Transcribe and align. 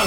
Hey, 0.00 0.06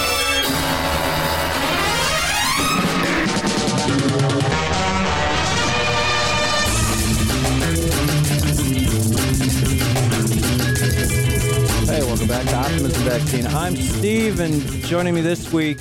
welcome 12.02 12.28
back 12.28 12.48
to 12.48 12.56
Optimism 12.56 13.04
Vaccine. 13.04 13.46
I'm 13.46 13.76
Steve, 13.76 14.40
and 14.40 14.64
joining 14.86 15.14
me 15.14 15.22
this 15.22 15.54
week, 15.54 15.78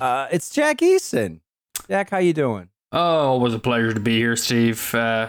uh, 0.00 0.28
it's 0.32 0.48
Jack 0.48 0.78
Eason. 0.78 1.40
Jack, 1.86 2.08
how 2.08 2.16
you 2.16 2.32
doing? 2.32 2.70
Oh, 2.92 3.36
it 3.36 3.40
was 3.40 3.52
a 3.52 3.58
pleasure 3.58 3.92
to 3.92 4.00
be 4.00 4.16
here, 4.16 4.36
Steve. 4.36 4.94
Uh, 4.94 5.28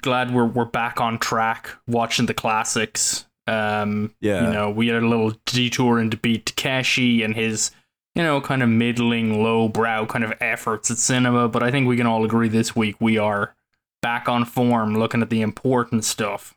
glad 0.00 0.32
we're 0.32 0.46
we're 0.46 0.64
back 0.64 1.02
on 1.02 1.18
track, 1.18 1.68
watching 1.86 2.24
the 2.24 2.32
classics. 2.32 3.26
Um, 3.48 4.14
Yeah. 4.20 4.46
you 4.46 4.52
know, 4.52 4.70
we 4.70 4.88
had 4.88 5.02
a 5.02 5.08
little 5.08 5.32
detour 5.46 5.98
into 6.00 6.16
beat 6.16 6.46
Takeshi 6.46 7.22
and 7.22 7.34
his, 7.34 7.70
you 8.14 8.22
know, 8.22 8.40
kind 8.40 8.62
of 8.62 8.68
middling, 8.68 9.42
low-brow 9.42 10.06
kind 10.06 10.24
of 10.24 10.32
efforts 10.40 10.90
at 10.90 10.98
cinema. 10.98 11.48
But 11.48 11.62
I 11.62 11.70
think 11.70 11.88
we 11.88 11.96
can 11.96 12.06
all 12.06 12.24
agree 12.24 12.48
this 12.48 12.76
week 12.76 12.96
we 13.00 13.16
are 13.18 13.54
back 14.02 14.28
on 14.28 14.44
form, 14.44 14.96
looking 14.98 15.22
at 15.22 15.30
the 15.30 15.40
important 15.42 16.04
stuff. 16.04 16.54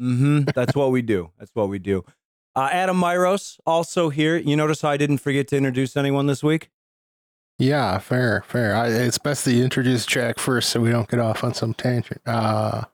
Mm-hmm. 0.00 0.50
That's 0.54 0.74
what 0.74 0.90
we 0.90 1.02
do. 1.02 1.30
That's 1.38 1.50
what 1.54 1.68
we 1.68 1.78
do. 1.78 2.04
Uh, 2.56 2.68
Adam 2.70 2.96
Myros 3.00 3.58
also 3.66 4.10
here. 4.10 4.36
You 4.36 4.56
notice 4.56 4.80
how 4.82 4.90
I 4.90 4.96
didn't 4.96 5.18
forget 5.18 5.48
to 5.48 5.56
introduce 5.56 5.96
anyone 5.96 6.26
this 6.26 6.42
week? 6.42 6.70
Yeah, 7.58 7.98
fair, 7.98 8.44
fair. 8.48 8.74
I, 8.74 8.88
it's 8.88 9.18
best 9.18 9.44
that 9.44 9.52
you 9.52 9.62
introduce 9.62 10.06
Jack 10.06 10.38
first 10.38 10.70
so 10.70 10.80
we 10.80 10.90
don't 10.90 11.08
get 11.08 11.20
off 11.20 11.44
on 11.44 11.54
some 11.54 11.74
tangent. 11.74 12.20
Uh, 12.26 12.84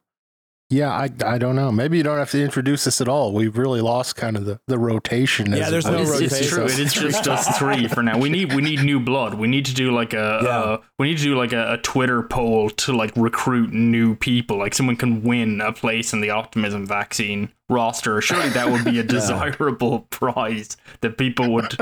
yeah, 0.70 0.90
I, 0.92 1.10
I 1.26 1.38
don't 1.38 1.56
know. 1.56 1.72
Maybe 1.72 1.96
you 1.96 2.02
don't 2.04 2.16
have 2.18 2.30
to 2.30 2.40
introduce 2.42 2.86
us 2.86 3.00
at 3.00 3.08
all. 3.08 3.32
We've 3.32 3.56
really 3.58 3.80
lost 3.80 4.14
kind 4.14 4.36
of 4.36 4.44
the, 4.44 4.60
the 4.68 4.78
rotation. 4.78 5.52
Yeah, 5.52 5.64
as 5.64 5.70
there's 5.70 5.84
no 5.84 6.02
opposed 6.02 6.22
it's, 6.22 6.34
to- 6.38 6.40
it's 6.40 6.48
true. 6.48 6.64
It's 6.84 6.94
just 6.94 7.26
us 7.28 7.58
three 7.58 7.88
for 7.88 8.02
now. 8.02 8.18
We 8.18 8.28
need 8.28 8.54
we 8.54 8.62
need 8.62 8.82
new 8.84 9.00
blood. 9.00 9.34
We 9.34 9.48
need 9.48 9.66
to 9.66 9.74
do 9.74 9.90
like 9.90 10.12
a 10.12 10.40
Yeah. 10.42 10.48
uh, 10.48 10.80
we 10.98 11.08
need 11.08 11.18
to 11.18 11.24
do 11.24 11.34
like 11.36 11.52
a, 11.52 11.72
a 11.72 11.78
Twitter 11.78 12.22
poll 12.22 12.70
to 12.70 12.92
like 12.92 13.12
recruit 13.16 13.72
new 13.72 14.14
people. 14.14 14.58
Like 14.58 14.74
someone 14.74 14.96
can 14.96 15.22
win 15.22 15.60
a 15.60 15.72
place 15.72 16.12
in 16.12 16.20
the 16.20 16.30
optimism 16.30 16.86
vaccine 16.86 17.52
roster. 17.68 18.20
Surely 18.20 18.50
that 18.50 18.70
would 18.70 18.84
be 18.84 18.98
a 19.00 19.02
desirable 19.16 20.06
prize 20.10 20.76
that 21.00 21.18
people 21.18 21.52
would 21.52 21.76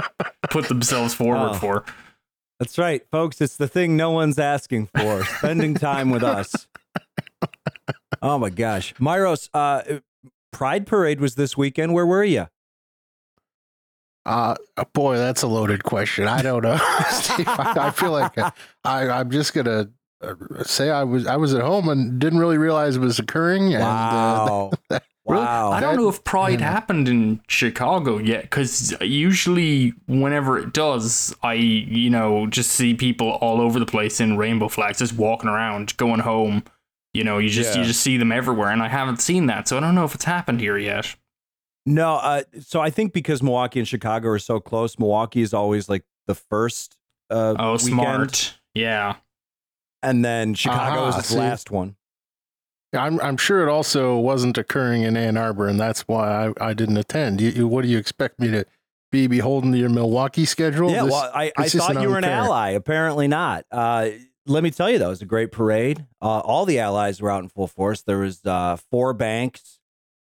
put 0.50 0.68
themselves 0.68 1.12
forward 1.14 1.50
Oh. 1.50 1.54
for. 1.54 1.84
That's 2.58 2.76
right, 2.78 3.02
folks. 3.12 3.40
It's 3.40 3.56
the 3.56 3.68
thing 3.68 3.96
no 3.96 4.10
one's 4.10 4.38
asking 4.38 4.88
for 4.96 5.24
spending 5.24 5.74
time 5.74 6.10
with 6.10 6.24
us. 6.24 6.66
Oh, 8.22 8.38
my 8.38 8.50
gosh. 8.50 8.94
Myros, 8.94 9.48
uh, 9.54 10.00
Pride 10.52 10.86
Parade 10.86 11.20
was 11.20 11.34
this 11.34 11.56
weekend. 11.56 11.94
Where 11.94 12.06
were 12.06 12.24
you? 12.24 12.48
Uh, 14.26 14.54
boy, 14.92 15.16
that's 15.16 15.42
a 15.42 15.46
loaded 15.46 15.84
question. 15.84 16.28
I 16.28 16.42
don't 16.42 16.62
know. 16.62 16.76
Steve, 17.10 17.48
I, 17.48 17.74
I 17.78 17.90
feel 17.90 18.10
like 18.10 18.36
I, 18.36 18.52
I'm 18.84 19.30
just 19.30 19.54
gonna 19.54 19.88
uh, 20.20 20.34
say 20.64 20.90
I 20.90 21.04
was 21.04 21.26
I 21.26 21.36
was 21.36 21.54
at 21.54 21.62
home 21.62 21.88
and 21.88 22.18
didn't 22.18 22.38
really 22.38 22.58
realize 22.58 22.96
it 22.96 23.00
was 23.00 23.18
occurring. 23.18 23.72
And, 23.72 23.82
uh, 23.82 23.86
Wow. 23.86 24.70
wow. 25.24 25.70
I 25.70 25.80
don't 25.80 25.96
know 25.96 26.08
if 26.08 26.24
Pride 26.24 26.60
yeah. 26.60 26.70
happened 26.70 27.08
in 27.08 27.40
Chicago 27.48 28.18
yet, 28.18 28.42
because 28.42 28.94
usually 29.00 29.94
whenever 30.06 30.58
it 30.58 30.72
does, 30.72 31.34
I 31.42 31.54
you 31.54 32.10
know 32.10 32.46
just 32.46 32.70
see 32.72 32.94
people 32.94 33.32
all 33.32 33.60
over 33.60 33.78
the 33.78 33.86
place 33.86 34.20
in 34.20 34.36
rainbow 34.36 34.68
flags, 34.68 34.98
just 34.98 35.14
walking 35.14 35.48
around, 35.48 35.96
going 35.96 36.20
home. 36.20 36.64
You 37.14 37.24
know, 37.24 37.38
you 37.38 37.48
just 37.48 37.74
Yeah. 37.74 37.80
you 37.82 37.86
just 37.86 38.00
see 38.00 38.16
them 38.16 38.30
everywhere, 38.32 38.68
and 38.70 38.82
I 38.82 38.88
haven't 38.88 39.20
seen 39.20 39.46
that, 39.46 39.66
so 39.68 39.76
I 39.76 39.80
don't 39.80 39.94
know 39.94 40.04
if 40.04 40.14
it's 40.14 40.24
happened 40.24 40.60
here 40.60 40.76
yet. 40.78 41.16
No, 41.86 42.16
uh, 42.16 42.42
so 42.60 42.80
I 42.80 42.90
think 42.90 43.12
because 43.14 43.42
Milwaukee 43.42 43.78
and 43.78 43.88
Chicago 43.88 44.28
are 44.28 44.38
so 44.38 44.60
close, 44.60 44.98
Milwaukee 44.98 45.40
is 45.40 45.54
always 45.54 45.88
like 45.88 46.04
the 46.26 46.34
first 46.34 46.96
uh, 47.30 47.54
Oh, 47.58 47.72
weekend, 47.72 47.88
smart. 47.90 48.58
Yeah. 48.74 49.16
and 50.02 50.22
then 50.24 50.54
Chicago 50.54 51.00
Ah, 51.04 51.08
is 51.08 51.16
the 51.16 51.22
see. 51.22 51.38
last 51.38 51.70
one. 51.70 51.96
I'm 52.94 53.20
I'm 53.20 53.36
sure 53.36 53.66
it 53.66 53.70
also 53.70 54.16
wasn't 54.18 54.56
occurring 54.58 55.02
in 55.02 55.16
Ann 55.16 55.36
Arbor, 55.36 55.66
and 55.66 55.78
that's 55.80 56.02
why 56.02 56.48
I, 56.60 56.68
I 56.70 56.74
didn't 56.74 56.96
attend. 56.98 57.40
You, 57.40 57.50
you, 57.50 57.68
what 57.68 57.82
do 57.82 57.88
you 57.88 57.98
expect 57.98 58.38
me 58.40 58.50
to 58.50 58.64
be 59.12 59.26
beholden 59.26 59.72
to 59.72 59.78
your 59.78 59.90
Milwaukee 59.90 60.44
schedule? 60.46 60.90
yeah, 60.90 61.02
This- 61.04 61.12
well, 61.12 61.30
I, 61.34 61.52
I 61.56 61.68
thought 61.68 62.00
you 62.00 62.08
were 62.10 62.18
an 62.18 62.24
ally. 62.24 62.70
Apparently 62.70 63.28
not. 63.28 63.64
Uh, 63.70 64.10
let 64.48 64.62
me 64.62 64.70
tell 64.70 64.90
you, 64.90 64.98
that 64.98 65.08
was 65.08 65.22
a 65.22 65.26
great 65.26 65.52
parade. 65.52 66.06
Uh, 66.20 66.40
all 66.40 66.64
the 66.64 66.78
allies 66.78 67.20
were 67.20 67.30
out 67.30 67.42
in 67.42 67.48
full 67.48 67.66
force. 67.66 68.02
There 68.02 68.18
was 68.18 68.44
uh, 68.44 68.76
four 68.90 69.12
banks, 69.12 69.78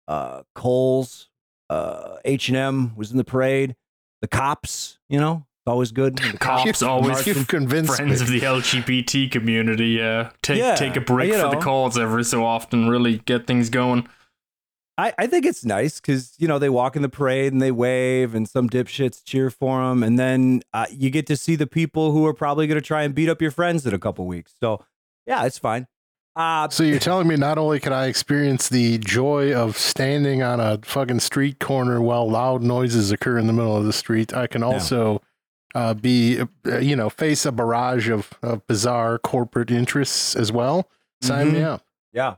uh, 0.07 0.43
Coles, 0.55 1.29
uh, 1.69 2.17
H 2.25 2.49
and 2.49 2.57
M 2.57 2.95
was 2.95 3.11
in 3.11 3.17
the 3.17 3.23
parade. 3.23 3.75
The 4.21 4.27
cops, 4.27 4.97
you 5.09 5.19
know, 5.19 5.45
always 5.67 5.91
good. 5.91 6.17
The 6.17 6.37
Cops 6.39 6.81
always 6.81 7.09
marching. 7.09 7.35
You've 7.35 7.47
convinced 7.47 7.95
Friends 7.95 8.27
me. 8.29 8.37
of 8.37 8.41
the 8.41 8.47
LGBT 8.47 9.31
community, 9.31 10.01
uh, 10.01 10.29
take 10.41 10.57
Yeah, 10.57 10.75
take 10.75 10.95
a 10.95 11.01
break 11.01 11.31
you 11.31 11.39
for 11.39 11.55
the 11.55 11.61
calls 11.61 11.97
every 11.97 12.23
so 12.23 12.43
often. 12.45 12.89
Really 12.89 13.19
get 13.19 13.45
things 13.47 13.69
going. 13.69 14.07
I, 14.99 15.13
I 15.17 15.27
think 15.27 15.45
it's 15.45 15.63
nice 15.63 15.99
because 16.01 16.33
you 16.39 16.47
know 16.47 16.57
they 16.59 16.69
walk 16.69 16.95
in 16.95 17.01
the 17.03 17.09
parade 17.09 17.53
and 17.53 17.61
they 17.61 17.71
wave 17.71 18.33
and 18.33 18.47
some 18.49 18.67
dipshits 18.69 19.23
cheer 19.23 19.49
for 19.51 19.81
them 19.87 20.01
and 20.01 20.17
then 20.17 20.61
uh, 20.73 20.87
you 20.91 21.09
get 21.11 21.27
to 21.27 21.37
see 21.37 21.55
the 21.55 21.67
people 21.67 22.11
who 22.11 22.25
are 22.25 22.33
probably 22.33 22.65
going 22.67 22.79
to 22.79 22.85
try 22.85 23.03
and 23.03 23.13
beat 23.13 23.29
up 23.29 23.41
your 23.41 23.51
friends 23.51 23.85
in 23.85 23.93
a 23.93 23.99
couple 23.99 24.25
weeks. 24.25 24.53
So 24.59 24.83
yeah, 25.27 25.45
it's 25.45 25.59
fine. 25.59 25.87
Uh, 26.35 26.69
So 26.69 26.83
you're 26.83 26.99
telling 26.99 27.27
me 27.27 27.35
not 27.35 27.57
only 27.57 27.79
can 27.79 27.93
I 27.93 28.05
experience 28.07 28.69
the 28.69 28.97
joy 28.99 29.53
of 29.53 29.77
standing 29.77 30.41
on 30.43 30.59
a 30.59 30.79
fucking 30.83 31.19
street 31.19 31.59
corner 31.59 32.01
while 32.01 32.29
loud 32.29 32.63
noises 32.63 33.11
occur 33.11 33.37
in 33.37 33.45
the 33.47 33.53
middle 33.53 33.75
of 33.77 33.85
the 33.85 33.93
street, 33.93 34.33
I 34.33 34.47
can 34.47 34.63
also 34.63 35.21
uh, 35.75 35.93
be, 35.93 36.39
uh, 36.65 36.77
you 36.77 36.95
know, 36.95 37.09
face 37.09 37.45
a 37.45 37.51
barrage 37.51 38.09
of, 38.09 38.33
of 38.41 38.65
bizarre 38.67 39.19
corporate 39.19 39.69
interests 39.69 40.35
as 40.35 40.51
well. 40.51 40.89
Sign 41.21 41.53
me 41.53 41.59
Mhm. 41.59 41.65
up. 41.65 41.83
yeah, 42.13 42.35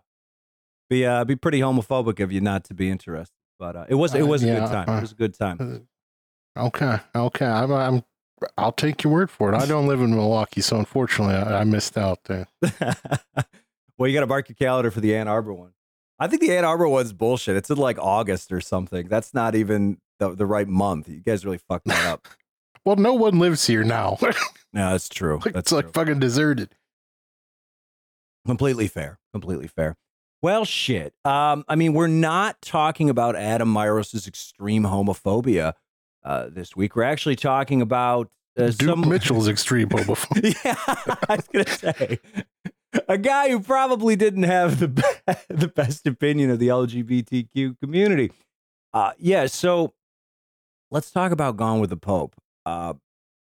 be 0.90 1.06
uh, 1.06 1.24
be 1.26 1.36
pretty 1.36 1.60
homophobic 1.60 2.20
of 2.24 2.32
you 2.32 2.42
not 2.42 2.64
to 2.66 2.74
be 2.74 2.90
interested, 2.90 3.34
but 3.60 3.76
uh, 3.76 3.86
it 3.90 3.96
was 3.96 4.14
it 4.16 4.24
Uh, 4.24 4.28
was 4.28 4.44
a 4.44 4.48
yeah, 4.48 4.60
good 4.60 4.68
time. 4.70 4.90
uh, 4.90 4.98
It 4.98 5.02
was 5.02 5.12
a 5.12 5.16
good 5.16 5.34
time. 5.38 5.88
Okay, 6.58 6.98
okay. 7.16 7.46
I'm, 7.46 7.72
I'm, 7.72 8.04
I'll 8.58 8.72
take 8.72 9.04
your 9.04 9.14
word 9.14 9.30
for 9.32 9.54
it. 9.54 9.56
I 9.56 9.66
don't 9.66 9.88
live 9.88 10.02
in 10.02 10.12
Milwaukee, 10.16 10.62
so 10.62 10.78
unfortunately, 10.78 11.36
I, 11.36 11.62
I 11.62 11.64
missed 11.64 11.98
out 11.98 12.24
there. 12.26 12.48
well, 13.98 14.08
you 14.08 14.14
got 14.14 14.22
to 14.22 14.28
mark 14.28 14.50
your 14.50 14.56
calendar 14.56 14.92
for 14.92 15.00
the 15.00 15.16
Ann 15.16 15.28
Arbor 15.28 15.54
one. 15.54 15.72
I 16.18 16.28
think 16.28 16.42
the 16.42 16.52
Ann 16.58 16.66
Arbor 16.66 16.88
one's 16.90 17.14
bullshit. 17.14 17.56
It's 17.56 17.70
in 17.70 17.78
like 17.78 17.98
August 17.98 18.52
or 18.52 18.60
something. 18.60 19.08
That's 19.08 19.34
not 19.34 19.56
even 19.56 20.00
the, 20.20 20.36
the 20.36 20.46
right 20.46 20.68
month. 20.68 21.08
You 21.08 21.22
guys 21.22 21.46
really 21.46 21.60
fucked 21.60 21.86
that 21.86 22.06
up. 22.06 22.28
Well, 22.86 22.96
no 22.96 23.14
one 23.14 23.40
lives 23.40 23.68
here 23.68 23.84
now. 23.84 24.18
no, 24.74 24.92
that's 24.92 25.10
true. 25.10 25.40
That's 25.44 25.58
it's 25.58 25.72
like 25.74 25.94
fucking 25.94 26.20
deserted. 26.20 26.74
completely 28.48 28.88
fair. 28.88 29.20
Completely 29.34 29.68
fair. 29.68 29.96
Well, 30.42 30.64
shit. 30.64 31.14
Um, 31.26 31.66
I 31.68 31.76
mean, 31.76 31.94
we're 31.94 32.08
not 32.08 32.62
talking 32.62 33.10
about 33.10 33.36
Adam 33.36 33.74
Myros' 33.74 34.28
extreme 34.28 34.84
homophobia 34.84 35.74
uh, 36.24 36.48
this 36.50 36.76
week. 36.76 36.96
We're 36.96 37.04
actually 37.04 37.36
talking 37.36 37.82
about 37.82 38.30
uh, 38.58 38.68
Duke 38.68 38.82
some 38.82 39.02
Mitchell's 39.10 39.48
extreme 39.48 39.90
homophobia. 39.90 40.56
yeah, 40.66 40.76
I 41.28 41.36
was 41.36 41.48
gonna 41.48 41.68
say 41.68 42.20
a 43.08 43.18
guy 43.18 43.50
who 43.50 43.60
probably 43.60 44.16
didn't 44.16 44.44
have 44.44 44.80
the 44.80 44.88
be- 44.88 45.04
the 45.50 45.68
best 45.68 46.08
opinion 46.08 46.50
of 46.50 46.60
the 46.60 46.70
LGBTQ 46.70 47.80
community. 47.80 48.32
Uh, 48.94 49.12
yeah, 49.18 49.46
so 49.46 49.94
let's 50.90 51.12
talk 51.12 51.32
about 51.32 51.58
Gone 51.58 51.80
with 51.80 51.90
the 51.90 51.98
Pope. 51.98 52.36
Uh, 52.66 52.94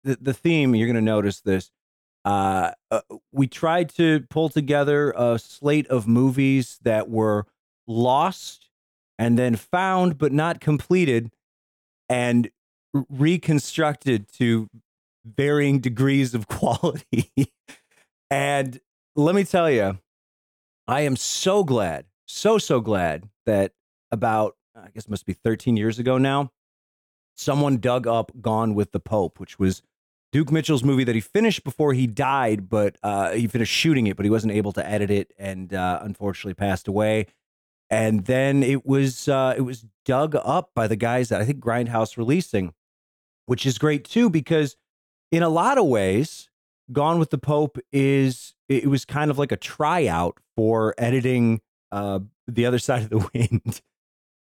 the 0.03 0.19
the 0.21 0.34
theme 0.34 0.75
you're 0.75 0.87
gonna 0.87 1.01
notice 1.01 1.41
this. 1.41 1.71
Uh, 2.25 2.73
uh, 2.91 3.01
we 3.33 3.47
tried 3.47 3.91
to 3.91 4.21
pull 4.31 4.49
together 4.49 5.12
a 5.17 5.39
slate 5.39 5.87
of 5.89 6.09
movies 6.09 6.79
that 6.83 7.11
were 7.11 7.47
lost 7.87 8.71
and 9.19 9.39
then 9.39 9.57
found 9.57 10.17
but 10.17 10.33
not 10.33 10.61
completed 10.61 11.31
and 12.09 12.51
reconstructed 13.10 14.27
to 14.33 14.69
varying 15.25 15.81
degrees 15.81 16.34
of 16.34 16.48
quality. 16.48 17.31
and 18.31 18.81
let 19.16 19.34
me 19.34 19.45
tell 19.45 19.71
you, 19.71 19.98
I 20.89 21.03
am 21.03 21.16
so 21.16 21.65
glad, 21.65 22.07
so, 22.27 22.59
so 22.59 22.81
glad 22.81 23.28
that 23.47 23.72
about, 24.10 24.57
I 24.77 24.89
guess, 24.95 25.04
it 25.04 25.10
must 25.10 25.27
be 25.27 25.33
13 25.33 25.77
years 25.77 25.98
ago 25.98 26.19
now, 26.19 26.53
someone 27.37 27.78
dug 27.78 28.07
up 28.07 28.33
Gone 28.41 28.75
with 28.75 28.93
the 28.93 29.01
Pope, 29.01 29.41
which 29.41 29.59
was 29.59 29.83
Duke 30.34 30.51
Mitchell's 30.51 30.83
movie 30.83 31.04
that 31.04 31.15
he 31.15 31.21
finished 31.21 31.63
before 31.63 31.92
he 31.92 32.09
died, 32.09 32.69
but 32.69 32.97
uh, 33.04 33.31
he 33.31 33.47
finished 33.47 33.72
shooting 33.72 34.09
it, 34.09 34.16
but 34.16 34.27
he 34.27 34.31
wasn't 34.31 34.53
able 34.53 34.72
to 34.72 34.84
edit 34.84 35.09
it 35.09 35.33
and 35.39 35.72
uh, 35.72 36.01
unfortunately 36.03 36.54
passed 36.54 36.89
away. 36.89 37.27
And 37.89 38.25
then 38.25 38.65
it 38.65 38.84
was 38.84 39.28
uh, 39.28 39.54
it 39.57 39.60
was 39.60 39.86
dug 40.04 40.34
up 40.34 40.72
by 40.75 40.89
the 40.89 40.97
guys 40.97 41.28
that 41.28 41.41
I 41.41 41.45
think 41.45 41.60
Grindhouse 41.60 42.16
releasing, 42.16 42.75
which 43.47 43.65
is 43.65 43.78
great 43.78 44.04
too 44.04 44.28
because 44.28 44.75
in 45.31 45.45
a 45.45 45.48
lot 45.48 45.78
of 45.78 45.86
ways, 45.86 46.48
Gone 46.91 47.21
with 47.21 47.31
the 47.31 47.39
Pope 47.39 47.78
is 47.92 48.54
it 48.69 48.89
was 48.89 49.04
kind 49.04 49.31
of 49.31 49.39
like 49.39 49.53
a 49.53 49.57
tryout 49.57 50.39
for 50.57 50.97
editing 50.98 51.60
uh, 51.92 52.19
the 52.48 52.66
other 52.66 52.78
side 52.81 53.04
of 53.04 53.10
the 53.10 53.31
wind. 53.33 53.81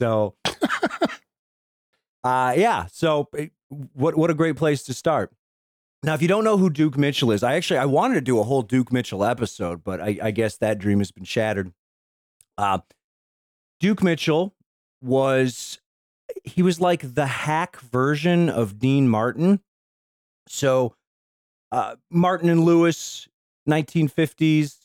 So, 0.00 0.34
uh, 2.24 2.52
yeah. 2.56 2.86
So 2.90 3.28
it- 3.32 3.52
what 3.92 4.16
what 4.16 4.30
a 4.30 4.34
great 4.34 4.56
place 4.56 4.82
to 4.84 4.92
start. 4.94 5.32
Now, 6.04 6.12
if 6.12 6.20
you 6.20 6.28
don't 6.28 6.44
know 6.44 6.58
who 6.58 6.68
Duke 6.68 6.98
Mitchell 6.98 7.32
is, 7.32 7.42
I 7.42 7.54
actually 7.54 7.78
I 7.78 7.86
wanted 7.86 8.16
to 8.16 8.20
do 8.20 8.38
a 8.38 8.42
whole 8.42 8.60
Duke 8.60 8.92
Mitchell 8.92 9.24
episode, 9.24 9.82
but 9.82 10.02
I, 10.02 10.18
I 10.22 10.30
guess 10.32 10.58
that 10.58 10.78
dream 10.78 10.98
has 10.98 11.10
been 11.10 11.24
shattered. 11.24 11.72
Uh, 12.58 12.80
Duke 13.80 14.02
Mitchell 14.02 14.54
was 15.00 15.80
he 16.44 16.62
was 16.62 16.78
like 16.78 17.14
the 17.14 17.24
hack 17.24 17.80
version 17.80 18.50
of 18.50 18.78
Dean 18.78 19.08
Martin. 19.08 19.60
So, 20.46 20.94
uh, 21.72 21.96
Martin 22.10 22.50
and 22.50 22.64
Lewis, 22.64 23.26
1950s, 23.66 24.76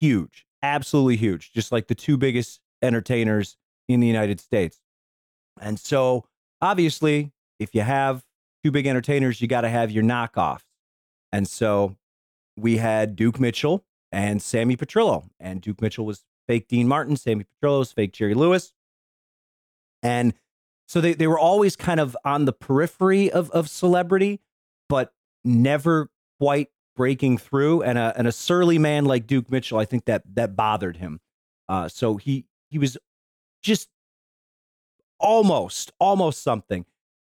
huge, 0.00 0.46
absolutely 0.64 1.16
huge, 1.16 1.52
just 1.52 1.70
like 1.70 1.86
the 1.86 1.94
two 1.94 2.16
biggest 2.16 2.58
entertainers 2.82 3.56
in 3.88 4.00
the 4.00 4.08
United 4.08 4.40
States. 4.40 4.80
And 5.60 5.78
so, 5.78 6.24
obviously, 6.60 7.30
if 7.60 7.72
you 7.72 7.82
have 7.82 8.25
two 8.66 8.72
big 8.72 8.86
entertainers, 8.88 9.40
you 9.40 9.46
got 9.46 9.60
to 9.60 9.68
have 9.68 9.92
your 9.92 10.02
knockoffs. 10.02 10.64
And 11.32 11.46
so, 11.46 11.96
we 12.56 12.78
had 12.78 13.16
Duke 13.16 13.38
Mitchell 13.38 13.84
and 14.10 14.40
Sammy 14.40 14.76
Petrillo, 14.76 15.28
and 15.38 15.60
Duke 15.60 15.80
Mitchell 15.80 16.06
was 16.06 16.24
fake 16.48 16.68
Dean 16.68 16.88
Martin, 16.88 17.16
Sammy 17.16 17.44
Petrillo 17.44 17.80
was 17.80 17.92
fake 17.92 18.12
Jerry 18.12 18.34
Lewis. 18.34 18.72
And 20.02 20.34
so 20.88 21.00
they, 21.00 21.14
they 21.14 21.26
were 21.26 21.38
always 21.38 21.76
kind 21.76 22.00
of 22.00 22.16
on 22.24 22.44
the 22.44 22.52
periphery 22.52 23.30
of, 23.30 23.50
of 23.50 23.68
celebrity, 23.68 24.40
but 24.88 25.12
never 25.44 26.10
quite 26.40 26.68
breaking 26.96 27.38
through. 27.38 27.82
And 27.82 27.98
a, 27.98 28.14
and 28.16 28.26
a 28.26 28.32
surly 28.32 28.78
man 28.78 29.04
like 29.04 29.26
Duke 29.26 29.50
Mitchell, 29.50 29.78
I 29.78 29.84
think 29.84 30.06
that 30.06 30.22
that 30.34 30.56
bothered 30.56 30.96
him. 30.96 31.20
Uh, 31.68 31.88
so 31.88 32.16
he 32.16 32.46
he 32.70 32.78
was 32.78 32.96
just 33.62 33.88
almost 35.18 35.92
almost 35.98 36.42
something. 36.42 36.86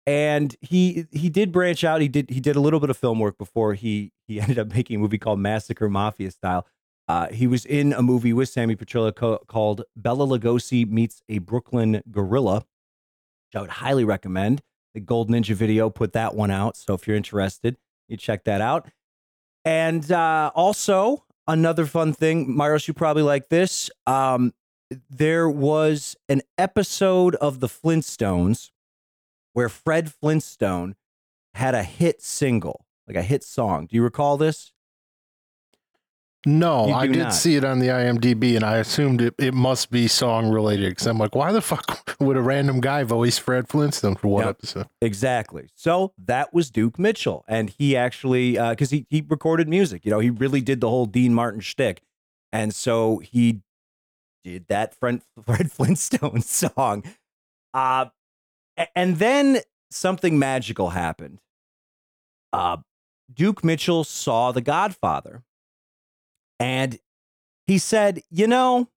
And 0.06 0.54
he 0.60 1.06
he 1.10 1.28
did 1.28 1.50
branch 1.50 1.82
out. 1.82 2.00
He 2.00 2.08
did 2.08 2.30
he 2.30 2.40
did 2.40 2.54
a 2.56 2.60
little 2.60 2.78
bit 2.78 2.90
of 2.90 2.96
film 2.96 3.18
work 3.18 3.38
before 3.38 3.74
he 3.74 4.12
he 4.28 4.40
ended 4.40 4.58
up 4.58 4.68
making 4.68 4.96
a 4.96 4.98
movie 4.98 5.18
called 5.18 5.40
Massacre 5.40 5.88
Mafia 5.88 6.30
Style. 6.30 6.66
Uh, 7.08 7.28
he 7.28 7.46
was 7.46 7.64
in 7.64 7.92
a 7.92 8.02
movie 8.02 8.32
with 8.32 8.48
Sammy 8.48 8.74
Petrillo 8.74 9.14
co- 9.14 9.38
called 9.46 9.82
Bela 9.94 10.26
Lugosi 10.26 10.88
meets 10.88 11.22
a 11.28 11.38
Brooklyn 11.38 12.02
Gorilla, 12.10 12.56
which 12.56 13.56
I 13.56 13.60
would 13.60 13.70
highly 13.70 14.04
recommend. 14.04 14.60
The 14.94 15.00
Gold 15.00 15.30
Ninja 15.30 15.54
video 15.54 15.90
put 15.90 16.12
that 16.14 16.34
one 16.34 16.50
out, 16.50 16.76
so 16.76 16.94
if 16.94 17.06
you're 17.06 17.16
interested, 17.16 17.76
you 18.08 18.16
check 18.16 18.44
that 18.44 18.60
out. 18.60 18.88
And 19.64 20.10
uh, 20.10 20.50
also 20.54 21.24
another 21.46 21.86
fun 21.86 22.12
thing, 22.12 22.48
Myros, 22.48 22.88
you 22.88 22.94
probably 22.94 23.22
like 23.22 23.50
this. 23.50 23.90
Um, 24.06 24.54
there 25.10 25.48
was 25.48 26.16
an 26.28 26.42
episode 26.58 27.34
of 27.36 27.60
the 27.60 27.66
Flintstones 27.68 28.70
where 29.56 29.70
Fred 29.70 30.12
Flintstone 30.12 30.96
had 31.54 31.74
a 31.74 31.82
hit 31.82 32.20
single, 32.20 32.84
like 33.08 33.16
a 33.16 33.22
hit 33.22 33.42
song. 33.42 33.86
Do 33.86 33.96
you 33.96 34.02
recall 34.02 34.36
this? 34.36 34.72
No, 36.44 36.92
I 36.92 37.06
did 37.06 37.16
not. 37.16 37.30
see 37.30 37.56
it 37.56 37.64
on 37.64 37.78
the 37.78 37.86
IMDb, 37.86 38.54
and 38.54 38.62
I 38.62 38.76
assumed 38.76 39.22
it, 39.22 39.34
it 39.38 39.54
must 39.54 39.90
be 39.90 40.08
song 40.08 40.50
related 40.50 40.90
because 40.90 41.06
I'm 41.06 41.16
like, 41.16 41.34
why 41.34 41.52
the 41.52 41.62
fuck 41.62 42.14
would 42.20 42.36
a 42.36 42.42
random 42.42 42.82
guy 42.82 43.02
voice 43.02 43.38
Fred 43.38 43.66
Flintstone 43.66 44.14
for 44.14 44.28
one 44.28 44.42
Yep. 44.44 44.50
episode? 44.50 44.86
Exactly. 45.00 45.70
So 45.74 46.12
that 46.26 46.52
was 46.52 46.70
Duke 46.70 46.98
Mitchell, 46.98 47.42
and 47.48 47.70
he 47.70 47.96
actually 47.96 48.52
because 48.58 48.90
he 48.90 49.06
he 49.08 49.24
recorded 49.26 49.68
music. 49.70 50.04
You 50.04 50.10
know, 50.10 50.18
he 50.20 50.28
really 50.28 50.60
did 50.60 50.82
the 50.82 50.90
whole 50.90 51.06
Dean 51.06 51.32
Martin 51.32 51.62
shtick, 51.62 52.02
and 52.52 52.74
so 52.74 53.18
he 53.20 53.62
did 54.44 54.66
that 54.68 54.94
Fred, 54.94 55.22
Fred 55.46 55.72
Flintstone 55.72 56.40
song. 56.42 57.02
Uh, 57.72 58.06
and 58.94 59.18
then 59.18 59.60
something 59.90 60.38
magical 60.38 60.90
happened. 60.90 61.40
Uh, 62.52 62.78
Duke 63.32 63.64
Mitchell 63.64 64.04
saw 64.04 64.52
The 64.52 64.60
Godfather, 64.60 65.42
and 66.60 66.98
he 67.66 67.78
said, 67.78 68.22
"You 68.30 68.46
know, 68.46 68.88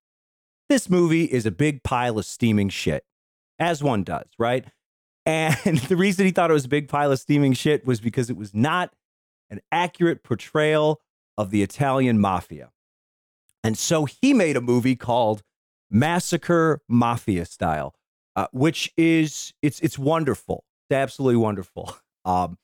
this 0.68 0.90
movie 0.90 1.26
is 1.26 1.46
a 1.46 1.52
big 1.52 1.84
pile 1.84 2.18
of 2.18 2.26
steaming 2.26 2.70
shit, 2.70 3.06
as 3.58 3.84
one 3.84 4.04
does, 4.04 4.28
right?" 4.38 4.66
And 5.26 5.78
the 5.88 5.96
reason 5.96 6.26
he 6.26 6.32
thought 6.32 6.50
it 6.50 6.54
was 6.54 6.66
a 6.66 6.70
big 6.70 6.88
pile 6.88 7.12
of 7.12 7.20
steaming 7.20 7.54
shit 7.54 7.86
was 7.86 8.00
because 8.00 8.30
it 8.30 8.38
was 8.38 8.54
not 8.54 8.94
an 9.50 9.62
accurate 9.72 10.24
portrayal 10.24 11.02
of 11.38 11.50
the 11.52 11.64
Italian 11.64 12.20
mafia. 12.20 12.72
And 13.64 13.78
so 13.78 14.06
he 14.06 14.34
made 14.34 14.56
a 14.56 14.62
movie 14.62 14.96
called 14.96 15.44
Massacre 15.90 16.82
Mafia 16.88 17.46
Style, 17.46 17.96
uh, 18.40 18.48
which 18.52 18.92
is 18.98 19.54
it's 19.62 19.80
it's 19.82 20.00
wonderful. 20.00 20.64
It's 20.90 20.96
absolutely 20.96 21.38
wonderful. 21.38 21.96
Um, 22.26 22.58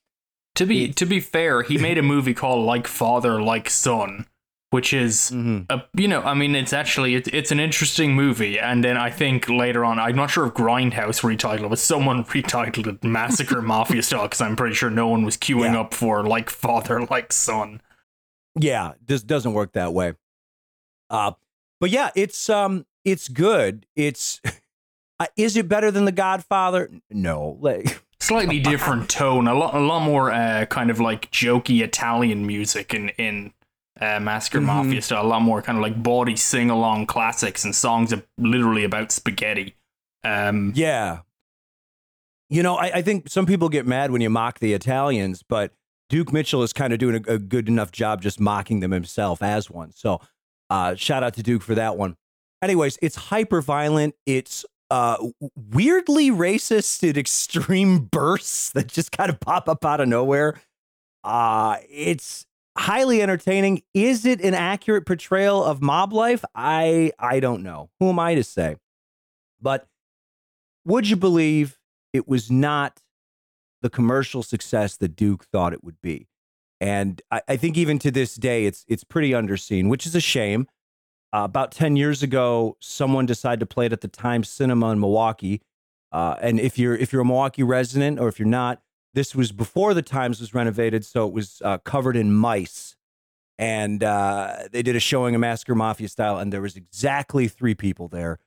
To 0.56 0.66
be 0.66 0.94
to 0.94 1.06
be 1.06 1.20
fair, 1.20 1.64
he 1.64 1.78
made 1.78 1.98
a 1.98 2.04
movie 2.14 2.34
called 2.34 2.66
Like 2.66 2.88
Father, 2.88 3.42
Like 3.42 3.70
Son, 3.70 4.26
which 4.70 4.94
is 4.94 5.32
mhm. 5.34 5.66
a, 5.70 5.84
you 6.00 6.08
know, 6.08 6.22
I 6.22 6.34
mean, 6.34 6.56
it's 6.56 6.72
actually 6.74 7.16
it's, 7.16 7.28
it's 7.34 7.52
an 7.52 7.60
interesting 7.60 8.14
movie. 8.16 8.58
And 8.60 8.84
then 8.84 8.96
I 8.98 9.10
think 9.10 9.50
later 9.50 9.84
on, 9.84 10.00
I'm 10.00 10.16
not 10.16 10.30
sure 10.30 10.46
if 10.48 10.54
Grindhouse 10.54 11.22
retitled 11.24 11.66
it, 11.66 11.70
but 11.70 11.80
someone 11.80 12.24
retitled 12.36 12.88
it 12.88 13.04
Massacre 13.04 13.62
Mafia 13.74 14.02
Style 14.02 14.24
because 14.24 14.42
I'm 14.42 14.56
pretty 14.56 14.76
sure 14.76 14.90
no 14.90 15.08
one 15.08 15.24
was 15.26 15.36
queuing 15.38 15.74
Yeah. 15.74 15.82
up 15.82 15.94
for 15.94 16.24
Like 16.24 16.50
Father, 16.50 17.02
Like 17.06 17.34
Son. 17.34 17.82
Yeah, 18.58 18.94
this 19.06 19.24
doesn't 19.24 19.54
work 19.54 19.74
that 19.74 19.94
way. 19.94 20.14
Uh, 21.10 21.32
but 21.82 21.90
yeah, 21.90 22.12
it's 22.16 22.50
um, 22.50 22.86
it's 23.04 23.28
good. 23.28 23.86
It's 23.96 24.42
uh, 25.20 25.28
is 25.38 25.56
it 25.58 25.68
better 25.68 25.92
than 25.92 26.06
The 26.06 26.12
Godfather? 26.12 26.90
No, 27.10 27.58
like 27.62 28.02
Slightly 28.20 28.60
different 28.72 29.10
tone, 29.10 29.48
a 29.48 29.54
lot 29.54 29.76
a 29.76 29.80
lot 29.80 30.02
more 30.04 30.32
uh, 30.32 30.66
kind 30.66 30.90
of 30.90 31.00
like 31.00 31.30
jokey 31.32 31.84
Italian 31.84 32.46
music 32.48 32.94
in 32.94 33.10
in 33.10 33.54
uh, 34.02 34.20
Massacre 34.20 34.60
Mhm. 34.60 34.66
Mafia 34.66 35.02
style. 35.02 35.26
A 35.26 35.28
lot 35.28 35.42
more 35.42 35.62
kind 35.62 35.78
of 35.78 35.82
like 35.82 36.02
bawdy 36.02 36.36
sing 36.36 36.70
along 36.70 37.06
classics 37.06 37.64
and 37.64 37.74
songs 37.76 38.12
of, 38.12 38.26
literally 38.38 38.84
about 38.84 39.12
spaghetti. 39.12 39.76
Um, 40.24 40.74
Yeah. 40.76 41.20
You 42.50 42.62
know, 42.62 42.76
I, 42.76 42.86
I 42.96 43.02
think 43.02 43.30
some 43.30 43.46
people 43.46 43.70
get 43.70 43.88
mad 43.88 44.12
when 44.12 44.22
you 44.22 44.30
mock 44.30 44.60
the 44.60 44.74
Italians, 44.74 45.44
but 45.48 45.72
Duke 46.10 46.32
Mitchell 46.32 46.62
is 46.62 46.74
kind 46.74 46.94
of 46.94 47.00
doing 47.00 47.24
a, 47.28 47.34
a 47.34 47.40
good 47.40 47.68
enough 47.68 47.92
job 47.92 48.22
just 48.22 48.40
mocking 48.40 48.82
them 48.82 48.92
himself 48.92 49.42
as 49.42 49.70
one. 49.70 49.92
So 49.94 50.22
uh, 50.70 50.96
shout 50.96 51.24
out 51.24 51.34
to 51.36 51.44
Duke 51.44 51.62
for 51.64 51.74
that 51.76 51.98
one. 51.98 52.18
Anyways, 52.62 52.98
it's 53.02 53.16
hyper 53.16 53.62
violent. 53.62 54.14
It's 54.26 54.64
uh, 54.92 55.18
weirdly 55.56 56.30
racist 56.30 57.08
in 57.08 57.18
extreme 57.18 58.00
bursts 58.12 58.72
that 58.72 58.88
just 58.88 59.12
kind 59.12 59.30
of 59.30 59.40
pop 59.40 59.68
up 59.68 59.84
out 59.86 60.02
of 60.02 60.08
nowhere. 60.08 60.60
Uh, 61.24 61.78
it's 61.90 62.46
highly 62.78 63.22
entertaining. 63.22 63.82
Is 63.94 64.26
it 64.26 64.42
an 64.42 64.54
accurate 64.54 65.06
portrayal 65.06 65.64
of 65.64 65.82
mob 65.82 66.14
life? 66.14 66.44
I 66.54 67.12
I 67.18 67.40
don't 67.40 67.64
know. 67.64 67.90
Who 68.00 68.10
am 68.10 68.20
I 68.20 68.36
to 68.36 68.44
say? 68.44 68.76
But 69.62 69.88
would 70.86 71.10
you 71.10 71.16
believe 71.16 71.80
it 72.14 72.28
was 72.28 72.52
not 72.52 73.02
the 73.82 73.90
commercial 73.90 74.44
success 74.44 74.98
that 74.98 75.16
Duke 75.16 75.46
thought 75.46 75.74
it 75.74 75.84
would 75.84 76.00
be? 76.02 76.28
And 76.80 77.22
I, 77.32 77.42
I 77.48 77.58
think 77.58 77.78
even 77.78 77.98
to 78.00 78.12
this 78.12 78.36
day, 78.36 78.66
it's 78.66 78.86
it's 78.88 79.04
pretty 79.04 79.32
underseen, 79.32 79.90
which 79.90 80.06
is 80.06 80.16
a 80.16 80.22
shame. 80.22 80.68
Uh, 81.36 81.44
about 81.44 81.72
ten 81.72 81.96
years 81.96 82.24
ago, 82.24 82.78
someone 82.80 83.26
decided 83.26 83.60
to 83.60 83.66
play 83.66 83.88
it 83.88 83.94
at 83.94 84.02
the 84.02 84.08
Times 84.08 84.48
Cinema 84.50 84.92
in 84.92 85.00
Milwaukee. 85.00 85.62
Uh, 86.12 86.36
and 86.42 86.60
if 86.60 86.80
you're 86.80 86.96
if 86.96 87.12
you're 87.12 87.24
a 87.24 87.26
Milwaukee 87.26 87.64
resident 87.64 88.20
or 88.20 88.28
if 88.28 88.40
you're 88.40 88.48
not, 88.48 88.82
this 89.14 89.36
was 89.36 89.52
before 89.52 89.94
the 89.94 90.02
Times 90.02 90.40
was 90.40 90.54
renovated, 90.54 91.04
so 91.04 91.28
it 91.28 91.34
was 91.34 91.62
uh, 91.66 91.78
covered 91.80 92.16
in 92.16 92.34
mice. 92.34 92.96
And 93.58 94.04
uh, 94.04 94.68
they 94.72 94.82
did 94.82 94.96
a 94.96 95.00
showing 95.00 95.34
of 95.36 95.42
Massacre 95.42 95.76
Mafia 95.76 96.10
style, 96.10 96.38
and 96.38 96.54
there 96.54 96.62
was 96.62 96.76
exactly 96.76 97.48
three 97.48 97.76
people 97.76 98.08
there 98.08 98.40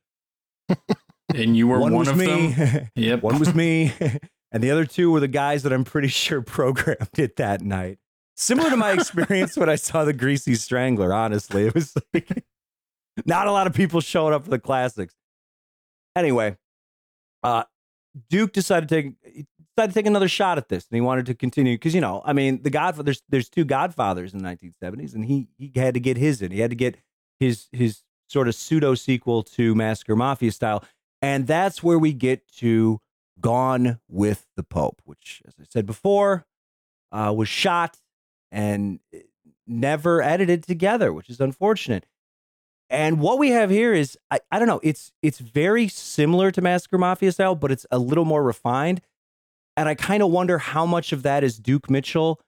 and 1.35 1.57
you 1.57 1.66
were 1.66 1.78
one, 1.78 1.95
was 1.95 2.09
of 2.09 2.16
me. 2.16 2.52
them. 2.52 2.88
Yep. 2.95 3.23
one 3.23 3.38
was 3.38 3.54
me, 3.54 3.92
and 4.52 4.62
the 4.62 4.71
other 4.71 4.85
two 4.85 5.11
were 5.11 5.21
the 5.21 5.28
guys 5.28 5.62
that 5.62 5.73
I'm 5.73 5.85
pretty 5.85 6.09
sure 6.09 6.42
programmed 6.42 7.18
it 7.18 7.37
that 7.37 7.61
night. 7.61 7.99
Similar 8.37 8.71
to 8.71 8.76
my 8.76 8.92
experience 8.92 9.57
when 9.57 9.68
I 9.68 9.75
saw 9.75 10.04
the 10.04 10.12
Greasy 10.12 10.54
Strangler. 10.54 11.12
Honestly, 11.12 11.66
it 11.66 11.75
was 11.75 11.95
like 12.14 12.45
not 13.27 13.47
a 13.47 13.53
lot 13.53 13.67
of 13.67 13.75
people 13.75 14.01
showing 14.01 14.35
up 14.35 14.45
for 14.45 14.51
the 14.51 14.59
classics. 14.59 15.15
Anyway, 16.17 16.57
uh, 17.43 17.65
Duke 18.29 18.53
decided 18.53 18.89
to 18.89 18.95
take 18.95 19.47
decided 19.77 19.93
to 19.93 19.95
take 19.95 20.07
another 20.07 20.29
shot 20.29 20.59
at 20.59 20.69
this, 20.69 20.87
and 20.91 20.97
he 20.97 21.01
wanted 21.01 21.27
to 21.27 21.35
continue 21.35 21.75
because 21.75 21.95
you 21.95 22.01
know, 22.01 22.23
I 22.25 22.33
mean, 22.33 22.63
the 22.63 22.71
Godfather. 22.71 23.05
There's 23.05 23.23
there's 23.29 23.49
two 23.49 23.65
Godfathers 23.65 24.33
in 24.33 24.43
the 24.43 24.49
1970s, 24.49 25.15
and 25.15 25.25
he 25.25 25.49
he 25.57 25.73
had 25.77 25.95
to 25.95 26.01
get 26.01 26.17
his 26.17 26.43
in. 26.43 26.51
He 26.51 26.61
had 26.61 26.71
to 26.71 26.77
get 26.77 26.97
his 27.39 27.69
his 27.73 28.03
sort 28.29 28.49
of 28.49 28.55
pseudo 28.55 28.95
sequel 28.95 29.43
to 29.43 29.75
Massacre 29.75 30.17
Mafia 30.17 30.53
style, 30.53 30.85
and 31.23 31.47
that's 31.47 31.83
where 31.83 31.99
we 31.99 32.13
get 32.13 32.47
to 32.57 33.01
Gone 33.41 34.01
with 34.09 34.47
the 34.57 34.65
Pope, 34.65 35.01
which, 35.05 35.43
as 35.47 35.55
I 35.61 35.65
said 35.69 35.87
before, 35.87 36.47
uh, 37.13 37.33
was 37.37 37.49
shot 37.49 37.99
and 38.51 39.01
never 39.67 40.23
edited 40.23 40.65
together, 40.65 41.13
which 41.13 41.29
is 41.29 41.41
unfortunate. 41.41 42.07
And 42.90 43.21
what 43.21 43.38
we 43.38 43.50
have 43.50 43.71
here 43.71 43.92
is 43.92 44.16
I, 44.30 44.40
I 44.50 44.59
don't 44.59 44.68
know, 44.68 44.80
it's 44.83 45.12
it's 45.23 45.38
very 45.38 45.88
similar 45.88 46.50
to 46.50 46.62
Massacre 46.62 46.99
Mafia 46.99 47.33
style, 47.33 47.54
but 47.54 47.71
it's 47.71 47.87
a 47.90 47.99
little 47.99 48.25
more 48.25 48.42
refined. 48.42 49.00
And 49.76 49.88
I 49.88 49.95
kind 49.95 50.23
of 50.23 50.30
wonder 50.30 50.59
how 50.59 50.87
much 50.87 51.12
of 51.12 51.23
that 51.23 51.45
is 51.45 51.59
Duke 51.59 51.88
Mitchell 51.88 52.40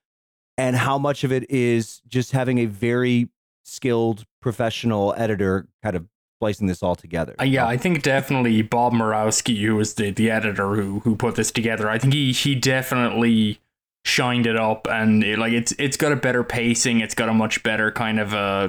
and 0.59 0.77
how 0.77 0.99
much 0.99 1.25
of 1.25 1.33
it 1.33 1.49
is 1.51 2.01
just 2.09 2.33
having 2.33 2.59
a 2.59 2.67
very 2.67 3.29
skilled 3.65 4.25
professional 4.43 5.15
editor 5.17 5.69
kind 5.83 5.95
of 5.95 6.07
splicing 6.39 6.67
this 6.67 6.83
all 6.83 6.97
together. 6.97 7.35
Uh, 7.39 7.45
yeah, 7.45 7.67
I 7.67 7.77
think 7.77 8.03
definitely 8.03 8.63
Bob 8.63 8.95
Murawski, 8.95 9.61
who 9.61 9.77
was 9.77 9.95
the, 9.95 10.11
the 10.11 10.31
editor 10.31 10.75
who 10.75 11.01
who 11.01 11.15
put 11.17 11.37
this 11.37 11.53
together, 11.53 11.89
I 11.89 11.99
think 11.99 12.15
he 12.15 12.33
he 12.33 12.55
definitely 12.55 13.61
shined 14.07 14.47
it 14.47 14.57
up 14.57 14.89
and 14.91 15.23
it, 15.23 15.39
like 15.39 15.53
it's 15.53 15.73
it's 15.79 15.99
got 15.99 16.13
a 16.13 16.17
better 16.17 16.43
pacing, 16.43 17.01
it's 17.01 17.15
got 17.15 17.29
a 17.29 17.35
much 17.35 17.63
better 17.63 17.93
kind 17.93 18.19
of 18.19 18.33
uh 18.35 18.69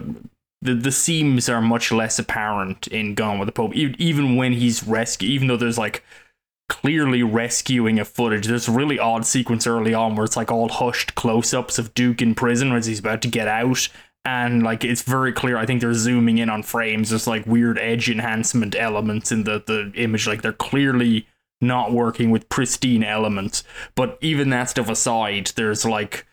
the 0.62 0.76
the 0.76 0.92
seams 0.92 1.50
are 1.50 1.62
much 1.62 1.92
less 1.92 2.20
apparent 2.20 2.88
in 2.88 3.16
Gone 3.16 3.40
with 3.40 3.48
the 3.48 3.52
Pope, 3.52 3.74
even 3.74 4.36
when 4.36 4.54
he's 4.54 4.84
rescue, 4.84 5.30
even 5.30 5.48
though 5.48 5.58
there's 5.58 5.78
like 5.78 6.04
clearly 6.70 7.22
rescuing 7.24 8.00
a 8.00 8.06
footage. 8.06 8.48
There's 8.48 8.68
a 8.68 8.72
really 8.72 8.98
odd 8.98 9.26
sequence 9.26 9.68
early 9.68 9.94
on 9.94 10.16
where 10.16 10.24
it's 10.24 10.38
like 10.38 10.52
all 10.52 10.70
hushed 10.70 11.16
close 11.16 11.54
ups 11.54 11.78
of 11.78 11.94
Duke 11.94 12.22
in 12.22 12.34
prison 12.34 12.72
as 12.72 12.86
he's 12.86 13.00
about 13.00 13.22
to 13.24 13.28
get 13.28 13.48
out. 13.48 13.90
And 14.24 14.64
like 14.64 14.84
it's 14.84 15.02
very 15.02 15.34
clear. 15.34 15.58
I 15.58 15.66
think 15.66 15.82
they're 15.82 15.94
zooming 15.94 16.38
in 16.38 16.50
on 16.50 16.64
frames. 16.64 17.10
There's 17.10 17.28
like 17.28 17.46
weird 17.46 17.78
edge 17.78 18.10
enhancement 18.10 18.76
elements 18.76 19.32
in 19.32 19.44
the, 19.44 19.62
the 19.66 19.92
image. 19.96 20.28
Like 20.28 20.44
they're 20.44 20.54
clearly 20.54 21.28
not 21.60 21.92
working 21.92 22.32
with 22.32 22.48
pristine 22.48 23.04
elements. 23.04 23.64
But 23.96 24.18
even 24.22 24.50
that 24.52 24.70
stuff 24.70 24.90
aside, 24.90 25.52
there's 25.56 25.86
like 25.86 26.26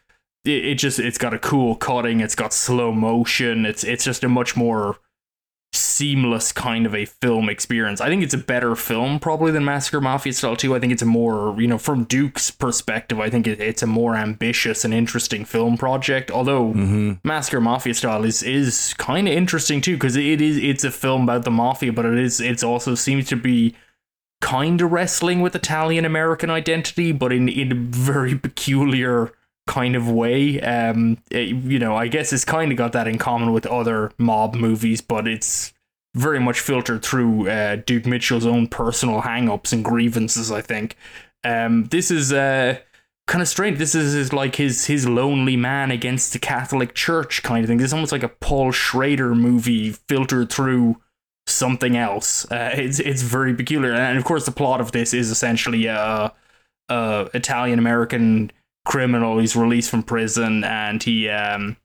it, 0.44 0.64
it 0.64 0.74
just 0.76 0.98
it's 0.98 1.18
got 1.18 1.34
a 1.34 1.38
cool 1.38 1.76
cutting, 1.76 2.20
it's 2.20 2.34
got 2.34 2.52
slow 2.52 2.92
motion, 2.92 3.66
it's 3.66 3.84
it's 3.84 4.04
just 4.04 4.24
a 4.24 4.28
much 4.28 4.56
more 4.56 4.98
seamless 5.74 6.50
kind 6.50 6.86
of 6.86 6.94
a 6.94 7.04
film 7.04 7.48
experience. 7.48 8.00
I 8.00 8.08
think 8.08 8.22
it's 8.22 8.34
a 8.34 8.38
better 8.38 8.74
film 8.74 9.20
probably 9.20 9.52
than 9.52 9.64
Massacre 9.64 10.00
Mafia 10.00 10.32
Style 10.32 10.56
2. 10.56 10.74
I 10.74 10.80
think 10.80 10.92
it's 10.92 11.02
a 11.02 11.06
more, 11.06 11.60
you 11.60 11.66
know, 11.66 11.76
from 11.76 12.04
Duke's 12.04 12.50
perspective, 12.50 13.20
I 13.20 13.28
think 13.28 13.46
it, 13.46 13.60
it's 13.60 13.82
a 13.82 13.86
more 13.86 14.16
ambitious 14.16 14.84
and 14.84 14.94
interesting 14.94 15.44
film 15.44 15.76
project. 15.76 16.30
Although 16.30 16.68
Mm-hmm. 16.68 17.12
Massacre 17.22 17.60
Mafia 17.60 17.94
Style 17.94 18.24
is 18.24 18.42
is 18.42 18.94
kind 18.94 19.28
of 19.28 19.34
interesting 19.34 19.80
too 19.80 19.94
because 19.94 20.16
it 20.16 20.40
is 20.40 20.56
it's 20.56 20.84
a 20.84 20.90
film 20.90 21.22
about 21.24 21.44
the 21.44 21.50
mafia, 21.50 21.92
but 21.92 22.04
it 22.04 22.18
is 22.18 22.40
it's 22.40 22.62
also 22.62 22.94
seems 22.94 23.28
to 23.28 23.36
be 23.36 23.74
kind 24.40 24.80
of 24.80 24.92
wrestling 24.92 25.40
with 25.40 25.54
Italian 25.54 26.04
American 26.04 26.50
identity, 26.50 27.12
but 27.12 27.32
in 27.32 27.48
in 27.48 27.72
a 27.72 27.74
very 27.74 28.34
peculiar 28.38 29.32
kind 29.68 29.94
of 29.94 30.10
way. 30.10 30.60
Um, 30.60 31.18
it- 31.30 31.54
you 31.54 31.78
know, 31.78 31.94
I 31.94 32.08
guess 32.08 32.32
it's 32.32 32.44
kind 32.44 32.72
of 32.72 32.78
got 32.78 32.92
that 32.92 33.06
in 33.06 33.18
common 33.18 33.52
with 33.52 33.66
other 33.66 34.10
mob 34.18 34.56
movies, 34.56 35.00
but 35.00 35.28
it's 35.28 35.72
very 36.16 36.40
much 36.40 36.58
filtered 36.58 37.04
through 37.04 37.48
uh, 37.48 37.76
Duke 37.86 38.06
Mitchell's 38.06 38.46
own 38.46 38.66
personal 38.66 39.20
hang-ups 39.20 39.72
and 39.72 39.84
grievances. 39.84 40.50
I 40.50 40.62
think. 40.62 40.96
Um, 41.44 41.84
this 41.86 42.10
is 42.10 42.32
uh 42.32 42.78
kind 43.28 43.42
of 43.42 43.48
strange. 43.48 43.78
This 43.78 43.94
is, 43.94 44.14
is 44.14 44.32
like 44.32 44.56
his 44.56 44.86
his 44.86 45.06
lonely 45.06 45.56
man 45.56 45.90
against 45.92 46.32
the 46.32 46.38
Catholic 46.40 46.94
Church 46.94 47.42
kind 47.44 47.62
of 47.62 47.68
thing. 47.68 47.78
This 47.78 47.88
is 47.88 47.92
almost 47.94 48.10
like 48.10 48.24
a 48.24 48.28
Paul 48.28 48.72
Schrader 48.72 49.34
movie 49.34 49.92
filtered 49.92 50.50
through 50.50 50.96
something 51.46 51.96
else. 51.96 52.50
Uh, 52.50 52.70
it's 52.74 52.98
it's 53.00 53.22
very 53.22 53.54
peculiar, 53.54 53.92
and 53.94 54.18
of 54.18 54.24
course 54.24 54.46
the 54.46 54.50
plot 54.50 54.80
of 54.80 54.92
this 54.92 55.14
is 55.14 55.30
essentially 55.30 55.86
a, 55.86 56.32
a 56.88 57.28
Italian 57.34 57.78
American 57.78 58.50
criminal. 58.88 59.38
He's 59.38 59.54
released 59.54 59.90
from 59.90 60.02
prison, 60.02 60.64
and 60.64 61.00
he 61.00 61.28
um 61.28 61.76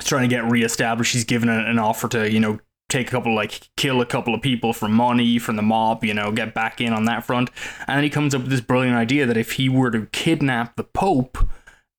is 0.00 0.06
trying 0.06 0.28
to 0.28 0.34
get 0.34 0.50
reestablished. 0.50 1.12
He's 1.12 1.24
given 1.24 1.48
an, 1.48 1.64
an 1.66 1.78
offer 1.78 2.08
to 2.08 2.28
you 2.28 2.40
know 2.40 2.58
take 2.88 3.08
a 3.08 3.10
couple 3.10 3.34
like 3.34 3.68
kill 3.76 4.00
a 4.00 4.06
couple 4.06 4.34
of 4.34 4.42
people 4.42 4.72
for 4.72 4.88
money 4.88 5.38
from 5.38 5.56
the 5.56 5.62
mob. 5.62 6.04
You 6.04 6.14
know, 6.14 6.32
get 6.32 6.54
back 6.54 6.80
in 6.80 6.92
on 6.92 7.04
that 7.04 7.24
front, 7.24 7.50
and 7.86 7.98
then 7.98 8.02
he 8.02 8.10
comes 8.10 8.34
up 8.34 8.40
with 8.40 8.50
this 8.50 8.60
brilliant 8.60 8.96
idea 8.96 9.26
that 9.26 9.36
if 9.36 9.52
he 9.52 9.68
were 9.68 9.90
to 9.90 10.06
kidnap 10.06 10.74
the 10.76 10.84
Pope 10.84 11.38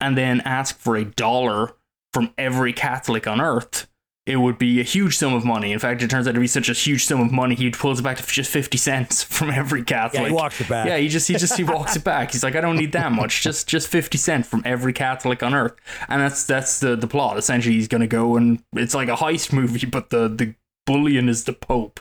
and 0.01 0.17
then 0.17 0.41
ask 0.41 0.77
for 0.77 0.98
a 0.98 1.05
dollar 1.05 1.74
from 2.12 2.34
every 2.38 2.74
Catholic 2.74 3.27
on 3.27 3.39
earth 3.39 3.88
it 4.25 4.38
would 4.38 4.58
be 4.58 4.79
a 4.79 4.84
huge 4.84 5.17
sum 5.17 5.34
of 5.36 5.46
money. 5.46 5.72
In 5.72 5.77
fact, 5.77 6.01
it 6.01 6.10
turns 6.10 6.27
out 6.27 6.34
to 6.34 6.39
be 6.39 6.48
such 6.48 6.67
a 6.67 6.74
huge 6.74 7.05
sum 7.05 7.22
of 7.22 7.32
money, 7.32 7.53
he 7.53 7.70
pulls 7.70 8.00
it 8.00 8.03
back 8.03 8.17
to 8.17 8.25
just 8.25 8.50
fifty 8.51 8.77
cents 8.77 9.24
from 9.36 9.50
every 9.51 9.84
Catholic. 9.84 10.22
Yeah, 10.24 10.27
he 10.29 10.34
walks 10.34 10.60
it 10.62 10.67
back. 10.67 10.88
Yeah, 10.88 10.98
he 10.98 11.08
just 11.08 11.27
he 11.27 11.36
just 11.36 11.55
he 11.58 11.63
walks 11.63 11.96
it 11.96 12.03
back. 12.03 12.32
He's 12.32 12.44
like, 12.44 12.55
I 12.55 12.62
don't 12.62 12.75
need 12.77 12.91
that 12.94 13.12
much, 13.12 13.41
just 13.44 13.67
just 13.67 13.88
fifty 13.88 14.17
cent 14.17 14.46
from 14.46 14.62
every 14.65 14.94
Catholic 14.94 15.44
on 15.44 15.53
earth, 15.53 15.75
and 16.10 16.22
that's 16.22 16.44
that's 16.46 16.79
the 16.79 16.96
the 16.96 17.08
plot. 17.08 17.38
Essentially, 17.38 17.75
he's 17.75 17.88
gonna 17.88 18.08
go 18.08 18.36
and 18.36 18.63
it's 18.74 18.96
like 18.96 19.10
a 19.10 19.15
heist 19.15 19.53
movie, 19.53 19.86
but 19.86 20.10
the 20.10 20.27
the 20.27 20.55
bullion 20.86 21.29
is 21.29 21.44
the 21.44 21.53
Pope, 21.53 22.00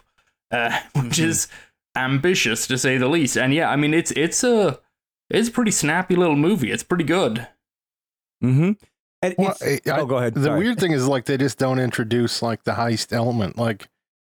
uh, 0.50 0.78
which 0.94 1.04
Mm-hmm. 1.18 1.28
is 1.28 1.48
ambitious 1.96 2.66
to 2.66 2.76
say 2.76 2.96
the 2.98 3.06
least. 3.08 3.36
And 3.36 3.52
yeah, 3.54 3.68
I 3.70 3.76
mean, 3.76 3.92
it's 3.94 4.10
it's 4.12 4.42
a 4.42 4.80
it's 5.30 5.48
a 5.48 5.52
pretty 5.52 5.70
snappy 5.70 6.16
little 6.16 6.36
movie. 6.36 6.70
It's 6.70 6.82
pretty 6.82 7.04
good. 7.04 7.48
Mm-hmm. 8.42 8.72
And 9.24 9.34
Well, 9.38 9.56
it's, 9.60 9.86
I- 9.88 9.98
oh, 9.98 10.06
go 10.06 10.18
ahead. 10.18 10.34
The 10.34 10.44
Sorry. 10.44 10.58
weird 10.58 10.78
thing 10.78 10.92
is 10.92 11.06
like 11.06 11.24
they 11.24 11.36
just 11.36 11.58
don't 11.58 11.78
introduce 11.78 12.42
like 12.42 12.64
the 12.64 12.72
heist 12.72 13.12
element. 13.12 13.56
Like 13.58 13.88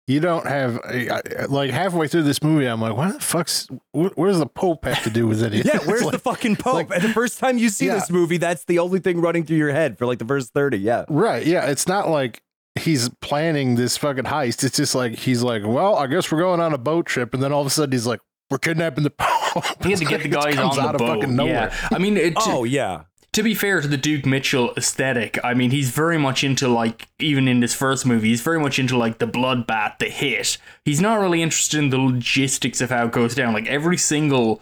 you 0.08 0.20
don't 0.20 0.46
have 0.46 0.80
I- 0.86 1.10
I- 1.40 1.46
like 1.46 1.72
halfway 1.72 2.08
through 2.08 2.24
this 2.24 2.44
movie, 2.44 2.66
I'm 2.68 2.80
like, 2.82 2.96
what 2.96 3.14
the 3.14 3.20
fuck's 3.20 3.68
wh- 3.94 4.16
where 4.18 4.30
does 4.30 4.40
the 4.40 4.46
Pope 4.46 4.86
have 4.86 5.04
to 5.04 5.10
do 5.10 5.28
with 5.28 5.42
it? 5.42 5.66
Yeah, 5.66 5.80
where's 5.86 6.04
like- 6.04 6.12
the 6.12 6.20
fucking 6.20 6.58
Pope? 6.58 6.74
like- 6.76 6.92
and 6.92 7.02
the 7.04 7.10
first 7.14 7.40
time 7.40 7.58
you 7.58 7.70
see 7.70 7.88
Yeah. 7.88 7.96
this 7.96 8.12
movie, 8.12 8.38
that's 8.38 8.66
the 8.66 8.80
only 8.80 9.00
thing 9.00 9.20
running 9.22 9.44
through 9.46 9.58
your 9.58 9.72
head 9.72 9.98
for 9.98 10.06
like 10.06 10.20
the 10.20 10.26
first 10.26 10.54
30. 10.54 10.78
Yeah. 10.78 11.06
right? 11.10 11.46
Yeah, 11.46 11.66
it's 11.66 11.88
not 11.88 12.10
like 12.10 12.42
he's 12.76 13.10
planning 13.22 13.76
this 13.76 13.98
fucking 13.98 14.26
heist. 14.26 14.64
It's 14.64 14.78
just 14.78 14.94
like 14.94 15.16
he's 15.16 15.42
like, 15.42 15.64
well, 15.66 15.96
I 15.96 16.08
guess 16.08 16.32
we're 16.32 16.40
going 16.40 16.60
on 16.60 16.74
a 16.74 16.78
boat 16.78 17.06
trip, 17.08 17.34
and 17.34 17.42
then 17.42 17.52
all 17.52 17.62
of 17.62 17.68
a 17.68 17.72
sudden 17.72 17.92
he's 17.94 18.06
like, 18.06 18.20
we're 18.52 18.60
kidnapping 18.60 19.04
the 19.06 19.10
Pope. 19.18 19.64
He 19.84 19.90
had 19.92 20.00
to 20.00 20.06
get 20.06 20.20
the 20.22 20.28
It 20.28 20.32
guys 20.34 20.54
comes 20.54 20.78
on 20.78 20.84
the 20.84 20.90
out 20.90 20.96
of 20.96 21.00
boat. 21.00 21.16
fucking 21.22 21.36
nowhere. 21.36 21.72
Yeah, 21.74 21.88
I 21.92 21.98
mean, 21.98 22.16
it, 22.18 22.34
Oh, 22.36 22.64
yeah. 22.64 23.04
To 23.36 23.44
be 23.44 23.54
fair 23.54 23.82
to 23.82 23.88
the 23.90 23.98
Duke 23.98 24.26
Mitchell 24.26 24.74
aesthetic, 24.78 25.38
I 25.44 25.54
mean, 25.54 25.72
he's 25.72 25.90
very 25.90 26.18
much 26.18 26.42
into 26.42 26.70
like 26.70 27.10
even 27.20 27.50
in 27.50 27.60
this 27.60 27.74
first 27.74 28.06
movie, 28.06 28.30
he's 28.30 28.40
very 28.40 28.62
much 28.62 28.80
into 28.80 28.98
like 28.98 29.18
the 29.18 29.28
bloodbath, 29.28 29.98
the 29.98 30.06
hit. 30.06 30.58
He's 30.86 31.02
not 31.02 31.20
really 31.20 31.42
interested 31.42 31.80
in 31.80 31.90
the 31.90 31.98
logistics 31.98 32.80
of 32.80 32.92
how 32.92 33.08
it 33.08 33.12
goes 33.12 33.36
down. 33.36 33.52
Like 33.52 33.68
every 33.68 33.98
single 33.98 34.62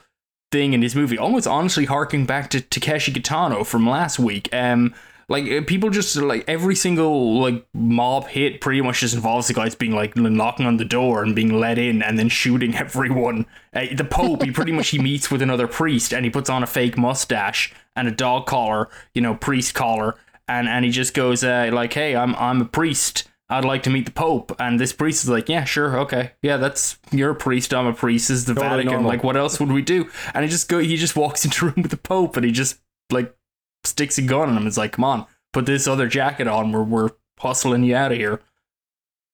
thing 0.51 0.73
in 0.73 0.81
this 0.81 0.95
movie, 0.95 1.19
almost 1.19 1.45
honestly 1.45 1.85
harking 1.85 2.25
back 2.25 2.49
to 2.49 2.61
Takeshi 2.61 3.13
Kitano 3.13 3.63
from 3.63 3.87
last 3.87 4.17
week. 4.17 4.49
Um, 4.51 4.95
like 5.29 5.49
uh, 5.49 5.61
people 5.65 5.89
just 5.89 6.15
like 6.15 6.43
every 6.47 6.75
single 6.75 7.39
like 7.39 7.65
mob 7.73 8.27
hit 8.27 8.61
pretty 8.61 8.81
much 8.81 8.99
just 8.99 9.15
involves 9.15 9.47
the 9.47 9.53
guys 9.53 9.75
being 9.75 9.93
like 9.93 10.15
knocking 10.15 10.65
on 10.65 10.77
the 10.77 10.85
door 10.85 11.23
and 11.23 11.35
being 11.35 11.59
let 11.59 11.77
in 11.77 12.01
and 12.01 12.17
then 12.19 12.29
shooting 12.29 12.75
everyone. 12.85 13.45
Uh, 13.73 13.85
the 13.95 14.03
Pope, 14.03 14.43
he 14.43 14.51
pretty 14.51 14.71
much 14.71 14.89
he 14.89 14.99
meets 15.09 15.31
with 15.31 15.41
another 15.41 15.67
priest 15.67 16.13
and 16.13 16.25
he 16.25 16.31
puts 16.31 16.49
on 16.49 16.63
a 16.63 16.67
fake 16.67 16.97
mustache 16.97 17.73
and 17.95 18.07
a 18.07 18.11
dog 18.11 18.45
collar, 18.45 18.89
you 19.13 19.21
know, 19.21 19.35
priest 19.35 19.73
collar, 19.73 20.15
and 20.47 20.67
and 20.67 20.83
he 20.85 20.91
just 20.91 21.13
goes 21.13 21.43
uh, 21.43 21.69
like, 21.71 21.93
"Hey, 21.93 22.15
I'm 22.15 22.35
I'm 22.35 22.61
a 22.61 22.65
priest." 22.65 23.29
I'd 23.49 23.65
like 23.65 23.83
to 23.83 23.91
meet 23.91 24.05
the 24.05 24.11
Pope, 24.11 24.55
and 24.57 24.79
this 24.79 24.93
priest 24.93 25.23
is 25.23 25.29
like, 25.29 25.47
"Yeah, 25.47 25.63
sure, 25.63 25.99
okay, 25.99 26.31
yeah, 26.41 26.57
that's 26.57 26.97
you're 27.11 27.31
a 27.31 27.35
priest. 27.35 27.73
I'm 27.73 27.85
a 27.85 27.93
priest. 27.93 28.29
This 28.29 28.37
is 28.39 28.45
the 28.45 28.55
Totally 28.55 28.69
Vatican. 28.77 28.93
normal. 28.93 29.09
Like, 29.09 29.23
what 29.23 29.37
else 29.37 29.59
would 29.59 29.71
we 29.71 29.83
do?" 29.83 30.09
And 30.33 30.43
he 30.43 30.49
just 30.49 30.67
go, 30.69 30.79
he 30.79 30.97
just 30.97 31.15
walks 31.15 31.45
into 31.45 31.65
a 31.65 31.69
room 31.69 31.83
with 31.83 31.91
the 31.91 31.97
Pope, 31.97 32.35
and 32.35 32.45
he 32.45 32.51
just 32.51 32.79
like 33.11 33.35
sticks 33.83 34.17
a 34.17 34.21
gun 34.21 34.49
in 34.49 34.57
him. 34.57 34.67
It's 34.67 34.77
like, 34.77 34.93
come 34.93 35.05
on, 35.05 35.25
put 35.51 35.65
this 35.65 35.87
other 35.87 36.07
jacket 36.07 36.47
on. 36.47 36.71
We're 36.71 36.83
we're 36.83 37.09
hustling 37.39 37.83
you 37.83 37.95
out 37.95 38.11
of 38.11 38.17
here. 38.17 38.41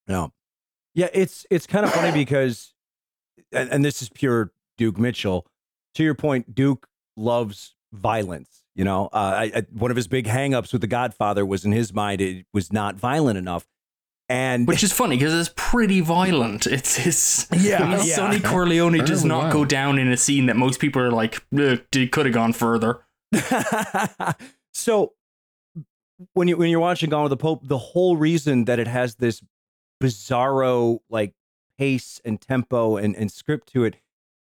No. 0.07 0.33
Yeah, 0.93 1.09
it's 1.13 1.45
it's 1.49 1.67
kind 1.67 1.85
of 1.85 1.93
funny 1.93 2.11
because 2.11 2.73
and, 3.51 3.69
and 3.69 3.85
this 3.85 4.01
is 4.01 4.09
pure 4.09 4.51
Duke 4.77 4.97
Mitchell. 4.97 5.47
To 5.95 6.03
your 6.03 6.15
point, 6.15 6.53
Duke 6.55 6.87
loves 7.15 7.75
violence. 7.91 8.63
You 8.75 8.85
know, 8.85 9.07
uh, 9.07 9.33
I, 9.35 9.51
I, 9.55 9.65
one 9.71 9.91
of 9.91 9.97
his 9.97 10.07
big 10.07 10.25
hangups 10.25 10.71
with 10.71 10.81
The 10.81 10.87
Godfather 10.87 11.45
was 11.45 11.65
in 11.65 11.71
his 11.71 11.93
mind 11.93 12.21
it 12.21 12.45
was 12.53 12.71
not 12.71 12.95
violent 12.95 13.37
enough, 13.37 13.67
and 14.29 14.67
Which 14.67 14.83
is 14.83 14.93
funny 14.93 15.17
because 15.17 15.33
it's 15.33 15.53
pretty 15.55 16.01
violent. 16.01 16.67
It's 16.67 17.05
it's 17.05 17.47
Yeah, 17.51 17.83
I 17.83 17.97
mean, 17.97 18.07
yeah. 18.07 18.15
Sonny 18.15 18.39
Corleone 18.39 18.99
does 18.99 19.23
Fairly 19.23 19.27
not 19.27 19.51
go 19.51 19.65
down 19.65 19.97
in 19.97 20.11
a 20.11 20.17
scene 20.17 20.45
that 20.45 20.55
most 20.55 20.79
people 20.79 21.01
are 21.01 21.11
like, 21.11 21.43
it 21.51 22.11
could 22.11 22.27
have 22.27 22.33
gone 22.33 22.53
further. 22.53 23.01
so 24.73 25.13
when 26.33 26.47
you 26.47 26.57
when 26.57 26.69
you're 26.69 26.79
watching 26.79 27.09
Gone 27.09 27.23
with 27.23 27.29
the 27.29 27.37
Pope, 27.37 27.67
the 27.67 27.77
whole 27.77 28.17
reason 28.17 28.65
that 28.65 28.79
it 28.79 28.87
has 28.87 29.15
this 29.15 29.41
bizarro 30.01 30.99
like 31.09 31.33
pace 31.77 32.21
and 32.25 32.39
tempo 32.41 32.97
and, 32.97 33.15
and 33.15 33.31
script 33.31 33.71
to 33.73 33.83
it 33.83 33.95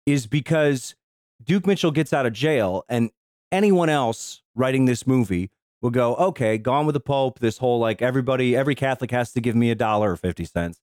is 0.07 0.27
because 0.27 0.95
Duke 1.43 1.67
Mitchell 1.67 1.91
gets 1.91 2.12
out 2.12 2.27
of 2.27 2.33
jail 2.33 2.85
and 2.89 3.11
anyone 3.51 3.89
else 3.89 4.43
writing 4.55 4.85
this 4.85 5.07
movie 5.07 5.51
will 5.81 5.91
go, 5.91 6.15
okay, 6.17 6.59
Gone 6.59 6.87
with 6.87 6.95
the 6.95 7.01
Pope, 7.01 7.41
this 7.41 7.59
whole 7.59 7.79
like 7.79 8.03
everybody, 8.03 8.57
every 8.57 8.75
Catholic 8.75 9.11
has 9.11 9.33
to 9.33 9.41
give 9.41 9.57
me 9.57 9.71
a 9.71 9.75
dollar 9.75 10.12
or 10.12 10.17
50 10.17 10.45
cents. 10.45 10.81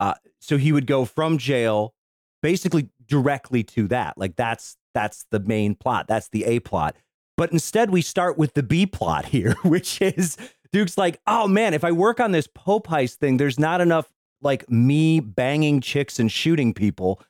Uh, 0.00 0.14
so 0.40 0.56
he 0.56 0.72
would 0.72 0.86
go 0.86 1.04
from 1.04 1.38
jail 1.38 1.94
basically 2.42 2.90
directly 3.06 3.62
to 3.62 3.88
that. 3.88 4.18
Like 4.18 4.36
that's 4.36 4.76
that's 4.92 5.26
the 5.30 5.40
main 5.40 5.74
plot. 5.74 6.06
That's 6.06 6.28
the 6.28 6.44
A 6.44 6.60
plot. 6.60 6.96
But 7.36 7.52
instead, 7.52 7.90
we 7.90 8.02
start 8.02 8.38
with 8.38 8.54
the 8.54 8.62
B 8.62 8.86
plot 8.86 9.26
here, 9.26 9.54
which 9.62 10.00
is 10.00 10.36
Duke's 10.72 10.98
like, 10.98 11.20
oh 11.26 11.48
man, 11.48 11.74
if 11.74 11.84
I 11.84 11.92
work 11.92 12.20
on 12.20 12.32
this 12.32 12.46
Pope 12.46 12.88
heist 12.88 13.16
thing, 13.16 13.36
there's 13.36 13.58
not 13.58 13.80
enough 13.80 14.12
like 14.42 14.68
me 14.70 15.20
banging 15.20 15.80
chicks 15.80 16.18
and 16.18 16.30
shooting 16.30 16.74
people. 16.74 17.20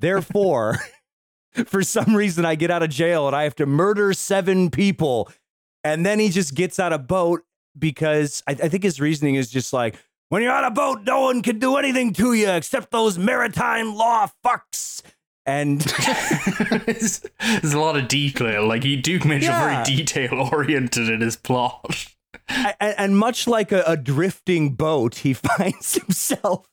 Therefore, 0.00 0.78
for 1.66 1.82
some 1.82 2.14
reason 2.14 2.44
I 2.44 2.54
get 2.54 2.70
out 2.70 2.82
of 2.82 2.90
jail 2.90 3.26
and 3.26 3.34
I 3.34 3.44
have 3.44 3.56
to 3.56 3.66
murder 3.66 4.12
seven 4.12 4.70
people. 4.70 5.30
And 5.82 6.04
then 6.04 6.18
he 6.18 6.28
just 6.28 6.54
gets 6.54 6.78
out 6.78 6.92
a 6.92 6.98
boat 6.98 7.42
because 7.78 8.42
I, 8.46 8.52
I 8.52 8.68
think 8.68 8.82
his 8.82 9.00
reasoning 9.00 9.36
is 9.36 9.50
just 9.50 9.72
like, 9.72 9.96
when 10.28 10.42
you're 10.42 10.52
on 10.52 10.64
a 10.64 10.70
boat, 10.70 11.02
no 11.04 11.22
one 11.22 11.42
can 11.42 11.58
do 11.58 11.76
anything 11.76 12.12
to 12.14 12.34
you 12.34 12.50
except 12.50 12.90
those 12.90 13.18
maritime 13.18 13.94
law 13.94 14.28
fucks. 14.44 15.02
And 15.48 15.80
there's, 15.80 17.20
there's 17.40 17.72
a 17.72 17.80
lot 17.80 17.96
of 17.96 18.06
detail. 18.06 18.66
Like 18.66 18.84
he 18.84 18.96
Duke 18.96 19.24
Mitchell 19.24 19.48
Yeah. 19.48 19.82
very 19.82 19.96
detail 19.96 20.48
oriented 20.52 21.08
in 21.08 21.22
his 21.22 21.36
plot. 21.36 22.06
and, 22.48 22.74
and 22.98 23.18
much 23.18 23.46
like 23.46 23.72
a, 23.72 23.82
a 23.86 23.96
drifting 23.96 24.74
boat, 24.74 25.16
he 25.16 25.32
finds 25.32 25.94
himself 25.94 26.68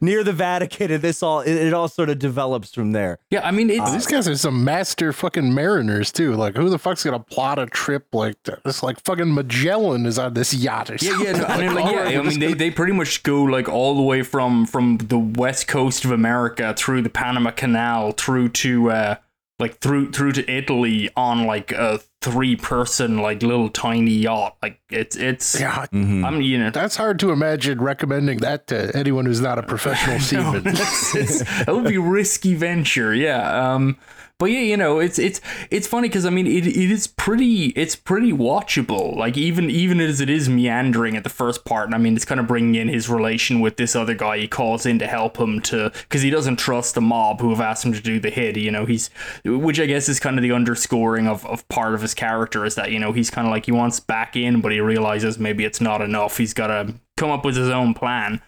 near 0.00 0.24
the 0.24 0.32
Vatican, 0.32 0.90
and 0.90 1.02
this 1.02 1.22
all 1.22 1.40
it, 1.40 1.52
it 1.52 1.72
all 1.74 1.88
sort 1.88 2.08
of 2.10 2.18
develops 2.18 2.74
from 2.74 2.92
there. 2.92 3.18
Yeah, 3.30 3.46
I 3.46 3.50
mean 3.50 3.70
it's 3.70 3.92
These 3.92 4.06
guys 4.06 4.28
are 4.28 4.36
some 4.36 4.64
master 4.64 5.12
fucking 5.12 5.52
mariners 5.54 6.10
too. 6.12 6.34
Like, 6.34 6.56
who 6.56 6.68
the 6.70 6.78
fuck's 6.78 7.04
gonna 7.04 7.18
plot 7.20 7.58
a 7.58 7.66
trip 7.66 8.06
like 8.14 8.36
this? 8.44 8.82
Like 8.82 9.02
fucking 9.04 9.32
Magellan 9.34 10.06
is 10.06 10.18
on 10.18 10.34
this 10.34 10.54
yacht 10.54 10.90
or 10.90 10.94
Yeah, 11.00 11.10
something. 11.10 11.26
yeah, 11.26 11.32
no, 11.40 11.44
I 11.46 11.56
mean, 11.58 11.74
Like, 11.74 11.84
like, 11.84 11.94
all 11.94 12.00
right, 12.00 12.12
yeah. 12.14 12.20
I 12.20 12.22
mean, 12.22 12.38
they, 12.40 12.46
gonna- 12.46 12.56
they 12.56 12.70
pretty 12.70 12.92
much 12.92 13.22
go 13.22 13.42
like 13.42 13.68
all 13.68 13.94
the 13.96 14.02
way 14.02 14.22
from 14.22 14.66
from 14.66 14.98
the 14.98 15.18
west 15.18 15.66
coast 15.68 16.04
of 16.04 16.10
America 16.10 16.74
through 16.76 17.02
the 17.02 17.10
Panama 17.10 17.50
Canal 17.50 18.12
through 18.12 18.48
to 18.50 18.90
uh 18.90 19.14
like 19.62 19.78
through 19.78 20.10
through 20.12 20.32
to 20.32 20.50
Italy 20.50 21.08
on 21.16 21.46
like 21.46 21.72
a 21.72 22.00
three 22.20 22.56
person 22.56 23.18
like 23.18 23.42
little 23.42 23.68
tiny 23.70 24.10
yacht. 24.12 24.56
Like 24.62 24.80
it's 24.90 25.16
it's. 25.16 25.58
yeah, 25.58 25.86
Mm-hmm. 25.92 26.24
I'm 26.24 26.42
you 26.42 26.58
know. 26.58 26.70
that's 26.70 26.96
hard 26.96 27.18
to 27.20 27.30
imagine 27.30 27.80
recommending 27.80 28.38
that 28.38 28.66
to 28.66 28.94
anyone 28.94 29.24
who's 29.24 29.40
not 29.40 29.58
a 29.58 29.62
professional 29.62 30.18
seaman. 30.28 30.64
that's- 30.64 31.14
it's- 31.22 31.64
that 31.64 31.74
would 31.74 31.84
be 31.86 31.96
a 31.96 32.00
risky 32.00 32.54
venture, 32.54 33.14
yeah. 33.14 33.72
Um, 33.74 33.96
but 34.42 34.50
yeah, 34.50 34.58
you 34.60 34.76
know, 34.76 34.98
it's 34.98 35.18
it's 35.18 35.40
it's 35.70 35.86
funny 35.86 36.08
because 36.08 36.26
I 36.26 36.30
mean, 36.30 36.46
it, 36.46 36.66
it 36.66 36.90
is 36.90 37.06
pretty 37.06 37.66
it's 37.76 37.94
pretty 37.94 38.32
watchable. 38.32 39.14
Like 39.16 39.36
even 39.36 39.70
even 39.70 40.00
as 40.00 40.20
it 40.20 40.28
is 40.28 40.48
meandering 40.48 41.16
at 41.16 41.22
the 41.22 41.30
first 41.30 41.64
part, 41.64 41.86
and 41.86 41.94
I 41.94 41.98
mean, 41.98 42.16
it's 42.16 42.24
kind 42.24 42.40
of 42.40 42.46
bringing 42.48 42.74
in 42.74 42.88
his 42.88 43.08
relation 43.08 43.60
with 43.60 43.76
this 43.76 43.94
other 43.94 44.14
guy 44.14 44.38
he 44.38 44.48
calls 44.48 44.84
in 44.84 44.98
to 44.98 45.06
help 45.06 45.36
him 45.38 45.60
to 45.62 45.90
because 46.02 46.22
he 46.22 46.30
doesn't 46.30 46.56
trust 46.56 46.94
the 46.96 47.00
mob 47.00 47.40
who 47.40 47.50
have 47.50 47.60
asked 47.60 47.84
him 47.84 47.92
to 47.92 48.00
do 48.00 48.18
the 48.18 48.30
hit. 48.30 48.56
You 48.56 48.70
know, 48.72 48.84
he's 48.84 49.08
which 49.44 49.78
I 49.78 49.86
guess 49.86 50.08
is 50.08 50.18
kind 50.18 50.36
of 50.38 50.42
the 50.42 50.52
underscoring 50.52 51.28
of 51.28 51.46
of 51.46 51.66
part 51.68 51.94
of 51.94 52.02
his 52.02 52.14
character 52.14 52.64
is 52.64 52.74
that 52.74 52.90
you 52.90 52.98
know 52.98 53.12
he's 53.12 53.30
kind 53.30 53.46
of 53.46 53.52
like 53.52 53.66
he 53.66 53.72
wants 53.72 54.00
back 54.00 54.34
in, 54.36 54.60
but 54.60 54.72
he 54.72 54.80
realizes 54.80 55.38
maybe 55.38 55.64
it's 55.64 55.80
not 55.80 56.00
enough. 56.02 56.36
He's 56.38 56.52
got 56.54 56.66
to 56.66 56.94
come 57.16 57.30
up 57.30 57.44
with 57.44 57.56
his 57.56 57.68
own 57.70 57.94
plan. 57.94 58.40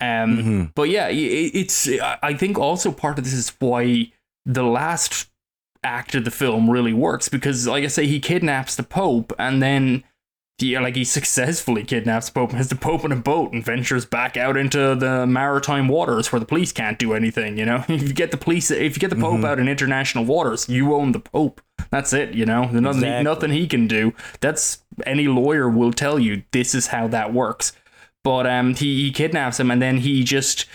Um, 0.00 0.38
Mm-hmm. 0.38 0.64
but 0.76 0.88
yeah, 0.90 1.06
i- 1.06 1.08
i- 1.08 1.50
it's. 1.54 1.88
I 2.22 2.34
think 2.34 2.56
also 2.56 2.92
part 2.92 3.18
of 3.18 3.24
this 3.24 3.32
is 3.32 3.52
why 3.58 4.12
the 4.48 4.64
last 4.64 5.28
act 5.84 6.16
of 6.16 6.24
the 6.24 6.30
film 6.32 6.68
really 6.70 6.92
works 6.92 7.28
because, 7.28 7.68
like 7.68 7.84
I 7.84 7.88
say, 7.88 8.06
he 8.06 8.18
kidnaps 8.18 8.74
the 8.74 8.82
Pope 8.82 9.32
and 9.38 9.62
then. 9.62 10.02
Yeah, 10.60 10.80
like 10.80 10.96
he 10.96 11.04
successfully 11.04 11.84
kidnaps 11.84 12.30
Pope 12.30 12.48
and 12.50 12.58
has 12.58 12.66
the 12.68 12.74
Pope 12.74 13.04
in 13.04 13.12
a 13.12 13.16
boat 13.16 13.52
and 13.52 13.64
ventures 13.64 14.04
back 14.04 14.36
out 14.36 14.56
into 14.56 14.96
the 14.96 15.24
maritime 15.24 15.86
waters 15.86 16.32
where 16.32 16.40
the 16.40 16.46
police 16.46 16.72
can't 16.72 16.98
do 16.98 17.12
anything. 17.14 17.56
You 17.56 17.64
know, 17.64 17.84
if 17.88 18.02
you 18.02 18.12
get 18.12 18.32
the 18.32 18.36
police, 18.36 18.68
if 18.72 18.96
you 18.96 18.98
get 19.00 19.10
the 19.10 19.14
Pope 19.14 19.38
Mhm. 19.38 19.44
out 19.46 19.60
in 19.60 19.68
international 19.68 20.24
waters, 20.24 20.68
you 20.68 20.94
own 20.96 21.12
the 21.12 21.20
Pope. 21.20 21.60
That's 21.92 22.12
it. 22.12 22.34
You 22.34 22.44
know, 22.44 22.62
There's 22.62 22.82
nothing, 22.82 23.04
Exactly. 23.04 23.22
nothing 23.22 23.50
he 23.52 23.68
can 23.68 23.86
do. 23.86 24.14
That's 24.40 24.82
any 25.06 25.28
lawyer 25.28 25.68
will 25.70 25.92
tell 25.92 26.18
you. 26.18 26.42
This 26.50 26.74
is 26.74 26.88
how 26.88 27.06
that 27.06 27.32
works 27.32 27.70
but 28.24 28.44
um 28.48 28.74
he, 28.74 29.04
he 29.04 29.12
kidnaps 29.12 29.60
him 29.60 29.70
and 29.70 29.80
then 29.80 29.98
he 29.98 30.24
just 30.24 30.66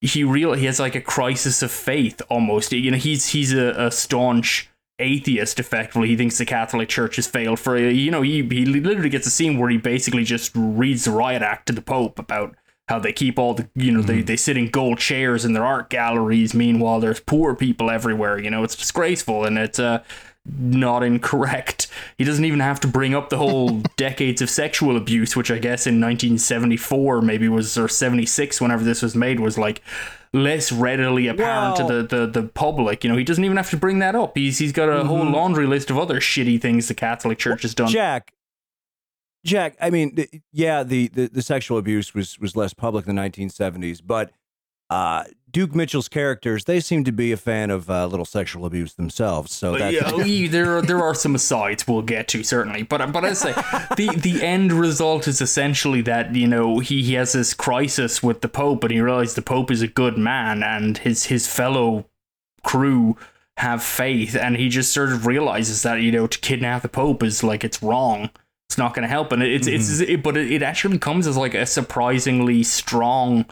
he 0.00 0.24
real 0.24 0.52
he 0.52 0.66
has 0.66 0.78
like 0.78 0.94
a 0.94 1.00
crisis 1.00 1.62
of 1.62 1.70
faith 1.70 2.22
almost. 2.28 2.72
You 2.72 2.90
know 2.90 2.96
he's 2.96 3.28
he's 3.28 3.52
a, 3.52 3.70
a 3.70 3.90
staunch 3.90 4.70
atheist 4.98 5.60
effectively. 5.60 6.08
He 6.08 6.16
thinks 6.16 6.38
the 6.38 6.44
catholic 6.44 6.88
church 6.88 7.16
has 7.16 7.26
failed 7.26 7.58
for 7.58 7.76
you 7.76 8.10
know 8.10 8.22
he, 8.22 8.42
he 8.42 8.64
literally 8.64 9.10
gets 9.10 9.26
a 9.26 9.30
scene 9.30 9.58
where 9.58 9.70
he 9.70 9.76
basically 9.76 10.24
just 10.24 10.52
reads 10.54 11.04
the 11.04 11.10
riot 11.10 11.42
act 11.42 11.66
to 11.66 11.72
the 11.72 11.82
pope 11.82 12.18
about 12.18 12.54
how 12.88 12.98
they 12.98 13.12
keep 13.12 13.38
all 13.38 13.54
the 13.54 13.68
you 13.74 13.92
know 13.92 14.02
they, 14.02 14.22
they 14.22 14.36
sit 14.36 14.56
in 14.56 14.70
gold 14.70 14.98
chairs 14.98 15.44
in 15.44 15.52
their 15.52 15.64
art 15.64 15.90
galleries 15.90 16.54
meanwhile 16.54 17.00
there's 17.00 17.20
poor 17.20 17.54
people 17.54 17.90
everywhere 17.90 18.38
you 18.38 18.50
know 18.50 18.64
it's 18.64 18.74
disgraceful 18.74 19.44
and 19.44 19.58
it's 19.58 19.78
uh 19.78 20.02
not 20.46 21.02
incorrect. 21.02 21.88
He 22.16 22.24
doesn't 22.24 22.44
even 22.44 22.60
have 22.60 22.80
to 22.80 22.88
bring 22.88 23.14
up 23.14 23.28
the 23.28 23.36
whole 23.36 23.82
decades 23.96 24.40
of 24.42 24.48
sexual 24.50 24.96
abuse, 24.96 25.36
which 25.36 25.50
I 25.50 25.58
guess 25.58 25.86
in 25.86 26.00
1974 26.00 27.20
maybe 27.22 27.48
was 27.48 27.76
or 27.76 27.88
76 27.88 28.60
whenever 28.60 28.82
this 28.84 29.02
was 29.02 29.14
made 29.14 29.40
was 29.40 29.58
like 29.58 29.82
less 30.32 30.72
readily 30.72 31.26
apparent 31.26 31.78
Well- 31.78 31.88
to 31.88 32.02
the, 32.02 32.26
the 32.26 32.40
the 32.40 32.48
public. 32.48 33.04
You 33.04 33.10
know, 33.10 33.16
he 33.16 33.24
doesn't 33.24 33.44
even 33.44 33.56
have 33.56 33.70
to 33.70 33.76
bring 33.76 33.98
that 33.98 34.14
up. 34.14 34.36
He's 34.36 34.58
he's 34.58 34.72
got 34.72 34.88
a 34.88 35.04
whole 35.04 35.24
laundry 35.24 35.66
list 35.66 35.90
of 35.90 35.98
other 35.98 36.20
shitty 36.20 36.60
things 36.60 36.88
the 36.88 36.94
Catholic 36.94 37.38
Church 37.38 37.62
has 37.62 37.74
done. 37.74 37.88
Jack, 37.88 38.32
Jack. 39.44 39.76
I 39.80 39.90
mean, 39.90 40.16
th- 40.16 40.30
yeah, 40.52 40.82
the, 40.82 41.08
the 41.08 41.28
the 41.28 41.42
sexual 41.42 41.78
abuse 41.78 42.14
was 42.14 42.38
was 42.38 42.56
less 42.56 42.72
public 42.74 43.06
in 43.06 43.14
the 43.16 43.22
1970s, 43.22 44.00
but 44.04 44.30
uh, 44.90 45.24
Duke 45.50 45.74
Mitchell's 45.74 46.08
characters 46.08 46.64
they 46.64 46.80
seem 46.80 47.04
to 47.04 47.12
be 47.12 47.32
a 47.32 47.36
fan 47.36 47.70
of 47.70 47.88
uh, 47.88 48.06
little 48.06 48.24
sexual 48.24 48.66
abuse 48.66 48.94
themselves. 48.94 49.52
So 49.54 49.72
But 49.72 49.78
that 49.78 49.92
yeah, 49.92 50.10
oh, 50.12 50.48
there 50.48 50.78
are, 50.78 50.82
there 50.82 51.02
are 51.02 51.14
some 51.14 51.34
asides 51.34 51.86
we'll 51.86 52.02
get 52.02 52.28
to 52.28 52.42
certainly, 52.42 52.82
but 52.82 53.12
but 53.12 53.24
I 53.24 53.32
say 53.32 53.52
the 53.96 54.10
the 54.16 54.40
end 54.42 54.72
result 54.72 55.26
is 55.28 55.40
essentially 55.40 56.02
that 56.02 56.34
you 56.34 56.46
know 56.46 56.80
he, 56.80 57.02
he 57.02 57.14
has 57.14 57.32
this 57.32 57.54
crisis 57.54 58.22
with 58.22 58.40
the 58.40 58.48
Pope, 58.48 58.84
and 58.84 58.92
he 58.92 59.00
realizes 59.00 59.34
the 59.34 59.42
Pope 59.42 59.70
is 59.70 59.82
a 59.82 59.88
good 59.88 60.18
man, 60.18 60.62
and 60.62 60.98
his 60.98 61.26
his 61.26 61.46
fellow 61.46 62.06
crew 62.62 63.16
have 63.56 63.82
faith, 63.82 64.36
and 64.36 64.56
he 64.56 64.68
just 64.68 64.92
sort 64.92 65.10
of 65.10 65.26
realizes 65.26 65.82
that 65.82 66.00
you 66.00 66.12
know 66.12 66.26
to 66.26 66.38
kidnap 66.40 66.82
the 66.82 66.88
Pope 66.88 67.22
is 67.22 67.42
like 67.42 67.64
it's 67.64 67.82
wrong. 67.82 68.30
It's 68.68 68.78
not 68.78 68.92
going 68.92 69.02
to 69.02 69.08
help, 69.08 69.32
and 69.32 69.42
it's 69.42 69.66
it's 69.66 70.00
it, 70.00 70.22
but 70.22 70.36
it, 70.36 70.52
it 70.52 70.62
actually 70.62 70.98
comes 70.98 71.26
as 71.26 71.36
like 71.36 71.54
a 71.54 71.64
surprisingly 71.64 72.62
strong 72.62 73.46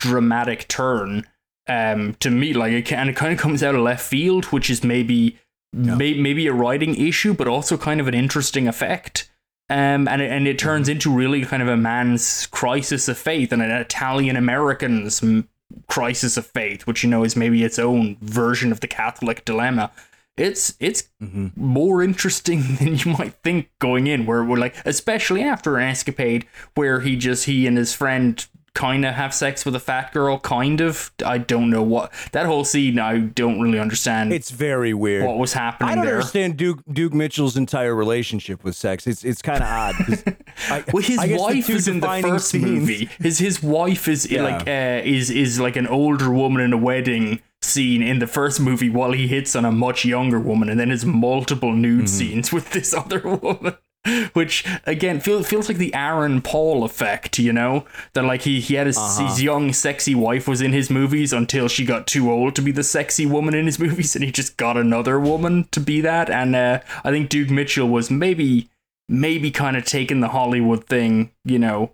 dramatic 0.00 0.66
turn 0.66 1.26
um 1.68 2.14
to 2.20 2.28
me 2.30 2.52
like 2.52 2.72
it 2.72 2.82
kind 2.82 3.08
of 3.08 3.14
kind 3.16 3.32
of 3.32 3.38
comes 3.38 3.62
out 3.62 3.74
of 3.74 3.80
left 3.82 4.04
field 4.04 4.46
which 4.46 4.68
is 4.68 4.82
maybe 4.82 5.38
may, 5.72 6.12
maybe 6.14 6.46
a 6.46 6.52
writing 6.52 6.94
issue 6.96 7.32
but 7.32 7.46
also 7.48 7.76
kind 7.76 8.00
of 8.00 8.08
an 8.08 8.14
interesting 8.14 8.66
effect. 8.68 9.30
Um 9.70 10.08
and 10.08 10.20
it, 10.20 10.30
and 10.30 10.48
it 10.48 10.58
turns 10.58 10.88
into 10.88 11.10
really 11.14 11.44
kind 11.44 11.62
of 11.62 11.68
a 11.68 11.76
man's 11.76 12.46
crisis 12.46 13.08
of 13.08 13.16
faith 13.16 13.52
and 13.52 13.62
an 13.62 13.70
Italian 13.70 14.36
American's 14.36 15.22
m- 15.22 15.48
crisis 15.88 16.36
of 16.36 16.46
faith 16.46 16.86
which 16.86 17.02
you 17.04 17.08
know 17.08 17.22
is 17.24 17.36
maybe 17.36 17.62
its 17.62 17.78
own 17.78 18.16
version 18.20 18.72
of 18.72 18.80
the 18.80 18.88
Catholic 18.88 19.44
dilemma. 19.44 19.90
It's 20.36 20.74
it's 20.80 21.04
Mhm. 21.22 21.56
more 21.56 22.02
interesting 22.02 22.62
than 22.80 22.96
you 22.96 23.12
might 23.12 23.34
think 23.44 23.70
going 23.78 24.06
in 24.08 24.26
where 24.26 24.42
we're 24.42 24.56
like 24.58 24.74
especially 24.84 25.42
after 25.42 25.76
an 25.78 25.88
escapade 25.88 26.46
where 26.74 27.00
he 27.00 27.16
just 27.16 27.44
he 27.44 27.66
and 27.66 27.76
his 27.76 27.94
friend 27.94 28.44
kind 28.74 29.04
of 29.04 29.14
have 29.14 29.34
sex 29.34 29.64
with 29.66 29.74
a 29.74 29.80
fat 29.80 30.12
girl 30.14 30.38
kind 30.38 30.80
of 30.80 31.10
i 31.26 31.36
don't 31.36 31.68
know 31.68 31.82
what 31.82 32.10
that 32.32 32.46
whole 32.46 32.64
scene 32.64 32.98
i 32.98 33.18
don't 33.18 33.60
really 33.60 33.78
understand 33.78 34.32
it's 34.32 34.50
very 34.50 34.94
weird. 34.94 35.26
what 35.26 35.36
was 35.38 35.52
happening 35.52 35.90
I 35.90 35.94
don't 35.94 36.04
there 36.06 36.14
understand 36.16 36.56
Duke 36.56 36.80
Duke 36.90 37.12
Mitchell's 37.12 37.56
entire 37.56 37.94
relationship 37.94 38.64
with 38.64 38.74
sex. 38.74 39.06
It's 39.06 39.24
it's 39.24 39.42
kind 39.42 39.62
of 39.62 39.68
odd 39.68 39.94
I- 40.70 40.84
well, 40.92 41.02
his 41.02 41.18
wife 41.18 41.68
is 41.68 41.86
in 41.86 42.00
the 42.00 42.18
first 42.22 42.48
scenes- 42.48 42.64
movie. 42.64 43.08
His 43.20 43.38
his 43.38 43.62
wife 43.62 44.08
is 44.08 44.30
Yeah. 44.30 44.42
like 44.42 44.66
uh, 44.68 45.02
is 45.04 45.30
is 45.30 45.60
like 45.60 45.76
an 45.76 45.86
older 45.86 46.30
woman 46.30 46.62
in 46.62 46.72
a 46.72 46.78
wedding 46.78 47.40
scene 47.60 48.02
in 48.02 48.18
the 48.18 48.26
first 48.26 48.58
movie, 48.60 48.88
while 48.90 49.12
he 49.12 49.28
hits 49.28 49.54
on 49.54 49.64
a 49.64 49.70
much 49.72 50.04
younger 50.04 50.40
woman, 50.40 50.68
and 50.68 50.80
then 50.80 50.90
his 50.90 51.04
multiple 51.04 51.72
nude 51.72 52.04
Mm-hmm. 52.04 52.06
scenes 52.06 52.52
with 52.52 52.70
this 52.70 52.92
other 53.02 53.20
woman. 53.20 53.76
Which 54.32 54.64
again 54.84 55.20
feels 55.20 55.48
feels 55.48 55.68
like 55.68 55.78
the 55.78 55.94
Aaron 55.94 56.42
Paul 56.42 56.82
effect, 56.84 57.38
you 57.38 57.52
know, 57.52 57.86
that 58.14 58.24
like 58.24 58.42
he 58.42 58.60
he 58.60 58.74
had 58.74 58.86
his, 58.88 58.98
Uh-huh. 58.98 59.26
his 59.28 59.42
young 59.42 59.72
sexy 59.72 60.14
wife 60.14 60.48
was 60.48 60.60
in 60.60 60.72
his 60.72 60.90
movies 60.90 61.32
until 61.32 61.68
she 61.68 61.84
got 61.84 62.06
too 62.08 62.30
old 62.30 62.56
to 62.56 62.62
be 62.62 62.72
the 62.72 62.82
sexy 62.82 63.26
woman 63.26 63.54
in 63.54 63.66
his 63.66 63.78
movies, 63.84 64.16
and 64.16 64.24
he 64.24 64.32
just 64.32 64.56
got 64.56 64.76
another 64.76 65.20
woman 65.20 65.68
to 65.70 65.78
be 65.80 66.00
that. 66.00 66.28
And 66.30 66.56
uh, 66.56 66.80
I 67.04 67.10
think 67.10 67.28
Duke 67.28 67.50
Mitchell 67.50 67.88
was 67.88 68.10
maybe 68.10 68.68
maybe 69.08 69.50
kind 69.52 69.76
of 69.76 69.84
taking 69.84 70.20
the 70.20 70.28
Hollywood 70.28 70.84
thing, 70.86 71.30
you 71.44 71.58
know, 71.60 71.92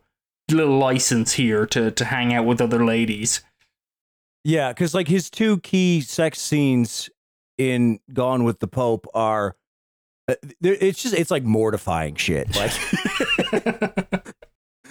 little 0.50 0.78
license 0.78 1.32
here 1.34 1.66
to 1.66 1.90
to 1.90 2.04
hang 2.06 2.32
out 2.32 2.46
with 2.46 2.60
other 2.62 2.84
ladies. 2.86 3.42
Yeah, 4.44 4.72
because 4.72 4.94
like 4.94 5.08
his 5.08 5.28
two 5.28 5.58
key 5.60 6.00
sex 6.00 6.40
scenes 6.40 7.10
in 7.58 8.00
Gone 8.14 8.44
with 8.44 8.60
the 8.60 8.68
Pope 8.68 9.06
are, 9.12 9.56
it's 10.60 11.02
just 11.02 11.14
it's 11.14 11.30
like 11.30 11.44
mortifying 11.44 12.14
shit. 12.16 12.54
Like, 12.56 12.72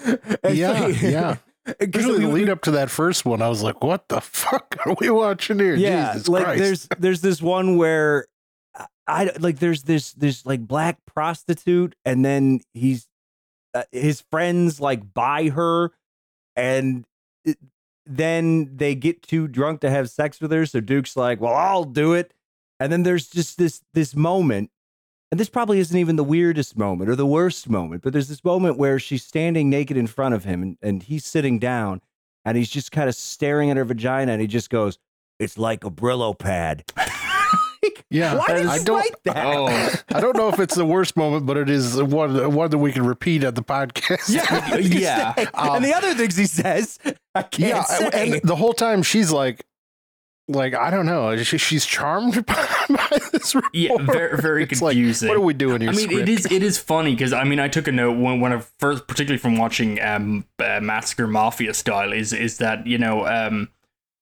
It's 0.43 0.55
yeah, 0.57 0.71
like- 0.81 1.01
yeah. 1.01 1.35
'cause 1.67 1.75
Especially 1.81 2.19
the 2.21 2.27
lead 2.29 2.49
up 2.49 2.61
to 2.61 2.71
that 2.71 2.89
first 2.89 3.25
one, 3.25 3.41
I 3.41 3.49
was 3.49 3.61
like, 3.61 3.83
"What 3.83 4.07
the 4.07 4.21
fuck 4.21 4.77
are 4.85 4.95
we 5.01 5.09
watching 5.09 5.59
here?" 5.59 5.75
yeah, 5.75 6.13
Jesus 6.13 6.29
like 6.29 6.45
Christ. 6.45 6.59
there's 6.61 6.87
there's 6.97 7.21
this 7.21 7.41
one 7.41 7.75
where 7.75 8.27
I, 8.75 8.85
I 9.05 9.31
like 9.39 9.59
there's 9.59 9.83
this 9.83 10.13
this 10.13 10.45
like 10.45 10.65
black 10.65 10.99
prostitute, 11.05 11.93
and 12.05 12.23
then 12.23 12.61
he's 12.73 13.09
uh, 13.73 13.83
his 13.91 14.21
friends 14.31 14.79
like 14.79 15.13
buy 15.13 15.49
her, 15.49 15.91
and 16.55 17.03
it, 17.43 17.57
then 18.05 18.77
they 18.77 18.95
get 18.95 19.21
too 19.21 19.49
drunk 19.49 19.81
to 19.81 19.89
have 19.89 20.09
sex 20.09 20.39
with 20.39 20.53
her. 20.53 20.65
So 20.65 20.79
Duke's 20.79 21.17
like, 21.17 21.41
"Well, 21.41 21.53
I'll 21.53 21.83
do 21.83 22.13
it." 22.13 22.33
And 22.79 22.93
then 22.93 23.03
there's 23.03 23.27
just 23.27 23.57
this 23.57 23.81
this 23.93 24.15
moment, 24.15 24.71
and 25.31 25.39
this 25.39 25.49
probably 25.49 25.79
isn't 25.79 25.97
even 25.97 26.15
the 26.15 26.23
weirdest 26.23 26.77
moment 26.77 27.09
or 27.09 27.15
the 27.15 27.25
worst 27.25 27.69
moment, 27.69 28.01
but 28.03 28.13
there's 28.13 28.29
this 28.29 28.43
moment 28.43 28.77
where 28.77 28.99
she's 28.99 29.23
standing 29.23 29.69
naked 29.69 29.97
in 29.97 30.07
front 30.07 30.35
of 30.35 30.43
him, 30.43 30.61
and, 30.63 30.77
and 30.81 31.03
he's 31.03 31.25
sitting 31.25 31.59
down, 31.59 32.01
and 32.45 32.57
he's 32.57 32.69
just 32.69 32.91
kind 32.91 33.09
of 33.09 33.15
staring 33.15 33.69
at 33.69 33.77
her 33.77 33.85
vagina, 33.85 34.31
and 34.31 34.41
he 34.41 34.47
just 34.47 34.69
goes, 34.69 34.97
"It's 35.39 35.57
like 35.57 35.83
a 35.83 35.91
Brillo 35.91 36.37
pad." 36.37 36.83
Yeah, 38.09 38.35
Why 38.35 38.47
did 38.47 38.65
I 38.67 38.77
you 38.77 38.83
don't. 38.85 38.97
write 38.97 39.23
that? 39.25 39.45
Oh, 39.45 39.67
I 40.15 40.21
don't 40.21 40.37
know 40.37 40.47
if 40.49 40.59
it's 40.59 40.75
the 40.75 40.85
worst 40.85 41.17
moment, 41.17 41.45
but 41.45 41.57
it 41.57 41.69
is 41.69 42.01
one 42.01 42.53
one 42.53 42.69
that 42.69 42.77
we 42.77 42.91
can 42.93 43.05
repeat 43.05 43.43
at 43.43 43.55
the 43.55 43.63
podcast. 43.63 44.29
yeah. 44.29 44.77
yeah. 44.77 45.33
and 45.53 45.83
the 45.83 45.93
um, 45.93 45.97
other 45.97 46.13
things 46.13 46.37
he 46.37 46.45
says, 46.45 46.99
I 47.35 47.43
can't 47.43 47.69
yeah, 47.69 47.83
say. 47.83 48.09
and 48.13 48.41
the 48.43 48.55
whole 48.55 48.73
time 48.73 49.03
she's 49.03 49.31
like, 49.31 49.65
like 50.47 50.73
I 50.73 50.89
don't 50.89 51.05
know, 51.05 51.35
she, 51.43 51.57
she's 51.57 51.85
charmed 51.85 52.45
by, 52.45 52.67
by 52.89 53.17
this. 53.31 53.53
Report. 53.55 53.75
Yeah, 53.75 53.97
very 53.99 54.37
very 54.37 54.63
It's 54.63 54.81
like, 54.81 54.95
confusing. 54.95 55.27
what 55.29 55.37
are 55.37 55.41
we 55.41 55.53
doing 55.53 55.81
here? 55.81 55.89
I 55.89 55.93
mean, 55.93 56.09
it 56.09 56.13
script? 56.13 56.29
is 56.29 56.45
it 56.51 56.63
is 56.63 56.77
funny 56.77 57.13
because 57.13 57.33
I 57.33 57.43
mean, 57.43 57.59
I 57.59 57.67
took 57.67 57.87
a 57.87 57.91
note 57.91 58.17
when 58.17 58.39
when 58.39 58.53
I 58.53 58.61
first, 58.79 59.07
particularly 59.07 59.39
from 59.39 59.57
watching 59.57 60.01
um, 60.01 60.45
uh, 60.59 60.79
Massacre 60.81 61.27
Mafia 61.27 61.73
style, 61.73 62.13
is 62.13 62.33
is 62.33 62.57
that 62.59 62.87
you 62.87 62.97
know, 62.97 63.25
um, 63.27 63.69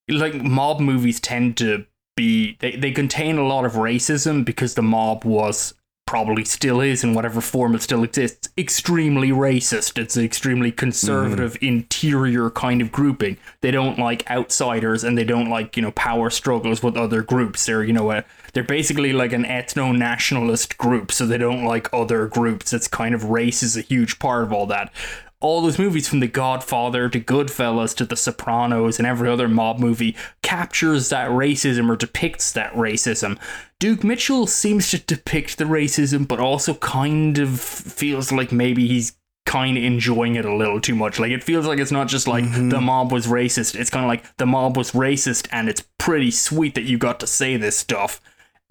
like 0.10 0.36
mob 0.36 0.80
movies 0.80 1.20
tend 1.20 1.58
to 1.58 1.86
be 2.16 2.58
they 2.60 2.76
they 2.76 2.92
contain 2.92 3.38
a 3.38 3.46
lot 3.46 3.66
of 3.66 3.74
racism 3.74 4.44
because 4.46 4.76
the 4.76 4.82
mob 4.82 5.26
was 5.26 5.74
probably 6.06 6.46
still 6.46 6.82
is 6.82 7.04
in 7.04 7.15
whatever 7.15 7.41
form 7.41 7.74
it 7.74 7.82
still 7.82 8.04
exists 8.04 8.48
extremely 8.58 9.30
racist. 9.30 9.98
It's 9.98 10.15
an 10.15 10.24
extremely 10.24 10.72
conservative 10.72 11.54
mm-hmm. 11.56 11.65
interior 11.65 12.52
kind 12.52 12.82
of 12.82 12.91
grouping. 12.91 13.38
They 13.62 13.72
don't 13.72 13.98
like 13.98 14.30
outsiders 14.30 15.04
and 15.04 15.18
they 15.18 15.24
don't 15.24 15.50
like 15.50 15.76
you 15.76 15.82
know 15.82 15.91
power 15.91 16.30
struggles 16.30 16.84
with 16.84 16.96
other 16.96 17.24
groups. 17.24 17.65
They're 17.65 17.84
you 17.84 17.94
know 17.94 18.12
a, 18.12 18.24
they're 18.54 18.63
basically 18.63 19.13
like 19.13 19.34
an 19.34 19.46
ethno-nationalist 19.46 20.78
group 20.78 21.12
so 21.12 21.26
they 21.26 21.39
don't 21.39 21.65
like 21.65 21.91
other 21.91 22.28
groups. 22.28 22.72
It's 22.72 22.88
kind 22.88 23.15
of 23.15 23.26
race 23.26 23.63
is 23.63 23.76
a 23.76 23.82
huge 23.82 24.20
part 24.20 24.44
of 24.44 24.54
all 24.54 24.68
that 24.68 24.94
all 25.46 25.62
those 25.62 25.78
movies 25.78 26.08
from 26.08 26.22
The 26.22 26.28
Godfather 26.28 27.08
to 27.08 27.20
Goodfellas 27.20 27.96
to 27.98 28.06
The 28.06 28.16
Sopranos 28.16 28.98
and 28.98 29.08
every 29.08 29.30
other 29.30 29.48
mob 29.48 29.78
movie 29.78 30.16
captures 30.42 31.10
that 31.10 31.30
racism 31.30 31.88
or 31.88 31.96
depicts 31.96 32.52
that 32.54 32.74
racism. 32.74 33.38
Duke 33.80 34.04
Mitchell 34.04 34.48
seems 34.48 34.90
to 34.90 34.98
depict 34.98 35.60
the 35.60 35.66
racism, 35.66 36.28
but 36.28 36.40
also 36.40 36.74
kind 36.74 37.38
of 37.38 37.60
feels 37.60 38.32
like 38.32 38.52
maybe 38.52 38.88
he's 38.88 39.16
kind 39.46 39.78
of 39.78 39.84
enjoying 39.84 40.34
it 40.34 40.46
a 40.46 40.56
little 40.56 40.82
too 40.82 40.96
much. 40.96 41.20
Like 41.20 41.32
it 41.32 41.44
feels 41.44 41.68
like 41.68 41.78
it's 41.78 41.92
not 41.92 42.08
just 42.08 42.28
like 42.28 42.52
the 42.52 42.82
mob 42.82 43.12
was 43.12 43.28
racist. 43.28 43.80
It's 43.80 43.92
kind 43.92 44.04
of 44.04 44.10
like 44.10 44.38
the 44.38 44.48
mob 44.48 44.76
was 44.76 44.94
racist, 44.94 45.48
and 45.52 45.70
it's 45.70 45.84
pretty 46.00 46.32
sweet 46.32 46.74
that 46.74 46.86
you 46.86 46.98
got 46.98 47.20
to 47.20 47.28
say 47.28 47.56
this 47.56 47.78
stuff. 47.78 48.20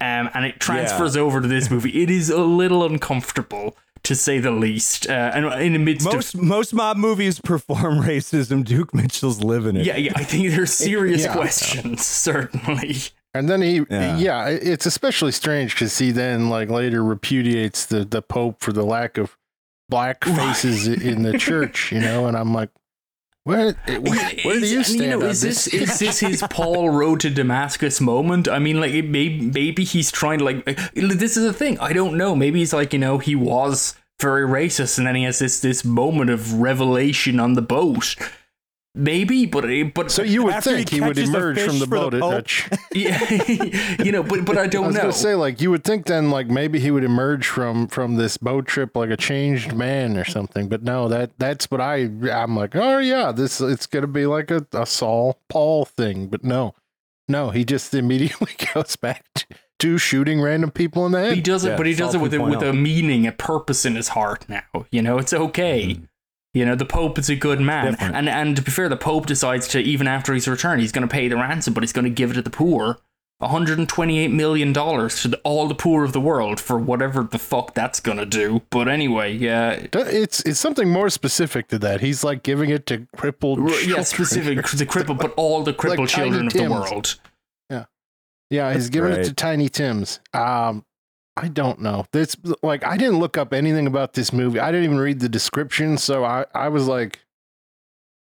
Um, 0.01 0.29
and 0.33 0.43
it 0.43 0.59
transfers 0.59 1.15
over 1.15 1.39
to 1.39 1.47
this 1.47 1.71
movie. 1.71 2.03
It 2.03 2.09
is 2.09 2.29
a 2.29 2.41
little 2.41 2.85
uncomfortable 2.85 3.77
to 4.05 4.15
say 4.15 4.39
the 4.39 4.51
least. 4.51 5.07
Uh, 5.09 5.31
and 5.33 5.45
in 5.61 5.73
the 5.73 5.79
midst 5.79 6.05
most 6.11 6.33
of 6.33 6.41
most 6.41 6.73
mob 6.73 6.97
movies 6.97 7.39
perform 7.39 7.99
racism. 8.03 8.63
Duke 8.63 8.93
Mitchell's 8.93 9.43
living 9.43 9.75
it. 9.75 9.85
yeah, 9.85 9.97
yeah, 9.97 10.13
I 10.15 10.23
think 10.23 10.49
there's 10.49 10.73
serious 10.89 11.23
yeah. 11.23 11.33
questions, 11.33 12.05
certainly. 12.05 12.97
And 13.33 13.49
then 13.49 13.61
he, 13.61 13.83
Yeah. 13.89 14.15
yeah, 14.17 14.47
it's 14.47 14.85
especially 14.85 15.33
strange 15.33 15.73
because 15.73 15.97
he 15.97 16.11
then 16.11 16.49
like 16.49 16.69
later 16.69 17.03
repudiates 17.03 17.85
the 17.85 18.05
the 18.05 18.21
Pope 18.21 18.61
for 18.61 18.71
the 18.71 18.83
lack 18.85 19.17
of 19.17 19.37
black 19.89 20.23
faces 20.23 20.87
in 20.87 21.23
the 21.23 21.37
church, 21.37 21.91
you 21.91 21.99
know. 21.99 22.27
And 22.27 22.37
I'm 22.37 22.53
like, 22.53 22.69
where 23.45 23.73
where, 23.73 24.01
where 24.01 24.59
do 24.59 24.65
Is- 24.65 24.71
you 24.71 24.77
and, 24.79 24.85
stand 24.85 25.19
know, 25.21 25.27
is 25.27 25.41
this? 25.41 25.65
this 25.65 25.73
is 25.73 25.99
this 25.99 26.19
his 26.19 26.43
Paul 26.49 26.89
Road 26.89 27.19
to 27.21 27.29
Damascus 27.29 28.01
moment? 28.01 28.47
I 28.49 28.59
mean, 28.59 28.81
like 28.81 28.91
it 28.93 29.05
may, 29.07 29.29
maybe 29.39 29.83
he's 29.83 30.11
trying 30.11 30.39
to 30.39 30.45
like. 30.45 30.67
Uh, 30.67 30.73
this 30.95 31.37
is 31.37 31.43
the 31.43 31.53
thing. 31.53 31.79
I 31.79 31.93
don't 31.93 32.17
know. 32.17 32.35
Maybe 32.35 32.59
he's 32.59 32.73
like 32.73 32.91
you 32.91 32.99
know 32.99 33.19
he 33.19 33.35
was 33.35 33.95
very 34.19 34.47
racist, 34.47 34.97
and 34.97 35.05
then 35.07 35.15
he 35.15 35.23
has 35.23 35.39
this 35.39 35.59
this 35.61 35.85
moment 35.85 36.31
of 36.31 36.53
revelation 36.59 37.39
on 37.39 37.53
the 37.53 37.61
boat. 37.61 38.15
Maybe, 38.97 39.45
but 39.45 39.69
eh, 39.69 39.83
but 39.93 40.09
So 40.09 40.23
you 40.23 40.43
would 40.43 40.53
After 40.53 40.71
he 40.71 40.77
think 40.77 40.89
he, 40.89 41.01
would 41.01 41.17
emerge 41.17 41.57
fish 41.57 41.65
from 41.67 41.79
the 41.79 41.85
for 41.85 41.89
the 41.89 41.95
boat 41.95 42.13
at 42.13 42.19
Dutch. 42.21 42.69
yeah, 42.93 44.03
you 44.03 44.11
know, 44.13 44.23
but 44.23 44.45
but 44.45 44.57
I 44.57 44.63
I 44.63 44.67
don't 44.67 44.87
was 44.87 44.95
know. 44.95 45.01
gonna 45.01 45.13
say 45.13 45.35
like 45.35 45.59
you 45.59 45.69
would 45.69 45.83
think 45.83 46.05
then 46.05 46.31
like 46.31 46.47
maybe 46.47 46.79
he 46.79 46.91
would 46.91 47.03
emerge 47.03 47.45
from 47.47 47.87
from 47.87 48.15
this 48.15 48.37
boat 48.37 48.65
trip 48.67 48.95
like 48.95 49.09
a 49.09 49.17
changed 49.17 49.73
man 49.73 50.17
or 50.17 50.23
something. 50.23 50.69
But 50.69 50.83
no, 50.83 51.09
that 51.09 51.37
that's 51.37 51.69
what 51.69 51.81
I 51.81 52.09
I'm 52.31 52.55
like 52.55 52.75
oh 52.75 52.99
yeah 52.99 53.33
this 53.33 53.59
it's 53.59 53.85
gonna 53.85 54.07
be 54.07 54.25
like 54.25 54.49
a, 54.49 54.65
a 54.71 54.85
Saul 54.85 55.39
Paul 55.49 55.83
thing. 55.83 56.27
But 56.27 56.45
no, 56.45 56.73
no, 57.27 57.49
he 57.49 57.65
just 57.65 57.93
immediately 57.93 58.53
goes 58.73 58.95
back 58.95 59.25
to, 59.35 59.45
to 59.79 59.97
shooting 59.97 60.41
random 60.41 60.71
people 60.71 61.05
in 61.05 61.11
the 61.11 61.19
head. 61.19 61.33
he 61.35 61.41
does 61.41 61.65
it, 61.65 61.71
Yeah, 61.71 61.77
but 61.77 61.85
he 61.85 61.95
does 61.95 62.15
it 62.15 62.21
with 62.21 62.33
a, 62.33 62.41
with 62.41 62.61
a 62.61 62.71
meaning, 62.71 63.27
a 63.27 63.31
purpose 63.33 63.85
in 63.85 63.95
his 63.95 64.09
heart. 64.09 64.47
Now, 64.47 64.63
you 64.89 65.01
know, 65.01 65.17
it's 65.17 65.33
okay. 65.33 65.83
Mm-hmm. 65.95 66.03
You 66.55 66.65
know, 66.65 66.73
the 66.75 66.85
Pope 66.85 67.19
is 67.19 67.29
a 67.29 67.35
good 67.35 67.59
man, 67.59 67.91
Different. 67.91 68.15
and 68.15 68.29
and 68.29 68.55
to 68.55 68.61
be 68.63 68.71
fair, 68.71 68.89
the 68.89 68.95
Pope 68.97 69.25
decides 69.27 69.67
to 69.67 69.79
even 69.79 70.07
after 70.07 70.33
his 70.33 70.47
return, 70.47 70.79
he's 70.79 70.91
going 70.93 71.07
to 71.07 71.11
pay 71.11 71.27
the 71.27 71.35
ransom, 71.35 71.73
but 71.73 71.83
he's 71.83 71.93
going 71.93 72.05
to 72.05 72.09
give 72.09 72.31
it 72.31 72.35
to 72.35 72.41
the 72.41 72.49
poor. 72.49 72.97
128 73.39 74.29
million 74.31 74.71
dollars 74.71 75.21
to 75.21 75.27
the, 75.27 75.37
all 75.43 75.67
the 75.67 75.75
poor 75.75 76.05
of 76.05 76.13
the 76.13 76.21
world 76.21 76.57
for 76.59 76.79
whatever 76.79 77.21
the 77.23 77.37
fuck 77.37 77.73
that's 77.73 77.99
gonna 77.99 78.25
do. 78.25 78.61
But 78.69 78.87
anyway, 78.87 79.33
yeah, 79.33 79.87
It's 79.93 80.39
it's 80.43 80.57
something 80.59 80.89
more 80.89 81.09
specific 81.09 81.67
to 81.67 81.79
that. 81.79 81.99
He's 81.99 82.23
like 82.23 82.43
giving 82.43 82.69
it 82.69 82.85
to 82.87 83.05
crippled. 83.17 83.59
r- 83.59 83.67
yeah, 83.69 83.79
children. 83.81 84.05
specific 84.05 84.65
the 84.67 84.85
crippled, 84.85 85.17
but 85.17 85.33
all 85.37 85.63
the 85.63 85.73
crippled 85.73 86.07
Tiny 86.07 86.29
children 86.29 86.47
of 86.47 86.53
the 86.53 86.69
world. 86.69 87.19
Yeah, 87.69 87.85
yeah, 88.49 88.73
he's 88.73 88.89
giving 88.89 89.11
it 89.11 89.25
to 89.25 89.33
Tiny 89.33 89.67
Tim's. 89.67 90.21
Um, 90.33 90.85
I 91.37 91.49
don't 91.49 91.81
know. 91.81 92.05
This 92.11 92.35
like 92.63 92.85
I 92.85 92.95
didn't 92.97 93.19
look 93.19 93.37
up 93.37 93.53
anything 93.53 93.87
about 93.87 94.13
this 94.13 94.31
movie. 94.31 94.59
I 94.59 94.71
didn't 94.71 94.85
even 94.85 94.99
read 94.99 95.19
the 95.19 95.29
description, 95.29 95.97
so 95.97 96.23
I 96.23 96.45
I 96.53 96.69
was 96.69 96.87
like, 96.87 97.19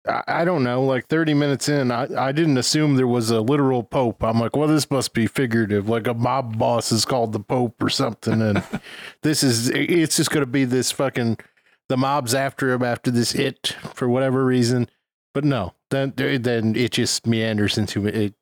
I, 0.08 0.24
I 0.28 0.46
don't 0.46 0.64
know. 0.64 0.84
Like 0.84 1.08
thirty 1.08 1.34
minutes 1.34 1.68
in, 1.68 1.92
I 1.92 2.08
I 2.18 2.32
didn't 2.32 2.58
assume 2.58 2.96
there 2.96 3.08
was 3.08 3.30
a 3.30 3.42
literal 3.42 3.84
pope. 3.84 4.24
I'm 4.24 4.40
like, 4.40 4.56
well, 4.56 4.70
this 4.70 4.90
must 4.90 5.14
be 5.14 5.28
figurative. 5.28 5.90
Like 5.90 6.08
a 6.08 6.14
mob 6.14 6.58
boss 6.58 6.92
is 6.94 7.04
called 7.04 7.34
the 7.34 7.42
pope 7.42 7.84
or 7.84 7.90
something, 7.90 8.42
and 8.42 8.64
this 9.24 9.44
is 9.44 9.70
it's 9.70 10.16
just 10.16 10.32
gonna 10.32 10.46
be 10.46 10.64
this 10.64 10.92
fucking 10.92 11.38
the 11.90 11.98
mob's 11.98 12.34
after 12.34 12.72
him 12.72 12.82
after 12.82 13.12
this 13.12 13.34
hit 13.34 13.76
for 13.94 14.08
whatever 14.08 14.46
reason. 14.46 14.88
But 15.34 15.44
no, 15.46 15.74
then 15.90 16.14
then 16.16 16.76
it 16.76 16.92
just 16.92 17.26
meanders 17.26 17.78
into 17.78 18.06
it. 18.08 18.34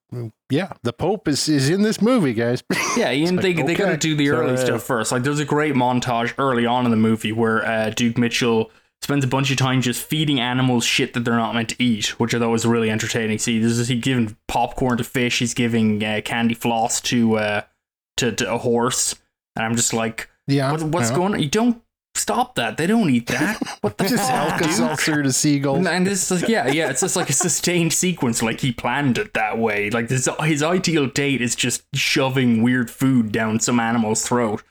Yeah, 0.49 0.73
the 0.82 0.91
Pope 0.93 1.28
is 1.28 1.47
is 1.47 1.69
in 1.69 1.84
this 1.84 2.02
movie, 2.02 2.34
guys. 2.34 2.63
Yeah, 2.97 3.10
and 3.12 3.38
like, 3.38 3.43
they, 3.43 3.54
they 3.54 3.75
got 3.75 3.89
to 3.91 3.97
do 3.97 4.15
the 4.15 4.25
So, 4.28 4.36
early 4.36 4.54
uh, 4.54 4.58
stuff 4.58 4.84
first. 4.84 5.12
Like, 5.12 5.21
there's 5.23 5.39
a 5.39 5.45
great 5.45 5.75
montage 5.75 6.34
early 6.39 6.65
on 6.65 6.84
in 6.86 6.91
the 6.91 6.97
movie 6.97 7.32
where 7.32 7.63
uh, 7.63 7.91
Duke 7.91 8.17
Mitchell 8.17 8.71
spends 9.02 9.23
a 9.23 9.28
bunch 9.28 9.52
of 9.52 9.58
time 9.58 9.82
just 9.82 10.02
feeding 10.02 10.39
animals 10.39 10.84
shit 10.84 11.13
that 11.13 11.21
they're 11.21 11.36
not 11.36 11.54
meant 11.56 11.69
to 11.69 11.82
eat, 11.82 12.19
which 12.19 12.34
I 12.34 12.39
thought 12.39 12.49
was 12.49 12.65
really 12.65 12.89
entertaining. 12.89 13.38
See, 13.38 13.60
this 13.60 13.78
is 13.78 13.88
he 13.88 13.95
giving 13.99 14.36
popcorn 14.47 14.97
to 14.97 15.04
fish, 15.04 15.39
he's 15.39 15.54
giving 15.54 16.04
uh, 16.04 16.21
candy 16.25 16.56
floss 16.56 16.99
to 17.02 17.36
uh 17.38 17.62
to, 18.17 18.32
to 18.34 18.52
a 18.54 18.58
horse, 18.58 19.15
and 19.56 19.63
I'm 19.63 19.75
just 19.78 19.93
like, 19.93 20.30
Yeah, 20.47 20.71
what, 20.71 20.82
what's 20.84 21.12
yeah. 21.12 21.15
going 21.15 21.34
on? 21.36 21.39
You 21.39 21.47
don't 21.49 21.82
stop 22.15 22.56
that. 22.56 22.78
They 22.78 22.88
don't 22.88 23.10
eat 23.10 23.28
that. 23.28 23.62
What 23.82 23.98
the 23.98 24.04
Just 24.10 24.30
fuck, 24.30 24.52
Alka 24.52 24.63
dude? 24.65 24.74
Seltzer 24.74 25.24
to 25.24 25.32
seagulls. 25.34 25.86
And 25.86 26.08
it's 26.08 26.30
like, 26.32 26.48
yeah, 26.48 26.67
yeah, 26.67 26.89
it's 26.89 27.02
just 27.02 27.15
like 27.15 27.30
a 27.30 27.34
sustained 27.34 27.93
sequence, 27.93 28.41
like 28.43 28.62
he 28.62 28.72
planned 28.72 29.17
it 29.17 29.34
that 29.34 29.58
way. 29.58 29.89
Like 29.89 30.08
this, 30.10 30.28
his 30.43 30.63
ideal 30.63 31.08
date 31.08 31.41
is 31.41 31.56
just 31.56 31.84
shoving 31.93 32.62
weird 32.62 32.89
food 32.91 33.32
down 33.32 33.60
some 33.60 33.80
animal's 33.80 34.26
throat. 34.28 34.63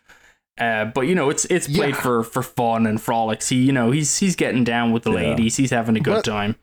Uh, 0.59 0.87
but 0.87 1.03
you 1.03 1.14
know, 1.14 1.31
it's 1.31 1.44
it's 1.46 1.66
played 1.68 1.94
Yeah. 1.94 2.01
for 2.01 2.24
for 2.24 2.42
fun 2.42 2.85
and 2.87 3.01
frolics. 3.01 3.48
He, 3.48 3.57
you 3.64 3.70
know, 3.72 3.92
he's 3.92 4.18
he's 4.18 4.35
getting 4.35 4.64
down 4.64 4.90
with 4.92 5.05
the 5.05 5.12
Yeah. 5.12 5.31
ladies. 5.31 5.57
He's 5.57 5.70
having 5.70 5.96
a 5.96 6.01
good 6.01 6.14
But- 6.16 6.24
time. 6.24 6.57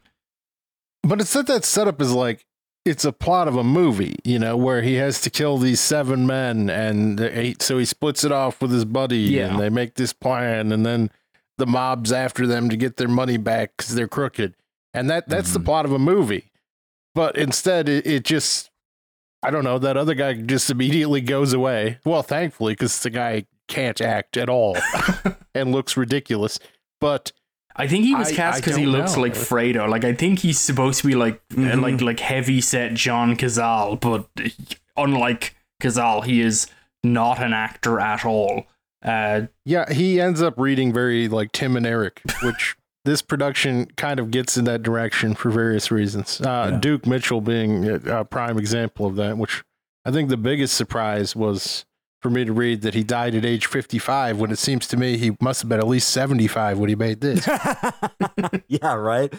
But 1.02 1.22
it's 1.22 1.32
that 1.34 1.48
that 1.48 1.64
setup 1.64 2.02
is 2.02 2.12
like 2.12 2.46
it's 2.86 3.04
a 3.06 3.12
plot 3.12 3.48
of 3.48 3.56
a 3.56 3.63
movie, 3.63 4.15
you 4.24 4.38
know, 4.39 4.56
where 4.56 4.82
he 4.84 4.95
has 4.95 5.19
to 5.21 5.30
kill 5.30 5.58
these 5.58 5.80
seven 5.80 6.28
men, 6.28 6.69
and 6.69 7.19
he, 7.19 7.56
so 7.60 7.78
he 7.78 7.86
splits 7.86 8.24
it 8.24 8.32
off 8.32 8.62
with 8.62 8.71
his 8.71 8.86
buddy, 8.86 9.17
Yeah. 9.17 9.48
and 9.50 9.60
they 9.60 9.69
make 9.69 9.95
this 9.95 10.13
plan, 10.13 10.71
and 10.71 10.86
then 10.86 11.10
the 11.58 11.65
mob's 11.65 12.12
after 12.12 12.45
them 12.45 12.69
to 12.69 12.78
get 12.78 12.98
their 12.98 13.08
money 13.08 13.38
back 13.38 13.71
because 13.78 13.95
they're 13.95 14.08
crooked, 14.08 14.56
and 14.93 15.10
that 15.10 15.28
that's 15.28 15.52
the 15.54 15.60
Mhm. 15.60 15.65
plot 15.65 15.86
of 15.86 15.91
a 15.93 16.00
movie. 16.00 16.52
But 17.15 17.38
instead, 17.38 17.89
it, 17.89 18.06
it 18.06 18.24
just 18.24 18.69
I 19.43 19.52
don't 19.52 19.63
know 19.63 19.78
that 19.80 19.95
other 19.95 20.15
guy 20.15 20.34
just 20.34 20.69
immediately 20.71 21.21
goes 21.21 21.54
away. 21.54 22.00
Well, 22.04 22.24
thankfully, 22.24 22.74
because 22.74 23.00
the 23.04 23.12
guy 23.12 23.45
can't 23.67 24.02
act 24.02 24.38
at 24.38 24.50
all 24.50 24.76
and 25.56 25.71
looks 25.71 25.95
ridiculous. 25.95 26.60
But 27.00 27.32
I 27.76 27.88
think 27.88 28.06
he 28.06 28.16
was 28.16 28.32
cast 28.32 28.62
because 28.64 28.78
he 28.78 28.86
looks 28.86 29.16
know. 29.16 29.22
like 29.24 29.34
Fredo. 29.34 29.90
Like 29.90 30.06
I 30.06 30.14
think 30.14 30.40
he's 30.40 30.60
supposed 30.60 31.02
to 31.02 31.08
be 31.08 31.16
like 31.16 31.42
uh, 31.52 31.56
Mhm. 31.56 31.82
like 31.82 32.02
like 32.02 32.20
heavy 32.20 32.62
set 32.62 32.94
John 32.94 33.36
Cazale, 33.36 34.00
but 34.00 34.28
unlike 34.98 35.56
Cazale, 35.82 36.24
he 36.24 36.42
is 36.42 36.68
not 37.04 37.42
an 37.42 37.54
actor 37.54 38.00
at 38.00 38.26
all. 38.26 38.66
Uh, 39.04 39.42
Yeah, 39.66 39.92
he 39.94 40.20
ends 40.20 40.42
up 40.42 40.56
reading 40.58 40.94
very 40.94 41.28
like 41.28 41.52
Tim 41.52 41.76
and 41.76 41.86
Eric, 41.86 42.22
which 42.44 42.76
this 43.06 43.22
production 43.22 43.88
kind 43.98 44.20
of 44.20 44.32
gets 44.32 44.58
in 44.58 44.66
that 44.66 44.82
direction 44.82 45.36
for 45.36 45.50
various 45.52 45.92
reasons. 45.92 46.42
Uh, 46.42 46.70
Yeah. 46.72 46.80
Duke 46.80 47.06
Mitchell 47.06 47.42
being 47.42 47.88
a, 47.88 48.20
a 48.22 48.26
prime 48.26 48.58
example 48.58 49.06
of 49.06 49.16
that, 49.18 49.38
which 49.38 49.64
I 50.06 50.12
think 50.12 50.30
the 50.30 50.38
biggest 50.38 50.76
surprise 50.76 51.36
was 51.36 51.86
for 52.26 52.32
me 52.32 52.44
to 52.44 52.54
read 52.54 52.82
that 52.82 52.96
he 52.96 53.04
died 53.04 53.36
at 53.36 53.46
age 53.46 53.68
55 53.68 54.40
when 54.40 54.50
it 54.50 54.58
seems 54.58 54.88
to 54.88 54.98
me 54.98 55.16
he 55.16 55.38
must 55.40 55.62
have 55.62 55.70
been 55.70 55.78
at 55.78 55.86
least 55.86 56.10
75 56.10 56.80
when 56.80 56.90
he 56.90 56.96
made 56.96 57.22
this. 57.22 57.48
yeah, 58.68 58.96
right. 58.96 59.32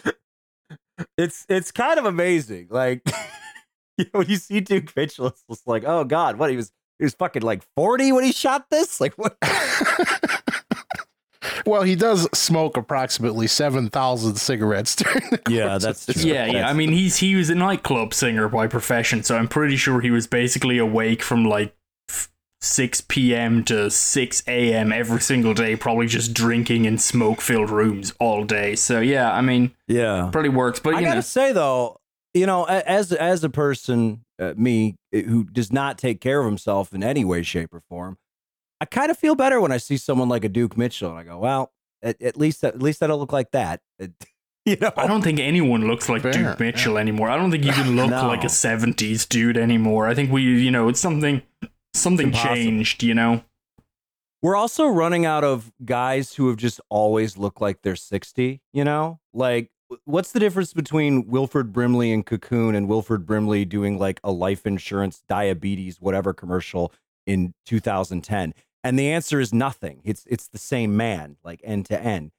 It's 1.18 1.44
it's 1.48 1.72
kind 1.72 1.98
of 1.98 2.04
amazing. 2.04 2.68
Like 2.70 3.02
you 3.98 4.04
know, 4.04 4.20
when 4.20 4.28
you 4.28 4.36
see 4.36 4.60
Duke 4.60 4.94
Mitchell, 4.94 5.26
it's 5.26 5.42
just 5.50 5.66
like, 5.66 5.82
oh 5.84 6.04
god, 6.04 6.38
what 6.38 6.48
he 6.48 6.56
was 6.56 6.70
he 7.00 7.04
was 7.04 7.14
fucking 7.14 7.42
like 7.42 7.64
forty 7.76 8.12
when 8.12 8.22
he 8.22 8.30
shot 8.30 8.70
this. 8.70 9.00
Like 9.00 9.14
what? 9.14 9.36
well, 11.66 11.82
he 11.82 11.96
does 11.96 12.28
smoke 12.32 12.76
approximately 12.76 13.48
7,000 13.48 14.36
cigarettes 14.36 14.94
during 14.94 15.28
the 15.30 15.40
Yeah, 15.48 15.78
that's 15.78 16.08
of 16.08 16.14
true. 16.14 16.30
Yeah, 16.30 16.46
yeah. 16.46 16.68
I 16.68 16.72
mean, 16.72 16.92
he's 16.92 17.16
he 17.16 17.34
was 17.34 17.50
a 17.50 17.56
nightclub 17.56 18.14
singer 18.14 18.48
by 18.48 18.68
profession, 18.68 19.24
so 19.24 19.36
I'm 19.36 19.48
pretty 19.48 19.76
sure 19.76 20.00
he 20.00 20.12
was 20.12 20.28
basically 20.28 20.78
awake 20.78 21.22
from 21.22 21.44
like 21.44 21.70
f- 21.70 21.74
6 22.66 23.00
p.m. 23.02 23.64
to 23.64 23.90
6 23.90 24.42
a.m. 24.46 24.92
every 24.92 25.20
single 25.20 25.54
day, 25.54 25.76
probably 25.76 26.06
just 26.06 26.34
drinking 26.34 26.84
in 26.84 26.98
smoke-filled 26.98 27.70
rooms 27.70 28.12
all 28.20 28.44
day. 28.44 28.74
So 28.76 29.00
yeah, 29.00 29.32
I 29.32 29.40
mean, 29.40 29.72
Yeah. 29.88 30.28
probably 30.32 30.50
works. 30.50 30.80
But 30.80 30.94
I 30.94 31.00
you 31.00 31.04
gotta 31.06 31.16
know, 31.16 31.20
say 31.22 31.52
though, 31.52 31.98
you 32.34 32.46
know, 32.46 32.64
as 32.64 33.12
as 33.12 33.42
a 33.44 33.48
person, 33.50 34.22
uh, 34.38 34.52
me 34.56 34.96
uh, 35.14 35.20
who 35.20 35.44
does 35.44 35.72
not 35.72 35.96
take 35.98 36.20
care 36.20 36.40
of 36.40 36.46
himself 36.46 36.92
in 36.92 37.02
any 37.02 37.24
way, 37.24 37.42
shape, 37.42 37.72
or 37.72 37.80
form, 37.88 38.18
I 38.80 38.84
kind 38.84 39.10
of 39.10 39.16
feel 39.18 39.34
better 39.34 39.60
when 39.60 39.72
I 39.72 39.78
see 39.78 39.96
someone 39.96 40.28
like 40.28 40.44
a 40.44 40.48
Duke 40.50 40.76
Mitchell, 40.76 41.10
and 41.10 41.18
I 41.18 41.22
go, 41.24 41.38
well, 41.38 41.72
at, 42.02 42.20
at 42.20 42.36
least 42.36 42.62
at 42.62 42.82
least 42.82 43.02
I 43.02 43.06
don't 43.06 43.18
look 43.20 43.32
like 43.32 43.50
that. 43.52 43.80
It- 43.98 44.12
you 44.68 44.74
know, 44.80 44.90
I 44.96 45.06
don't 45.06 45.22
think 45.22 45.38
anyone 45.38 45.86
looks 45.86 46.08
like 46.08 46.22
Fair, 46.22 46.32
Duke 46.32 46.58
Mitchell 46.58 46.98
anymore. 46.98 47.30
I 47.30 47.36
don't 47.36 47.52
think 47.52 47.62
you 47.64 47.70
can 47.80 47.94
look 47.94 48.10
No. 48.10 48.26
like 48.26 48.42
a 48.42 48.48
70s 48.48 49.28
dude 49.28 49.56
anymore. 49.56 50.08
I 50.08 50.14
think 50.16 50.32
we, 50.32 50.42
you 50.42 50.72
know, 50.72 50.88
it's 50.88 50.98
something 50.98 51.40
something 51.96 52.32
changed, 52.32 53.02
you 53.02 53.14
know. 53.14 53.42
We're 54.42 54.56
also 54.56 54.86
running 54.86 55.26
out 55.26 55.44
of 55.44 55.72
guys 55.84 56.34
who 56.34 56.48
have 56.48 56.56
just 56.56 56.80
always 56.88 57.36
looked 57.36 57.60
like 57.60 57.82
they're 57.82 57.96
60, 57.96 58.60
you 58.72 58.84
know? 58.84 59.18
Like, 59.32 59.70
what's 60.04 60.32
the 60.32 60.38
difference 60.40 60.72
between 60.72 61.26
Wilford 61.26 61.72
Brimley 61.72 62.12
and 62.12 62.24
Cocoon 62.24 62.74
and 62.74 62.88
Wilford 62.88 63.26
Brimley 63.26 63.64
doing 63.64 63.98
like 63.98 64.20
a 64.22 64.30
life 64.30 64.66
insurance, 64.66 65.22
diabetes, 65.28 66.00
whatever 66.00 66.32
commercial 66.32 66.92
in 67.26 67.54
2010? 67.64 68.54
And 68.84 68.98
the 68.98 69.10
answer 69.10 69.40
is 69.40 69.52
nothing. 69.52 70.00
It's 70.04 70.24
it's 70.26 70.46
the 70.46 70.58
same 70.58 70.96
man, 70.96 71.38
like 71.42 71.60
end 71.64 71.86
to 71.86 72.00
end. 72.00 72.30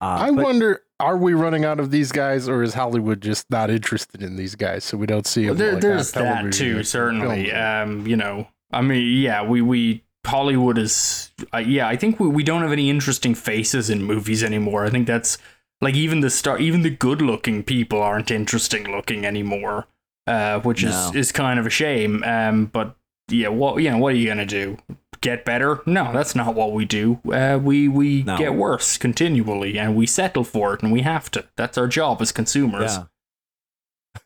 Uh, 0.00 0.18
I 0.20 0.30
but- 0.30 0.44
wonder, 0.44 0.82
are 1.00 1.16
we 1.16 1.34
running 1.34 1.64
out 1.64 1.80
of 1.80 1.90
these 1.90 2.12
guys, 2.12 2.48
or 2.48 2.62
is 2.62 2.74
Hollywood 2.74 3.20
just 3.20 3.50
not 3.50 3.70
interested 3.70 4.22
in 4.22 4.36
these 4.36 4.54
guys, 4.54 4.84
so 4.84 4.96
we 4.96 5.06
don't 5.06 5.26
see 5.26 5.46
them? 5.46 5.56
there, 5.56 5.72
like, 5.72 5.82
there's 5.82 6.16
on 6.16 6.22
that 6.22 6.52
too, 6.52 6.84
certainly. 6.84 7.50
Um, 7.52 8.06
you 8.06 8.16
know, 8.16 8.46
I 8.72 8.82
mean, 8.82 9.18
yeah, 9.22 9.42
we 9.42 9.62
we 9.62 10.04
Hollywood 10.24 10.76
is, 10.78 11.30
uh, 11.54 11.58
yeah, 11.58 11.86
I 11.86 11.94
think 11.96 12.18
we, 12.18 12.26
we 12.28 12.42
don't 12.42 12.62
have 12.62 12.72
any 12.72 12.90
interesting 12.90 13.34
faces 13.34 13.88
in 13.90 14.02
movies 14.02 14.42
anymore. 14.42 14.84
I 14.84 14.90
think 14.90 15.06
that's 15.06 15.38
like 15.80 15.94
even 15.94 16.20
the 16.20 16.30
star, 16.30 16.58
even 16.58 16.82
the 16.82 16.90
good 16.90 17.22
looking 17.22 17.62
people 17.62 18.02
aren't 18.02 18.30
interesting 18.30 18.90
looking 18.90 19.24
anymore, 19.24 19.86
uh, 20.26 20.58
which 20.60 20.82
No. 20.84 20.90
is 20.90 21.14
is 21.14 21.32
kind 21.32 21.58
of 21.60 21.66
a 21.66 21.70
shame. 21.70 22.24
Um, 22.24 22.66
but 22.66 22.96
yeah, 23.28 23.48
what 23.48 23.82
you 23.82 23.90
know, 23.90 23.98
what 23.98 24.14
are 24.14 24.16
you 24.16 24.26
gonna 24.28 24.44
do? 24.46 24.78
Get 25.20 25.44
better? 25.44 25.80
No, 25.86 26.12
that's 26.12 26.34
not 26.34 26.54
what 26.54 26.72
we 26.72 26.84
do. 26.84 27.20
Uh, 27.32 27.58
we 27.62 27.86
we 27.88 28.22
No. 28.24 28.36
get 28.36 28.54
worse 28.54 28.98
continually, 28.98 29.78
and 29.78 29.94
we 29.96 30.06
settle 30.06 30.44
for 30.44 30.74
it, 30.74 30.82
and 30.82 30.92
we 30.92 31.02
have 31.02 31.30
to. 31.32 31.44
That's 31.56 31.78
our 31.78 31.86
job 31.88 32.20
as 32.20 32.32
consumers. 32.32 32.98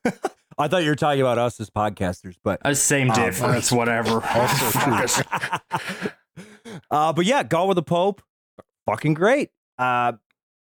yeah. 0.04 0.12
I 0.60 0.68
thought 0.68 0.82
you 0.84 0.90
were 0.90 0.96
talking 0.96 1.20
about 1.20 1.38
us 1.38 1.58
as 1.60 1.70
podcasters, 1.70 2.36
but 2.44 2.60
Uh, 2.64 2.74
same 2.74 3.10
Oh, 3.10 3.14
difference, 3.14 3.72
whatever. 3.80 4.22
Also 4.24 4.78
true. 5.06 5.24
uh, 6.90 7.12
but 7.12 7.24
yeah, 7.24 7.42
Gone 7.42 7.68
with 7.68 7.76
the 7.76 7.82
Pope, 7.82 8.22
fucking 8.86 9.14
great. 9.14 9.50
Uh, 9.78 10.12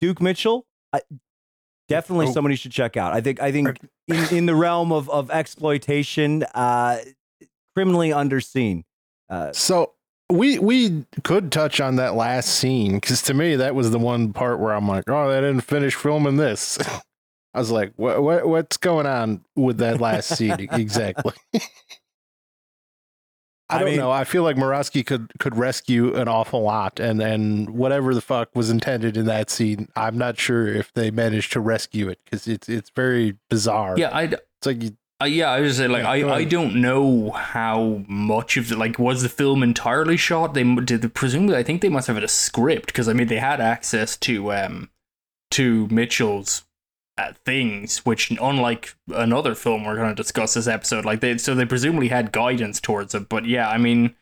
Duke 0.01 0.21
Mitchell, 0.23 0.67
I, 0.93 1.01
definitely 1.89 2.27
Oh. 2.29 2.33
somebody 2.33 2.57
should 2.57 2.73
check 2.73 2.97
out. 2.97 3.13
I 3.13 3.21
think 3.21 3.41
I 3.43 3.53
think 3.53 3.79
in, 4.09 4.37
in 4.37 4.47
the 4.47 4.55
realm 4.55 4.93
of 4.93 5.11
of 5.11 5.31
exploitation, 5.31 6.45
uh, 6.55 6.99
criminally 7.75 8.11
underseen. 8.11 8.85
Uh, 9.29 9.53
So 9.53 9.93
we 10.31 10.59
we 10.59 11.05
could 11.25 11.51
touch 11.53 11.81
on 11.81 11.97
that 11.97 12.15
last 12.15 12.49
scene 12.51 12.95
because 12.95 13.23
to 13.23 13.35
me 13.35 13.57
that 13.57 13.75
was 13.75 13.91
the 13.91 13.99
one 13.99 14.33
part 14.33 14.61
where 14.61 14.73
I'm 14.73 14.87
like, 14.89 15.05
oh, 15.09 15.29
they 15.29 15.41
didn't 15.41 15.63
finish 15.63 15.95
filming 15.97 16.37
this. 16.37 16.79
I 17.55 17.59
was 17.59 17.71
like, 17.71 17.93
what 17.97 18.23
what 18.23 18.47
what's 18.49 18.77
going 18.77 19.07
on 19.07 19.45
with 19.57 19.79
that 19.79 20.01
last 20.01 20.37
scene 20.37 20.69
exactly? 20.73 21.33
I 23.69 23.77
I 23.77 23.79
don't 23.79 23.89
mean- 23.89 23.99
know. 23.99 24.11
I 24.11 24.25
feel 24.25 24.43
like 24.43 24.57
Murawski 24.57 25.07
could 25.07 25.33
could 25.39 25.57
rescue 25.57 26.15
an 26.17 26.27
awful 26.29 26.63
lot, 26.63 26.99
and 26.99 27.21
and 27.23 27.71
whatever 27.71 28.15
the 28.15 28.21
fuck 28.21 28.51
was 28.55 28.69
intended 28.71 29.17
in 29.17 29.27
that 29.27 29.49
scene, 29.51 29.89
I'm 29.95 30.19
not 30.19 30.39
sure 30.39 30.67
if 30.67 30.93
they 30.93 31.11
managed 31.11 31.53
to 31.53 31.61
rescue 31.61 32.09
it 32.09 32.19
because 32.25 32.49
it's 32.49 32.69
it's 32.69 32.91
very 32.91 33.37
bizarre. 33.49 33.95
Yeah, 33.97 34.11
I, 34.11 34.23
it's 34.25 34.67
like 34.67 34.83
you, 34.83 34.97
Uh, 35.23 35.27
yeah, 35.27 35.51
I 35.51 35.61
was 35.61 35.71
just 35.71 35.79
say 35.79 35.87
like 35.89 36.03
Yeah, 36.03 36.27
I, 36.33 36.37
I 36.39 36.45
don't 36.45 36.77
know 36.81 37.31
how 37.31 38.03
much 38.09 38.57
of 38.57 38.69
the 38.71 38.77
like 38.77 38.99
was 38.99 39.23
the 39.23 39.29
film 39.29 39.63
entirely 39.63 40.17
shot. 40.17 40.55
They 40.55 40.65
did 40.65 41.15
presumably 41.15 41.57
I 41.57 41.63
think 41.63 41.81
they 41.81 41.89
must 41.89 42.09
have 42.09 42.17
had 42.17 42.25
a 42.25 42.29
script 42.29 42.87
because 42.87 43.09
I 43.09 43.13
mean 43.13 43.29
they 43.29 43.39
had 43.39 43.61
access 43.61 44.17
to 44.19 44.53
um 44.53 44.91
to 45.53 45.87
Mitchell's 45.93 46.65
things, 47.45 47.99
which 48.07 48.31
unlike 48.31 48.95
another 49.15 49.55
film 49.55 49.85
we're 49.85 49.97
going 49.97 50.15
to 50.15 50.23
discuss 50.23 50.55
this 50.55 50.67
episode, 50.67 51.05
like 51.05 51.21
they 51.21 51.39
so 51.39 51.55
they 51.55 51.67
presumably 51.67 52.09
had 52.09 52.33
guidance 52.33 52.81
towards 52.81 53.15
it. 53.15 53.29
But 53.29 53.47
yeah, 53.47 53.69
I 53.69 53.79
mean. 53.79 54.15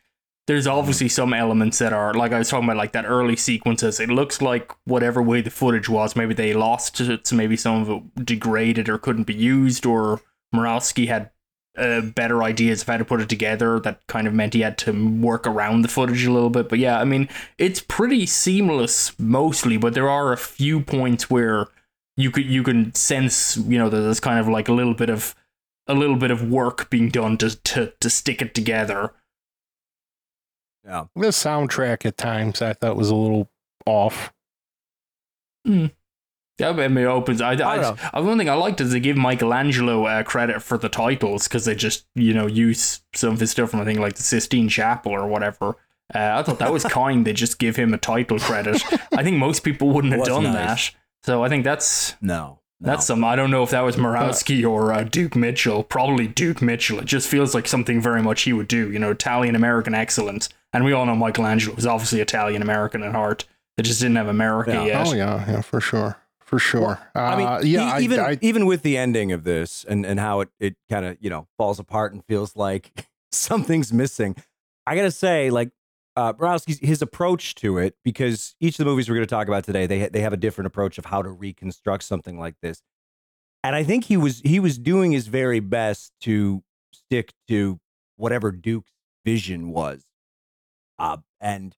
There's 0.46 0.66
obviously 0.66 1.11
some 1.11 1.34
elements 1.34 1.78
that 1.78 1.92
are 1.92 2.14
like 2.14 2.32
I 2.32 2.38
was 2.38 2.48
talking 2.48 2.64
about, 2.64 2.78
like 2.78 2.92
that 2.92 3.04
early 3.04 3.37
sequences. 3.37 4.00
It 4.00 4.08
looks 4.08 4.40
like 4.40 4.72
whatever 4.87 5.20
way 5.20 5.42
the 5.42 5.50
footage 5.50 5.90
was, 5.90 6.16
maybe 6.16 6.32
they 6.32 6.54
lost 6.54 6.98
it, 7.02 7.26
so 7.26 7.37
maybe 7.37 7.54
some 7.54 7.82
of 7.82 7.90
it 7.90 8.24
degraded 8.24 8.88
or 8.88 8.96
couldn't 8.96 9.26
be 9.26 9.34
used, 9.34 9.84
or 9.84 10.22
Murawski 10.54 11.06
had 11.06 11.28
uh, 11.76 12.00
better 12.00 12.42
ideas 12.42 12.80
of 12.80 12.88
how 12.88 12.96
to 12.96 13.04
put 13.04 13.20
it 13.20 13.28
together 13.28 13.78
that 13.80 14.06
kind 14.06 14.26
of 14.26 14.32
meant 14.32 14.54
he 14.54 14.62
had 14.62 14.78
to 14.78 15.20
work 15.20 15.46
around 15.46 15.82
the 15.82 15.88
footage 15.88 16.24
a 16.24 16.32
little 16.32 16.48
bit. 16.48 16.70
But 16.70 16.78
yeah, 16.78 16.98
I 16.98 17.04
mean, 17.04 17.28
it's 17.58 17.82
pretty 17.82 18.24
seamless 18.24 19.18
mostly, 19.18 19.76
but 19.76 19.92
there 19.92 20.08
are 20.08 20.32
a 20.32 20.38
few 20.38 20.80
points 20.80 21.28
where 21.28 21.66
you 22.18 22.33
could 22.33 22.46
you 22.46 22.64
can 22.64 22.92
sense, 22.94 23.57
you 23.57 23.78
know, 23.78 23.88
that 23.88 24.00
there's 24.00 24.20
kind 24.20 24.40
of 24.40 24.48
like 24.48 24.68
a 24.68 24.72
little 24.72 24.92
bit 24.92 25.09
of 25.09 25.37
a 25.87 25.94
little 25.94 26.16
bit 26.16 26.33
of 26.33 26.50
work 26.50 26.90
being 26.90 27.09
done 27.09 27.38
to 27.38 27.57
to, 27.57 27.92
to 28.00 28.11
stick 28.11 28.42
it 28.42 28.54
together. 28.54 29.12
yeah. 30.85 31.04
the 31.14 31.28
soundtrack 31.28 32.04
at 32.04 32.16
times 32.16 32.61
I 32.61 32.72
thought 32.72 32.96
was 32.96 33.09
a 33.09 33.14
little 33.14 33.48
off. 33.87 34.35
Yeah, 36.59 36.70
I 36.70 36.88
mean, 36.88 36.98
it 36.98 37.07
opens. 37.07 37.40
I, 37.40 37.50
I, 37.50 37.52
I 37.52 37.76
don't 37.76 38.14
I, 38.14 38.18
one 38.18 38.37
thing 38.37 38.50
I 38.50 38.54
liked 38.54 38.81
is 38.81 38.90
they 38.90 38.98
give 38.98 39.16
Michelangelo 39.16 40.07
uh, 40.07 40.24
credit 40.24 40.61
for 40.61 40.76
the 40.76 40.88
titles 40.88 41.46
because 41.46 41.66
they 41.66 41.76
just 41.76 42.04
you 42.16 42.35
know 42.35 42.48
use 42.48 43.02
some 43.14 43.35
of 43.35 43.40
his 43.40 43.52
stuff 43.52 43.70
from 43.70 43.81
I 43.81 43.85
think 43.85 44.00
like 44.00 44.16
the 44.16 44.24
Sistine 44.24 44.68
Chapel 44.68 45.12
or 45.12 45.28
whatever. 45.28 45.76
Uh, 46.12 46.38
I 46.38 46.42
thought 46.42 46.59
that 46.59 46.72
was 46.72 46.83
kind. 47.00 47.24
They 47.24 47.33
just 47.33 47.61
give 47.61 47.76
him 47.76 47.94
a 47.94 47.98
title 47.98 48.40
credit. 48.40 48.83
I 49.12 49.22
think 49.22 49.37
most 49.37 49.61
people 49.61 49.90
wouldn't 49.90 50.14
have 50.14 50.24
done 50.24 50.42
nice. 50.42 50.90
that. 50.90 50.98
So 51.24 51.42
I 51.44 51.48
think 51.48 51.64
that's 51.64 52.14
No, 52.20 52.61
no. 52.81 52.90
that's 52.90 53.07
some. 53.07 53.24
I 53.24 53.37
don't 53.37 53.50
know 53.50 53.62
if 53.62 53.70
that 53.70 53.81
was 53.83 53.96
Murawski 53.96 54.68
or 54.68 54.92
uh, 54.92 55.02
Duke 55.04 55.37
Mitchell. 55.37 55.83
Probably 55.85 56.26
Duke 56.26 56.62
Mitchell. 56.62 57.00
It 57.00 57.04
just 57.07 57.28
feels 57.28 57.54
like 57.54 57.66
something 57.66 58.00
very 58.00 58.22
much 58.22 58.42
he 58.42 58.52
would 58.52 58.68
do. 58.68 58.90
You 58.90 58.98
know, 58.98 59.11
Italian 59.11 59.54
American 59.57 59.94
excellence. 59.94 60.48
And 60.72 60.85
we 60.85 60.92
all 60.92 61.07
know 61.07 61.16
Michelangelo 61.16 61.74
was 61.74 61.87
obviously 61.87 62.20
Italian 62.20 62.62
American 62.62 63.02
at 63.02 63.12
heart. 63.14 63.46
They 63.76 63.83
just 63.83 64.00
didn't 64.00 64.16
have 64.16 64.28
America 64.28 64.72
Yeah. 64.72 64.85
yet. 64.85 65.07
Oh 65.07 65.12
yeah, 65.14 65.50
yeah, 65.50 65.61
for 65.61 65.81
sure, 65.81 66.16
for 66.40 66.59
sure. 66.59 66.98
I 67.14 67.37
mean, 67.37 67.46
uh, 67.46 67.61
yeah, 67.64 67.81
e- 67.81 67.92
I- 67.92 68.00
even 68.00 68.20
I, 68.20 68.38
even 68.42 68.66
with 68.66 68.83
the 68.83 68.96
ending 68.98 69.33
of 69.33 69.44
this 69.44 69.85
and 69.88 70.04
and 70.04 70.18
how 70.20 70.40
it 70.40 70.48
it 70.61 70.76
kind 70.90 71.04
of 71.07 71.16
you 71.20 71.31
know 71.31 71.46
falls 71.57 71.78
apart 71.78 72.12
and 72.12 72.24
feels 72.26 72.54
like 72.57 72.92
something's 73.33 73.92
missing. 73.92 74.37
I 74.87 74.94
gotta 74.96 75.11
say, 75.11 75.50
like 75.50 75.70
uh, 76.18 76.33
Murawski's 76.33 76.81
his 76.81 77.00
approach 77.00 77.54
to 77.57 77.78
it, 77.78 77.94
because 78.04 78.57
each 78.59 78.74
of 78.74 78.78
the 78.78 78.90
movies 78.90 79.09
we're 79.09 79.14
going 79.14 79.26
to 79.26 79.31
talk 79.31 79.46
about 79.46 79.62
today, 79.62 79.87
they 79.87 80.09
they 80.09 80.20
have 80.20 80.33
a 80.33 80.37
different 80.37 80.66
approach 80.66 80.98
of 80.98 81.04
how 81.04 81.22
to 81.22 81.31
reconstruct 81.31 82.02
something 82.02 82.40
like 82.40 82.57
this. 82.61 82.83
And 83.62 83.76
I 83.76 83.85
think 83.85 84.04
he 84.04 84.16
was 84.16 84.40
he 84.40 84.59
was 84.59 84.78
doing 84.78 85.12
his 85.12 85.28
very 85.28 85.61
best 85.61 86.12
to 86.22 86.64
stick 86.92 87.33
to 87.46 87.78
whatever 88.16 88.50
Duke's 88.50 88.90
vision 89.24 89.70
was. 89.70 90.02
Uh, 90.98 91.18
and 91.40 91.76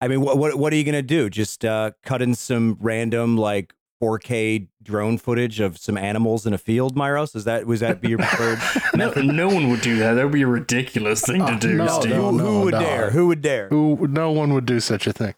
I 0.00 0.08
mean, 0.08 0.22
what 0.22 0.38
what 0.38 0.58
what 0.58 0.72
are 0.72 0.76
you 0.76 0.84
gonna 0.84 1.00
do? 1.02 1.30
Just 1.30 1.64
uh, 1.64 1.92
cut 2.02 2.20
in 2.20 2.34
some 2.34 2.76
random 2.80 3.36
like 3.36 3.74
4K 4.02 4.68
drone 4.82 5.18
footage 5.18 5.60
of 5.60 5.76
some 5.78 5.96
animals 5.98 6.46
in 6.46 6.52
a 6.54 6.58
field, 6.58 6.94
Myros? 6.96 7.34
Is 7.34 7.44
that 7.44 7.66
was 7.66 7.80
that 7.80 8.00
be 8.00 8.10
your 8.10 8.18
preferred 8.18 8.58
No, 8.94 9.10
no 9.12 9.48
one 9.48 9.68
would 9.70 9.80
do 9.80 9.98
that. 9.98 10.14
That 10.14 10.24
would 10.24 10.32
be 10.32 10.42
a 10.42 10.46
ridiculous 10.46 11.22
thing 11.22 11.44
to 11.44 11.52
Oh, 11.54 11.58
do, 11.58 11.74
no, 11.74 12.00
Steve. 12.00 12.10
no. 12.12 12.30
who, 12.30 12.38
who 12.38 12.60
would 12.62 12.74
no. 12.74 12.80
dare? 12.80 13.10
Who 13.10 13.26
would 13.28 13.42
dare? 13.42 13.68
who 13.68 14.06
no 14.08 14.30
one 14.30 14.52
would 14.54 14.66
do 14.66 14.80
such 14.80 15.06
a 15.06 15.12
thing. 15.12 15.34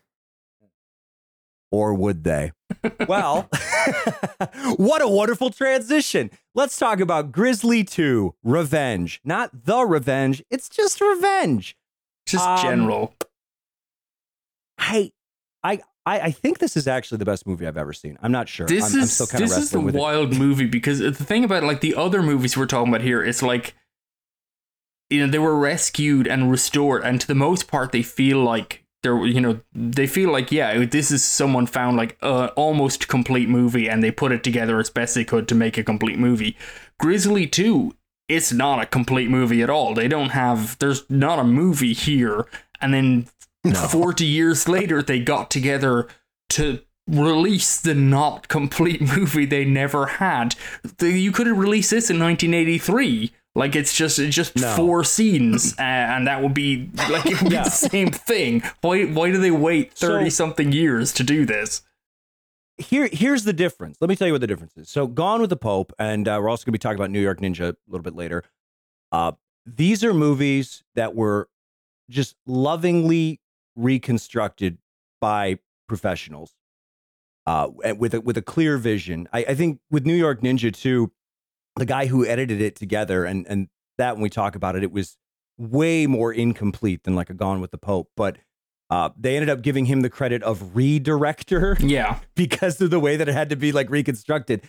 Or 1.72 1.94
would 1.94 2.24
they? 2.24 2.50
well, 3.06 3.48
what 4.76 5.00
a 5.02 5.08
wonderful 5.08 5.50
transition. 5.50 6.30
Let's 6.54 6.76
talk 6.76 6.98
about 6.98 7.30
Grizzly 7.30 7.84
2 7.84 8.34
Revenge. 8.42 9.20
Not 9.24 9.64
the 9.66 9.84
revenge, 9.84 10.42
it's 10.50 10.68
just 10.68 11.00
revenge. 11.00 11.76
Just 12.26 12.44
Um, 12.46 12.58
general. 12.60 13.14
I, 14.78 15.12
I, 15.62 15.80
I 16.06 16.20
I 16.20 16.30
think 16.30 16.58
this 16.58 16.76
is 16.76 16.86
actually 16.88 17.18
the 17.18 17.24
best 17.24 17.46
movie 17.46 17.66
I've 17.66 17.76
ever 17.76 17.92
seen. 17.92 18.18
I'm 18.22 18.32
not 18.32 18.48
sure. 18.48 18.66
This 18.66 18.92
I'm, 18.92 19.00
I'm 19.00 19.04
is 19.04 19.12
still 19.12 19.26
kind 19.26 19.44
of 19.44 19.48
this 19.50 19.58
is 19.58 19.64
wrestling 19.64 19.84
with 19.84 19.94
it. 19.94 19.98
wild 19.98 20.36
movie 20.36 20.66
because 20.66 20.98
the 20.98 21.12
thing 21.12 21.44
about 21.44 21.62
like 21.62 21.80
the 21.80 21.94
other 21.94 22.22
movies 22.22 22.56
we're 22.56 22.66
talking 22.66 22.92
about 22.92 23.02
here, 23.02 23.22
it's 23.22 23.42
like 23.42 23.74
you 25.08 25.24
know 25.24 25.30
they 25.30 25.38
were 25.38 25.58
rescued 25.58 26.26
and 26.26 26.50
restored, 26.50 27.02
and 27.04 27.20
to 27.20 27.26
the 27.26 27.34
most 27.34 27.68
part 27.68 27.92
they 27.92 28.02
feel 28.02 28.42
like 28.42 28.84
they're 29.02 29.24
you 29.26 29.40
know 29.40 29.60
they 29.72 30.06
feel 30.06 30.30
like 30.30 30.52
yeah 30.52 30.84
this 30.84 31.10
is 31.10 31.24
someone 31.24 31.66
found 31.66 31.96
like 31.96 32.16
a 32.22 32.48
almost 32.48 33.08
complete 33.08 33.48
movie 33.48 33.88
and 33.88 34.02
they 34.02 34.10
put 34.10 34.32
it 34.32 34.44
together 34.44 34.78
as 34.78 34.90
best 34.90 35.14
they 35.14 35.24
could 35.24 35.48
to 35.48 35.54
make 35.54 35.78
a 35.78 35.84
complete 35.84 36.18
movie. 36.18 36.56
Grizzly 36.98 37.46
Two, 37.46 37.94
it's 38.28 38.52
not 38.52 38.82
a 38.82 38.86
complete 38.86 39.30
movie 39.30 39.62
at 39.62 39.70
all. 39.70 39.94
They 39.94 40.08
don't 40.08 40.30
have 40.30 40.78
there's 40.78 41.08
not 41.10 41.38
a 41.38 41.44
movie 41.44 41.92
here, 41.92 42.46
and 42.80 42.94
then 42.94 43.26
40 43.90 44.24
years 44.24 44.68
later 44.68 45.02
they 45.02 45.20
got 45.20 45.50
together 45.50 46.08
to 46.50 46.80
release 47.06 47.80
the 47.80 47.94
not 47.94 48.48
complete 48.48 49.00
movie 49.16 49.44
they 49.46 49.64
never 49.64 50.06
had 50.06 50.54
you 51.00 51.32
could 51.32 51.46
have 51.46 51.58
released 51.58 51.90
this 51.90 52.08
in 52.10 52.18
1983 52.20 53.32
like 53.56 53.74
it's 53.74 53.94
just 53.96 54.18
it's 54.18 54.34
just 54.36 54.54
No. 54.56 54.74
four 54.76 55.02
scenes 55.04 55.74
uh, 55.78 55.82
and 55.82 56.26
that 56.26 56.42
would 56.42 56.54
be 56.54 56.88
like 57.10 57.26
it 57.26 57.42
would 57.42 57.50
be 57.50 57.56
the 57.56 57.64
same 57.68 58.10
thing 58.10 58.62
why 58.80 59.04
why 59.04 59.30
do 59.30 59.38
they 59.38 59.50
wait 59.50 59.92
30 59.92 60.30
So- 60.30 60.44
something 60.44 60.72
years 60.72 61.12
to 61.14 61.24
do 61.24 61.44
this 61.44 61.82
Here, 62.78 63.08
here's 63.12 63.44
the 63.44 63.52
difference. 63.52 63.98
Let 64.00 64.08
me 64.08 64.16
tell 64.16 64.26
you 64.26 64.32
what 64.32 64.40
the 64.40 64.46
difference 64.46 64.74
is. 64.78 64.88
So, 64.88 65.06
Gone 65.06 65.42
with 65.42 65.50
the 65.50 65.56
Pope, 65.58 65.92
and 65.98 66.26
uh, 66.26 66.38
we're 66.40 66.48
also 66.48 66.62
going 66.64 66.72
to 66.72 66.78
be 66.78 66.78
talking 66.78 66.96
about 66.98 67.10
New 67.10 67.20
York 67.20 67.38
Ninja 67.40 67.72
a 67.72 67.76
little 67.88 68.02
bit 68.02 68.14
later. 68.16 68.42
Uh, 69.12 69.32
these 69.66 70.02
are 70.02 70.14
movies 70.14 70.82
that 70.94 71.14
were 71.14 71.50
just 72.08 72.36
lovingly 72.46 73.39
reconstructed 73.76 74.78
by 75.20 75.58
professionals 75.88 76.54
uh, 77.46 77.68
with 77.96 78.14
a, 78.14 78.20
with 78.20 78.36
a 78.36 78.42
clear 78.42 78.78
vision. 78.78 79.28
I, 79.32 79.44
I 79.48 79.54
think 79.54 79.80
with 79.90 80.06
New 80.06 80.14
York 80.14 80.40
Ninja 80.40 80.72
too, 80.72 81.12
the 81.76 81.86
guy 81.86 82.06
who 82.06 82.26
edited 82.26 82.60
it 82.60 82.76
together, 82.76 83.24
and 83.24 83.46
and 83.48 83.68
that 83.98 84.14
when 84.14 84.22
we 84.22 84.30
talk 84.30 84.54
about 84.54 84.76
it, 84.76 84.82
it 84.82 84.92
was 84.92 85.16
way 85.58 86.06
more 86.06 86.32
incomplete 86.32 87.04
than 87.04 87.14
like 87.14 87.30
a 87.30 87.34
Gone 87.34 87.60
with 87.60 87.70
the 87.70 87.78
Pope, 87.78 88.10
but. 88.16 88.38
Uh, 88.92 89.08
they 89.16 89.36
ended 89.36 89.48
up 89.48 89.62
giving 89.62 89.84
him 89.84 90.00
the 90.00 90.10
credit 90.10 90.42
of 90.42 90.74
redirector 90.74 91.76
yeah 91.88 92.18
because 92.34 92.80
of 92.80 92.90
the 92.90 92.98
way 92.98 93.16
that 93.16 93.28
it 93.28 93.32
had 93.32 93.48
to 93.48 93.54
be 93.54 93.70
like 93.70 93.88
reconstructed. 93.88 94.68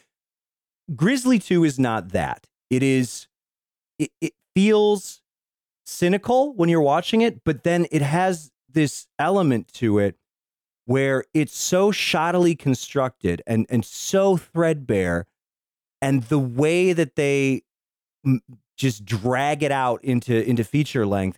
Grizzly 0.95 1.39
2 1.39 1.63
is 1.63 1.79
not 1.79 2.09
that. 2.09 2.45
It 2.69 2.83
is 2.83 3.27
it, 3.97 4.11
it 4.21 4.33
feels 4.53 5.21
cynical 5.85 6.53
when 6.53 6.69
you're 6.69 6.81
watching 6.81 7.21
it, 7.21 7.43
but 7.43 7.63
then 7.63 7.87
it 7.91 8.03
has 8.03 8.50
this 8.73 9.07
element 9.19 9.71
to 9.73 9.99
it 9.99 10.15
where 10.85 11.23
it's 11.33 11.55
so 11.57 11.91
shoddily 11.91 12.57
constructed 12.57 13.41
and 13.47 13.65
and 13.69 13.85
so 13.85 14.37
threadbare 14.37 15.27
and 16.01 16.23
the 16.23 16.39
way 16.39 16.93
that 16.93 17.15
they 17.15 17.61
m- 18.25 18.41
just 18.77 19.05
drag 19.05 19.63
it 19.63 19.71
out 19.71 20.03
into 20.03 20.47
into 20.49 20.63
feature 20.63 21.05
length 21.05 21.37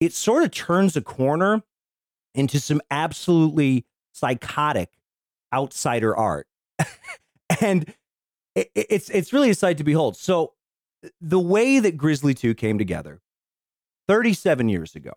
it 0.00 0.12
sort 0.12 0.42
of 0.42 0.50
turns 0.50 0.96
a 0.96 1.00
corner 1.02 1.62
into 2.34 2.58
some 2.58 2.80
absolutely 2.90 3.84
psychotic 4.12 4.90
outsider 5.52 6.16
art. 6.16 6.46
And 7.60 7.94
it, 8.54 8.70
it- 8.74 8.86
it's 8.90 9.10
it's 9.10 9.32
really 9.32 9.50
a 9.50 9.54
sight 9.54 9.78
to 9.78 9.84
behold. 9.84 10.16
So 10.16 10.54
the 11.20 11.38
way 11.38 11.78
that 11.80 11.96
grizzly 11.96 12.34
2 12.34 12.54
came 12.54 12.78
together 12.78 13.20
37 14.08 14.68
years 14.68 14.94
ago 14.96 15.12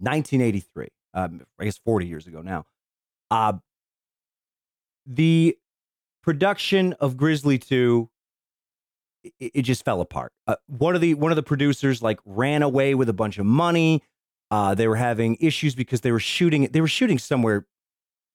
1983 0.00 0.88
um, 1.14 1.42
i 1.58 1.64
guess 1.64 1.78
40 1.78 2.06
years 2.06 2.26
ago 2.26 2.42
now 2.42 2.64
uh, 3.30 3.52
the 5.06 5.56
production 6.22 6.94
of 6.94 7.16
grizzly 7.16 7.58
2 7.58 8.08
it, 9.22 9.52
it 9.54 9.62
just 9.62 9.84
fell 9.84 10.00
apart 10.00 10.32
uh, 10.46 10.56
one 10.66 10.94
of 10.94 11.00
the 11.00 11.14
one 11.14 11.32
of 11.32 11.36
the 11.36 11.42
producers 11.42 12.02
like 12.02 12.18
ran 12.24 12.62
away 12.62 12.94
with 12.94 13.08
a 13.08 13.14
bunch 13.14 13.38
of 13.38 13.46
money 13.46 14.02
uh, 14.50 14.74
they 14.74 14.88
were 14.88 14.96
having 14.96 15.36
issues 15.40 15.74
because 15.74 16.00
they 16.00 16.12
were 16.12 16.20
shooting 16.20 16.64
they 16.72 16.80
were 16.80 16.88
shooting 16.88 17.18
somewhere 17.18 17.66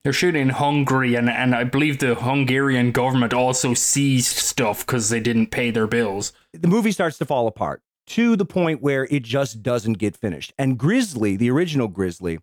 they're 0.05 0.13
shooting 0.13 0.43
in 0.43 0.49
Hungary, 0.49 1.15
and, 1.15 1.31
and 1.31 1.55
I 1.55 1.63
believe 1.63 1.97
the 1.97 2.13
Hungarian 2.13 2.91
government 2.91 3.33
also 3.33 3.73
seized 3.73 4.37
stuff 4.37 4.85
because 4.85 5.09
they 5.09 5.19
didn't 5.19 5.47
pay 5.47 5.71
their 5.71 5.87
bills. 5.87 6.31
the 6.53 6.67
movie 6.67 6.91
starts 6.91 7.17
to 7.17 7.25
fall 7.25 7.47
apart 7.47 7.81
to 8.07 8.35
the 8.35 8.45
point 8.45 8.81
where 8.81 9.05
it 9.05 9.23
just 9.23 9.63
doesn't 9.63 9.93
get 9.93 10.15
finished. 10.15 10.53
And 10.57 10.77
Grizzly, 10.77 11.35
the 11.35 11.49
original 11.49 11.87
Grizzly, 11.87 12.39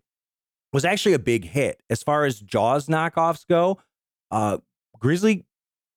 was 0.71 0.83
actually 0.83 1.13
a 1.13 1.19
big 1.19 1.45
hit. 1.45 1.81
As 1.89 2.03
far 2.03 2.25
as 2.25 2.39
Jaws 2.39 2.87
knockoffs 2.87 3.47
go, 3.47 3.79
uh, 4.31 4.57
Grizzly 4.99 5.45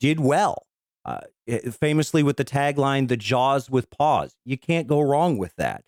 did 0.01 0.21
well. 0.21 0.67
Uh, 1.05 1.21
famously 1.71 2.23
with 2.25 2.37
the 2.37 2.45
tagline, 2.45 3.09
the 3.09 3.17
Jaws 3.17 3.71
with 3.71 3.91
paws. 3.91 4.35
You 4.45 4.59
can't 4.59 4.89
go 4.89 5.01
wrong 5.01 5.39
with 5.39 5.55
that. 5.57 5.85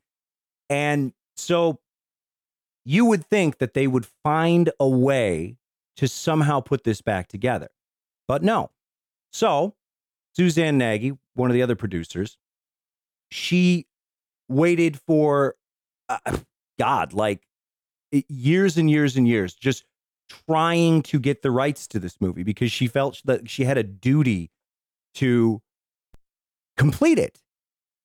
And 0.70 1.12
so 1.36 1.80
you 2.84 3.04
would 3.04 3.26
think 3.26 3.58
that 3.58 3.74
they 3.74 3.86
would 3.86 4.06
find 4.24 4.70
a 4.78 4.88
way 4.88 5.56
to 5.96 6.06
somehow 6.06 6.60
put 6.60 6.84
this 6.84 7.02
back 7.02 7.26
together. 7.26 7.68
But 8.28 8.42
no. 8.42 8.70
So 9.32 9.74
Suzanne 10.34 10.78
Nagy, 10.78 11.18
one 11.34 11.50
of 11.50 11.54
the 11.54 11.62
other 11.62 11.74
producers, 11.74 12.38
she 13.30 13.86
waited 14.48 14.98
for 14.98 15.56
uh, 16.08 16.18
God, 16.78 17.12
like 17.12 17.42
years 18.28 18.76
and 18.76 18.90
years 18.90 19.16
and 19.16 19.26
years, 19.28 19.54
just 19.54 19.84
trying 20.46 21.02
to 21.02 21.18
get 21.18 21.42
the 21.42 21.50
rights 21.50 21.86
to 21.88 21.98
this 21.98 22.20
movie 22.20 22.42
because 22.42 22.70
she 22.70 22.86
felt 22.86 23.20
that 23.24 23.48
she 23.48 23.64
had 23.64 23.78
a 23.78 23.82
duty 23.82 24.50
to 25.14 25.62
complete 26.76 27.18
it, 27.18 27.40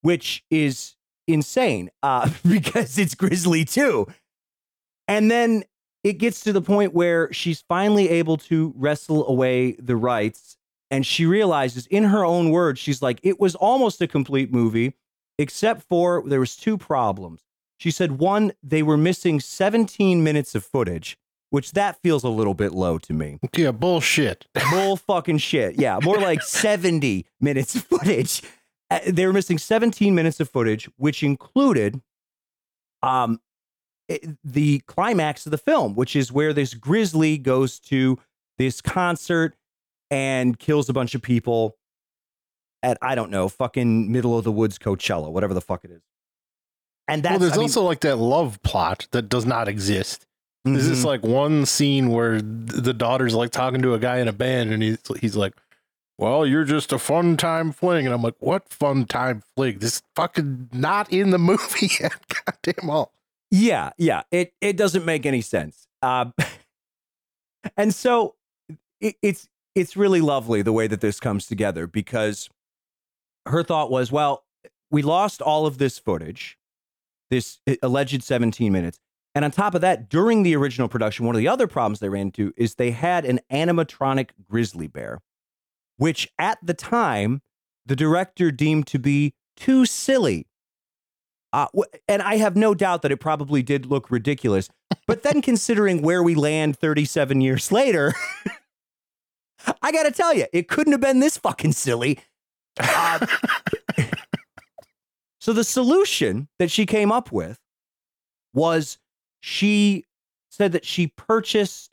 which 0.01 0.43
is 0.49 0.95
insane 1.27 1.89
uh, 2.01 2.29
because 2.47 2.97
it's 2.97 3.15
Grizzly 3.15 3.65
Two. 3.65 4.07
And 5.07 5.29
then 5.29 5.63
it 6.03 6.13
gets 6.13 6.41
to 6.41 6.53
the 6.53 6.61
point 6.61 6.93
where 6.93 7.31
she's 7.31 7.61
finally 7.61 8.09
able 8.09 8.37
to 8.37 8.73
wrestle 8.75 9.27
away 9.27 9.73
the 9.73 9.95
rights 9.95 10.57
and 10.91 11.05
she 11.05 11.25
realizes 11.25 11.87
in 11.87 12.03
her 12.03 12.23
own 12.23 12.51
words 12.51 12.79
she's 12.79 13.01
like 13.01 13.19
it 13.23 13.39
was 13.39 13.55
almost 13.55 14.01
a 14.01 14.07
complete 14.07 14.53
movie 14.53 14.93
except 15.37 15.83
for 15.83 16.23
there 16.25 16.39
was 16.39 16.55
two 16.55 16.77
problems. 16.77 17.41
She 17.77 17.91
said 17.91 18.13
one 18.13 18.53
they 18.61 18.83
were 18.83 18.97
missing 18.97 19.39
17 19.39 20.23
minutes 20.23 20.55
of 20.55 20.63
footage 20.63 21.17
which 21.49 21.73
that 21.73 22.01
feels 22.01 22.23
a 22.23 22.29
little 22.29 22.55
bit 22.55 22.71
low 22.71 22.97
to 22.97 23.13
me. 23.13 23.37
Yeah, 23.55 23.69
bullshit. 23.71 24.47
bull 24.71 24.97
fucking 24.97 25.39
shit. 25.39 25.79
Yeah 25.79 25.99
more 26.03 26.19
like 26.19 26.41
70 26.43 27.25
minutes 27.39 27.75
of 27.75 27.83
footage. 27.83 28.41
Uh, 28.89 28.99
they 29.07 29.25
were 29.25 29.33
missing 29.33 29.57
17 29.57 30.13
minutes 30.15 30.39
of 30.39 30.49
footage 30.49 30.89
which 30.97 31.23
included 31.23 32.01
um 33.01 33.39
the 34.43 34.79
climax 34.81 35.45
of 35.45 35.51
the 35.51 35.57
film 35.57 35.95
which 35.95 36.15
is 36.15 36.31
where 36.31 36.53
this 36.53 36.73
grizzly 36.73 37.37
goes 37.37 37.79
to 37.79 38.19
this 38.57 38.81
concert 38.81 39.55
and 40.11 40.59
kills 40.59 40.89
a 40.89 40.93
bunch 40.93 41.15
of 41.15 41.21
people 41.21 41.75
at 42.83 42.97
I 43.01 43.15
don't 43.15 43.31
know, 43.31 43.49
fucking 43.49 44.11
middle 44.11 44.37
of 44.37 44.43
the 44.43 44.51
woods 44.51 44.77
Coachella, 44.77 45.31
whatever 45.31 45.53
the 45.55 45.61
fuck 45.61 45.83
it 45.83 45.89
is. 45.91 46.01
And 47.07 47.23
that's 47.23 47.31
well, 47.31 47.39
there's 47.39 47.53
I 47.53 47.55
mean- 47.57 47.63
also 47.63 47.81
like 47.83 48.01
that 48.01 48.17
love 48.17 48.61
plot 48.63 49.07
that 49.11 49.23
does 49.29 49.45
not 49.45 49.67
exist. 49.67 50.25
There's 50.65 50.87
this 50.87 51.01
Mhm. 51.01 51.05
like 51.05 51.23
one 51.23 51.65
scene 51.65 52.09
where 52.09 52.41
the 52.41 52.93
daughter's 52.93 53.33
like 53.35 53.49
talking 53.51 53.81
to 53.81 53.93
a 53.95 53.99
guy 53.99 54.19
in 54.19 54.27
a 54.29 54.33
band, 54.33 54.71
and 54.71 54.81
he's 54.81 54.97
he's 55.19 55.35
like, 55.35 55.53
"Well, 56.17 56.45
you're 56.45 56.63
just 56.63 56.93
a 56.93 56.99
fun 56.99 57.35
time 57.35 57.73
fling," 57.73 58.05
and 58.05 58.13
I'm 58.15 58.21
like, 58.21 58.35
"What 58.39 58.69
fun 58.69 59.05
time 59.05 59.43
fling? 59.57 59.79
This 59.79 60.01
fucking 60.15 60.69
not 60.71 61.11
in 61.11 61.31
the 61.31 61.37
movie 61.49 61.89
yet. 61.99 62.13
Goddamn 62.45 62.89
all." 62.89 63.11
Yeah, 63.51 63.89
yeah. 63.97 64.21
It 64.31 64.53
it 64.61 64.77
doesn't 64.77 65.03
make 65.03 65.25
any 65.25 65.41
sense. 65.41 65.85
Uh, 66.01 66.31
and 67.77 67.93
so 67.93 68.35
it, 69.01 69.15
it's 69.21 69.47
it's 69.75 69.97
really 69.97 70.21
lovely 70.21 70.61
the 70.61 70.71
way 70.73 70.87
that 70.87 71.01
this 71.01 71.19
comes 71.19 71.45
together 71.47 71.87
because 71.87 72.49
her 73.45 73.63
thought 73.63 73.91
was, 73.91 74.11
well, 74.11 74.45
we 74.91 75.01
lost 75.01 75.41
all 75.41 75.65
of 75.65 75.77
this 75.77 75.99
footage, 75.99 76.57
this 77.29 77.59
alleged 77.81 78.23
17 78.23 78.71
minutes. 78.71 78.99
And 79.35 79.43
on 79.43 79.51
top 79.51 79.73
of 79.73 79.81
that, 79.81 80.09
during 80.09 80.43
the 80.43 80.55
original 80.55 80.87
production, 80.87 81.25
one 81.25 81.35
of 81.35 81.39
the 81.39 81.47
other 81.47 81.65
problems 81.65 81.99
they 81.99 82.09
ran 82.09 82.27
into 82.27 82.53
is 82.55 82.75
they 82.75 82.91
had 82.91 83.25
an 83.25 83.39
animatronic 83.51 84.29
grizzly 84.47 84.87
bear, 84.87 85.19
which 85.97 86.31
at 86.37 86.59
the 86.61 86.75
time 86.75 87.41
the 87.85 87.95
director 87.95 88.51
deemed 88.51 88.85
to 88.87 88.99
be 88.99 89.33
too 89.57 89.85
silly 89.85 90.47
uh, 91.53 91.67
and 92.07 92.23
I 92.23 92.37
have 92.37 92.57
no 92.57 92.73
doubt 92.73 93.03
that 93.03 93.11
it 93.11 93.17
probably 93.17 93.61
did 93.61 93.85
look 93.85 94.09
ridiculous. 94.09 94.69
But 95.05 95.21
then 95.21 95.41
considering 95.43 96.01
where 96.01 96.23
we 96.23 96.33
land 96.33 96.77
37 96.77 97.39
years 97.39 97.71
later, 97.71 98.13
I 99.81 99.91
got 99.91 100.03
to 100.03 100.11
tell 100.11 100.33
you, 100.33 100.47
it 100.51 100.67
couldn't 100.67 100.91
have 100.91 100.99
been 100.99 101.19
this 101.19 101.37
fucking 101.37 101.73
silly. 101.73 102.19
Uh, 102.79 103.25
so 105.39 105.53
the 105.53 105.63
solution 105.63 106.47
that 106.59 106.71
she 106.71 106.85
came 106.85 107.11
up 107.11 107.31
with 107.31 107.59
was 108.53 108.97
she 109.41 110.05
said 110.49 110.71
that 110.71 110.85
she 110.85 111.07
purchased 111.07 111.89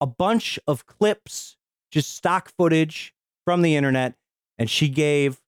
a 0.00 0.06
bunch 0.06 0.58
of 0.66 0.86
clips, 0.86 1.56
just 1.90 2.14
stock 2.14 2.50
footage 2.56 3.12
from 3.44 3.62
the 3.62 3.76
internet, 3.76 4.14
and 4.58 4.70
she 4.70 4.88
gave 4.88 5.40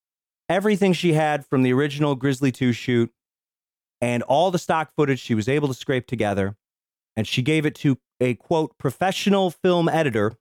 everything 0.49 0.93
she 0.93 1.15
had 1.15 1.47
from 1.47 1.63
the 1.63 1.73
original 1.73 2.15
Grizzly 2.15 2.53
2 2.53 2.73
shoot 2.73 3.11
and 4.03 4.23
all 4.25 4.51
the 4.51 4.59
stock 4.59 4.93
footage 4.97 5.21
she 5.21 5.35
was 5.35 5.49
able 5.49 5.69
to 5.69 5.75
scrape 5.75 6.07
together. 6.07 6.57
And 7.17 7.27
she 7.27 7.41
gave 7.41 7.65
it 7.65 7.75
to 7.77 7.99
a 8.21 8.35
quote 8.35 8.77
professional 8.77 9.51
film 9.51 9.89
editor, 9.89 10.35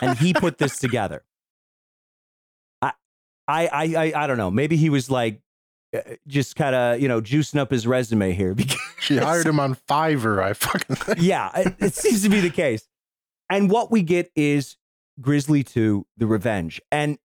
and 0.00 0.18
he 0.18 0.32
put 0.32 0.58
this 0.58 0.78
together. 0.78 1.24
I, 3.50 3.66
I, 3.66 3.84
I, 3.96 4.24
I 4.24 4.26
don't 4.26 4.36
know. 4.38 4.50
Maybe 4.50 4.76
he 4.76 4.90
was 4.90 5.10
like 5.10 5.40
uh, 5.94 6.00
just 6.26 6.56
kind 6.56 6.74
of 6.74 7.00
you 7.00 7.08
know 7.08 7.20
juicing 7.20 7.58
up 7.58 7.70
his 7.70 7.86
resume 7.86 8.32
here 8.32 8.54
because 8.56 8.78
She 9.00 9.16
hired 9.16 9.46
him 9.46 9.58
on 9.60 9.74
Fiverr. 9.74 10.42
I 10.42 10.52
fucking 10.52 10.96
think. 11.04 11.18
yeah, 11.20 11.50
it, 11.56 11.74
it 11.80 11.94
seems 11.94 12.22
to 12.22 12.28
be 12.28 12.40
the 12.40 12.50
case. 12.50 12.86
And 13.48 13.70
what 13.70 13.90
we 13.90 14.02
get 14.02 14.30
is 14.36 14.76
Grizzly 15.20 15.64
2, 15.64 16.06
The 16.16 16.26
Revenge. 16.26 16.80
And 16.92 17.18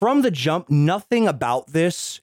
from 0.00 0.22
the 0.22 0.30
jump, 0.30 0.68
nothing 0.68 1.26
about 1.26 1.68
this 1.68 2.20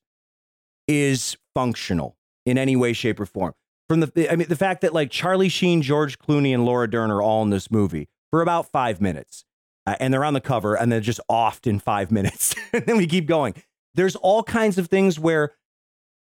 is 0.88 1.36
functional 1.56 2.16
in 2.46 2.58
any 2.58 2.76
way, 2.76 2.94
shape, 2.94 3.20
or 3.20 3.26
form. 3.26 3.54
From 3.90 4.02
the, 4.02 4.32
I 4.32 4.36
mean, 4.36 4.48
the 4.48 4.56
fact 4.56 4.82
that 4.82 4.94
like 4.94 5.10
Charlie 5.12 5.50
Sheen, 5.50 5.82
George 5.82 6.20
Clooney, 6.20 6.54
and 6.54 6.66
Laura 6.66 6.90
Dern 6.90 7.10
are 7.10 7.22
all 7.22 7.42
in 7.42 7.50
this 7.50 7.72
movie 7.72 8.08
for 8.30 8.42
about 8.42 8.70
five 8.72 9.02
minutes, 9.02 9.46
uh, 9.88 9.96
and 10.00 10.14
they're 10.14 10.24
on 10.26 10.34
the 10.36 10.42
cover, 10.42 10.76
and 10.76 10.92
they're 10.92 11.00
just 11.00 11.22
offed 11.32 11.66
in 11.66 11.80
five 11.80 12.12
minutes, 12.18 12.54
and 12.74 12.86
then 12.86 12.98
we 12.98 13.08
keep 13.08 13.26
going. 13.26 13.56
There's 13.96 14.16
all 14.18 14.44
kinds 14.44 14.78
of 14.78 14.88
things 14.90 15.18
where 15.20 15.54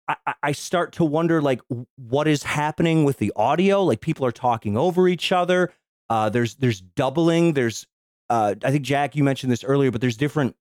I, 0.08 0.16
I- 0.44 0.52
start 0.52 0.92
to 0.94 1.04
wonder 1.06 1.42
like 1.42 1.62
what 1.96 2.28
is 2.28 2.44
happening 2.44 3.06
with 3.06 3.18
the 3.18 3.34
audio. 3.36 3.82
Like 3.84 4.02
people 4.02 4.24
are 4.28 4.32
talking 4.32 4.78
over 4.78 5.08
each 5.08 5.32
other. 5.32 5.72
Uh, 6.10 6.30
there's 6.30 6.54
there's 6.56 6.80
doubling. 6.82 7.54
There's 7.54 7.88
uh, 8.30 8.54
I 8.64 8.70
think 8.72 8.84
Jack 8.84 9.16
you 9.16 9.24
mentioned 9.24 9.52
this 9.52 9.64
earlier, 9.64 9.90
but 9.90 10.02
there's 10.02 10.18
different 10.18 10.56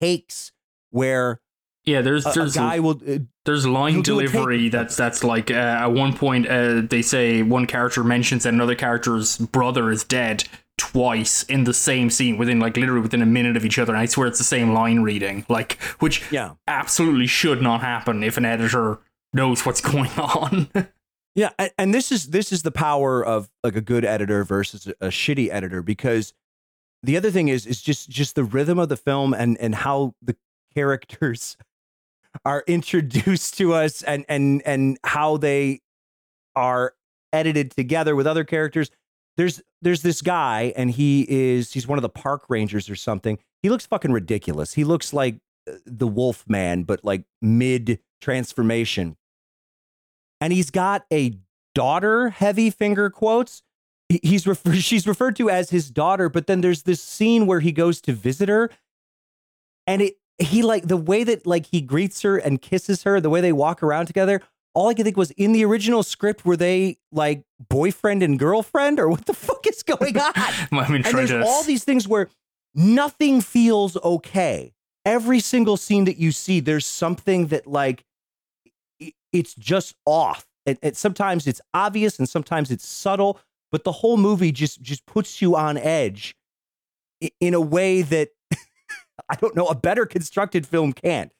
takes 0.00 0.50
where 0.90 1.40
Yeah, 1.84 2.00
there's 2.00 2.26
a, 2.26 2.30
a 2.30 2.34
there's 2.34 2.54
guy 2.54 2.80
will 2.80 3.00
uh, 3.08 3.18
there's 3.44 3.66
line 3.66 3.92
He'll 3.94 4.02
do 4.02 4.18
a 4.18 4.22
take. 4.22 4.32
delivery 4.32 4.68
that's 4.68 4.96
that's 4.96 5.22
like 5.22 5.50
uh, 5.50 5.54
at 5.54 5.86
one 5.92 6.16
point 6.16 6.48
uh, 6.48 6.80
they 6.82 7.02
say 7.02 7.42
one 7.42 7.66
character 7.66 8.02
mentions 8.02 8.42
that 8.42 8.52
another 8.54 8.74
character's 8.74 9.38
brother 9.38 9.90
is 9.92 10.02
dead 10.02 10.44
twice 10.78 11.42
in 11.44 11.64
the 11.64 11.74
same 11.74 12.10
scene 12.10 12.36
within 12.36 12.60
like 12.60 12.76
literally 12.76 13.00
within 13.00 13.22
a 13.22 13.26
minute 13.26 13.56
of 13.56 13.64
each 13.64 13.78
other 13.78 13.94
and 13.94 14.00
I 14.00 14.06
swear 14.06 14.26
it's 14.26 14.38
the 14.38 14.44
same 14.44 14.74
line 14.74 15.00
reading 15.00 15.46
like 15.48 15.80
which 16.00 16.22
yeah 16.30 16.52
absolutely 16.66 17.26
should 17.26 17.62
not 17.62 17.80
happen 17.80 18.22
if 18.22 18.36
an 18.36 18.44
editor 18.44 18.98
knows 19.32 19.64
what's 19.64 19.80
going 19.92 20.10
on 20.18 20.68
Yeah, 21.36 21.50
and, 21.76 21.92
this 21.92 22.10
is 22.10 22.28
this 22.28 22.50
is 22.50 22.62
the 22.62 22.70
power 22.70 23.22
of 23.22 23.50
like 23.62 23.76
a 23.76 23.82
good 23.82 24.06
editor 24.06 24.42
versus 24.42 24.86
a 24.86 25.08
shitty 25.08 25.50
editor 25.52 25.82
because 25.82 26.32
the 27.02 27.14
other 27.14 27.30
thing 27.30 27.48
is 27.48 27.66
is 27.66 27.82
just 27.82 28.08
just 28.08 28.36
the 28.36 28.42
rhythm 28.42 28.78
of 28.78 28.88
the 28.88 28.96
film 28.96 29.34
and 29.34 29.58
and 29.58 29.74
how 29.74 30.14
the 30.22 30.34
characters 30.74 31.58
are 32.46 32.64
introduced 32.66 33.58
to 33.58 33.74
us 33.74 34.02
and 34.02 34.24
and 34.30 34.62
and 34.64 34.98
how 35.04 35.36
they 35.36 35.82
are 36.56 36.94
edited 37.34 37.70
together 37.70 38.16
with 38.16 38.26
other 38.26 38.42
characters. 38.42 38.90
There's 39.36 39.62
there's 39.82 40.02
this 40.02 40.22
guy 40.22 40.72
and 40.76 40.90
he 40.90 41.26
is 41.28 41.72
he's 41.72 41.86
one 41.86 41.98
of 41.98 42.02
the 42.02 42.08
park 42.08 42.44
rangers 42.48 42.88
or 42.88 42.96
something. 42.96 43.38
He 43.62 43.68
looks 43.68 43.86
fucking 43.86 44.12
ridiculous. 44.12 44.74
He 44.74 44.84
looks 44.84 45.12
like 45.12 45.36
uh, 45.68 45.74
the 45.84 46.06
Wolf 46.06 46.44
Man, 46.48 46.84
but 46.84 47.04
like 47.04 47.24
mid 47.42 48.00
transformation 48.20 49.16
and 50.40 50.52
he's 50.52 50.70
got 50.70 51.04
a 51.12 51.38
daughter 51.74 52.30
heavy 52.30 52.70
finger 52.70 53.10
quotes 53.10 53.62
he's 54.08 54.46
refer- 54.46 54.74
she's 54.74 55.06
referred 55.06 55.36
to 55.36 55.50
as 55.50 55.70
his 55.70 55.90
daughter 55.90 56.28
but 56.28 56.46
then 56.46 56.60
there's 56.60 56.84
this 56.84 57.02
scene 57.02 57.46
where 57.46 57.60
he 57.60 57.72
goes 57.72 58.00
to 58.00 58.12
visit 58.12 58.48
her 58.48 58.70
and 59.86 60.02
it 60.02 60.16
he 60.38 60.62
like 60.62 60.86
the 60.88 60.96
way 60.96 61.24
that 61.24 61.46
like 61.46 61.66
he 61.66 61.80
greets 61.80 62.22
her 62.22 62.36
and 62.36 62.60
kisses 62.60 63.02
her 63.02 63.20
the 63.20 63.30
way 63.30 63.40
they 63.40 63.52
walk 63.52 63.82
around 63.82 64.06
together 64.06 64.40
all 64.76 64.88
i 64.88 64.94
could 64.94 65.04
think 65.04 65.16
was 65.16 65.32
in 65.32 65.50
the 65.50 65.64
original 65.64 66.04
script 66.04 66.44
were 66.44 66.56
they 66.56 66.96
like 67.10 67.42
boyfriend 67.68 68.22
and 68.22 68.38
girlfriend 68.38 69.00
or 69.00 69.08
what 69.08 69.26
the 69.26 69.34
fuck 69.46 69.66
is 69.66 69.82
going 69.82 70.16
on 70.16 70.32
I 70.36 70.88
mean 70.88 71.04
and 71.04 71.18
there's 71.18 71.32
all 71.32 71.64
these 71.64 71.82
things 71.82 72.06
where 72.06 72.28
nothing 72.76 73.40
feels 73.40 73.96
okay. 73.96 74.74
Every 75.04 75.40
single 75.40 75.76
scene 75.76 76.04
that 76.04 76.18
you 76.18 76.30
see, 76.30 76.60
there's 76.60 76.86
something 76.86 77.48
that 77.48 77.66
like 77.66 78.04
it's 79.32 79.54
just 79.54 79.94
off. 80.04 80.46
And, 80.66 80.78
and 80.82 80.96
sometimes 80.96 81.46
it's 81.46 81.60
obvious, 81.74 82.18
and 82.18 82.28
sometimes 82.28 82.70
it's 82.70 82.86
subtle. 82.86 83.40
But 83.72 83.84
the 83.84 83.92
whole 83.92 84.16
movie 84.16 84.52
just 84.52 84.82
just 84.82 85.06
puts 85.06 85.40
you 85.40 85.56
on 85.56 85.78
edge 85.78 86.36
in 87.40 87.54
a 87.54 87.60
way 87.60 88.02
that 88.02 88.30
I 89.28 89.36
don't 89.36 89.56
know 89.56 89.66
a 89.66 89.74
better 89.74 90.06
constructed 90.06 90.66
film 90.66 90.92
can't. 90.92 91.32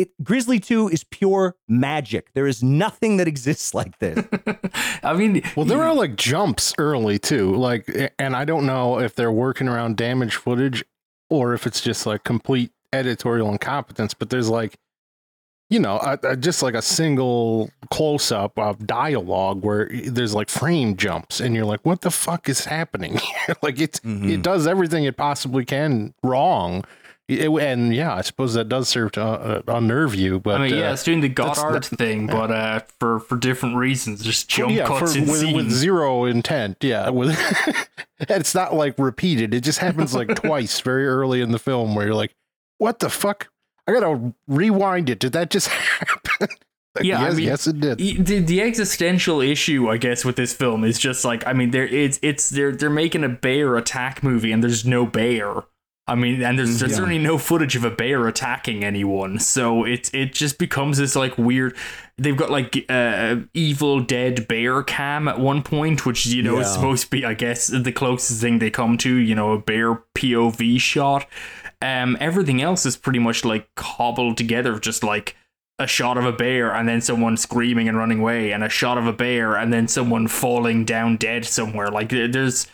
It 0.00 0.10
Grizzly 0.24 0.58
Two 0.60 0.88
is 0.88 1.04
pure 1.04 1.56
magic. 1.68 2.32
There 2.34 2.46
is 2.46 2.62
nothing 2.62 3.16
that 3.18 3.28
exists 3.28 3.74
like 3.74 3.98
this. 3.98 4.24
I 5.02 5.12
mean 5.14 5.42
Well, 5.56 5.66
there 5.66 5.82
are 5.82 5.94
like 5.94 6.16
jumps 6.16 6.72
early 6.78 7.18
too. 7.18 7.54
Like, 7.54 7.90
and 8.18 8.34
I 8.36 8.44
don't 8.44 8.66
know 8.66 8.98
if 8.98 9.14
they're 9.14 9.32
working 9.32 9.68
around 9.68 9.96
damaged 9.96 10.34
footage 10.34 10.84
or 11.28 11.54
if 11.54 11.66
it's 11.66 11.80
just 11.80 12.06
like 12.06 12.24
complete 12.24 12.72
editorial 12.92 13.50
incompetence. 13.52 14.14
But 14.14 14.30
there's 14.30 14.48
like, 14.48 14.76
you 15.68 15.78
know, 15.78 15.98
a, 15.98 16.18
a- 16.24 16.36
just 16.36 16.62
like 16.62 16.74
a 16.74 16.82
single 16.82 17.70
close 17.90 18.32
up 18.32 18.58
of 18.58 18.86
dialogue 18.86 19.62
where 19.62 19.88
there's 20.06 20.34
like 20.34 20.48
frame 20.48 20.96
jumps, 20.96 21.38
and 21.40 21.54
you're 21.54 21.64
like, 21.64 21.80
what 21.86 22.00
the 22.00 22.10
fuck 22.10 22.48
is 22.48 22.64
happening? 22.64 23.20
like, 23.62 23.78
it's 23.80 24.00
Mhm. 24.00 24.28
it 24.32 24.42
does 24.42 24.66
everything 24.66 25.04
it 25.04 25.16
possibly 25.16 25.64
can 25.64 26.12
wrong. 26.24 26.84
It- 27.30 27.48
and 27.62 27.94
yeah, 27.94 28.14
I 28.14 28.22
suppose 28.22 28.54
that 28.54 28.68
does 28.68 28.88
serve 28.88 29.12
to 29.12 29.22
uh, 29.22 29.62
unnerve 29.68 30.14
you. 30.16 30.40
But 30.40 30.60
I 30.60 30.68
mean, 30.68 30.78
yeah, 30.78 30.90
uh, 30.90 30.92
it's 30.94 31.04
doing 31.04 31.20
the 31.20 31.28
Godard 31.28 31.84
that- 31.84 31.96
thing, 31.96 32.26
but 32.26 32.50
uh, 32.50 32.80
for 32.98 33.20
for 33.20 33.36
different 33.36 33.76
reasons, 33.76 34.22
just 34.22 34.48
jump 34.48 34.72
yeah, 34.72 34.86
cuts 34.86 35.12
for, 35.12 35.18
in 35.18 35.26
with, 35.26 35.54
with 35.54 35.70
zero 35.70 36.24
intent. 36.24 36.78
Yeah, 36.80 37.08
with 37.10 37.38
it's 38.20 38.54
not 38.54 38.74
like 38.74 38.98
repeated. 38.98 39.54
It 39.54 39.62
just 39.62 39.78
happens 39.78 40.14
like 40.14 40.34
twice 40.42 40.80
very 40.80 41.06
early 41.06 41.40
in 41.40 41.52
the 41.52 41.58
film 41.58 41.94
where 41.94 42.06
you're 42.06 42.14
like, 42.14 42.34
"What 42.78 42.98
the 42.98 43.08
fuck? 43.10 43.48
I 43.86 43.92
gotta 43.92 44.34
rewind 44.48 45.08
it. 45.10 45.18
Did 45.20 45.32
that 45.32 45.50
just 45.50 45.68
happen?" 45.68 46.48
Like, 46.96 47.04
Yeah, 47.04 47.20
I 47.20 47.26
yes, 47.26 47.36
mean, 47.36 47.46
yes, 47.46 47.66
it 47.68 47.80
did. 47.80 47.98
The, 47.98 48.38
the 48.40 48.60
existential 48.62 49.40
issue 49.40 49.88
i 49.88 49.96
guess 49.96 50.24
with 50.24 50.34
this 50.34 50.52
film 50.52 50.82
is 50.82 50.98
just 50.98 51.24
like 51.24 51.46
i 51.46 51.52
mean 51.52 51.70
there 51.70 51.86
it's 51.86 52.18
it's 52.20 52.50
they're 52.50 52.72
they're 52.72 52.90
making 52.90 53.22
a 53.22 53.28
bear 53.28 53.76
attack 53.76 54.24
movie 54.24 54.50
and 54.50 54.60
there's 54.60 54.84
no 54.84 55.06
bear 55.06 55.62
i 56.10 56.14
mean 56.14 56.42
and 56.42 56.58
there's, 56.58 56.78
there's 56.80 56.90
Yeah. 56.92 56.96
certainly 56.98 57.18
no 57.18 57.38
footage 57.38 57.76
of 57.76 57.84
a 57.84 57.90
bear 57.90 58.26
attacking 58.28 58.84
anyone 58.84 59.38
so 59.38 59.84
it 59.84 60.10
it 60.12 60.34
just 60.34 60.58
becomes 60.58 60.98
this 60.98 61.16
like 61.16 61.38
weird 61.38 61.76
they've 62.18 62.36
got 62.36 62.50
like 62.50 62.84
uh 62.90 63.36
evil 63.54 64.00
dead 64.00 64.46
bear 64.48 64.82
cam 64.82 65.28
at 65.28 65.38
one 65.40 65.62
point 65.62 66.04
which 66.04 66.26
you 66.26 66.42
know 66.42 66.58
is 66.58 66.70
supposed 66.70 67.04
to 67.04 67.10
be 67.10 67.24
i 67.24 67.32
guess 67.34 67.68
the 67.68 67.92
closest 67.92 68.40
thing 68.40 68.58
they 68.58 68.70
come 68.70 68.98
to 68.98 69.14
you 69.16 69.34
know 69.34 69.52
a 69.52 69.58
bear 69.58 70.02
pov 70.14 70.80
shot. 70.80 71.26
Um 71.82 72.16
everything 72.20 72.60
else 72.60 72.84
is 72.84 72.96
pretty 72.96 73.18
much 73.20 73.44
like 73.44 73.74
cobbled 73.74 74.36
together 74.36 74.78
just 74.78 75.02
like 75.02 75.34
a 75.78 75.86
shot 75.86 76.18
of 76.18 76.26
a 76.26 76.32
bear 76.32 76.70
and 76.74 76.86
then 76.86 77.00
someone 77.00 77.38
screaming 77.38 77.88
and 77.88 77.96
running 77.96 78.20
away 78.20 78.52
and 78.52 78.62
a 78.62 78.68
shot 78.68 78.98
of 78.98 79.06
a 79.06 79.14
bear 79.14 79.56
and 79.56 79.72
then 79.72 79.88
someone 79.88 80.28
falling 80.28 80.84
down 80.84 81.16
dead 81.16 81.46
somewhere. 81.46 81.88
Like 81.88 82.10
there's 82.10 82.66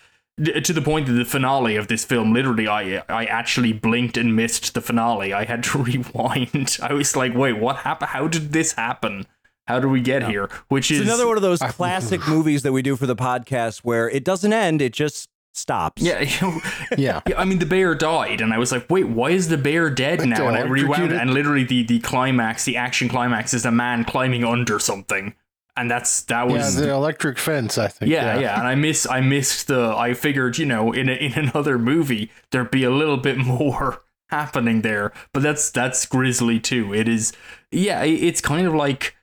to 0.45 0.72
the 0.72 0.82
point 0.82 1.07
that 1.07 1.12
the 1.14 1.24
finale 1.24 1.76
of 1.76 1.89
this 1.89 2.05
film 2.05 2.32
literally 2.34 2.68
i 2.68 3.03
i 3.09 3.24
actually 3.24 3.72
blinked 3.72 4.16
and 4.18 4.37
missed 4.37 4.74
the 4.74 4.80
finale. 4.82 5.32
I 5.32 5.45
had 5.45 5.62
to 5.64 5.78
rewind. 5.82 6.76
I 6.82 6.93
was 6.93 7.16
like 7.16 7.34
wait 7.34 7.55
what 7.55 7.76
happened 7.76 8.11
how 8.11 8.28
did 8.28 8.53
this 8.53 8.72
happen? 8.72 9.26
How 9.66 9.80
do 9.80 9.89
we 9.89 10.01
get 10.01 10.22
here? 10.28 10.49
Which 10.68 10.91
It's 10.93 11.01
is 11.01 11.07
another 11.07 11.26
one 11.26 11.37
of 11.37 11.43
those 11.43 11.61
I- 11.61 11.68
classic 11.68 12.28
movies 12.28 12.62
that 12.62 12.72
we 12.72 12.82
do 12.82 12.97
for 12.97 13.07
the 13.07 13.16
podcast 13.16 13.78
where 13.80 14.09
it 14.09 14.24
doesn't 14.24 14.53
end, 14.53 14.80
it 14.80 14.93
just 14.93 15.28
stops. 15.55 16.03
yeah. 16.03 16.20
Yeah, 16.97 17.20
Yeah, 17.26 17.39
I 17.41 17.45
mean 17.45 17.59
the 17.59 17.66
bear 17.66 17.95
died, 17.95 18.41
and 18.43 18.53
I 18.53 18.59
was 18.59 18.70
like, 18.70 18.89
"Wait, 18.91 19.09
why 19.09 19.30
is 19.30 19.49
the 19.49 19.57
bear 19.59 19.89
dead 19.91 20.20
now?" 20.24 20.47
And 20.49 20.57
I 20.57 20.61
rewound, 20.61 20.87
electrocuted? 20.89 21.18
and 21.20 21.30
literally 21.34 21.64
the 21.64 21.82
the 21.82 21.99
climax, 22.01 22.64
the 22.64 22.76
action 22.76 23.09
climax, 23.09 23.55
is 23.55 23.64
a 23.64 23.70
man 23.72 24.05
climbing 24.05 24.45
under 24.45 24.78
something, 24.78 25.34
and 25.77 25.91
that's 25.91 26.22
that 26.22 26.49
yeah, 26.49 26.53
was 26.53 26.77
the 26.77 26.91
electric 26.91 27.39
fence. 27.39 27.79
I 27.79 27.89
think. 27.89 28.11
yeah, 28.11 28.39
yeah, 28.39 28.59
and 28.59 28.66
I 28.66 28.74
miss 28.74 29.07
I 29.09 29.20
missed 29.20 29.68
the 29.68 29.95
I 29.97 30.14
figured, 30.14 30.59
you 30.59 30.66
know, 30.66 30.93
in 30.93 31.09
a, 31.09 31.12
in 31.12 31.35
another 31.35 31.79
movie 31.79 32.31
there'd 32.51 32.70
be 32.70 32.85
a 32.85 32.91
little 32.91 33.16
bit 33.16 33.37
more 33.39 34.03
happening 34.31 34.83
there. 34.83 35.12
But 35.33 35.43
that's 35.43 35.70
that's 35.70 36.07
Grizzly 36.07 36.59
Two. 36.59 36.95
It 36.95 37.09
is 37.09 37.33
yeah, 37.70 38.03
it's 38.05 38.41
kind 38.41 38.66
of 38.66 38.74
like 38.74 39.14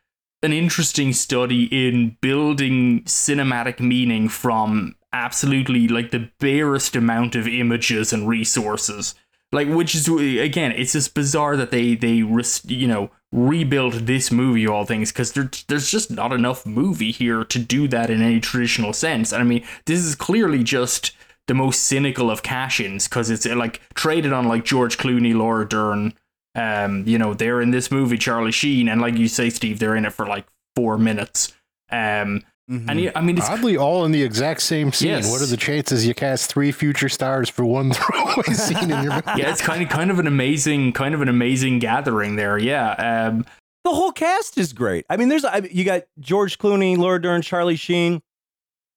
an 0.43 0.53
interesting 0.53 1.13
study 1.13 1.63
in 1.71 2.17
building 2.21 3.03
cinematic 3.03 3.79
meaning 3.79 4.27
from 4.27 4.95
absolutely 5.13 5.87
like 5.87 6.11
the 6.11 6.29
barest 6.39 6.95
amount 6.95 7.35
of 7.35 7.47
images 7.47 8.11
and 8.11 8.27
resources. 8.27 9.15
Like, 9.53 9.67
which 9.67 9.93
is 9.93 10.07
again, 10.07 10.71
it's 10.71 10.93
just 10.93 11.13
bizarre 11.13 11.55
that 11.55 11.71
they 11.71 11.95
they 11.95 12.23
res- 12.23 12.65
you 12.65 12.87
know 12.87 13.11
rebuilt 13.31 14.05
this 14.05 14.31
movie 14.31 14.67
all 14.67 14.85
things 14.85 15.11
because 15.11 15.31
there, 15.31 15.49
there's 15.67 15.89
just 15.89 16.11
not 16.11 16.31
enough 16.31 16.65
movie 16.65 17.11
here 17.11 17.43
to 17.43 17.59
do 17.59 17.87
that 17.87 18.09
in 18.09 18.21
any 18.21 18.39
traditional 18.39 18.93
sense. 18.93 19.31
And 19.31 19.41
I 19.41 19.45
mean, 19.45 19.63
this 19.85 19.99
is 19.99 20.15
clearly 20.15 20.63
just 20.63 21.11
the 21.47 21.53
most 21.53 21.83
cynical 21.83 22.31
of 22.31 22.41
cash-ins 22.41 23.07
because 23.07 23.29
it's 23.29 23.45
like 23.45 23.81
traded 23.93 24.33
on 24.33 24.47
like 24.47 24.65
George 24.65 24.97
Clooney, 24.97 25.35
Laura 25.35 25.67
Dern. 25.67 26.13
Um, 26.55 27.03
you 27.07 27.17
know, 27.17 27.33
they're 27.33 27.61
in 27.61 27.71
this 27.71 27.91
movie, 27.91 28.17
Charlie 28.17 28.51
Sheen, 28.51 28.87
and 28.87 29.01
like 29.01 29.17
you 29.17 29.27
say, 29.27 29.49
Steve, 29.49 29.79
they're 29.79 29.95
in 29.95 30.05
it 30.05 30.13
for 30.13 30.25
like 30.25 30.45
four 30.75 30.97
minutes. 30.97 31.53
Um, 31.91 32.43
Mhm. 32.71 32.85
and 32.89 33.01
yeah, 33.01 33.11
I 33.13 33.21
mean, 33.21 33.37
it's 33.37 33.49
Oddly, 33.49 33.75
all 33.75 34.05
in 34.05 34.13
the 34.13 34.23
exact 34.23 34.61
same 34.61 34.93
scene. 34.93 35.09
Yes. 35.09 35.29
What 35.29 35.41
are 35.41 35.45
the 35.45 35.57
chances 35.57 36.07
you 36.07 36.13
cast 36.13 36.49
three 36.51 36.71
future 36.71 37.09
stars 37.09 37.49
for 37.49 37.65
one 37.65 37.91
throwaway 37.93 38.53
scene 38.53 38.89
in 38.89 39.03
your 39.03 39.13
movie? 39.15 39.21
yeah, 39.35 39.51
it's 39.51 39.61
kind 39.61 39.83
of 39.83 39.89
kind 39.89 40.09
of 40.09 40.17
an 40.19 40.27
amazing 40.27 40.93
kind 40.93 41.13
of 41.13 41.21
an 41.21 41.27
amazing 41.27 41.79
gathering 41.79 42.37
there. 42.37 42.57
Yeah. 42.57 42.91
Um, 42.93 43.45
the 43.83 43.91
whole 43.91 44.13
cast 44.13 44.57
is 44.57 44.71
great. 44.71 45.05
I 45.09 45.17
mean, 45.17 45.27
there's 45.27 45.43
I, 45.43 45.57
you 45.69 45.83
got 45.83 46.03
George 46.21 46.57
Clooney, 46.57 46.95
Laura 46.97 47.21
Dern, 47.21 47.41
Charlie 47.41 47.75
Sheen, 47.75 48.21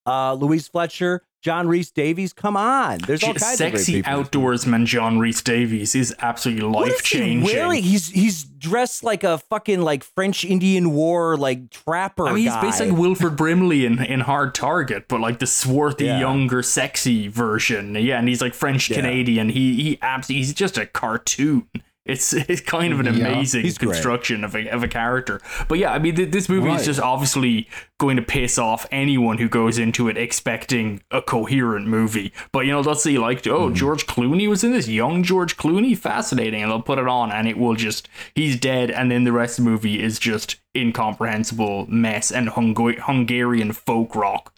uh, 0.07 0.35
Louise 0.35 0.69
Fletcher, 0.69 1.23
John 1.47 1.69
Rhys-Davies. 1.69 2.33
Come 2.33 2.57
on, 2.57 2.99
there's 3.07 3.23
all 3.23 3.29
kinds 3.35 3.43
of 3.53 3.57
sexy 3.59 4.01
this 4.03 4.07
movie. 4.09 4.25
outdoorsman 4.25 4.85
John 4.85 5.21
Rhys-Davies 5.21 5.95
is 5.95 6.13
absolutely 6.19 6.69
life 6.69 6.91
is 6.95 7.07
he 7.07 7.19
changing. 7.19 7.43
wearing? 7.45 7.85
He's 7.85 8.09
he's 8.09 8.43
dressed 8.43 9.05
like 9.05 9.23
a 9.23 9.39
fucking 9.39 9.81
like 9.81 10.03
French 10.03 10.45
Indian 10.45 10.91
War 10.91 11.37
like 11.37 11.71
trapper. 11.71 12.27
I 12.27 12.33
mean, 12.33 12.43
he's 12.43 12.53
guy. 12.53 12.63
basically 12.63 12.91
Wilford 12.93 13.37
Brimley 13.37 13.87
in, 13.87 14.03
in 14.03 14.21
Hard 14.21 14.57
Target, 14.57 15.07
but 15.07 15.21
like 15.21 15.39
the 15.39 15.47
swarthy, 15.47 16.07
Yeah. 16.07 16.19
younger, 16.19 16.65
sexy 16.65 17.29
version. 17.29 17.95
Yeah, 17.95 18.19
and 18.19 18.27
he's 18.29 18.41
like 18.41 18.53
French 18.55 18.91
Yeah. 18.91 18.97
Canadian. 18.97 19.49
He 19.51 19.81
he 19.83 19.99
absolutely 20.03 20.39
he's 20.45 20.53
just 20.53 20.77
a 20.77 20.85
cartoon. 20.87 21.69
It's 22.07 22.33
it's 22.53 22.61
kind 22.61 22.93
of 22.93 23.01
an 23.01 23.07
Yeah. 23.07 23.27
amazing 23.29 23.63
He's 23.63 23.77
great. 23.79 23.93
construction 23.93 24.45
of 24.45 24.55
a, 24.55 24.69
of 24.69 24.83
a 24.83 24.89
character. 24.89 25.41
But 25.69 25.79
yeah, 25.79 25.93
I 25.93 25.99
mean, 25.99 26.15
th- 26.17 26.31
this 26.31 26.49
movie 26.49 26.69
Right. 26.69 26.81
is 26.81 26.87
just 26.87 27.01
obviously 27.01 27.69
going 27.99 28.17
to 28.17 28.23
piss 28.23 28.59
off 28.59 28.87
anyone 28.91 29.39
who 29.39 29.49
goes 29.49 29.79
into 29.79 30.09
it 30.09 30.17
expecting 30.17 31.03
a 31.11 31.21
coherent 31.23 31.87
movie. 31.87 32.33
But 32.53 32.67
you 32.67 32.73
know, 32.73 32.83
they'll 32.83 32.95
see 32.95 33.19
like, 33.19 33.47
oh, 33.47 33.69
hmm. 33.69 33.75
George 33.75 34.07
Clooney 34.07 34.49
was 34.49 34.63
in 34.65 34.73
this, 34.73 34.89
young 34.89 35.23
George 35.23 35.57
Clooney, 35.57 35.97
fascinating, 35.99 36.63
and 36.63 36.71
they'll 36.71 36.83
put 36.83 36.99
it 36.99 37.09
on, 37.09 37.33
and 37.33 37.49
it 37.49 37.59
will 37.59 37.75
just 37.75 38.09
he's 38.35 38.59
dead, 38.59 38.91
and 38.91 39.11
then 39.11 39.25
the 39.25 39.33
rest 39.33 39.59
of 39.59 39.65
the 39.65 39.71
movie 39.71 40.03
is 40.03 40.19
just 40.19 40.57
incomprehensible 40.77 41.87
mess 41.89 42.31
and 42.31 42.49
Hungo- 42.49 42.99
Hungarian 42.99 43.73
folk 43.73 44.15
rock. 44.15 44.53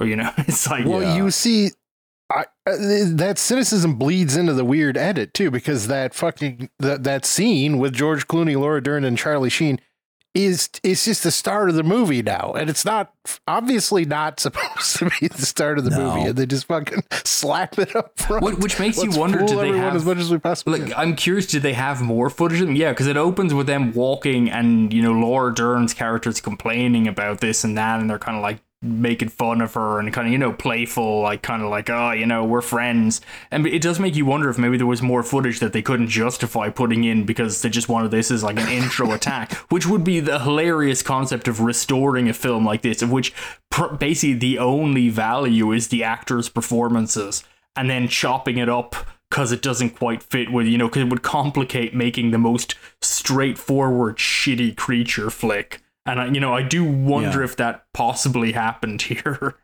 Or 0.00 0.06
you 0.06 0.16
know, 0.16 0.30
it's 0.38 0.68
like 0.68 0.84
Well, 0.86 1.02
Yeah. 1.02 1.16
you 1.16 1.30
see, 1.30 1.66
I, 1.66 1.70
Uh, 2.74 3.04
that 3.16 3.38
cynicism 3.38 3.96
bleeds 3.96 4.36
into 4.36 4.52
the 4.52 4.64
weird 4.64 4.96
edit 4.96 5.34
too, 5.34 5.50
because 5.50 5.86
that 5.88 6.14
fucking 6.14 6.70
that 6.78 7.04
that 7.04 7.24
scene 7.24 7.78
with 7.78 7.92
George 7.94 8.26
Clooney, 8.28 8.58
Laura 8.58 8.82
Dern, 8.82 9.04
and 9.04 9.16
Charlie 9.18 9.50
Sheen 9.50 9.80
is 10.32 10.68
it's 10.84 11.06
just 11.06 11.24
the 11.24 11.30
start 11.32 11.70
of 11.70 11.74
the 11.74 11.82
movie 11.82 12.22
now, 12.22 12.52
and 12.52 12.70
it's 12.70 12.84
not 12.84 13.12
obviously 13.48 14.04
not 14.04 14.38
supposed 14.40 14.96
to 14.98 15.10
be 15.20 15.26
the 15.26 15.44
start 15.44 15.76
of 15.78 15.82
the 15.84 15.90
No. 15.90 16.14
movie, 16.14 16.28
and 16.28 16.38
they 16.38 16.46
just 16.46 16.66
fucking 16.66 17.02
slap 17.24 17.78
it 17.80 17.96
up 17.96 18.16
front, 18.16 18.44
Which- 18.44 18.56
which 18.58 18.78
makes 18.78 18.96
you 18.98 19.04
Let's 19.06 19.16
wonder, 19.16 19.38
fool 19.38 19.48
do 19.48 19.56
they 19.56 19.76
have- 19.76 19.96
as 19.96 20.04
much 20.04 20.18
as 20.18 20.30
we 20.30 20.38
possibly 20.38 20.78
Like, 20.78 20.90
can. 20.92 20.98
I'm 21.00 21.16
curious, 21.16 21.46
did 21.46 21.62
they 21.62 21.72
have 21.72 22.00
more 22.00 22.30
footage 22.30 22.60
of 22.60 22.68
them? 22.68 22.76
Yeah, 22.76 22.90
because 22.90 23.08
it 23.08 23.16
opens 23.16 23.52
with 23.52 23.66
them 23.66 23.92
walking 23.92 24.48
and, 24.48 24.92
you 24.92 25.02
know, 25.02 25.12
Laura 25.12 25.52
Dern's 25.52 25.94
character's 25.94 26.40
complaining 26.40 27.08
about 27.08 27.40
this 27.40 27.64
and 27.64 27.76
that, 27.76 27.98
and 27.98 28.08
they're 28.08 28.18
kind 28.20 28.36
of 28.36 28.42
like 28.44 28.60
making 28.82 29.28
fun 29.28 29.60
of 29.60 29.74
her 29.74 29.98
and 29.98 30.12
kind 30.12 30.26
of, 30.26 30.32
you 30.32 30.38
know, 30.38 30.52
playful, 30.52 31.20
like, 31.20 31.42
kind 31.42 31.62
of 31.62 31.68
like, 31.68 31.90
oh, 31.90 32.12
you 32.12 32.24
know, 32.24 32.44
we're 32.44 32.62
friends. 32.62 33.20
And 33.50 33.66
it 33.66 33.82
does 33.82 34.00
make 34.00 34.16
you 34.16 34.24
wonder 34.24 34.48
if 34.48 34.56
maybe 34.56 34.78
there 34.78 34.86
was 34.86 35.02
more 35.02 35.22
footage 35.22 35.60
that 35.60 35.74
they 35.74 35.82
couldn't 35.82 36.08
justify 36.08 36.70
putting 36.70 37.04
in 37.04 37.24
because 37.26 37.60
they 37.60 37.68
just 37.68 37.90
wanted 37.90 38.10
this 38.10 38.30
as 38.30 38.42
like 38.42 38.58
an 38.58 38.68
intro 38.68 39.12
attack, 39.12 39.52
which 39.70 39.86
would 39.86 40.02
be 40.02 40.20
the 40.20 40.38
hilarious 40.38 41.02
concept 41.02 41.46
of 41.46 41.60
restoring 41.60 42.28
a 42.28 42.32
film 42.32 42.64
like 42.64 42.80
this, 42.80 43.02
of 43.02 43.12
which 43.12 43.34
pr- 43.70 43.94
basically 43.94 44.34
the 44.34 44.58
only 44.58 45.10
value 45.10 45.72
is 45.72 45.88
the 45.88 46.02
actors' 46.02 46.48
performances 46.48 47.44
and 47.76 47.90
then 47.90 48.08
chopping 48.08 48.56
it 48.58 48.68
up 48.68 48.96
because 49.30 49.52
it 49.52 49.62
doesn't 49.62 49.90
quite 49.90 50.22
fit 50.22 50.50
with 50.50 50.66
you 50.66 50.76
know 50.76 50.88
because 50.88 51.02
it 51.02 51.08
would 51.08 51.22
complicate 51.22 51.94
making 51.94 52.30
the 52.30 52.38
most 52.38 52.74
straightforward 53.00 54.16
shitty 54.16 54.76
creature 54.76 55.30
flick 55.30 55.80
and 56.06 56.20
I, 56.20 56.26
you 56.26 56.40
know 56.40 56.54
i 56.54 56.62
do 56.62 56.84
wonder 56.84 57.38
Yeah. 57.38 57.44
if 57.44 57.56
that 57.56 57.84
possibly 57.94 58.52
happened 58.52 59.02
here 59.10 59.56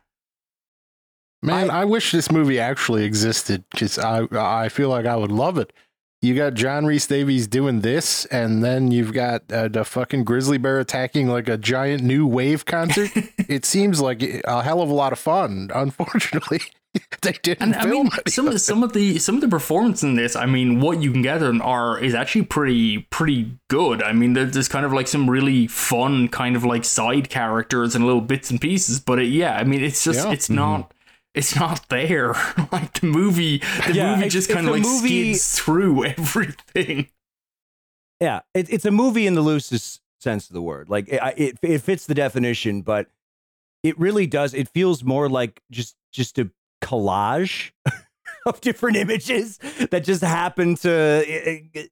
Man, 1.43 1.69
I, 1.69 1.85
wish 1.85 2.11
this 2.11 2.31
movie 2.31 2.59
actually 2.59 3.03
existed 3.05 3.63
because 3.71 3.99
I 3.99 4.27
I 4.31 4.69
feel 4.69 4.89
like 4.89 5.05
I 5.05 5.15
would 5.15 5.31
love 5.31 5.59
it. 5.59 5.71
You 6.19 6.35
got 6.35 6.55
John 6.55 6.87
Rhys-Davies 6.87 7.45
doing 7.47 7.81
this, 7.81 8.25
and 8.25 8.63
then 8.63 8.89
you've 8.91 9.13
got 9.13 9.43
uh, 9.51 9.67
the 9.67 9.85
fucking 9.85 10.23
grizzly 10.23 10.57
bear 10.57 10.79
attacking 10.79 11.27
like 11.27 11.47
a 11.47 11.55
giant 11.55 12.01
new 12.01 12.25
wave 12.25 12.65
concert. 12.65 13.11
it 13.37 13.65
seems 13.65 14.01
like 14.01 14.23
a 14.23 14.63
hell 14.63 14.81
of 14.81 14.89
a 14.89 14.93
lot 14.95 15.13
of 15.13 15.19
fun. 15.19 15.69
Unfortunately, 15.75 16.61
they 17.21 17.33
didn't 17.43 17.61
and 17.61 17.75
i 17.75 17.85
mean 17.85 18.09
some 18.27 18.47
of 18.47 18.53
the, 18.53 18.59
some 18.59 18.81
of 18.83 18.93
the 18.93 19.19
some 19.19 19.35
of 19.35 19.41
the 19.41 19.47
performance 19.47 20.01
in 20.03 20.15
this 20.15 20.35
i 20.35 20.45
mean 20.45 20.79
what 20.79 21.01
you 21.01 21.11
can 21.11 21.21
gather 21.21 21.53
are 21.61 21.99
is 21.99 22.15
actually 22.15 22.43
pretty 22.43 22.99
pretty 23.11 23.51
good 23.69 24.01
i 24.01 24.11
mean 24.13 24.33
there- 24.33 24.45
there's 24.45 24.67
kind 24.69 24.85
of 24.85 24.93
like 24.93 25.07
some 25.07 25.29
really 25.29 25.67
fun 25.67 26.27
kind 26.27 26.55
of 26.55 26.63
like 26.63 26.83
side 26.85 27.29
characters 27.29 27.93
and 27.95 28.05
little 28.05 28.21
bits 28.21 28.49
and 28.49 28.59
pieces 28.61 28.99
but 28.99 29.19
it, 29.19 29.25
yeah 29.25 29.57
i 29.57 29.63
mean 29.63 29.83
it's 29.83 30.03
just 30.03 30.25
Yeah. 30.25 30.31
it's 30.33 30.49
not 30.49 30.91
it's 31.35 31.55
not 31.55 31.87
there 31.89 32.33
like 32.71 32.93
the 32.99 33.05
movie 33.07 33.59
the 33.85 33.93
Yeah, 33.93 34.09
movie 34.11 34.19
it's- 34.27 34.33
just 34.33 34.49
kind 34.49 34.65
of 34.67 34.73
like 34.73 34.81
movie- 34.83 35.33
skids 35.35 35.59
through 35.59 36.05
everything 36.17 37.09
Yeah, 38.19 38.39
it, 38.55 38.67
it's 38.71 38.85
a 38.85 38.91
movie 38.91 39.27
in 39.27 39.35
the 39.35 39.41
loosest 39.41 40.01
sense 40.19 40.47
of 40.49 40.53
the 40.55 40.61
word. 40.63 40.89
Like 40.89 41.07
it, 41.07 41.21
it, 41.37 41.57
it 41.61 41.79
fits 41.83 42.07
the 42.07 42.15
definition, 42.15 42.81
but 42.81 43.05
it 43.83 43.97
really 43.99 44.25
does. 44.25 44.55
It 44.55 44.69
feels 44.69 45.03
more 45.03 45.29
like 45.29 45.61
just 45.69 45.95
just 46.11 46.39
a 46.39 46.49
collage 46.81 47.71
of 48.45 48.61
different 48.61 48.97
images 48.97 49.57
that 49.91 50.03
just 50.03 50.21
happen 50.21 50.75
to, 50.75 51.23
eh, 51.27 51.59
eh, 51.75 51.83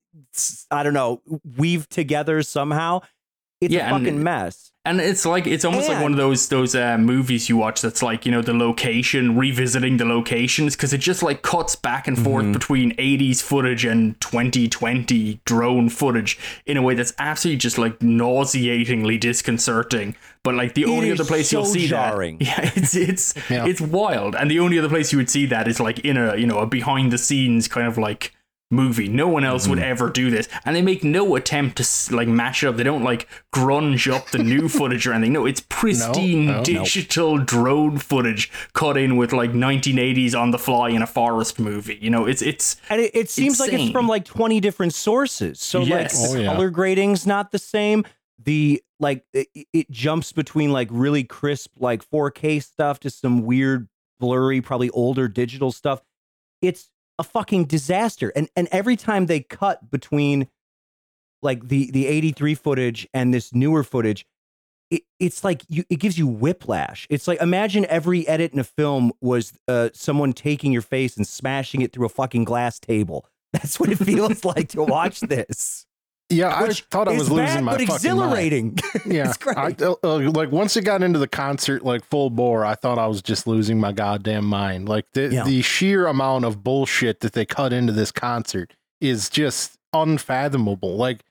I 0.72 0.84
don't 0.84 0.94
know, 0.94 1.22
weave 1.58 1.88
together 1.90 2.42
somehow. 2.44 3.02
It's 3.62 3.74
Yeah, 3.74 3.88
a 3.88 3.98
fucking 3.98 4.22
mess. 4.22 4.72
And 4.86 5.02
it's 5.02 5.26
like 5.26 5.48
it's 5.48 5.66
almost 5.66 5.90
like 5.90 6.02
one 6.02 6.12
of 6.12 6.18
those 6.18 6.48
those 6.50 6.76
uh, 6.76 6.98
movies 7.00 7.50
you 7.50 7.58
watch 7.58 7.82
that's 7.82 8.04
like 8.04 8.26
you 8.26 8.32
know 8.32 8.42
the 8.44 8.54
location 8.54 9.36
revisiting 9.36 9.98
the 9.98 10.06
locations 10.06 10.76
because 10.76 10.94
it 10.94 11.00
just 11.00 11.24
like 11.24 11.42
cuts 11.42 11.76
back 11.76 12.08
and 12.08 12.18
forth 12.18 12.46
Mhm. 12.46 12.54
between 12.54 12.92
80s 12.98 13.42
footage 13.42 13.84
and 13.84 14.20
2020 14.22 15.40
drone 15.46 15.90
footage 15.90 16.38
in 16.66 16.78
a 16.78 16.82
way 16.82 16.94
that's 16.94 17.14
absolutely 17.18 17.58
just 17.58 17.78
like 17.78 18.02
nauseatingly 18.02 19.18
disconcerting. 19.18 20.16
But 20.44 20.56
like 20.56 20.76
the 20.76 20.84
It 20.84 20.90
only 20.90 21.12
other 21.12 21.26
place 21.26 21.52
you'll 21.52 21.66
see 21.66 21.88
jarring. 21.88 22.38
that, 22.38 22.46
yeah, 22.64 22.72
it's 22.76 22.96
it's 22.96 23.34
Yeah. 23.50 23.66
it's 23.66 23.82
wild. 23.82 24.36
And 24.36 24.50
the 24.52 24.60
only 24.60 24.78
other 24.78 24.90
place 24.90 25.12
you 25.12 25.18
would 25.18 25.30
see 25.30 25.46
that 25.48 25.68
is 25.68 25.80
like 25.80 26.00
in 26.00 26.18
a 26.18 26.36
you 26.36 26.46
know 26.46 26.60
a 26.60 26.68
behind 26.68 27.12
the 27.12 27.18
scenes 27.18 27.68
kind 27.68 27.88
of 27.88 27.98
like 27.98 28.34
movie. 28.76 29.08
No 29.08 29.28
one 29.28 29.44
else 29.44 29.68
would 29.68 29.80
mm-hmm. 29.80 29.92
ever 29.92 30.10
do 30.10 30.30
this, 30.30 30.48
and 30.66 30.76
they 30.76 30.82
make 30.82 31.04
no 31.04 31.36
attempt 31.36 31.78
to 31.78 32.16
like 32.16 32.28
mash 32.28 32.64
it 32.64 32.68
up. 32.68 32.76
They 32.76 32.84
don't 32.84 33.04
like 33.04 33.28
grunge 33.54 34.12
up 34.12 34.30
the 34.32 34.40
new 34.40 34.68
footage 34.78 35.08
or 35.08 35.14
anything. 35.14 35.34
No, 35.34 35.46
it's 35.46 35.62
pristine 35.70 36.48
no, 36.48 36.58
no. 36.58 36.64
digital 36.64 37.38
drone 37.38 37.98
footage 37.98 38.52
cut 38.74 38.98
in 38.98 39.18
with 39.18 39.34
like 39.34 39.52
1980s 39.52 40.40
on 40.40 40.52
the 40.52 40.60
fly 40.60 40.90
in 40.90 41.02
a 41.02 41.08
forest 41.08 41.60
movie. 41.60 41.98
You 42.02 42.10
know, 42.10 42.26
it's 42.26 42.42
it's 42.42 42.78
And 42.90 43.02
it, 43.02 43.12
it 43.14 43.30
seems 43.30 43.60
like 43.60 43.74
it's 43.74 43.92
from 43.92 44.08
like 44.08 44.26
20 44.26 44.60
different 44.60 44.94
sources. 44.94 45.60
So 45.60 45.82
Yes. 45.82 46.22
like 46.22 46.30
Oh, 46.30 46.40
yeah. 46.40 46.54
color 46.54 46.70
grading's 46.70 47.26
not 47.26 47.52
the 47.52 47.60
same. 47.60 48.06
The 48.44 48.84
like 49.00 49.26
it, 49.34 49.48
it 49.74 49.90
jumps 49.92 50.32
between 50.32 50.72
like 50.72 50.88
really 50.92 51.24
crisp 51.24 51.72
like 51.80 52.08
4K 52.08 52.62
stuff 52.64 53.00
to 53.02 53.10
some 53.10 53.44
weird 53.44 53.88
blurry 54.20 54.62
probably 54.62 54.90
older 54.92 55.28
digital 55.28 55.72
stuff. 55.72 56.02
It's 56.62 56.90
a 57.20 57.24
fucking 57.24 57.66
disaster. 57.66 58.32
And 58.36 58.50
and 58.56 58.68
every 58.72 58.96
time 58.96 59.26
they 59.26 59.42
cut 59.42 59.90
between 59.92 60.48
like 61.42 61.68
the 61.68 61.92
the 61.92 62.08
83 62.08 62.56
footage 62.56 63.08
and 63.14 63.34
this 63.34 63.54
newer 63.54 63.84
footage 63.84 64.26
it, 64.92 65.04
it's 65.20 65.44
like 65.44 65.64
you 65.68 65.84
it 65.90 66.00
gives 66.00 66.18
you 66.18 66.28
whiplash. 66.28 67.08
It's 67.10 67.28
like 67.28 67.42
imagine 67.42 67.86
every 67.90 68.28
edit 68.28 68.54
in 68.54 68.60
a 68.60 68.64
film 68.64 69.12
was 69.22 69.54
uh, 69.68 69.90
someone 69.94 70.34
taking 70.34 70.72
your 70.72 70.82
face 70.82 71.18
and 71.18 71.28
smashing 71.28 71.82
it 71.82 71.92
through 71.92 72.06
a 72.06 72.10
fucking 72.10 72.44
glass 72.44 72.80
table. 72.80 73.26
That's 73.54 73.80
what 73.80 73.90
it 73.90 73.98
feels 73.98 74.44
like 74.44 74.70
to 74.70 74.84
watch 74.84 75.22
this 75.22 75.86
Yeah, 76.30 76.48
I 76.56 76.74
thought 76.74 77.08
I 77.08 77.12
was 77.12 77.30
losing 77.30 77.46
bad, 77.46 77.64
my 77.64 77.72
but 77.78 77.82
fucking 77.82 77.90
mind. 77.90 77.96
exhilarating 77.96 78.80
Yeah, 79.06 79.28
it's 79.30 79.38
great 79.38 79.58
I, 79.58 79.76
uh, 79.86 79.94
uh, 80.04 80.32
like 80.32 80.52
once 80.52 80.76
it 80.76 80.82
got 80.84 81.04
into 81.04 81.20
the 81.20 81.28
concert, 81.28 81.86
like 81.86 82.04
full 82.04 82.32
bore, 82.32 82.66
I 82.66 82.74
thought 82.74 82.98
I 82.98 83.06
was 83.06 83.22
just 83.22 83.46
losing 83.46 83.80
my 83.80 83.92
goddamn 83.92 84.46
mind. 84.46 84.90
Like 84.90 85.06
the 85.14 85.28
Yeah. 85.32 85.44
the 85.44 85.62
sheer 85.62 86.08
amount 86.08 86.46
of 86.46 86.64
bullshit 86.64 87.20
that 87.20 87.34
they 87.34 87.46
cut 87.46 87.72
into 87.74 87.94
this 87.94 88.12
concert 88.12 88.74
is 89.00 89.30
just 89.30 89.78
unfathomable. 89.94 90.96
Like 90.98 91.24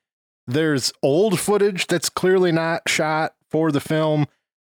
there's 0.47 0.93
old 1.03 1.41
footage 1.41 1.87
that's 1.89 2.09
clearly 2.09 2.53
not 2.53 2.83
shot 2.89 3.35
for 3.51 3.73
the 3.73 3.81
film. 3.81 4.27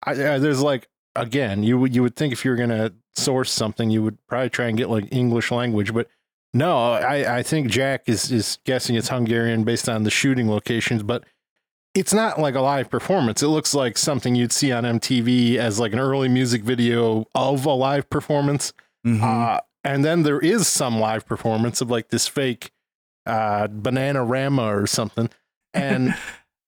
I, 0.05 0.11
uh, 0.11 0.39
there's 0.39 0.61
like 0.61 0.87
again, 1.15 1.63
you 1.63 1.77
would 1.79 1.93
you 1.93 2.01
would 2.01 2.15
think 2.15 2.31
if 2.31 2.45
you're 2.45 2.55
gonna 2.55 2.93
source 3.15 3.51
something, 3.51 3.89
you 3.89 4.01
would 4.03 4.17
probably 4.27 4.49
try 4.49 4.67
and 4.67 4.77
get 4.77 4.89
like 4.89 5.07
English 5.11 5.51
language, 5.51 5.93
but 5.93 6.07
no, 6.53 6.93
I, 6.93 7.37
I 7.39 7.43
think 7.43 7.69
Jack 7.69 8.03
is 8.07 8.31
is 8.31 8.59
guessing 8.65 8.95
it's 8.95 9.09
Hungarian 9.09 9.63
based 9.63 9.89
on 9.89 10.03
the 10.03 10.09
shooting 10.11 10.49
locations, 10.49 11.03
but 11.03 11.23
it's 11.95 12.13
not 12.13 12.39
like 12.39 12.55
a 12.55 12.61
live 12.61 12.89
performance. 12.89 13.43
It 13.43 13.47
looks 13.49 13.73
like 13.73 13.97
something 13.97 14.35
you'd 14.35 14.51
see 14.51 14.71
on 14.71 14.83
MTV 14.83 15.57
as 15.57 15.79
like 15.79 15.93
an 15.93 15.99
early 15.99 16.27
music 16.27 16.63
video 16.63 17.25
of 17.35 17.65
a 17.65 17.71
live 17.73 18.09
performance. 18.09 18.73
Mhm. 19.05 19.21
Uh, 19.21 19.59
and 19.83 20.03
then 20.05 20.23
there 20.23 20.39
is 20.39 20.67
some 20.67 20.99
live 20.99 21.25
performance 21.25 21.81
of 21.81 21.91
like 21.91 22.09
this 22.09 22.27
fake 22.27 22.71
uh, 23.25 23.67
Bananarama 23.67 24.81
or 24.81 24.87
something. 24.87 25.29
And 25.73 26.15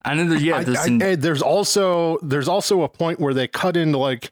And 0.07 0.19
then 0.19 0.29
there, 0.29 0.37
yeah, 0.39 0.57
I- 0.57 0.63
there's 0.63 0.77
I- 0.77 0.97
eh, 1.05 1.15
there's 1.17 1.41
also 1.41 2.19
there's 2.21 2.47
also 2.47 2.83
a 2.83 2.89
point 2.89 3.19
where 3.19 3.33
they 3.33 3.47
cut 3.47 3.75
into 3.75 3.97
like 3.97 4.31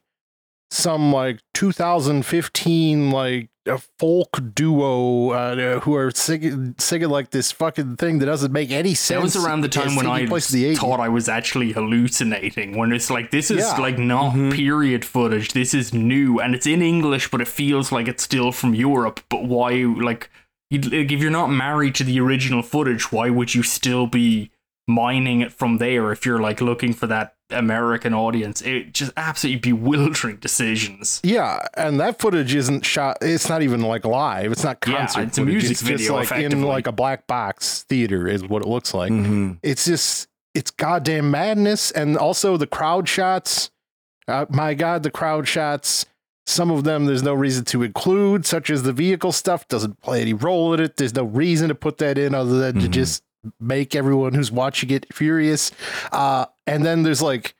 some 0.69 1.11
like 1.11 1.39
2015 1.55 3.11
like 3.11 3.49
a 3.65 3.77
folk 3.99 4.41
duo 4.53 5.29
uh, 5.29 5.79
who 5.81 5.95
are 5.95 6.11
singing, 6.11 6.75
singing 6.77 7.09
like 7.09 7.29
this 7.31 7.51
fucking 7.51 7.95
thing 7.95 8.19
that 8.19 8.25
doesn't 8.25 8.51
make 8.51 8.71
any 8.71 8.93
sense. 8.93 9.17
that 9.17 9.21
was 9.21 9.35
around 9.45 9.61
the 9.61 9.69
time 9.69 9.95
when 9.95 10.05
I 10.05 10.25
place 10.25 10.53
in 10.53 10.59
the 10.59 10.65
80s. 10.73 10.77
thought 10.79 10.99
I 10.99 11.07
was 11.09 11.29
actually 11.29 11.71
hallucinating. 11.71 12.77
When 12.77 12.91
it's 12.91 13.09
like 13.09 13.31
this 13.31 13.49
is 13.49 13.59
Yeah. 13.59 13.77
like 13.77 13.97
not 13.97 14.33
Mhm. 14.33 14.53
period 14.53 15.05
footage. 15.05 15.53
This 15.53 15.73
is 15.73 15.93
new, 15.93 16.39
and 16.39 16.53
it's 16.53 16.67
in 16.67 16.81
English, 16.81 17.31
but 17.31 17.39
it 17.41 17.47
feels 17.47 17.91
like 17.91 18.07
it's 18.07 18.23
still 18.23 18.51
from 18.51 18.75
Europe. 18.75 19.21
But 19.29 19.45
why? 19.45 19.71
Like, 19.85 20.29
you'd, 20.69 20.91
like 20.91 21.11
if 21.11 21.21
you're 21.21 21.31
not 21.31 21.47
married 21.47 21.95
to 21.95 22.03
the 22.03 22.19
original 22.19 22.61
footage, 22.63 23.11
why 23.11 23.29
would 23.29 23.55
you 23.55 23.63
still 23.63 24.07
be 24.07 24.51
mining 24.87 25.39
it 25.41 25.53
from 25.53 25.77
there? 25.77 26.11
If 26.11 26.25
you're 26.25 26.39
like 26.41 26.59
looking 26.59 26.91
for 26.93 27.07
that 27.07 27.35
American 27.49 28.13
audience, 28.13 28.61
it 28.61 28.93
just 28.93 29.11
absolutely 29.17 29.59
bewildering 29.59 30.37
decisions. 30.37 31.19
Yeah, 31.23 31.59
and 31.75 31.99
that 31.99 32.19
footage 32.19 32.55
isn't 32.55 32.85
shot. 32.85 33.17
It's 33.21 33.47
not 33.49 33.61
even 33.61 33.81
like 33.81 34.05
live. 34.05 34.51
It's 34.51 34.63
not 34.63 34.77
Yeah, 34.87 34.97
concert. 34.97 35.21
it's 35.27 35.37
a 35.37 35.45
music 35.45 35.71
it's 35.71 35.81
just 35.81 35.91
video, 35.91 36.15
like 36.15 36.31
in 36.31 36.63
like 36.63 36.87
a 36.87 36.91
black 36.91 37.27
box 37.27 37.83
theater 37.83 38.27
is 38.27 38.43
what 38.43 38.61
it 38.63 38.67
looks 38.67 38.93
like. 38.93 39.11
Mhm. 39.11 39.59
It's 39.61 39.85
just 39.85 40.27
it's 40.55 40.71
goddamn 40.71 41.31
madness, 41.31 41.91
and 41.91 42.17
also 42.17 42.57
the 42.57 42.67
crowd 42.67 43.07
shots. 43.09 43.71
Uh, 44.27 44.45
my 44.49 44.73
God, 44.73 45.03
the 45.03 45.11
crowd 45.11 45.47
shots. 45.47 46.05
Some 46.45 46.71
of 46.71 46.83
them 46.83 47.05
there's 47.05 47.23
no 47.23 47.33
reason 47.33 47.65
to 47.65 47.83
include, 47.83 48.45
such 48.45 48.69
as 48.69 48.83
the 48.83 48.93
vehicle 48.93 49.31
stuff 49.31 49.67
doesn't 49.67 50.01
play 50.01 50.21
any 50.21 50.33
role 50.33 50.73
in 50.73 50.79
it. 50.79 50.97
There's 50.97 51.15
no 51.15 51.23
reason 51.23 51.69
to 51.69 51.75
put 51.75 51.97
that 51.99 52.17
in 52.17 52.33
other 52.35 52.57
than 52.59 52.79
to 52.81 52.87
Mhm. 52.87 52.91
just 52.91 53.23
make 53.59 53.95
everyone 53.95 54.33
who's 54.33 54.51
watching 54.51 54.89
it 54.89 55.05
furious. 55.13 55.71
Uh, 56.11 56.45
and 56.67 56.85
then 56.85 57.03
there's 57.03 57.21
like 57.21 57.55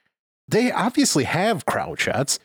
they 0.48 0.72
obviously 0.72 1.24
have 1.24 1.66
crowd 1.66 2.00
shots, 2.00 2.40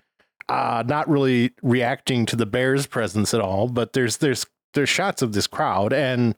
uh, 0.49 0.83
not 0.87 1.09
really 1.09 1.53
reacting 1.63 2.27
to 2.27 2.37
the 2.37 2.47
Bears' 2.47 2.87
presence 2.87 3.35
at 3.35 3.41
all. 3.41 3.69
But 3.69 3.93
there's 3.93 4.19
there's 4.19 4.47
there's 4.75 4.89
shots 4.89 5.23
of 5.23 5.33
this 5.33 5.47
crowd, 5.47 5.93
and 5.93 6.37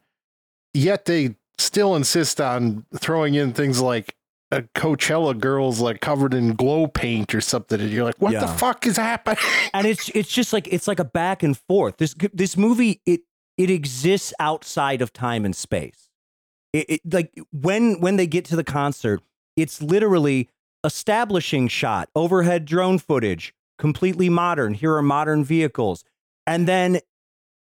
yet 0.74 1.04
they 1.04 1.36
still 1.58 1.94
insist 1.94 2.40
on 2.40 2.86
throwing 2.96 3.34
in 3.34 3.52
things 3.52 3.80
like 3.80 4.16
a 4.50 4.62
Coachella 4.62 5.38
girls 5.38 5.80
like 5.80 6.00
covered 6.00 6.34
in 6.34 6.54
glow 6.54 6.86
paint 6.86 7.34
or 7.34 7.40
something, 7.40 7.80
and 7.80 7.90
you're 7.90 8.04
like, 8.04 8.18
what 8.18 8.32
the 8.32 8.48
fuck 8.48 8.86
is 8.86 8.96
happening? 8.96 9.38
and 9.74 9.86
it's 9.86 10.08
it's 10.10 10.30
just 10.30 10.52
like 10.52 10.68
it's 10.72 10.88
like 10.88 10.98
a 10.98 11.04
back 11.04 11.42
and 11.42 11.56
forth. 11.56 11.98
This 11.98 12.14
this 12.32 12.56
movie 12.56 13.00
it 13.06 13.22
it 13.56 13.70
exists 13.70 14.32
outside 14.40 15.02
of 15.02 15.12
time 15.12 15.44
and 15.44 15.54
space. 15.54 16.08
It, 16.72 16.86
it 16.88 17.00
like 17.12 17.32
when 17.52 18.00
when 18.00 18.16
they 18.16 18.26
get 18.26 18.44
to 18.46 18.56
the 18.56 18.64
concert, 18.64 19.20
it's 19.56 19.82
literally 19.82 20.48
establishing 20.84 21.68
shot, 21.68 22.08
overhead 22.14 22.64
drone 22.64 22.98
footage, 22.98 23.54
completely 23.78 24.28
modern. 24.28 24.74
Here 24.74 24.94
are 24.94 25.02
modern 25.02 25.44
vehicles, 25.44 26.04
and 26.46 26.66
then 26.66 27.00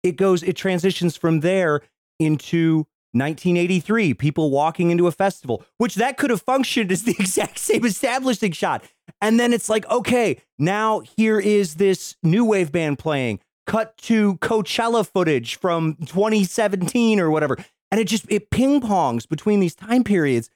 it 0.04 0.16
goes 0.16 0.44
it 0.44 0.56
transitions 0.56 1.18
from 1.18 1.40
there 1.42 1.82
into 2.20 2.88
1983 3.14 4.14
people 4.14 4.52
walking 4.52 4.92
into 4.92 5.08
a 5.08 5.12
festival 5.12 5.66
which 5.78 5.96
that 5.96 6.18
could 6.18 6.30
have 6.30 6.42
functioned 6.42 6.92
as 6.92 7.04
the 7.04 7.16
exact 7.20 7.58
same 7.58 7.86
establishing 7.86 8.52
shot. 8.52 8.84
And 9.22 9.40
then 9.40 9.54
it's 9.54 9.70
like 9.70 9.90
okay 9.90 10.42
now 10.60 11.02
here 11.18 11.40
is 11.40 11.76
this 11.76 12.16
new 12.24 12.46
wave 12.46 12.72
band 12.72 13.00
playing. 13.00 13.40
Cut 13.66 13.98
to 14.00 14.36
coachella 14.38 15.08
footage 15.08 15.56
from 15.56 15.96
2017 16.06 17.20
or 17.20 17.32
whatever. 17.32 17.58
And 17.92 18.00
it 18.00 18.06
just 18.06 18.26
it 18.30 18.52
ping 18.52 18.82
pongs 18.82 19.28
between 19.28 19.60
these 19.60 19.76
time 19.76 20.04
periods 20.04 20.50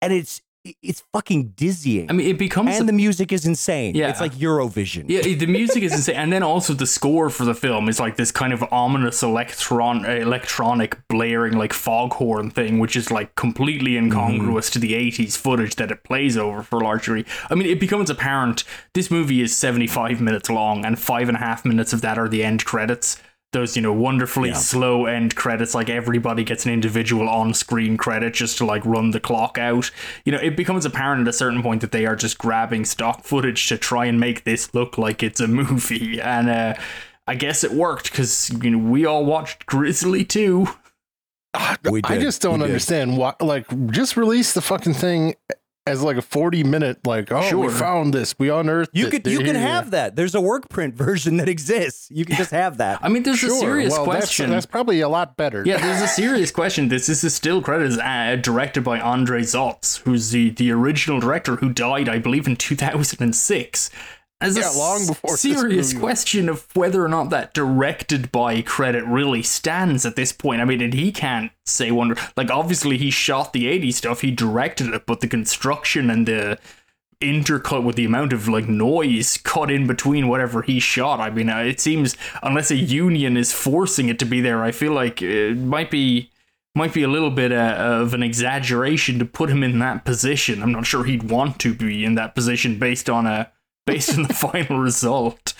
and 0.00 0.12
it's 0.12 0.40
it's 0.82 1.02
fucking 1.12 1.48
dizzying 1.56 2.08
I 2.10 2.14
mean, 2.14 2.26
it 2.28 2.38
becomes 2.38 2.70
and 2.76 2.84
a 2.84 2.86
the 2.86 2.92
music 2.92 3.32
is 3.32 3.44
insane 3.44 3.94
Yeah. 3.94 4.08
it's 4.08 4.20
like 4.20 4.32
eurovision 4.32 5.04
Yeah, 5.08 5.20
the 5.20 5.46
music 5.46 5.82
is 5.82 5.92
insane, 5.98 6.16
and 6.16 6.32
then 6.32 6.42
also 6.42 6.72
the 6.72 6.86
score 6.86 7.28
for 7.30 7.44
the 7.44 7.54
film 7.54 7.88
is 7.88 8.00
like 8.00 8.16
this 8.16 8.32
kind 8.32 8.52
of 8.52 8.64
ominous 8.72 9.22
electron, 9.22 10.04
electronic 10.04 11.06
blaring 11.08 11.56
like 11.56 11.72
foghorn 11.72 12.50
thing, 12.50 12.78
which 12.78 12.96
is 12.96 13.10
like 13.10 13.34
completely 13.34 13.92
mm-hmm. 13.92 14.06
incongruous 14.06 14.70
to 14.70 14.78
the 14.78 14.92
'80s 14.94 15.36
footage 15.36 15.76
that 15.76 15.90
it 15.90 16.02
plays 16.04 16.36
over 16.36 16.62
for 16.62 16.80
large 16.80 17.04
degree. 17.04 17.24
I 17.50 17.54
mean, 17.54 17.68
it 17.68 17.80
becomes 17.80 18.10
apparent 18.10 18.64
this 18.94 19.10
movie 19.10 19.40
is 19.42 19.56
75 19.56 20.20
minutes 20.20 20.48
long, 20.50 20.84
and 20.84 20.98
five 20.98 21.28
and 21.28 21.36
a 21.36 21.40
half 21.40 21.64
minutes 21.64 21.92
of 21.92 22.00
that 22.02 22.18
are 22.18 22.28
the 22.28 22.42
end 22.44 22.64
credits. 22.64 23.20
Those, 23.54 23.74
you 23.76 23.80
know, 23.82 23.92
wonderfully 23.94 24.50
Yeah. 24.50 24.56
slow 24.56 25.06
end 25.06 25.34
credits, 25.34 25.74
like 25.74 25.88
everybody 25.88 26.44
gets 26.44 26.66
an 26.66 26.72
individual 26.72 27.28
on 27.28 27.54
screen 27.54 27.96
credit 27.96 28.34
just 28.34 28.58
to 28.58 28.66
like 28.66 28.84
run 28.84 29.12
the 29.12 29.20
clock 29.20 29.56
out. 29.56 29.90
You 30.26 30.32
know, 30.32 30.38
it 30.38 30.54
becomes 30.56 30.84
apparent 30.84 31.22
at 31.22 31.28
a 31.28 31.32
certain 31.32 31.62
point 31.62 31.80
that 31.80 31.92
they 31.92 32.04
are 32.04 32.16
just 32.16 32.36
grabbing 32.36 32.84
stock 32.84 33.24
footage 33.24 33.66
to 33.68 33.78
try 33.78 34.04
and 34.04 34.20
make 34.20 34.44
this 34.44 34.74
look 34.74 34.98
like 34.98 35.22
it's 35.22 35.40
a 35.40 35.48
movie. 35.62 36.20
And 36.20 36.50
uh, 36.50 36.74
I 37.26 37.34
guess 37.36 37.64
it 37.64 37.72
worked 37.72 38.10
because, 38.12 38.50
you 38.62 38.70
know, 38.70 38.78
we 38.78 39.06
all 39.06 39.24
watched 39.24 39.64
Grizzly 39.64 40.24
Two. 40.24 40.68
We 41.88 42.00
I 42.04 42.18
just 42.18 42.42
don't 42.42 42.54
We 42.54 42.58
did. 42.58 42.64
understand 42.72 43.16
why. 43.16 43.34
Like, 43.40 43.66
just 43.92 44.16
release 44.16 44.52
the 44.54 44.60
fucking 44.60 44.94
thing 44.94 45.36
as 45.86 46.02
like 46.02 46.16
a 46.16 46.22
40 46.22 46.64
minute, 46.64 47.06
like, 47.06 47.30
oh, 47.30 47.42
Sure. 47.42 47.66
we 47.66 47.72
found 47.72 48.14
this, 48.14 48.34
we 48.38 48.48
unearthed 48.48 48.90
you 48.94 49.06
it. 49.06 49.10
could 49.10 49.26
you 49.26 49.38
They're 49.38 49.48
can 49.48 49.56
have 49.56 49.90
that 49.90 50.16
there's 50.16 50.34
a 50.34 50.40
work 50.40 50.68
print 50.70 50.94
version 51.06 51.36
that 51.36 51.48
exists 51.48 52.08
you 52.10 52.24
can 52.24 52.36
just 52.36 52.50
have 52.62 52.78
that 52.78 53.00
I 53.02 53.08
mean, 53.08 53.22
there's 53.22 53.38
Sure. 53.38 53.54
a 53.54 53.58
serious 53.58 53.92
well, 53.92 54.04
question. 54.04 54.50
That's, 54.50 54.64
probably 54.66 55.00
a 55.00 55.08
lot 55.08 55.36
better. 55.36 55.62
Yeah, 55.66 55.76
there's 55.78 56.00
a 56.02 56.08
serious 56.08 56.50
question. 56.50 56.88
This 56.88 57.06
this 57.06 57.18
is 57.18 57.24
a 57.24 57.30
still 57.30 57.60
credit 57.60 57.98
uh, 58.00 58.36
directed 58.36 58.82
by 58.82 58.98
Andre 58.98 59.42
Szots, 59.42 59.98
who's 60.00 60.30
the, 60.30 60.50
the 60.50 60.70
original 60.70 61.20
director 61.20 61.56
who 61.56 61.68
died, 61.70 62.08
I 62.08 62.18
believe, 62.18 62.46
in 62.46 62.56
2006. 62.56 63.90
As 64.40 64.56
Yeah, 64.56 64.70
a 64.70 64.76
long 64.76 65.06
before 65.06 65.36
serious 65.36 65.94
question 65.94 66.48
of 66.48 66.66
whether 66.76 67.04
or 67.04 67.08
not 67.08 67.30
that 67.30 67.54
directed 67.54 68.30
by 68.30 68.60
credit 68.62 69.04
really 69.04 69.42
stands 69.42 70.04
at 70.04 70.16
this 70.16 70.32
point. 70.32 70.60
I 70.60 70.64
mean, 70.64 70.82
and 70.82 70.92
he 70.92 71.12
can't 71.12 71.50
say 71.64 71.90
one. 71.90 72.16
Like, 72.36 72.50
obviously, 72.50 72.98
he 72.98 73.10
shot 73.10 73.52
the 73.52 73.64
80s 73.64 73.94
stuff, 73.94 74.20
he 74.20 74.30
directed 74.30 74.88
it, 74.92 75.06
but 75.06 75.20
the 75.20 75.28
construction 75.28 76.10
and 76.10 76.26
the 76.26 76.58
intercut 77.20 77.84
with 77.84 77.96
the 77.96 78.04
amount 78.04 78.32
of 78.32 78.48
like 78.48 78.68
noise 78.68 79.38
cut 79.38 79.70
in 79.70 79.86
between 79.86 80.28
whatever 80.28 80.62
he 80.62 80.78
shot. 80.78 81.20
I 81.20 81.30
mean, 81.30 81.48
uh, 81.48 81.58
it 81.60 81.80
seems 81.80 82.16
unless 82.42 82.70
a 82.70 82.76
union 82.76 83.36
is 83.36 83.52
forcing 83.52 84.08
it 84.08 84.18
to 84.18 84.24
be 84.24 84.40
there, 84.40 84.62
I 84.62 84.72
feel 84.72 84.92
like 84.92 85.22
it 85.22 85.56
might 85.56 85.90
be 85.90 86.30
might 86.74 86.92
be 86.92 87.04
a 87.04 87.08
little 87.08 87.30
bit 87.30 87.52
uh, 87.52 87.76
of 87.78 88.14
an 88.14 88.22
exaggeration 88.22 89.18
to 89.20 89.24
put 89.24 89.48
him 89.48 89.62
in 89.62 89.78
that 89.78 90.04
position. 90.04 90.62
I'm 90.62 90.72
not 90.72 90.86
sure 90.86 91.04
he'd 91.04 91.30
want 91.30 91.60
to 91.60 91.72
be 91.72 92.04
in 92.04 92.16
that 92.16 92.34
position 92.34 92.78
based 92.78 93.08
on 93.08 93.26
a 93.26 93.52
based 93.86 94.16
on 94.16 94.24
the 94.24 94.34
final 94.34 94.78
result. 94.78 95.54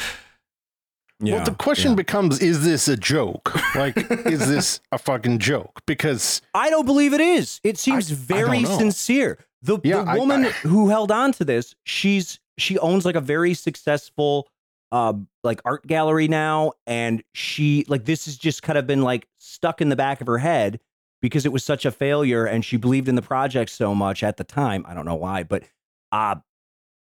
yeah 1.21 1.37
well, 1.37 1.45
the 1.45 1.55
question 1.55 1.93
yeah. 1.93 1.97
becomes 1.97 2.41
is 2.41 2.65
this 2.65 2.89
a 2.89 2.97
joke? 2.97 3.55
Like, 3.75 3.97
is 4.27 4.47
this 4.49 4.81
a 4.93 4.99
fucking 4.99 5.39
joke? 5.39 5.81
Because 5.87 6.43
I 6.55 6.71
don't 6.71 6.87
believe 6.87 7.13
it 7.13 7.21
is. 7.21 7.61
It 7.65 7.79
seems 7.79 8.11
I 8.11 8.15
very 8.15 8.63
don't 8.63 8.79
sincere. 8.79 9.39
The, 9.63 9.79
Yeah, 9.85 10.03
the 10.05 10.11
I- 10.13 10.17
woman 10.19 10.45
I- 10.47 10.51
who 10.51 10.89
held 10.89 11.11
on 11.11 11.33
to 11.33 11.45
this, 11.45 11.75
she's 11.85 12.39
she 12.59 12.79
owns 12.79 13.05
like 13.05 13.17
a 13.17 13.21
very 13.21 13.55
successful 13.55 14.49
uh 14.93 15.13
like 15.43 15.61
art 15.65 15.85
gallery 15.87 16.29
now 16.29 16.73
and 16.87 17.25
she 17.33 17.85
like 17.89 18.05
this 18.05 18.27
has 18.27 18.37
just 18.37 18.63
kind 18.63 18.79
of 18.79 18.87
been 18.87 19.03
like 19.03 19.27
stuck 19.39 19.81
in 19.81 19.89
the 19.89 19.97
back 19.97 20.21
of 20.21 20.27
her 20.29 20.39
head 20.39 20.79
because 21.21 21.45
it 21.47 21.53
was 21.53 21.65
such 21.65 21.85
a 21.85 21.91
failure 21.91 22.45
and 22.45 22.65
she 22.65 22.77
believed 22.77 23.09
in 23.09 23.15
the 23.17 23.23
project 23.23 23.71
so 23.71 23.93
much 23.95 24.23
at 24.23 24.37
the 24.37 24.45
time. 24.45 24.85
I 24.87 24.95
don't 24.95 25.07
know 25.07 25.15
why, 25.17 25.43
but 25.43 25.65
uh 26.13 26.37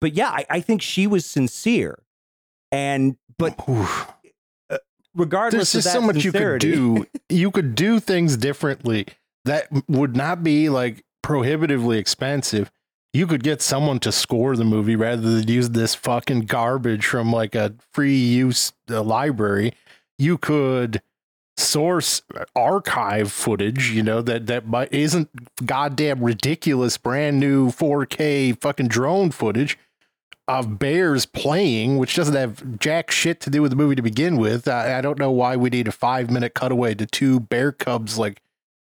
but 0.01 0.15
yeah, 0.15 0.31
I, 0.31 0.47
I 0.49 0.61
think 0.61 0.83
she 0.83 1.07
was 1.07 1.27
sincere. 1.27 1.99
And 2.73 3.17
but 3.39 3.57
oof, 3.69 4.13
regardless 5.15 5.73
there's 5.73 5.85
just 5.85 5.95
of 5.95 6.01
so 6.01 6.07
much 6.07 6.23
sincerity, 6.23 6.69
you 6.69 6.95
could 6.95 7.09
do. 7.29 7.35
you 7.35 7.51
could 7.51 7.75
do 7.75 8.01
things 8.01 8.37
differently 8.37 9.07
that 9.45 9.69
would 9.89 10.17
not 10.17 10.43
be 10.43 10.69
like 10.69 11.05
prohibitively 11.23 11.99
expensive. 11.99 12.71
You 13.13 13.27
could 13.27 13.43
get 13.43 13.61
someone 13.61 13.99
to 14.01 14.13
score 14.13 14.55
the 14.55 14.65
movie 14.65 14.95
rather 14.95 15.23
than 15.23 15.49
use 15.49 15.71
this 15.71 15.97
fucking 15.97 16.43
garbage 16.43 17.05
from 17.05 17.33
like 17.33 17.55
a 17.57 17.75
free 17.93 18.17
use 18.17 18.73
uh, 18.89 19.03
library. 19.03 19.73
You 20.17 20.39
could 20.39 21.03
source 21.57 22.23
archive 22.55 23.33
footage, 23.33 23.91
you 23.91 24.03
know, 24.03 24.23
that 24.23 24.47
that 24.47 24.67
might, 24.67 24.93
isn't 24.93 25.29
goddamn 25.67 26.23
ridiculous 26.23 26.97
brand 26.97 27.41
new 27.41 27.71
4K 27.71 28.61
fucking 28.61 28.89
drone 28.89 29.31
footage. 29.31 29.79
Of 30.59 30.81
bears 30.81 31.27
playing, 31.27 31.97
which 31.97 32.17
doesn't 32.17 32.35
have 32.35 32.79
jack 32.79 33.13
shit 33.13 33.41
to 33.41 33.51
do 33.51 33.63
with 33.63 33.71
the 33.71 33.77
movie 33.77 33.95
to 33.95 34.03
begin 34.03 34.37
with. 34.37 34.67
I, 34.67 34.99
I 34.99 35.01
don't 35.01 35.19
know 35.19 35.31
why 35.31 35.55
we 35.55 35.71
need 35.71 35.87
a 35.87 35.93
five 35.93 36.29
minute 36.29 36.55
cutaway 36.55 36.95
to 36.97 37.07
two 37.07 37.39
bear 37.39 37.71
cubs 37.71 38.19
like 38.19 38.43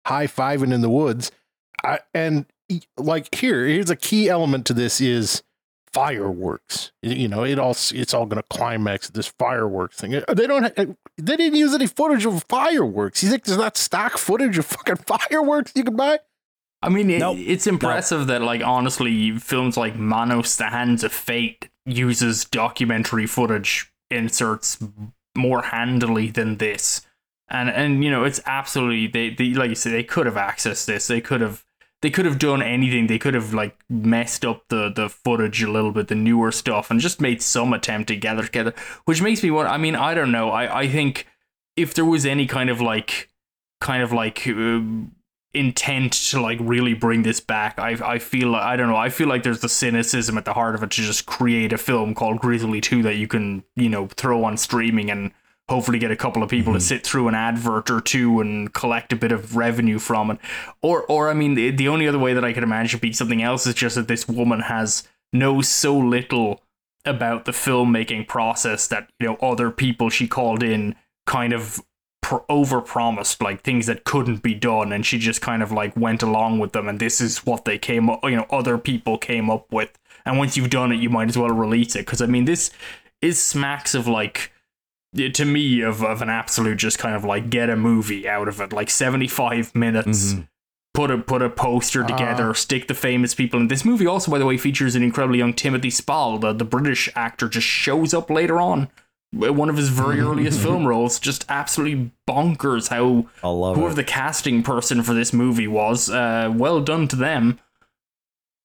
high 0.05 0.27
fiving 0.27 0.75
in 0.75 0.81
the 0.81 0.91
woods. 0.91 1.31
I, 1.85 2.01
and 2.13 2.47
like 2.97 3.33
here, 3.33 3.67
here's 3.67 3.91
a 3.91 3.95
key 3.97 4.29
element 4.29 4.67
to 4.67 4.75
this 4.75 5.01
is 5.01 5.45
fireworks. 5.93 6.91
You 7.03 7.29
know, 7.29 7.45
it 7.45 7.61
all 7.61 7.77
it's 7.93 8.13
all 8.13 8.27
going 8.27 8.43
to 8.43 8.49
climax 8.51 9.09
this 9.11 9.29
fireworks 9.29 9.97
thing. 9.99 10.17
Uh, 10.17 10.35
they 10.35 10.49
don't. 10.49 10.65
Have, 10.65 10.73
uh, 10.77 10.93
they 11.17 11.37
didn't 11.37 11.57
use 11.57 11.73
any 11.73 11.87
footage 11.87 12.27
of 12.27 12.45
fireworks. 12.49 13.23
You 13.23 13.31
think 13.31 13.45
there's 13.45 13.59
not 13.59 13.77
stock 13.77 14.19
footage 14.19 14.59
of 14.59 14.67
fucking 14.67 14.97
fireworks 15.07 15.73
you 15.77 15.85
can 15.85 15.95
buy? 15.95 16.19
I 16.85 16.91
mean, 16.91 17.09
it, 17.09 17.19
nope. 17.19 17.39
it's 17.41 17.67
impressive 17.67 18.21
nope. 18.21 18.29
that, 18.29 18.43
like, 18.43 18.63
honestly, 18.63 19.39
films 19.39 19.77
like 19.77 19.97
Manos, 19.97 20.57
The 20.57 20.67
Hands 20.67 21.03
of 21.03 21.13
Fate 21.13 21.71
uses 21.87 22.45
documentary 22.45 23.27
footage 23.27 23.91
inserts 24.11 24.79
more 25.35 25.63
handily 25.63 26.29
than 26.29 26.59
this. 26.59 27.01
And, 27.49 27.71
and 27.71 28.05
you 28.05 28.11
know, 28.11 28.25
it's 28.25 28.41
absolutely, 28.45 29.07
they, 29.07 29.31
they 29.31 29.55
like 29.55 29.71
you 29.71 29.75
said, 29.75 29.93
they 29.93 30.05
could 30.05 30.27
have 30.27 30.35
accessed 30.35 30.85
this. 30.85 31.07
They 31.07 31.23
could 31.23 31.41
have, 31.41 31.65
they 32.03 32.11
could 32.11 32.27
have 32.27 32.39
done 32.39 32.61
anything. 32.61 33.07
They 33.07 33.19
could 33.19 33.35
have, 33.35 33.55
like, 33.55 33.79
messed 33.89 34.45
up 34.45 34.65
the, 34.69 34.91
the 34.91 35.09
footage 35.09 35.63
a 35.63 35.71
little 35.71 35.91
bit, 35.91 36.09
the 36.09 36.15
newer 36.15 36.53
stuff, 36.53 36.91
and 36.91 37.01
just 37.01 37.19
made 37.19 37.41
some 37.41 37.73
attempt 37.73 38.09
to 38.09 38.17
gather 38.17 38.43
together, 38.43 38.75
which 39.07 39.23
makes 39.23 39.43
me 39.43 39.51
want, 39.51 39.69
I 39.69 39.79
mean, 39.79 39.97
I 39.97 40.13
don't 40.13 40.33
know. 40.33 40.51
I, 40.51 40.81
I 40.81 40.89
think 40.89 41.27
if 41.77 41.95
there 41.95 42.05
was 42.05 42.27
any 42.27 42.47
kind 42.47 42.69
of, 42.69 42.83
like, 42.83 43.31
kind 43.81 44.03
of 44.03 44.13
like, 44.13 44.47
uh, 44.47 44.81
intent 45.55 46.13
to 46.13 46.41
like 46.41 46.59
really 46.61 46.95
bring 46.95 47.23
this 47.23 47.41
back. 47.41 47.79
I 47.79 47.91
I 48.15 48.19
feel 48.19 48.49
like 48.51 48.63
I 48.63 48.77
don't 48.77 48.89
know. 48.89 48.97
I 48.97 49.09
feel 49.09 49.29
like 49.29 49.43
there's 49.43 49.61
the 49.61 49.69
cynicism 49.69 50.37
at 50.37 50.45
the 50.45 50.53
heart 50.53 50.75
of 50.75 50.83
it 50.83 50.91
to 50.91 51.03
just 51.03 51.27
create 51.27 51.73
a 51.73 51.79
film 51.79 52.15
called 52.15 52.41
Grizzly 52.41 52.81
Two 52.81 53.03
that 53.03 53.17
you 53.17 53.27
can 53.27 53.65
you 53.77 53.89
know 53.89 54.09
throw 54.09 54.45
on 54.45 54.57
streaming 54.57 55.11
and 55.11 55.33
hopefully 55.69 55.99
get 55.99 56.11
a 56.11 56.17
couple 56.17 56.43
of 56.43 56.51
people 56.51 56.73
mm-hmm. 56.73 56.79
to 56.79 56.85
sit 56.85 57.07
through 57.07 57.29
an 57.29 57.35
advert 57.35 57.91
or 57.91 58.01
two 58.01 58.41
and 58.41 58.75
collect 58.75 59.13
a 59.13 59.17
bit 59.17 59.33
of 59.33 59.57
revenue 59.57 59.99
from 59.99 60.31
it. 60.33 60.39
Or 60.83 61.05
or 61.05 61.31
I 61.31 61.35
mean 61.35 61.55
the, 61.55 61.71
the 61.71 61.89
only 61.89 62.09
other 62.09 62.19
way 62.19 62.35
that 62.35 62.45
I 62.45 62.53
could 62.53 62.63
imagine 62.63 63.01
being 63.01 63.15
something 63.15 63.43
else 63.43 63.67
is 63.67 63.75
just 63.75 63.97
that 63.97 64.09
this 64.09 64.29
woman 64.29 64.61
has 64.61 65.07
knows 65.33 65.69
so 65.69 65.97
little 65.97 66.63
about 67.05 67.45
the 67.45 67.53
filmmaking 67.53 68.27
process 68.27 68.89
that 68.89 69.11
you 69.21 69.27
know 69.27 69.37
other 69.37 69.71
people 69.71 70.11
she 70.11 70.27
called 70.27 70.63
in 70.63 70.95
kind 71.27 71.53
of 71.53 71.83
pr- 72.25 72.37
over 72.49 72.81
promised 72.81 73.43
like 73.43 73.61
things 73.61 73.85
that 73.85 74.05
couldn't 74.05 74.43
be 74.43 74.55
done 74.55 74.93
and 74.93 75.05
she 75.05 75.19
just 75.19 75.43
kind 75.43 75.63
of 75.63 75.71
like 75.71 75.95
went 75.95 76.23
along 76.23 76.59
with 76.59 76.73
them 76.73 76.89
and 76.89 76.99
this 76.99 77.21
is 77.21 77.45
what 77.45 77.67
they 77.67 77.77
came 77.77 78.09
up 78.09 78.25
you 78.25 78.35
know 78.35 78.47
other 78.49 78.79
people 78.79 79.19
came 79.19 79.51
up 79.51 79.71
with 79.71 79.91
and 80.25 80.39
once 80.39 80.57
you've 80.57 80.71
done 80.71 80.91
it 80.91 80.97
you 80.97 81.11
might 81.11 81.29
as 81.29 81.37
well 81.37 81.51
release 81.51 81.95
it 81.95 81.99
because 81.99 82.23
i 82.23 82.27
mean 82.27 82.47
this 82.47 82.71
is 83.21 83.39
smacks 83.39 83.95
of 83.95 84.09
like 84.09 84.51
to 85.35 85.45
me 85.45 85.83
of, 85.83 86.03
of 86.03 86.23
an 86.23 86.31
absolute 86.31 86.77
just 86.77 86.99
kind 86.99 87.15
of 87.15 87.25
like 87.25 87.51
get 87.51 87.69
a 87.69 87.77
movie 87.77 88.27
out 88.27 88.49
of 88.49 88.59
it 88.59 88.73
like 88.73 88.89
75 88.89 89.75
minutes 89.75 90.33
mm-hmm. 90.33 90.43
put 90.95 91.11
a 91.11 91.19
put 91.19 91.43
a 91.43 91.51
poster 91.51 92.05
ah. 92.05 92.07
together 92.07 92.51
uh. 92.51 92.55
stick 92.55 92.89
the 92.89 92.95
famous 92.95 93.35
people 93.35 93.61
in 93.61 93.69
this 93.69 93.85
movie 93.85 94.07
also 94.07 94.31
by 94.31 94.39
the 94.39 94.47
way 94.47 94.57
features 94.57 94.95
an 94.95 95.03
incredibly 95.03 95.41
young 95.41 95.53
timothy 95.53 95.91
spall 95.91 96.39
the, 96.39 96.55
the 96.55 96.65
british 96.65 97.11
actor 97.15 97.51
just 97.51 97.67
shows 97.67 98.15
up 98.15 98.31
later 98.31 98.59
on 98.59 98.89
one 99.35 99.69
of 99.69 99.77
his 99.77 99.89
very 99.89 100.21
earliest 100.29 100.61
film 100.61 100.87
roles. 100.87 101.19
Just 101.19 101.45
absolutely 101.49 102.11
bonkers 102.29 102.89
how 102.89 103.27
whoever 103.43 103.91
it. 103.91 103.97
the 103.97 104.05
casting 104.05 104.63
person 104.63 105.03
for 105.03 105.15
this 105.15 105.33
movie 105.33 105.69
was. 105.69 106.09
Uh, 106.11 106.53
well 106.55 106.81
done 106.81 107.09
to 107.09 107.17
them. 107.17 107.59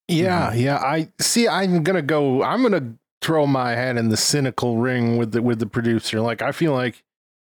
Yeah, 0.07 0.49
mm-hmm. 0.49 0.59
yeah. 0.59 0.77
I 0.77 1.09
see. 1.19 1.47
I'm 1.47 1.83
gonna 1.83 2.01
go. 2.01 2.43
I'm 2.43 2.63
gonna 2.63 2.93
throw 3.21 3.45
my 3.45 3.71
hat 3.71 3.97
in 3.97 4.09
the 4.09 4.17
cynical 4.17 4.77
ring 4.77 5.17
with 5.17 5.31
the 5.31 5.41
with 5.41 5.59
the 5.59 5.67
producer. 5.67 6.19
Like 6.21 6.41
I 6.41 6.51
feel 6.51 6.73
like 6.73 7.03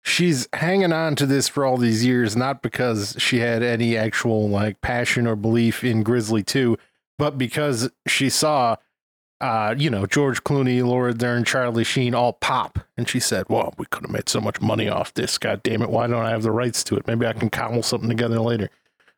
she's 0.03 0.47
hanging 0.53 0.93
on 0.93 1.15
to 1.17 1.25
this 1.25 1.47
for 1.47 1.65
all 1.65 1.77
these 1.77 2.05
years, 2.05 2.35
not 2.35 2.61
because 2.61 3.15
she 3.19 3.39
had 3.39 3.61
any 3.61 3.95
actual 3.95 4.49
like 4.49 4.81
passion 4.81 5.27
or 5.27 5.35
belief 5.35 5.83
in 5.83 6.03
Grizzly 6.03 6.43
Two, 6.43 6.77
but 7.17 7.37
because 7.37 7.89
she 8.07 8.29
saw 8.29 8.77
uh, 9.39 9.75
you 9.77 9.89
know, 9.89 10.05
George 10.05 10.43
Clooney, 10.43 10.83
Laura 10.83 11.13
Dern, 11.13 11.43
Charlie 11.43 11.83
Sheen 11.83 12.15
all 12.15 12.33
pop. 12.33 12.79
And 12.97 13.07
she 13.07 13.19
said, 13.19 13.45
Well, 13.49 13.73
we 13.77 13.85
could 13.85 14.03
have 14.03 14.11
made 14.11 14.29
so 14.29 14.41
much 14.41 14.61
money 14.61 14.89
off 14.89 15.13
this. 15.13 15.37
God 15.37 15.61
damn 15.63 15.81
it. 15.81 15.89
Why 15.89 16.07
don't 16.07 16.25
I 16.25 16.31
have 16.31 16.43
the 16.43 16.51
rights 16.51 16.83
to 16.85 16.95
it? 16.95 17.07
Maybe 17.07 17.25
I 17.25 17.33
can 17.33 17.49
cobble 17.49 17.83
something 17.83 18.09
together 18.09 18.39
later. 18.39 18.69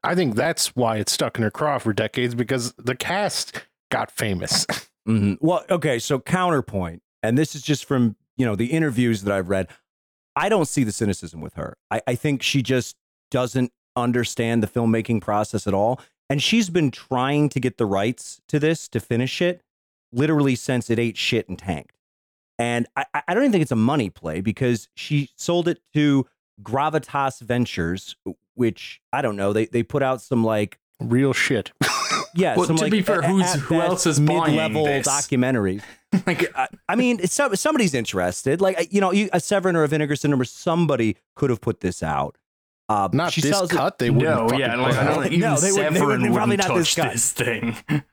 I 0.03 0.15
think 0.15 0.35
that's 0.35 0.75
why 0.75 0.97
it's 0.97 1.11
stuck 1.11 1.37
in 1.37 1.43
her 1.43 1.51
craw 1.51 1.77
for 1.77 1.93
decades 1.93 2.35
because 2.35 2.73
the 2.73 2.95
cast 2.95 3.63
got 3.89 4.11
famous. 4.11 4.65
Mm-hmm. 5.07 5.35
Well, 5.39 5.63
okay. 5.71 5.97
So, 5.97 6.19
counterpoint, 6.19 7.01
and 7.23 7.35
this 7.35 7.55
is 7.55 7.63
just 7.63 7.85
from, 7.85 8.15
you 8.37 8.45
know, 8.45 8.55
the 8.55 8.67
interviews 8.67 9.23
that 9.23 9.33
I've 9.33 9.49
read. 9.49 9.67
I 10.35 10.49
don't 10.49 10.67
see 10.67 10.83
the 10.83 10.91
cynicism 10.91 11.41
with 11.41 11.55
her. 11.55 11.77
I, 11.89 12.01
I 12.05 12.13
think 12.13 12.43
she 12.43 12.61
just 12.61 12.95
doesn't 13.31 13.71
understand 13.95 14.61
the 14.61 14.67
filmmaking 14.67 15.21
process 15.21 15.65
at 15.65 15.73
all. 15.73 15.99
And 16.29 16.43
she's 16.43 16.69
been 16.69 16.91
trying 16.91 17.49
to 17.49 17.59
get 17.59 17.77
the 17.77 17.87
rights 17.87 18.39
to 18.49 18.59
this 18.59 18.87
to 18.89 18.99
finish 18.99 19.41
it 19.41 19.63
literally 20.11 20.55
since 20.55 20.89
it 20.89 20.99
ate 20.99 21.17
shit 21.17 21.47
and 21.49 21.57
tanked. 21.57 21.93
And 22.57 22.87
I, 22.95 23.05
I 23.27 23.33
don't 23.33 23.43
even 23.43 23.51
think 23.51 23.61
it's 23.61 23.71
a 23.71 23.77
money 23.77 24.09
play 24.09 24.41
because 24.41 24.89
she 24.95 25.29
sold 25.35 25.67
it 25.67 25.79
to 25.93 26.27
Gravitas 26.61 27.39
Ventures, 27.39 28.15
which 28.55 29.01
I 29.13 29.21
don't 29.21 29.37
know. 29.37 29.53
They 29.53 29.65
they 29.65 29.83
put 29.83 30.03
out 30.03 30.21
some 30.21 30.43
like 30.43 30.77
real 30.99 31.33
shit. 31.33 31.71
Yeah, 32.35 32.55
well, 32.55 32.67
some, 32.67 32.75
to 32.77 32.83
like, 32.83 32.91
be 32.91 33.01
fair, 33.01 33.21
who's 33.21 33.53
who 33.53 33.81
else 33.81 34.05
is 34.05 34.19
mid-level 34.19 34.83
buying 34.83 34.97
this? 34.97 35.07
documentaries? 35.07 35.81
like, 36.27 36.55
I, 36.55 36.67
I 36.87 36.95
mean, 36.95 37.25
so, 37.25 37.53
somebody's 37.53 37.93
interested. 37.93 38.61
Like, 38.61 38.93
you 38.93 39.01
know, 39.01 39.11
you, 39.11 39.29
a 39.33 39.39
Severin 39.39 39.75
or 39.75 39.83
a 39.83 39.87
Vinegar 39.87 40.15
Syndrome 40.15 40.41
or 40.41 40.45
somebody 40.45 41.17
could 41.35 41.49
have 41.49 41.59
put 41.59 41.81
this 41.81 42.03
out. 42.03 42.37
Uh, 42.87 43.09
not 43.13 43.31
she 43.31 43.41
this 43.41 43.59
cut. 43.67 43.93
It, 43.93 43.97
they 43.99 44.09
wouldn't. 44.09 44.51
No, 44.51 44.57
yeah, 44.57 44.75
like, 44.75 44.95
I 44.95 45.03
don't, 45.05 45.25
even 45.27 45.39
no, 45.39 45.55
they 45.57 45.71
would, 45.71 45.93
they 45.93 46.01
would 46.01 46.33
probably 46.33 46.57
not 46.57 46.75
this, 46.75 46.95
this 46.95 47.31
thing 47.31 47.75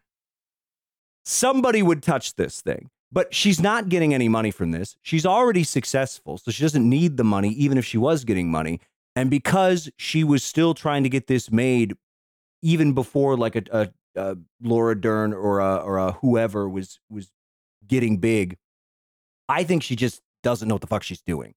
somebody 1.26 1.82
would 1.82 2.02
touch 2.02 2.36
this 2.36 2.62
thing. 2.62 2.88
But 3.12 3.34
she's 3.34 3.60
not 3.60 3.88
getting 3.88 4.14
any 4.14 4.28
money 4.28 4.50
from 4.50 4.72
this. 4.72 4.96
She's 5.02 5.24
already 5.24 5.62
successful, 5.62 6.38
so 6.38 6.50
she 6.50 6.62
doesn't 6.62 6.88
need 6.88 7.16
the 7.16 7.24
money, 7.24 7.50
even 7.50 7.78
if 7.78 7.84
she 7.84 7.98
was 7.98 8.24
getting 8.24 8.50
money. 8.50 8.80
And 9.14 9.30
because 9.30 9.88
she 9.96 10.24
was 10.24 10.42
still 10.42 10.74
trying 10.74 11.02
to 11.04 11.08
get 11.08 11.26
this 11.26 11.50
made, 11.50 11.96
even 12.62 12.94
before 12.94 13.36
like 13.36 13.54
a, 13.56 13.62
a, 13.70 13.88
a 14.16 14.36
Laura 14.60 15.00
Dern 15.00 15.32
or 15.32 15.60
a, 15.60 15.76
or 15.76 15.98
a 15.98 16.12
whoever 16.12 16.68
was 16.68 16.98
was 17.08 17.30
getting 17.86 18.18
big, 18.18 18.56
I 19.48 19.62
think 19.62 19.82
she 19.82 19.94
just 19.94 20.20
doesn't 20.42 20.68
know 20.68 20.74
what 20.74 20.82
the 20.82 20.88
fuck 20.88 21.04
she's 21.04 21.22
doing. 21.22 21.54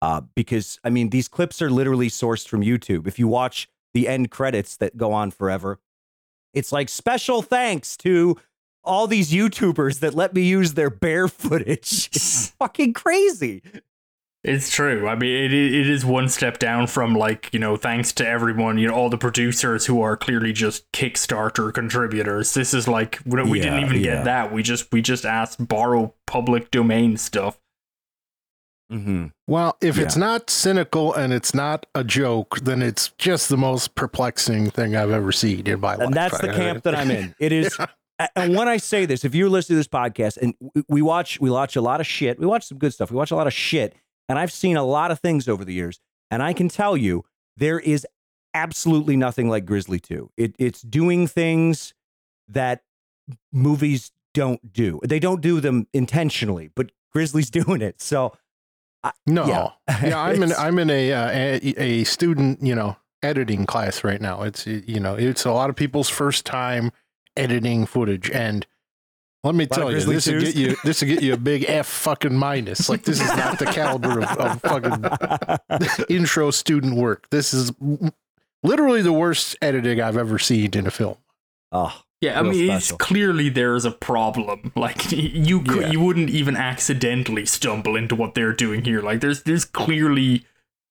Uh, 0.00 0.22
because 0.34 0.78
I 0.84 0.90
mean, 0.90 1.10
these 1.10 1.26
clips 1.26 1.60
are 1.60 1.70
literally 1.70 2.08
sourced 2.08 2.46
from 2.46 2.62
YouTube. 2.62 3.06
If 3.06 3.18
you 3.18 3.26
watch 3.28 3.68
the 3.92 4.06
end 4.06 4.30
credits 4.30 4.76
that 4.76 4.96
go 4.96 5.12
on 5.12 5.32
forever, 5.32 5.80
it's 6.54 6.70
like 6.70 6.88
special 6.88 7.42
thanks 7.42 7.96
to 7.98 8.36
all 8.86 9.06
these 9.06 9.32
YouTubers 9.32 10.00
that 10.00 10.14
let 10.14 10.34
me 10.34 10.42
use 10.42 10.74
their 10.74 10.90
bear 10.90 11.28
footage. 11.28 12.10
It's 12.16 12.48
fucking 12.58 12.94
crazy. 12.94 13.62
It's 14.42 14.70
true. 14.70 15.08
I 15.08 15.16
mean, 15.16 15.34
it 15.34 15.52
it 15.52 15.90
is 15.90 16.04
one 16.04 16.28
step 16.28 16.58
down 16.58 16.86
from 16.86 17.14
like 17.14 17.50
you 17.52 17.58
know, 17.58 17.76
thanks 17.76 18.12
to 18.12 18.26
everyone, 18.26 18.78
you 18.78 18.86
know, 18.86 18.94
all 18.94 19.10
the 19.10 19.18
producers 19.18 19.86
who 19.86 20.00
are 20.02 20.16
clearly 20.16 20.52
just 20.52 20.90
Kickstarter 20.92 21.74
contributors. 21.74 22.54
This 22.54 22.72
is 22.72 22.86
like 22.86 23.18
we, 23.26 23.42
we 23.42 23.58
yeah, 23.58 23.64
didn't 23.64 23.80
even 23.80 23.96
yeah. 23.96 24.02
get 24.16 24.24
that. 24.24 24.52
We 24.52 24.62
just 24.62 24.92
we 24.92 25.02
just 25.02 25.24
asked 25.24 25.66
borrow 25.66 26.14
public 26.26 26.70
domain 26.70 27.16
stuff. 27.16 27.58
Mm-hmm. 28.92 29.26
Well, 29.48 29.76
if 29.80 29.96
yeah. 29.96 30.04
it's 30.04 30.16
not 30.16 30.48
cynical 30.48 31.12
and 31.12 31.32
it's 31.32 31.52
not 31.52 31.86
a 31.94 32.04
joke, 32.04 32.60
then 32.60 32.82
it's 32.82 33.08
just 33.18 33.48
the 33.48 33.56
most 33.56 33.96
perplexing 33.96 34.70
thing 34.70 34.94
I've 34.94 35.10
ever 35.10 35.32
seen 35.32 35.66
in 35.66 35.80
my 35.80 35.94
and 35.94 35.98
life. 35.98 36.06
And 36.06 36.14
that's 36.14 36.40
the 36.40 36.52
camp 36.52 36.84
that 36.84 36.94
I'm 36.94 37.10
in. 37.10 37.34
It 37.40 37.50
is 37.50 37.76
and 38.34 38.56
when 38.56 38.68
I 38.68 38.78
say 38.78 39.04
this, 39.04 39.24
if 39.24 39.34
you're 39.34 39.48
listening 39.48 39.74
to 39.74 39.80
this 39.80 39.88
podcast 39.88 40.38
and 40.38 40.54
we 40.88 41.02
watch, 41.02 41.40
we 41.40 41.50
watch 41.50 41.76
a 41.76 41.80
lot 41.80 42.00
of 42.00 42.06
shit. 42.06 42.38
We 42.38 42.46
watch 42.46 42.66
some 42.66 42.78
good 42.78 42.92
stuff. 42.92 43.10
We 43.10 43.16
watch 43.16 43.30
a 43.30 43.36
lot 43.36 43.46
of 43.46 43.52
shit, 43.52 43.94
and 44.28 44.38
I've 44.38 44.52
seen 44.52 44.76
a 44.76 44.84
lot 44.84 45.10
of 45.10 45.20
things 45.20 45.48
over 45.48 45.64
the 45.64 45.74
years. 45.74 46.00
And 46.30 46.42
I 46.42 46.52
can 46.52 46.68
tell 46.68 46.96
you, 46.96 47.24
there 47.56 47.78
is 47.78 48.06
absolutely 48.54 49.16
nothing 49.16 49.48
like 49.48 49.66
Grizzly 49.66 50.00
Two. 50.00 50.30
It, 50.36 50.54
it's 50.58 50.82
doing 50.82 51.26
things 51.26 51.94
that 52.48 52.82
movies 53.52 54.12
don't 54.32 54.72
do. 54.72 55.00
They 55.04 55.18
don't 55.18 55.40
do 55.40 55.60
them 55.60 55.86
intentionally, 55.92 56.70
but 56.74 56.92
Grizzly's 57.12 57.50
doing 57.64 57.82
it. 57.82 58.00
So 58.00 58.32
I, 59.04 59.12
no, 59.26 59.46
yeah, 59.46 59.70
yeah 60.06 60.20
I'm 60.22 60.42
in 60.42 60.52
I'm 60.52 60.78
in 60.78 60.90
a, 60.90 61.12
uh, 61.12 61.30
a 61.30 61.58
a 61.76 62.04
student, 62.04 62.62
you 62.62 62.74
know, 62.74 62.96
editing 63.22 63.66
class 63.66 64.04
right 64.04 64.20
now. 64.20 64.42
It's 64.42 64.66
you 64.66 65.00
know, 65.00 65.14
it's 65.16 65.44
a 65.44 65.52
lot 65.52 65.68
of 65.68 65.76
people's 65.76 66.08
first 66.08 66.46
time 66.46 66.92
editing 67.36 67.86
footage. 67.86 68.30
And 68.30 68.66
let 69.44 69.54
me 69.54 69.66
tell 69.66 69.92
you, 69.92 70.00
this 70.00 70.26
will 70.26 70.40
get 70.40 70.56
you 70.56 70.76
this 70.84 71.00
will 71.02 71.08
get 71.08 71.22
you 71.22 71.34
a 71.34 71.36
big 71.36 71.64
F 71.68 71.86
fucking 71.86 72.34
minus. 72.34 72.88
Like 72.88 73.02
this 73.04 73.20
is 73.20 73.28
not 73.36 73.58
the 73.58 73.66
caliber 73.66 74.20
of, 74.20 74.38
of 74.38 74.60
fucking 74.62 76.06
intro 76.16 76.50
student 76.50 76.96
work. 76.96 77.28
This 77.30 77.54
is 77.54 77.72
literally 78.62 79.02
the 79.02 79.12
worst 79.12 79.56
editing 79.62 80.00
I've 80.00 80.16
ever 80.16 80.38
seen 80.38 80.70
in 80.74 80.86
a 80.86 80.90
film. 80.90 81.16
Oh, 81.72 82.02
Yeah, 82.20 82.38
I 82.40 82.42
mean, 82.42 82.66
special. 82.68 82.76
it's 82.76 82.92
clearly 82.92 83.48
there's 83.48 83.84
a 83.84 83.90
problem. 83.90 84.72
Like 84.76 85.12
you 85.12 85.60
could, 85.62 85.82
Yeah. 85.82 85.90
you 85.90 86.00
wouldn't 86.00 86.30
even 86.30 86.56
accidentally 86.56 87.46
stumble 87.46 87.96
into 87.96 88.14
what 88.16 88.34
they're 88.34 88.52
doing 88.52 88.84
here. 88.84 89.00
Like 89.00 89.20
there's 89.20 89.42
there's 89.44 89.64
clearly 89.64 90.44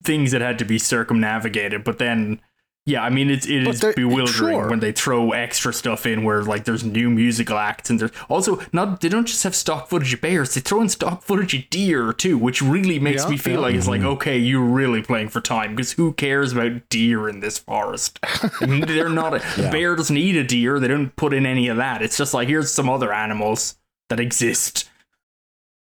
things 0.04 0.32
that 0.32 0.42
had 0.42 0.60
to 0.60 0.66
be 0.66 0.78
circumnavigated, 0.78 1.84
but 1.84 1.98
then 1.98 2.40
yeah, 2.88 3.04
I 3.04 3.10
mean 3.10 3.30
it's 3.32 3.48
it 3.48 3.66
But 3.66 3.74
is 3.76 3.80
they- 3.82 3.94
bewildering 3.94 4.58
sure. 4.60 4.70
when 4.70 4.80
they 4.80 4.92
throw 4.92 5.32
extra 5.32 5.74
stuff 5.74 6.06
in 6.06 6.24
where 6.24 6.44
like 6.44 6.66
there's 6.66 6.84
new 6.84 7.10
musical 7.10 7.58
acts 7.58 7.90
and 7.90 8.00
there's 8.00 8.12
also 8.30 8.62
not 8.72 9.02
they 9.02 9.10
don't 9.10 9.26
just 9.28 9.44
have 9.44 9.56
stock 9.56 9.88
footage 9.90 10.14
of 10.14 10.22
bears, 10.22 10.54
they 10.54 10.62
throw 10.62 10.82
in 10.82 10.90
stock 10.90 11.24
footage 11.24 11.54
of 11.56 11.70
deer 11.72 12.14
too, 12.14 12.38
which 12.38 12.62
really 12.62 13.00
makes 13.00 13.24
Yeah, 13.24 13.30
me 13.32 13.38
feel 13.38 13.54
yeah. 13.54 13.60
like 13.60 13.76
it's 13.76 13.88
like 13.88 14.02
Mm-hmm. 14.02 14.10
okay, 14.10 14.38
you're 14.38 14.64
really 14.64 15.02
playing 15.02 15.30
for 15.30 15.42
time 15.42 15.76
because 15.76 15.94
who 15.94 16.14
cares 16.14 16.54
about 16.54 16.88
deer 16.90 17.28
in 17.28 17.40
this 17.40 17.58
forest? 17.58 18.20
I 18.62 18.66
mean, 18.68 18.82
they're 18.82 19.10
not 19.10 19.34
a 19.34 19.42
Yeah. 19.62 19.72
bear 19.72 19.96
doesn't 19.96 20.18
eat 20.18 20.36
a 20.36 20.44
deer. 20.44 20.80
They 20.80 20.88
don't 20.88 21.16
put 21.16 21.34
in 21.34 21.46
any 21.46 21.68
of 21.70 21.78
that. 21.78 22.02
It's 22.04 22.18
just 22.18 22.34
like 22.36 22.48
here's 22.48 22.72
some 22.72 22.90
other 22.90 23.12
animals 23.12 23.78
that 24.10 24.20
exist. 24.20 24.90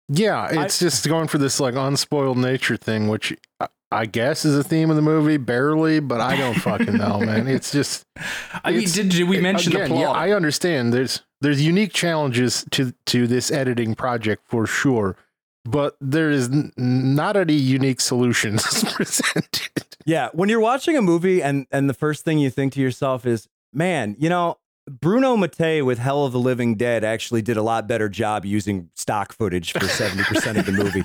Yeah, 0.09 0.47
it's 0.63 0.79
just 0.79 1.07
going 1.07 1.27
for 1.27 1.37
this 1.39 1.59
like 1.59 1.75
unspoiled 1.75 2.37
nature 2.37 2.77
thing, 2.77 3.07
which 3.07 3.35
I- 4.01 4.05
guess 4.05 4.45
is 4.45 4.57
a 4.57 4.63
theme 4.63 4.89
of 4.89 4.95
the 4.95 5.01
movie, 5.01 5.37
barely, 5.37 5.99
but 5.99 6.19
I 6.21 6.35
don't 6.37 6.55
fucking 6.55 6.97
know, 6.97 7.19
man. 7.25 7.47
It's 7.47 7.71
just 7.71 8.05
I 8.63 8.71
mean, 8.71 8.87
did, 8.89 9.09
did 9.09 9.27
we 9.29 9.39
mention 9.39 9.73
again, 9.75 9.89
the 9.89 9.95
yeah, 9.95 10.05
plot? 10.07 10.17
I 10.17 10.31
understand. 10.31 10.93
There's 10.93 11.21
there's 11.41 11.61
unique 11.65 11.93
challenges 11.93 12.65
to 12.71 12.93
to 13.07 13.27
this 13.27 13.51
editing 13.51 13.95
project 13.95 14.43
for 14.47 14.65
sure, 14.67 15.15
but 15.65 15.95
there 16.01 16.29
is 16.29 16.49
n- 16.49 16.71
not 16.77 17.35
any 17.37 17.53
unique 17.53 18.01
solutions 18.01 18.83
presented. 18.93 19.83
Yeah, 20.05 20.29
when 20.33 20.49
you're 20.49 20.59
watching 20.59 20.97
a 20.97 21.01
movie 21.01 21.41
and 21.41 21.65
and 21.71 21.89
the 21.89 21.93
first 21.93 22.23
thing 22.25 22.37
you 22.39 22.49
think 22.49 22.73
to 22.73 22.81
yourself 22.81 23.25
is, 23.25 23.47
man, 23.73 24.15
you 24.19 24.29
know, 24.29 24.57
Bruno 24.87 25.37
Mattei 25.37 25.81
with 25.81 25.97
Hell 25.97 26.25
of 26.25 26.33
the 26.33 26.39
Living 26.39 26.75
Dead 26.75 27.03
actually 27.05 27.41
did 27.41 27.55
a 27.55 27.61
lot 27.61 27.87
better 27.87 28.09
job 28.09 28.45
using 28.45 28.89
stock 28.95 29.31
footage 29.31 29.71
for 29.71 29.79
70% 29.79 30.57
of 30.59 30.65
the 30.65 30.71
movie. 30.73 31.01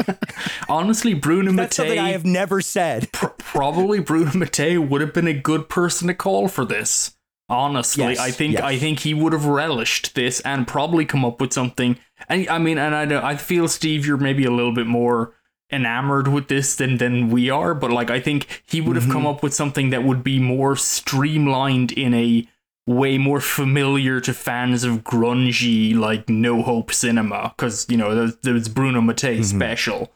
Honestly, 0.69 1.15
Bruno 1.15 1.53
That's 1.53 1.77
something 1.77 1.99
I 1.99 2.11
have 2.11 2.25
never 2.25 2.61
said. 2.61 3.13
pr- 3.13 3.27
probably 3.39 4.01
Bruno 4.01 4.33
Mattei 4.35 4.79
would 4.79 5.01
have 5.01 5.15
been 5.15 5.29
a 5.29 5.33
good 5.35 5.69
person 5.69 6.09
to 6.09 6.15
call 6.15 6.49
for 6.49 6.65
this. 6.65 7.15
Honestly, 7.49 8.05
Yes, 8.05 8.19
I 8.19 8.31
think 8.31 8.55
yes. 8.55 8.63
I 8.63 8.77
think 8.79 8.99
he 9.01 9.15
would 9.15 9.33
have 9.33 9.47
relished 9.47 10.15
this 10.15 10.41
and 10.41 10.67
probably 10.67 11.07
come 11.07 11.25
up 11.25 11.41
with 11.41 11.53
something. 11.53 11.99
And 12.29 12.49
I 12.51 12.59
mean, 12.59 12.77
and 12.79 12.95
I 12.95 13.05
know- 13.07 13.23
I 13.23 13.37
feel 13.37 13.69
Steve, 13.69 14.05
you're 14.05 14.19
maybe 14.19 14.45
a 14.45 14.51
little 14.51 14.73
bit 14.75 14.87
more 14.87 15.35
enamored 15.71 16.29
with 16.29 16.49
this 16.49 16.75
than 16.77 16.97
than 16.99 17.31
we 17.31 17.49
are, 17.49 17.75
but 17.75 17.91
like 17.93 18.11
I 18.11 18.21
think 18.21 18.63
he 18.67 18.81
would 18.81 18.97
have 18.97 19.07
come 19.07 19.19
Mm-hmm. 19.23 19.27
up 19.29 19.43
with 19.43 19.55
something 19.55 19.91
that 19.91 20.03
would 20.05 20.23
be 20.25 20.39
more 20.39 20.77
streamlined 20.77 21.93
in 21.93 22.13
a 22.13 22.47
way 22.89 23.19
more 23.19 23.41
familiar 23.41 24.19
to 24.19 24.33
fans 24.33 24.83
of 24.83 25.05
grungy 25.05 25.95
like 25.95 26.27
no 26.29 26.63
hope 26.63 26.91
cinema 26.91 27.53
because 27.57 27.87
you 27.91 27.97
know 27.99 28.15
there, 28.15 28.33
there 28.43 28.55
was 28.55 28.69
Bruno 28.69 29.01
Mattei 29.03 29.43
special. 29.43 30.13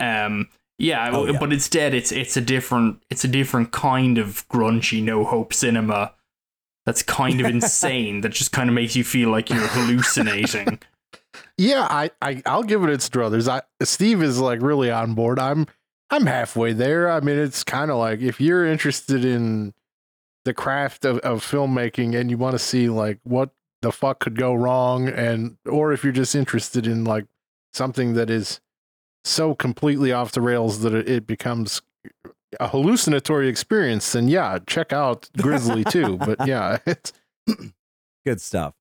Um, 0.00 0.48
yeah, 0.78 1.06
Mm-hmm. 1.06 1.16
Oh, 1.16 1.26
yeah. 1.26 1.38
but 1.38 1.52
instead 1.52 1.94
it's 1.94 2.10
it's 2.12 2.36
a 2.36 2.40
different 2.40 3.00
it's 3.10 3.24
a 3.24 3.28
different 3.28 3.70
kind 3.72 4.18
of 4.18 4.46
grungy 4.48 5.02
no 5.02 5.24
hope 5.24 5.54
cinema. 5.54 6.12
That's 6.84 7.02
kind 7.02 7.40
of 7.40 7.46
insane. 7.50 8.20
That 8.22 8.30
just 8.32 8.52
kind 8.52 8.68
of 8.68 8.74
makes 8.74 8.96
you 8.96 9.04
feel 9.04 9.30
like 9.30 9.48
you're 9.48 9.66
hallucinating. 9.68 10.80
yeah, 11.58 11.86
I, 11.88 12.10
I 12.20 12.42
I'll 12.44 12.62
give 12.62 12.82
it 12.82 12.90
its 12.90 13.08
druthers. 13.08 13.48
I 13.48 13.62
Steve 13.84 14.22
is 14.22 14.38
like 14.40 14.60
really 14.60 14.90
on 14.90 15.14
board. 15.14 15.38
I'm 15.38 15.66
I'm 16.10 16.26
halfway 16.26 16.72
there. 16.72 17.10
I 17.10 17.20
mean, 17.20 17.38
it's 17.38 17.64
kind 17.64 17.90
of 17.90 17.98
like 17.98 18.20
if 18.20 18.40
you're 18.40 18.66
interested 18.66 19.24
in 19.24 19.74
the 20.46 20.54
craft 20.54 21.04
of, 21.04 21.18
of 21.18 21.44
filmmaking 21.44 22.18
and 22.18 22.30
you 22.30 22.38
want 22.38 22.54
to 22.54 22.58
see 22.58 22.88
like 22.88 23.18
what 23.24 23.50
the 23.82 23.92
fuck 23.92 24.20
could 24.20 24.38
go 24.38 24.54
wrong 24.54 25.08
and 25.08 25.58
or 25.66 25.92
if 25.92 26.02
you're 26.02 26.12
just 26.12 26.34
interested 26.34 26.86
in 26.86 27.04
like 27.04 27.26
something 27.74 28.14
that 28.14 28.30
is 28.30 28.60
so 29.24 29.54
completely 29.54 30.12
off 30.12 30.32
the 30.32 30.40
rails 30.40 30.80
that 30.80 30.94
it, 30.94 31.26
becomes 31.26 31.82
a 32.60 32.68
hallucinatory 32.68 33.48
experience 33.48 34.12
then 34.12 34.28
yeah 34.28 34.58
check 34.66 34.92
out 34.92 35.28
grizzly 35.36 35.84
two 35.84 36.16
but 36.16 36.46
yeah 36.46 36.78
it's 36.86 37.12
Good 38.26 38.40
stuff. 38.40 38.74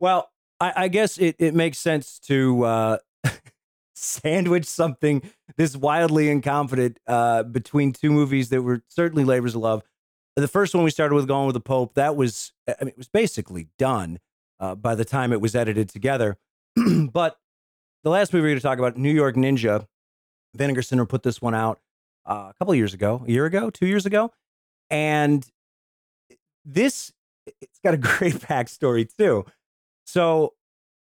Well, 0.00 0.28
I, 0.58 0.72
I 0.76 0.88
guess 0.88 1.16
it, 1.16 1.36
it 1.38 1.54
makes 1.54 1.78
sense 1.78 2.18
to 2.26 2.64
uh, 2.64 2.98
sandwich 3.94 4.64
something 4.64 5.22
this 5.56 5.76
wildly 5.76 6.28
incompetent 6.28 6.98
uh, 7.06 7.44
between 7.44 7.92
two 7.92 8.10
movies 8.10 8.48
that 8.48 8.62
were 8.62 8.82
certainly 8.88 9.24
labors 9.24 9.54
of 9.54 9.60
love. 9.60 9.82
The 10.36 10.48
first 10.48 10.74
one 10.74 10.84
we 10.84 10.90
started 10.90 11.14
with 11.14 11.28
Gone 11.28 11.46
with 11.46 11.54
the 11.54 11.60
Pope, 11.60 11.94
that 11.94 12.16
was, 12.16 12.52
I 12.66 12.74
mean, 12.80 12.88
it 12.88 12.98
was 12.98 13.08
basically 13.08 13.68
done 13.78 14.18
uh, 14.60 14.74
by 14.74 14.94
the 14.94 15.04
time 15.04 15.32
it 15.32 15.40
was 15.40 15.54
edited 15.54 15.88
together. 15.88 16.38
but 17.12 17.38
the 18.02 18.10
last 18.10 18.32
movie 18.32 18.42
we're 18.42 18.48
going 18.50 18.58
to 18.58 18.62
talk 18.62 18.78
about, 18.78 18.96
New 18.96 19.12
York 19.12 19.36
Ninja, 19.36 19.86
Vinegar 20.54 20.82
Syndrome 20.82 21.06
put 21.06 21.22
this 21.22 21.42
one 21.42 21.54
out 21.54 21.80
uh, 22.26 22.48
a 22.50 22.54
couple 22.58 22.74
years 22.74 22.94
ago, 22.94 23.24
a 23.26 23.30
year 23.30 23.44
ago, 23.44 23.70
two 23.70 23.86
years 23.86 24.06
ago. 24.06 24.32
And 24.90 25.46
this, 26.64 27.12
it's 27.60 27.78
got 27.84 27.94
a 27.94 27.96
great 27.98 28.34
backstory 28.34 29.08
too. 29.14 29.44
So, 30.06 30.54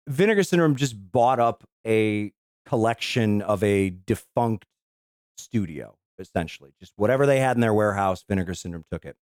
Vinegar 0.08 0.42
Syndrome 0.42 0.74
just 0.74 0.96
bought 1.12 1.38
up 1.38 1.64
a 1.86 2.32
collection 2.66 3.42
of 3.42 3.62
a 3.62 3.90
defunct 3.90 4.66
studio, 5.36 5.96
essentially. 6.22 6.72
Just 6.80 6.92
whatever 6.96 7.26
they 7.26 7.40
had 7.40 7.56
in 7.56 7.60
their 7.60 7.74
warehouse, 7.74 8.24
Vinegar 8.26 8.54
Syndrome 8.54 8.84
took 8.90 9.04
it. 9.04 9.16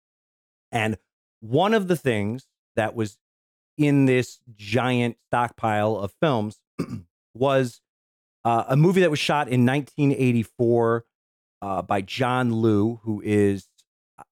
And 0.70 0.96
one 1.40 1.74
of 1.74 1.88
the 1.88 1.96
things 1.96 2.46
that 2.76 2.94
was 2.94 3.18
in 3.76 4.07
this 4.07 4.40
giant 4.55 5.16
stockpile 5.28 5.96
of 5.96 6.12
films 6.20 6.61
was 7.34 7.80
uh, 8.44 8.64
a 8.68 8.76
movie 8.76 9.01
that 9.01 9.11
was 9.11 9.18
shot 9.18 9.48
in 9.48 9.66
1984 9.66 11.05
uh, 11.62 11.82
by 11.82 12.01
John 12.01 12.62
Liu, 12.62 13.01
who 13.03 13.20
is 13.24 13.68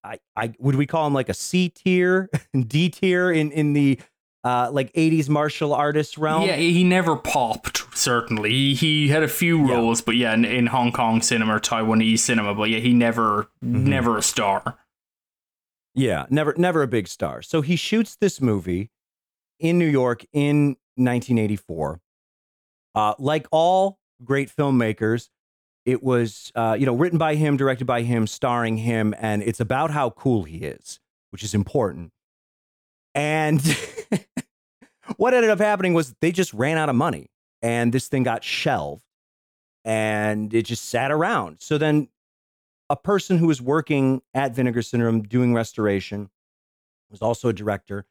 I, 0.04 0.18
I 0.36 0.52
would 0.58 0.74
we 0.74 0.86
call 0.86 1.06
him 1.06 1.14
like 1.14 1.28
a 1.28 1.34
C 1.34 1.68
tier, 1.68 2.28
D 2.66 2.90
tier 2.90 3.30
in 3.30 3.50
in 3.52 3.72
the 3.72 3.98
uh, 4.44 4.70
like 4.72 4.92
80s 4.92 5.28
martial 5.28 5.74
artist 5.74 6.16
realm. 6.18 6.44
Yeah, 6.46 6.56
he 6.56 6.84
never 6.84 7.16
popped. 7.16 7.84
Certainly, 7.96 8.50
he, 8.50 8.74
he 8.74 9.08
had 9.08 9.22
a 9.22 9.28
few 9.28 9.66
Yeah. 9.66 9.74
roles, 9.74 10.00
but 10.00 10.14
yeah, 10.16 10.32
in, 10.34 10.44
in 10.44 10.66
Hong 10.68 10.92
Kong 10.92 11.20
cinema 11.22 11.56
or 11.56 11.60
Taiwanese 11.60 12.20
cinema. 12.20 12.54
But 12.54 12.70
yeah, 12.70 12.78
he 12.78 12.92
never, 12.92 13.48
Mhm. 13.64 13.84
never 13.86 14.16
a 14.16 14.22
star. 14.22 14.78
Yeah, 15.94 16.26
never 16.30 16.54
never 16.56 16.82
a 16.82 16.86
big 16.86 17.08
star. 17.08 17.42
So 17.42 17.60
he 17.60 17.74
shoots 17.74 18.16
this 18.16 18.40
movie 18.40 18.90
in 19.58 19.78
New 19.78 19.86
York 19.88 20.24
in 20.32 20.76
1984. 20.94 22.00
Uh, 22.94 23.14
like 23.18 23.46
all 23.50 23.98
great 24.22 24.48
filmmakers, 24.54 25.28
it 25.84 26.02
was 26.02 26.52
uh, 26.54 26.76
you 26.78 26.86
know 26.86 26.94
written 26.94 27.18
by 27.18 27.34
him, 27.34 27.56
directed 27.56 27.86
by 27.86 28.02
him, 28.02 28.28
starring 28.28 28.76
him, 28.76 29.12
and 29.18 29.42
it's 29.42 29.58
about 29.60 29.90
how 29.90 30.10
cool 30.10 30.44
he 30.44 30.58
is, 30.58 31.00
which 31.30 31.42
is 31.42 31.52
important. 31.54 32.12
And 33.18 33.60
what 35.16 35.34
ended 35.34 35.50
up 35.50 35.58
happening 35.58 35.92
was 35.92 36.14
they 36.20 36.30
just 36.30 36.54
ran 36.54 36.78
out 36.78 36.88
of 36.88 36.94
money, 36.94 37.32
and 37.60 37.92
this 37.92 38.06
thing 38.06 38.22
got 38.22 38.44
shelved, 38.44 39.02
and 39.84 40.54
it 40.54 40.62
just 40.62 40.88
sat 40.88 41.10
around. 41.10 41.56
So 41.58 41.78
then 41.78 42.08
a 42.88 42.94
person 42.94 43.36
who 43.38 43.48
was 43.48 43.60
working 43.60 44.22
at 44.34 44.54
Vinegar 44.54 44.82
Syndrome 44.82 45.22
doing 45.22 45.52
restoration 45.52 46.30
was 47.10 47.20
also 47.20 47.48
a 47.48 47.52
director. 47.52 48.06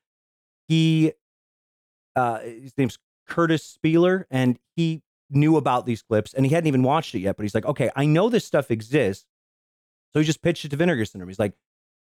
He, 0.67 1.13
uh, 2.17 2.39
his 2.39 2.77
name's 2.77 2.99
Kurtis 3.29 3.77
Spieler, 3.77 4.25
and 4.29 4.59
he 4.75 5.03
knew 5.29 5.55
about 5.55 5.85
these 5.85 6.01
clips 6.01 6.33
and 6.33 6.45
he 6.45 6.53
hadn't 6.53 6.67
even 6.67 6.83
watched 6.83 7.15
it 7.15 7.19
yet. 7.19 7.37
But 7.37 7.43
he's 7.43 7.55
like, 7.55 7.65
okay, 7.65 7.89
I 7.95 8.05
know 8.05 8.29
this 8.29 8.45
stuff 8.45 8.71
exists. 8.71 9.25
So 10.13 10.19
he 10.19 10.25
just 10.25 10.41
pitched 10.41 10.65
it 10.65 10.69
to 10.69 10.77
Vinegar 10.77 11.05
Syndrome. 11.05 11.29
He's 11.29 11.39
like, 11.39 11.53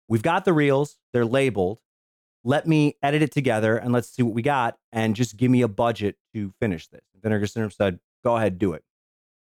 we've 0.08 0.22
got 0.22 0.44
the 0.44 0.52
reels, 0.52 0.96
they're 1.12 1.26
labeled. 1.26 1.78
Let 2.42 2.66
me 2.66 2.96
edit 3.02 3.22
it 3.22 3.32
together 3.32 3.76
and 3.76 3.92
let's 3.92 4.08
see 4.08 4.22
what 4.22 4.34
we 4.34 4.42
got 4.42 4.78
and 4.92 5.14
just 5.14 5.36
give 5.36 5.50
me 5.50 5.62
a 5.62 5.68
budget 5.68 6.16
to 6.34 6.52
finish 6.60 6.88
this. 6.88 7.02
Vinegar 7.22 7.46
Syndrome 7.46 7.70
said, 7.70 8.00
go 8.24 8.36
ahead, 8.36 8.58
do 8.58 8.72
it. 8.72 8.82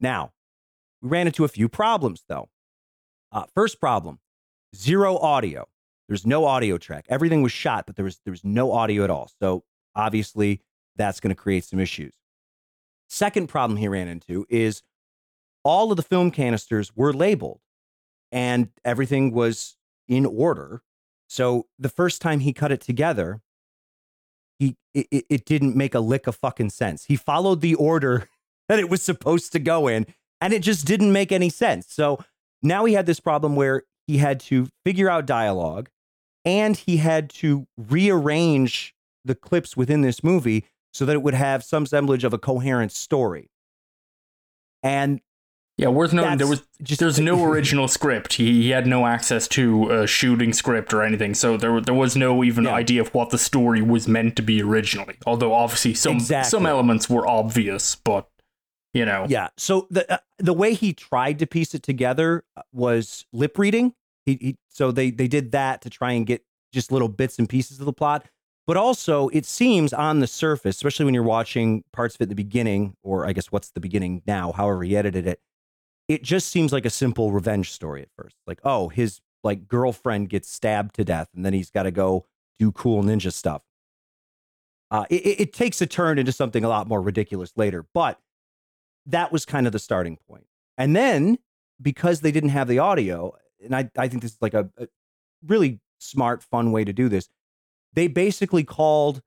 Now, 0.01 0.33
we 1.03 1.11
ran 1.11 1.27
into 1.27 1.45
a 1.45 1.49
few 1.49 1.69
problems 1.69 2.25
though. 2.29 2.49
Uh, 3.33 3.45
first 3.55 3.81
problem 3.81 4.19
zero 4.75 5.19
audio. 5.19 5.67
There's 6.09 6.27
no 6.27 6.45
audio 6.45 6.79
track. 6.79 7.07
Everything 7.09 7.43
was 7.43 7.53
shot, 7.53 7.87
but 7.87 7.97
there 7.97 8.05
was 8.05 8.21
there 8.25 8.33
was 8.33 8.45
no 8.45 8.73
audio 8.73 9.05
at 9.05 9.11
all. 9.11 9.31
So 9.41 9.65
obviously, 9.95 10.61
that's 10.97 11.21
going 11.21 11.35
to 11.35 11.41
create 11.41 11.65
some 11.65 11.79
issues. 11.79 12.15
Second 13.09 13.49
problem 13.49 13.77
he 13.77 13.89
ran 13.89 14.09
into 14.09 14.47
is 14.49 14.83
all 15.63 15.91
of 15.93 15.97
the 15.97 16.03
film 16.03 16.31
canisters 16.31 16.95
were 16.97 17.13
labeled, 17.13 17.61
and 18.33 18.69
everything 18.85 19.33
was 19.33 19.77
in 20.09 20.27
order. 20.27 20.83
So 21.31 21.67
the 21.79 21.89
first 21.89 22.21
time 22.21 22.41
he 22.41 22.53
cut 22.53 22.73
it 22.73 22.81
together, 22.81 23.41
he 24.59 24.77
it, 24.95 25.25
it- 25.31 25.45
didn't 25.45 25.77
make 25.77 25.95
a 25.95 26.01
lick 26.01 26.27
of 26.27 26.35
fucking 26.35 26.71
sense. 26.71 27.05
He 27.05 27.15
followed 27.15 27.61
the 27.61 27.77
order 27.77 28.29
that 28.69 28.81
it 28.81 28.91
was 28.91 29.01
supposed 29.01 29.53
to 29.53 29.61
go 29.61 29.87
in, 29.87 30.07
and 30.41 30.53
it 30.53 30.61
just 30.63 30.87
didn't 30.87 31.13
make 31.13 31.31
any 31.31 31.49
sense. 31.49 31.87
So 31.89 32.19
now 32.65 32.85
he 32.85 32.95
had 32.95 33.07
this 33.07 33.21
problem 33.21 33.55
where 33.55 33.85
he 34.09 34.19
had 34.19 34.41
to 34.41 34.69
figure 34.85 35.09
out 35.09 35.25
dialogue 35.25 35.89
and 36.45 36.77
he 36.77 36.97
had 36.97 37.31
to 37.31 37.69
rearrange 37.77 38.93
the 39.25 39.37
clips 39.37 39.77
within 39.77 40.01
this 40.01 40.25
movie 40.25 40.65
so 40.93 41.05
that 41.05 41.13
it 41.13 41.23
would 41.23 41.35
have 41.35 41.63
some 41.63 41.87
semblance 41.87 42.25
of 42.25 42.33
a 42.33 42.39
coherent 42.39 42.91
story. 42.91 43.51
And 44.83 45.21
yeah, 45.81 45.89
worth 45.89 46.13
noting 46.13 46.39
there 46.39 46.47
was 46.47 46.63
just- 46.83 47.01
there's 47.01 47.19
no 47.19 47.45
original 47.51 47.89
script. 47.89 48.35
He, 48.35 48.63
he 48.63 48.71
had 48.71 48.87
no 48.87 49.07
access 49.07 49.49
to 49.49 49.91
a 49.91 50.07
shooting 50.07 50.53
script 50.53 50.93
or 50.93 51.03
anything, 51.03 51.35
so 51.35 51.57
there 51.57 51.81
there 51.81 51.95
was 51.95 52.17
no 52.17 52.45
even 52.45 52.65
Yeah. 52.65 52.75
idea 52.75 53.01
of 53.01 53.13
what 53.15 53.31
the 53.31 53.39
story 53.39 53.83
was 53.83 54.07
meant 54.07 54.37
to 54.37 54.43
be 54.43 54.63
originally. 54.63 55.17
Although 55.27 55.55
obviously 55.55 55.95
some 55.95 56.17
Exactly. 56.17 56.51
some 56.51 56.67
elements 56.67 57.09
were 57.09 57.27
obvious, 57.27 57.95
but 57.97 58.29
you 58.93 59.05
know, 59.05 59.27
Yeah. 59.29 59.49
So 59.57 59.87
the 59.91 60.11
uh, 60.13 60.19
the 60.39 60.53
way 60.53 60.75
he 60.75 60.93
tried 60.93 61.39
to 61.39 61.47
piece 61.47 61.75
it 61.75 61.83
together 61.83 62.45
uh, 62.57 62.63
was 62.73 63.25
lip 63.33 63.59
reading. 63.59 63.95
He, 64.27 64.35
he 64.41 64.57
so 64.69 64.93
they 64.93 65.11
they 65.11 65.29
did 65.29 65.53
that 65.53 65.81
to 65.83 65.91
try 65.91 66.13
and 66.13 66.27
get 66.27 66.45
just 66.73 66.93
little 66.93 67.09
bits 67.09 67.39
and 67.39 67.49
pieces 67.49 67.81
of 67.81 67.87
the 67.87 67.93
plot. 67.93 68.27
But 68.67 68.77
also, 68.77 69.29
it 69.31 69.47
seems 69.47 69.93
on 69.93 70.21
the 70.21 70.27
surface, 70.29 70.77
especially 70.77 71.05
when 71.07 71.15
you're 71.15 71.25
watching 71.25 71.83
parts 71.93 72.15
of 72.15 72.21
it 72.21 72.25
in 72.25 72.29
the 72.29 72.35
beginning, 72.37 72.95
or 73.03 73.27
I 73.27 73.33
guess 73.33 73.51
what's 73.51 73.71
the 73.71 73.81
beginning 73.81 74.23
now, 74.27 74.53
however 74.53 74.85
he 74.85 74.97
edited 74.97 75.27
it, 75.27 75.41
it 76.11 76.25
just 76.25 76.49
seems 76.49 76.73
like 76.73 76.85
a 76.85 76.91
simple 76.91 77.31
revenge 77.31 77.71
story 77.71 78.03
at 78.03 78.09
first. 78.17 78.35
Like, 78.45 78.59
oh, 78.65 78.89
his 78.89 79.21
like 79.45 79.69
girlfriend 79.69 80.29
gets 80.29 80.51
stabbed 80.51 80.97
to 80.97 81.05
death, 81.05 81.29
and 81.37 81.47
then 81.47 81.53
he's 81.53 81.71
got 81.71 81.85
to 81.85 81.93
go 81.93 82.27
do 82.59 82.73
cool 82.73 83.05
ninja 83.05 83.33
stuff. 83.33 83.63
Uh, 84.91 85.05
it, 85.09 85.41
it- 85.41 85.53
takes 85.53 85.81
a 85.81 85.87
turn 85.87 86.19
into 86.19 86.33
something 86.33 86.65
a 86.65 86.69
lot 86.69 86.89
more 86.89 87.01
ridiculous 87.01 87.53
later, 87.55 87.87
but 87.95 88.19
that 89.07 89.31
was 89.31 89.45
kind 89.45 89.69
of 89.69 89.73
the 89.73 89.79
starting 89.79 90.19
point. 90.29 90.47
And 90.77 90.97
then 90.97 91.39
because 91.81 92.23
they 92.23 92.33
didn't 92.33 92.51
have 92.51 92.67
the 92.67 92.81
audio, 92.81 93.33
and 93.65 93.73
I, 93.77 93.89
I 93.97 94.09
think 94.09 94.23
this 94.23 94.33
is 94.33 94.39
like 94.41 94.55
a, 94.55 94.69
a 94.79 94.89
really 95.47 95.79
smart, 96.01 96.43
fun 96.43 96.73
way 96.73 96.85
to 96.85 96.93
do 96.93 97.09
this, 97.09 97.29
they 97.93 98.09
basically 98.09 98.65
called 98.65 99.23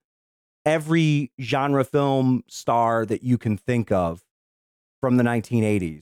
every 0.65 1.31
genre 1.39 1.85
film 1.85 2.43
star 2.49 3.05
that 3.05 3.23
you 3.23 3.37
can 3.37 3.55
think 3.55 3.89
of 3.89 4.21
from 4.99 5.15
the 5.15 5.23
1980s 5.23 6.01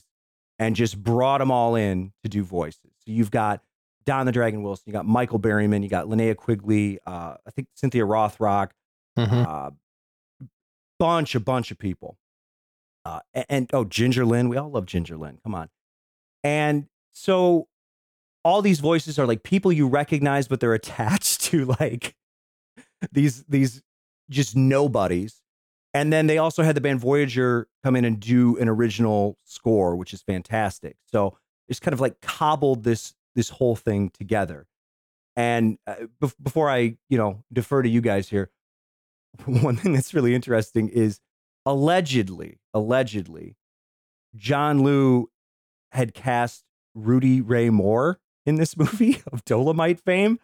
and 0.58 0.76
just 0.76 1.02
brought 1.02 1.38
them 1.38 1.50
all 1.50 1.74
in 1.74 2.12
to 2.22 2.28
do 2.28 2.42
voices. 2.44 2.80
So 2.98 3.10
you've 3.12 3.30
got 3.30 3.62
Don 4.04 4.26
the 4.26 4.32
Dragon 4.32 4.62
Wilson, 4.62 4.84
you 4.86 4.92
got 4.92 5.06
Michael 5.06 5.38
Berryman, 5.40 5.82
you 5.82 5.88
got 5.88 6.06
Linnea 6.06 6.36
Quigley, 6.36 6.98
uh, 7.06 7.36
I 7.46 7.50
think 7.52 7.68
Cynthia 7.74 8.02
Rothrock, 8.04 8.70
Mhm. 9.18 9.46
uh, 9.46 9.70
bunch, 10.98 11.34
a 11.34 11.40
bunch 11.40 11.70
of 11.70 11.78
people. 11.78 12.16
Uh, 13.04 13.20
a- 13.34 13.50
and, 13.50 13.68
oh, 13.72 13.84
Ginger 13.84 14.24
Lynn. 14.24 14.48
We 14.48 14.56
all 14.56 14.70
love 14.70 14.86
Ginger 14.86 15.16
Lynn. 15.16 15.38
Come 15.42 15.54
on. 15.54 15.68
And 16.44 16.86
so 17.12 17.68
all 18.44 18.62
these 18.62 18.80
voices 18.80 19.18
are 19.18 19.26
like 19.26 19.42
people 19.42 19.72
you 19.72 19.86
recognize, 19.88 20.48
but 20.48 20.60
they're 20.60 20.74
attached 20.74 21.40
to 21.50 21.66
like 21.80 22.16
these 23.10 23.44
these 23.44 23.82
just 24.30 24.56
nobodies. 24.56 25.41
And 25.94 26.12
then 26.12 26.26
they 26.26 26.38
also 26.38 26.62
had 26.62 26.74
the 26.74 26.80
band 26.80 27.00
Voyager 27.00 27.68
come 27.84 27.96
in 27.96 28.04
and 28.04 28.18
do 28.18 28.56
an 28.58 28.68
original 28.68 29.36
score, 29.44 29.94
which 29.94 30.14
is 30.14 30.22
fantastic. 30.22 30.96
So 31.06 31.36
it's 31.68 31.80
kind 31.80 31.92
of 31.92 32.00
like 32.00 32.20
cobbled 32.20 32.84
this 32.84 33.14
this 33.34 33.50
whole 33.50 33.76
thing 33.76 34.10
together. 34.10 34.66
And 35.36 35.78
uh, 35.86 35.94
bef- 36.20 36.34
before 36.42 36.68
I, 36.68 36.98
you 37.08 37.16
know, 37.16 37.44
defer 37.52 37.82
to 37.82 37.88
you 37.88 38.00
guys 38.00 38.28
here, 38.28 38.50
one 39.44 39.76
thing 39.76 39.92
that's 39.94 40.12
really 40.12 40.34
interesting 40.34 40.88
is 40.88 41.20
allegedly, 41.64 42.58
allegedly, 42.74 43.56
John 44.36 44.82
Liu 44.82 45.30
had 45.92 46.14
cast 46.14 46.64
Rudy 46.94 47.40
Ray 47.40 47.70
Moore 47.70 48.18
in 48.44 48.56
this 48.56 48.76
movie 48.76 49.22
of 49.30 49.44
Dolomite 49.44 50.00
fame, 50.00 50.38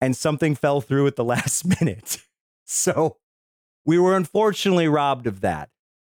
and 0.00 0.16
something 0.16 0.54
fell 0.54 0.80
through 0.80 1.06
at 1.06 1.16
the 1.16 1.24
last 1.24 1.64
minute. 1.80 2.18
So 2.64 3.18
we 3.84 3.98
were 3.98 4.16
unfortunately 4.16 4.88
robbed 4.88 5.26
of 5.26 5.40
that. 5.40 5.68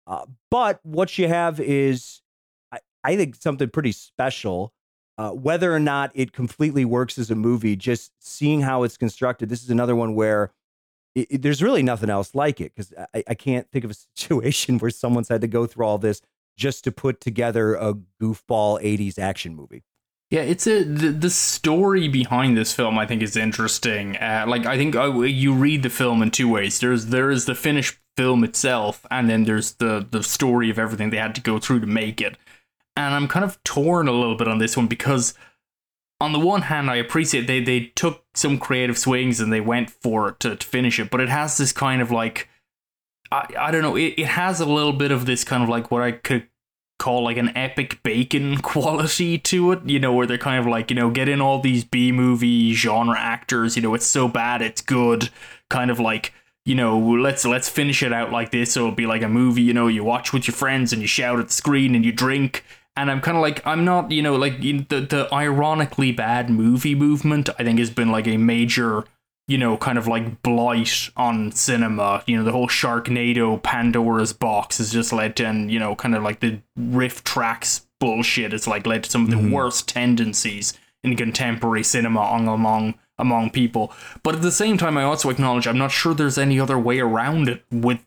Uh, 0.06 0.26
but 0.52 0.80
what 0.84 1.18
you 1.18 1.28
have 1.28 1.60
is, 1.60 2.22
I, 2.72 2.80
I 3.04 3.16
think, 3.16 3.36
something 3.36 3.70
pretty 3.70 3.92
special. 3.94 4.74
Uh, 5.18 5.30
whether 5.30 5.74
or 5.74 5.80
not 5.80 6.12
it 6.16 6.34
completely 6.34 6.84
works 6.86 7.18
as 7.20 7.30
a 7.30 7.36
movie, 7.36 7.76
just 7.76 8.12
seeing 8.20 8.62
how 8.62 8.84
it's 8.84 8.98
constructed, 8.98 9.48
this 9.48 9.64
is 9.64 9.70
another 9.70 9.96
one 9.96 10.16
where 10.16 10.52
it, 11.16 11.28
it- 11.30 11.42
there's 11.44 11.62
really 11.62 11.84
nothing 11.84 12.10
else 12.10 12.34
like 12.36 12.60
it 12.60 12.74
because 12.76 12.94
I, 13.14 13.24
I 13.30 13.34
can't 13.36 13.70
think 13.72 13.86
of 13.86 13.92
a 13.92 13.94
situation 14.16 14.80
where 14.80 14.92
someone's 14.92 15.30
had 15.30 15.42
to 15.42 15.48
go 15.48 15.66
through 15.68 15.86
all 15.86 15.98
this 16.00 16.22
just 16.58 16.84
to 16.84 16.92
put 16.92 17.22
together 17.22 17.76
a 17.76 17.94
goofball 18.22 18.82
80s 18.82 19.18
action 19.20 19.56
movie. 19.56 19.84
Yeah, 20.34 20.42
it's 20.42 20.66
a 20.66 20.82
the, 20.84 21.10
the 21.10 21.30
story 21.30 22.08
behind 22.08 22.58
this 22.58 22.74
film. 22.74 22.98
I 22.98 23.06
think 23.06 23.22
is 23.22 23.38
interesting. 23.38 24.18
Uh, 24.18 24.46
like 24.48 24.66
I 24.66 24.78
think 24.78 24.96
uh, 24.96 25.20
you 25.20 25.54
read 25.54 25.84
the 25.84 25.92
film 25.92 26.24
in 26.24 26.32
two 26.32 26.50
ways. 26.50 26.80
There's 26.80 27.06
there 27.06 27.30
is 27.30 27.46
the 27.46 27.54
finished 27.54 28.00
film 28.18 28.44
itself, 28.44 29.06
and 29.12 29.30
then 29.30 29.44
there's 29.44 29.74
the 29.74 30.04
the 30.10 30.24
story 30.24 30.72
of 30.72 30.80
everything 30.80 31.12
they 31.12 31.18
had 31.18 31.36
to 31.36 31.42
go 31.42 31.60
through 31.60 31.82
to 31.82 31.86
make 31.86 32.20
it. 32.20 32.36
And 32.98 33.14
I'm 33.14 33.28
kind 33.28 33.46
of 33.46 33.64
torn 33.64 34.08
a 34.08 34.12
little 34.12 34.36
bit 34.36 34.48
on 34.48 34.58
this 34.58 34.76
one 34.76 34.88
because, 34.88 35.36
on 36.20 36.34
the 36.34 36.40
one 36.40 36.64
hand, 36.64 36.90
I 36.90 36.96
appreciate 36.96 37.46
they 37.46 37.64
they 37.64 37.92
took 37.96 38.26
some 38.34 38.58
creative 38.58 38.98
swings 38.98 39.40
and 39.40 39.54
they 39.54 39.62
went 39.62 39.92
for 39.92 40.30
it 40.30 40.40
to, 40.40 40.56
to 40.56 40.68
finish 40.68 41.00
it, 41.00 41.12
but 41.12 41.22
it 41.22 41.30
has 41.30 41.58
this 41.58 41.72
kind 41.72 42.02
of 42.02 42.10
like. 42.10 42.50
I, 43.32 43.46
I 43.56 43.70
don't 43.70 43.84
know. 43.84 43.96
It, 43.96 44.16
it 44.18 44.30
has 44.30 44.60
a 44.60 44.66
little 44.66 44.94
bit 44.94 45.12
of 45.12 45.28
this 45.28 45.44
kind 45.44 45.62
of 45.62 45.70
like 45.70 45.92
what 45.92 46.02
I 46.02 46.12
could 46.12 46.48
call 47.04 47.26
like 47.26 47.36
an 47.36 47.56
epic 47.58 48.02
bacon 48.02 48.58
quality 48.62 49.38
to 49.38 49.74
it, 49.74 49.82
you 49.86 50.00
know, 50.00 50.14
where 50.14 50.26
they're 50.26 50.38
kind 50.38 50.60
of 50.60 50.66
like, 50.66 50.90
you 50.90 50.96
know, 50.96 51.10
get 51.10 51.28
in 51.28 51.42
all 51.42 51.60
these 51.60 51.84
B 51.84 52.14
movie 52.14 52.74
genre 52.74 53.20
actors, 53.20 53.76
you 53.76 53.82
know, 53.82 53.94
it's 53.94 54.06
so 54.06 54.30
bad 54.30 54.62
it's 54.62 54.82
good, 54.82 55.30
kind 55.70 55.92
of 55.92 56.00
like, 56.00 56.34
you 56.66 56.76
know, 56.76 56.98
let's 56.98 57.44
let's 57.44 57.68
finish 57.68 58.02
it 58.04 58.14
out 58.14 58.32
like 58.32 58.52
this. 58.52 58.72
So 58.72 58.82
it'll 58.82 58.96
be 58.96 59.06
like 59.06 59.22
a 59.22 59.28
movie, 59.28 59.62
you 59.62 59.74
know, 59.74 59.88
you 59.88 60.04
watch 60.06 60.32
with 60.32 60.48
your 60.48 60.56
friends 60.56 60.94
and 60.94 61.02
you 61.02 61.08
shout 61.08 61.40
at 61.40 61.48
the 61.48 61.54
screen 61.54 61.94
and 61.94 62.06
you 62.06 62.14
drink. 62.14 62.64
And 62.96 63.12
I'm 63.12 63.20
kind 63.20 63.36
of 63.36 63.42
like, 63.42 63.66
I'm 63.68 63.84
not, 63.84 64.12
you 64.12 64.22
know, 64.22 64.38
like 64.38 64.62
the 64.62 65.02
the 65.02 65.28
ironically 65.34 66.14
bad 66.14 66.50
movie 66.50 66.96
movement. 66.96 67.50
I 67.60 67.64
think 67.64 67.80
has 67.80 67.90
been 67.90 68.12
like 68.12 68.28
a 68.28 68.38
major 68.38 69.04
you 69.48 69.58
know, 69.58 69.76
kind 69.78 69.98
of 69.98 70.08
like 70.08 70.42
blight 70.42 71.10
on 71.18 71.52
cinema. 71.52 72.24
You 72.28 72.38
know, 72.38 72.44
the 72.44 72.52
whole 72.54 72.68
Sharknado 72.68 73.62
Pandora's 73.62 74.34
box 74.34 74.78
has 74.78 74.92
just 74.92 75.12
led 75.12 75.36
to, 75.38 75.46
and 75.46 75.72
you 75.72 75.80
know, 75.80 75.96
kind 75.96 76.16
of 76.16 76.24
like 76.24 76.40
the 76.40 76.60
riff 76.78 77.24
tracks 77.24 77.86
bullshit 78.00 78.52
has 78.52 78.68
like 78.68 78.86
led 78.88 79.04
to 79.06 79.10
some 79.10 79.24
of 79.24 79.30
the 79.30 79.36
Mhm. 79.38 79.52
worst 79.52 79.88
tendencies 79.88 80.74
in 81.04 81.16
contemporary 81.16 81.84
cinema 81.84 82.22
on, 82.22 82.48
among 82.48 82.96
among 83.20 83.50
people. 83.52 83.94
But 84.24 84.36
at 84.36 84.42
the 84.42 84.52
same 84.52 84.78
time, 84.78 84.98
I 84.98 85.04
also 85.04 85.30
acknowledge 85.30 85.68
I'm 85.68 85.78
not 85.78 85.92
sure 85.92 86.14
there's 86.14 86.38
any 86.38 86.60
other 86.60 86.80
way 86.80 87.00
around 87.00 87.48
it 87.48 87.64
with 87.72 88.00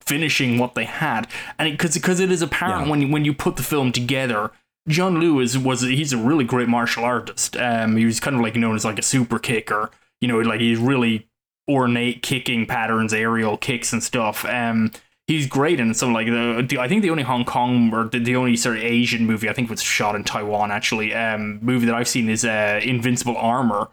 finishing 0.00 0.58
what 0.58 0.74
they 0.74 0.84
had, 0.84 1.26
and 1.58 1.70
because 1.72 1.94
because 1.94 2.20
it 2.20 2.30
is 2.30 2.40
apparent 2.42 2.84
Yeah. 2.86 2.90
when 2.90 3.02
you, 3.02 3.08
when 3.08 3.24
you 3.24 3.34
put 3.34 3.56
the 3.56 3.62
film 3.62 3.92
together. 3.92 4.50
John 4.88 5.20
Lewis 5.20 5.54
was 5.58 5.82
he's 5.82 6.14
a 6.14 6.16
really 6.16 6.44
great 6.44 6.68
martial 6.68 7.04
artist. 7.04 7.56
Um, 7.58 7.96
he 7.98 8.06
was 8.06 8.20
kind 8.20 8.36
of 8.36 8.40
like 8.42 8.56
known 8.56 8.74
as 8.74 8.86
like 8.86 8.98
a 8.98 9.02
super 9.02 9.38
kicker. 9.38 9.90
You 10.20 10.28
know, 10.28 10.38
like 10.40 10.60
he's 10.60 10.78
really 10.78 11.28
ornate 11.68 12.22
kicking 12.22 12.66
patterns, 12.66 13.12
aerial 13.12 13.56
kicks 13.56 13.92
and 13.92 14.02
stuff. 14.02 14.44
Um, 14.46 14.90
he's 15.26 15.46
great 15.46 15.78
in 15.78 15.92
some 15.94 16.12
like 16.12 16.26
the, 16.26 16.66
the 16.68 16.78
I 16.78 16.88
think 16.88 17.02
the 17.02 17.10
only 17.10 17.22
Hong 17.22 17.44
Kong 17.44 17.92
or 17.92 18.04
the, 18.04 18.18
the 18.18 18.34
only 18.34 18.56
sort 18.56 18.78
of 18.78 18.82
Asian 18.82 19.26
movie 19.26 19.48
I 19.48 19.52
think 19.52 19.70
was 19.70 19.82
shot 19.82 20.16
in 20.16 20.24
Taiwan 20.24 20.72
actually. 20.72 21.14
Um, 21.14 21.60
movie 21.62 21.86
that 21.86 21.94
I've 21.94 22.08
seen 22.08 22.28
is 22.28 22.44
uh, 22.44 22.80
Invincible 22.82 23.36
Armor, 23.36 23.88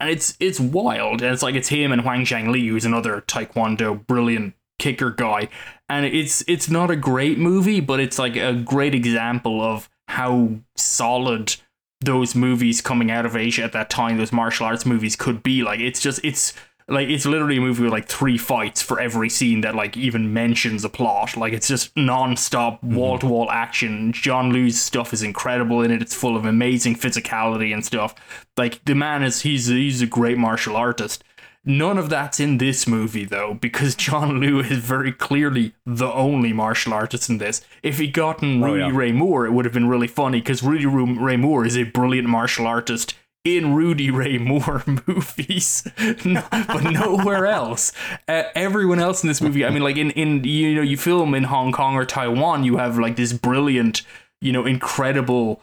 and 0.00 0.10
it's 0.10 0.36
it's 0.40 0.60
wild. 0.60 1.22
And 1.22 1.32
it's 1.32 1.42
like 1.42 1.54
it's 1.54 1.68
him 1.68 1.92
and 1.92 2.02
Hwang 2.02 2.24
Jang 2.24 2.52
Lee, 2.52 2.68
who's 2.68 2.84
another 2.84 3.22
Taekwondo 3.22 4.06
brilliant 4.06 4.54
kicker 4.78 5.10
guy. 5.10 5.48
And 5.88 6.04
it's 6.04 6.44
it's 6.48 6.68
not 6.68 6.90
a 6.90 6.96
great 6.96 7.38
movie, 7.38 7.80
but 7.80 8.00
it's 8.00 8.18
like 8.18 8.36
a 8.36 8.52
great 8.54 8.94
example 8.94 9.62
of 9.62 9.88
how 10.08 10.56
solid 10.76 11.56
those 12.04 12.34
movies 12.34 12.80
coming 12.80 13.10
out 13.10 13.26
of 13.26 13.36
Asia 13.36 13.62
at 13.62 13.72
that 13.72 13.90
time, 13.90 14.18
those 14.18 14.32
martial 14.32 14.66
arts 14.66 14.86
movies 14.86 15.16
could 15.16 15.42
be. 15.42 15.62
Like 15.62 15.80
it's 15.80 16.00
just 16.00 16.20
it's 16.24 16.52
like 16.88 17.08
it's 17.08 17.24
literally 17.26 17.58
a 17.58 17.60
movie 17.60 17.82
with 17.82 17.92
like 17.92 18.08
three 18.08 18.36
fights 18.36 18.82
for 18.82 19.00
every 19.00 19.28
scene 19.28 19.60
that 19.62 19.74
like 19.74 19.96
even 19.96 20.32
mentions 20.32 20.84
a 20.84 20.88
plot. 20.88 21.36
Like 21.36 21.52
it's 21.52 21.68
just 21.68 21.96
non-stop 21.96 22.82
wall 22.82 23.18
to 23.18 23.26
wall 23.26 23.50
action. 23.50 24.12
John 24.12 24.52
Liu's 24.52 24.80
stuff 24.80 25.12
is 25.12 25.22
incredible 25.22 25.82
in 25.82 25.90
it. 25.90 26.02
It's 26.02 26.14
full 26.14 26.36
of 26.36 26.44
amazing 26.44 26.96
physicality 26.96 27.72
and 27.72 27.84
stuff. 27.84 28.14
Like 28.56 28.84
the 28.84 28.94
man 28.94 29.22
is 29.22 29.42
he's 29.42 29.68
he's 29.68 30.02
a 30.02 30.06
great 30.06 30.38
martial 30.38 30.76
artist. 30.76 31.24
None 31.64 31.96
of 31.96 32.10
that's 32.10 32.40
in 32.40 32.58
this 32.58 32.88
movie 32.88 33.24
though, 33.24 33.54
because 33.54 33.94
John 33.94 34.40
Liu 34.40 34.60
is 34.60 34.78
very 34.78 35.12
clearly 35.12 35.74
the 35.86 36.12
only 36.12 36.52
martial 36.52 36.92
artist 36.92 37.30
in 37.30 37.38
this. 37.38 37.62
If 37.82 37.98
he'd 37.98 38.12
gotten 38.12 38.62
Oh, 38.62 38.66
Rudy 38.72 38.80
yeah. 38.86 38.96
Ray 38.96 39.12
Moore, 39.12 39.46
it 39.46 39.52
would 39.52 39.64
have 39.64 39.74
been 39.74 39.88
really 39.88 40.08
funny 40.08 40.40
because 40.40 40.62
Rudy 40.62 40.86
Ray 40.86 41.36
Moore 41.36 41.64
is 41.64 41.76
a 41.76 41.84
brilliant 41.84 42.28
martial 42.28 42.66
artist 42.66 43.14
in 43.44 43.74
Rudy 43.74 44.10
Ray 44.10 44.38
Moore 44.38 44.82
movies, 45.06 45.86
no, 46.24 46.44
but 46.50 46.84
nowhere 46.84 47.46
else. 47.46 47.92
Uh, 48.28 48.44
everyone 48.54 49.00
else 49.00 49.22
in 49.24 49.28
this 49.28 49.40
movie, 49.40 49.64
I 49.64 49.70
mean, 49.70 49.82
like 49.82 49.96
in 49.96 50.10
in 50.12 50.44
you 50.44 50.74
know, 50.76 50.82
you 50.82 50.96
film 50.96 51.34
in 51.34 51.44
Hong 51.44 51.72
Kong 51.72 51.94
or 51.94 52.04
Taiwan, 52.04 52.62
you 52.64 52.76
have 52.76 52.98
like 52.98 53.16
this 53.16 53.32
brilliant, 53.32 54.02
you 54.40 54.52
know, 54.52 54.64
incredible 54.66 55.60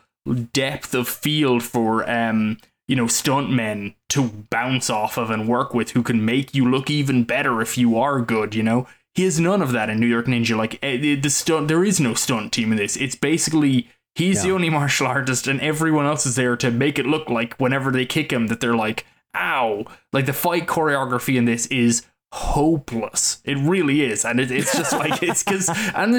depth 0.54 0.94
of 0.94 1.08
field 1.08 1.64
for 1.64 2.10
um 2.10 2.58
you 2.90 2.96
know, 2.96 3.06
stuntmen 3.06 3.94
to 4.10 4.28
bounce 4.50 4.90
off 4.90 5.16
of 5.16 5.30
and 5.30 5.48
work 5.48 5.76
with 5.76 5.92
who 5.92 6.02
can 6.02 6.26
make 6.26 6.56
you 6.56 6.68
look 6.70 6.90
even 6.90 7.24
better 7.24 7.62
if 7.62 7.78
you 7.78 8.00
are 8.00 8.20
good, 8.20 8.56
you 8.56 8.64
know? 8.64 8.88
He 9.14 9.26
has 9.26 9.40
none 9.40 9.62
of 9.62 9.72
that 9.74 9.92
in 9.92 10.00
New 10.00 10.08
York 10.08 10.26
Ninja. 10.26 10.58
Like 10.58 10.80
eh, 10.82 11.16
the 11.16 11.30
stunt, 11.30 11.68
there 11.68 11.86
is 11.86 12.00
no 12.00 12.16
stunt 12.16 12.52
team 12.52 12.72
in 12.72 12.80
this. 12.80 12.98
It's 12.98 13.16
basically 13.16 13.90
he's 14.16 14.38
yeah. 14.38 14.50
the 14.50 14.56
only 14.56 14.70
martial 14.72 15.06
artist, 15.06 15.48
and 15.48 15.62
everyone 15.62 16.06
else 16.06 16.26
is 16.26 16.36
there 16.36 16.56
to 16.58 16.72
make 16.72 16.98
it 16.98 17.06
look 17.06 17.30
like 17.30 17.54
whenever 17.56 17.92
they 17.92 18.06
kick 18.06 18.32
him 18.32 18.48
that 18.48 18.60
they're 18.60 18.76
like, 18.76 19.06
"Ow!" 19.36 19.86
Like 20.14 20.26
the 20.26 20.34
fight 20.34 20.68
choreography 20.68 21.36
in 21.36 21.46
this 21.46 21.66
is 21.68 22.06
hopeless. 22.32 23.42
It 23.44 23.58
really 23.58 24.04
is, 24.04 24.24
and 24.24 24.40
it, 24.40 24.52
it's 24.52 24.76
just 24.78 24.94
like 24.94 25.22
it's 25.22 25.44
because 25.44 25.70
and 25.96 26.16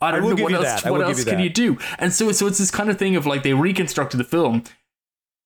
I 0.00 0.10
don't 0.10 0.24
I 0.24 0.34
know 0.34 0.42
what 0.42 0.52
else. 0.52 0.84
What 0.84 1.02
else 1.02 1.24
can 1.24 1.38
you 1.38 1.50
do? 1.50 1.78
And 1.98 2.12
so 2.12 2.32
so 2.32 2.46
it's 2.46 2.58
this 2.58 2.70
kind 2.70 2.90
of 2.90 2.98
thing 2.98 3.14
of 3.14 3.24
like 3.24 3.44
they 3.44 3.54
reconstructed 3.54 4.18
the 4.18 4.24
film 4.24 4.64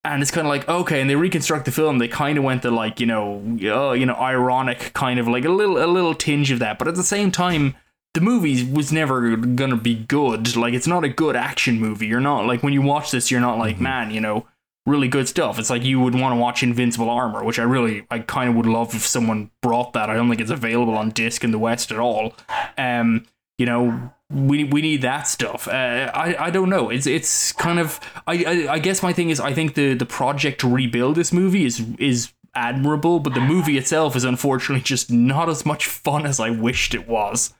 and 0.03 0.21
it's 0.21 0.31
kind 0.31 0.47
of 0.47 0.49
like 0.49 0.67
okay 0.67 0.99
and 0.99 1.09
they 1.09 1.15
reconstruct 1.15 1.65
the 1.65 1.71
film 1.71 1.99
they 1.99 2.07
kind 2.07 2.37
of 2.37 2.43
went 2.43 2.61
the 2.63 2.71
like 2.71 2.99
you 2.99 3.05
know 3.05 3.35
uh, 3.63 3.91
you 3.91 4.05
know 4.05 4.15
ironic 4.15 4.91
kind 4.93 5.19
of 5.19 5.27
like 5.27 5.45
a 5.45 5.49
little 5.49 5.83
a 5.83 5.85
little 5.85 6.13
tinge 6.13 6.51
of 6.51 6.59
that. 6.59 6.79
But 6.79 6.87
at 6.87 6.95
the 6.95 7.03
same 7.03 7.31
time 7.31 7.75
the 8.13 8.21
movie 8.21 8.69
was 8.69 8.91
never 8.91 9.35
gonna 9.35 9.77
be 9.77 9.95
good. 9.95 10.55
Like 10.55 10.73
it's 10.73 10.87
not 10.87 11.03
a 11.03 11.09
good 11.09 11.35
action 11.35 11.79
movie. 11.79 12.07
You're 12.07 12.19
not 12.19 12.45
like 12.45 12.63
when 12.63 12.73
you 12.73 12.81
watch 12.81 13.11
this 13.11 13.31
you're 13.31 13.41
not 13.41 13.57
like 13.57 13.75
mm-hmm. 13.75 13.83
man 13.83 14.11
you 14.11 14.21
know 14.21 14.47
really 14.87 15.07
good 15.07 15.27
stuff. 15.27 15.59
It's 15.59 15.69
like 15.69 15.83
you 15.83 15.99
would 15.99 16.15
want 16.15 16.33
to 16.33 16.39
watch 16.39 16.63
invincible 16.63 17.09
armor 17.09 17.43
which 17.43 17.59
i 17.59 17.63
really 17.63 18.05
i 18.09 18.19
kind 18.19 18.49
of 18.49 18.55
would 18.55 18.65
love 18.65 18.95
if 18.95 19.05
someone 19.05 19.51
brought 19.61 19.93
that. 19.93 20.09
I 20.09 20.15
don't 20.15 20.29
think 20.29 20.41
it's 20.41 20.51
available 20.51 20.95
on 20.95 21.11
disc 21.11 21.43
in 21.43 21.51
the 21.51 21.59
west 21.59 21.91
at 21.91 21.99
all. 21.99 22.33
Um 22.77 23.25
you 23.59 23.67
know 23.67 24.11
we 24.33 24.63
we 24.63 24.81
need 24.81 25.01
that 25.01 25.27
stuff. 25.27 25.67
Uh, 25.67 26.11
I 26.13 26.47
I 26.47 26.49
don't 26.49 26.69
know. 26.69 26.89
It's 26.89 27.07
it's 27.07 27.51
kind 27.51 27.79
of 27.79 27.99
I, 28.27 28.43
I, 28.43 28.73
I 28.73 28.79
guess 28.79 29.03
my 29.03 29.13
thing 29.13 29.29
is 29.29 29.39
I 29.39 29.53
think 29.53 29.75
the 29.75 29.93
the 29.93 30.05
project 30.05 30.61
to 30.61 30.69
rebuild 30.69 31.15
this 31.15 31.33
movie 31.33 31.65
is 31.65 31.83
is 31.99 32.33
admirable, 32.53 33.19
but 33.19 33.33
the 33.33 33.41
movie 33.41 33.77
itself 33.77 34.15
is 34.15 34.23
unfortunately 34.23 34.83
just 34.83 35.11
not 35.11 35.49
as 35.49 35.65
much 35.65 35.87
fun 35.87 36.25
as 36.25 36.39
I 36.39 36.49
wished 36.49 36.93
it 36.93 37.07
was. 37.07 37.53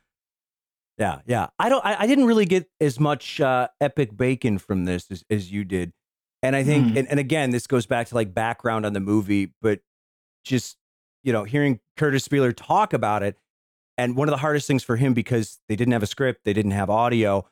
Yeah, 0.98 1.20
yeah. 1.26 1.48
I 1.58 1.70
don't. 1.70 1.84
I, 1.86 2.02
I 2.02 2.08
didn't 2.08 2.26
really 2.26 2.46
get 2.46 2.70
as 2.80 3.00
much 3.00 3.42
uh, 3.42 3.68
epic 3.80 4.16
bacon 4.16 4.58
from 4.58 4.86
this 4.86 5.10
as, 5.10 5.24
as 5.30 5.52
you 5.52 5.64
did, 5.64 5.94
and 6.44 6.56
I 6.56 6.64
think, 6.64 6.94
mm. 6.94 6.98
and, 7.00 7.08
and 7.08 7.20
again, 7.20 7.52
this 7.52 7.68
goes 7.68 7.86
back 7.86 8.08
to 8.08 8.16
like 8.16 8.34
background 8.34 8.86
on 8.86 8.94
the 8.94 9.00
movie, 9.00 9.54
but 9.62 9.80
just 10.44 10.78
you 11.24 11.34
know, 11.34 11.44
hearing 11.44 11.80
Kurtis 11.98 12.28
Spieler 12.28 12.56
talk 12.56 12.94
about 12.94 13.24
it, 13.24 13.38
and 14.02 14.16
one 14.16 14.28
of 14.28 14.32
the 14.32 14.38
hardest 14.38 14.66
things 14.66 14.84
for 14.84 14.96
him 14.96 15.14
because 15.14 15.60
they 15.70 15.76
didn't 15.76 15.92
have 15.92 16.02
a 16.02 16.08
script, 16.08 16.44
they 16.44 16.54
didn't 16.54 16.72
have 16.72 16.90
audio. 16.90 17.46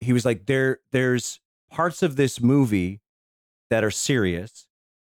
He 0.00 0.14
was 0.14 0.24
like, 0.24 0.46
there, 0.46 0.78
there's 0.92 1.40
parts 1.70 2.02
of 2.02 2.16
this 2.16 2.40
movie 2.40 3.02
that 3.68 3.84
are 3.84 3.90
serious. 3.90 4.66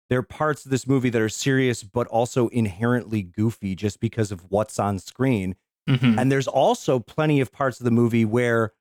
There 0.09 0.19
are 0.19 0.23
parts 0.23 0.65
of 0.65 0.71
this 0.71 0.85
movie 0.85 1.09
that 1.09 1.21
are 1.21 1.29
serious, 1.29 1.81
but 1.81 2.07
also 2.07 2.49
inherently 2.49 3.23
goofy 3.23 3.73
just 3.73 4.01
because 4.01 4.33
of 4.33 4.41
what's 4.49 4.79
on 4.79 4.99
screen. 4.99 5.55
Mm-hmm. 5.89 6.19
And 6.19 6.29
there's 6.29 6.49
also 6.49 6.99
plenty 6.99 7.39
of 7.39 7.53
parts 7.53 7.79
of 7.79 7.85
the 7.85 7.91
movie 7.91 8.25
where 8.25 8.73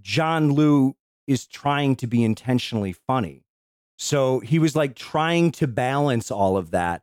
John 0.00 0.54
Liu 0.54 0.94
is 1.26 1.48
trying 1.48 1.96
to 1.96 2.06
be 2.06 2.22
intentionally 2.22 2.92
funny. 2.92 3.42
So 3.98 4.38
he 4.38 4.60
was 4.60 4.76
like 4.76 4.94
trying 4.94 5.50
to 5.52 5.66
balance 5.66 6.30
all 6.30 6.56
of 6.56 6.70
that. 6.70 7.02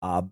Uh, 0.00 0.22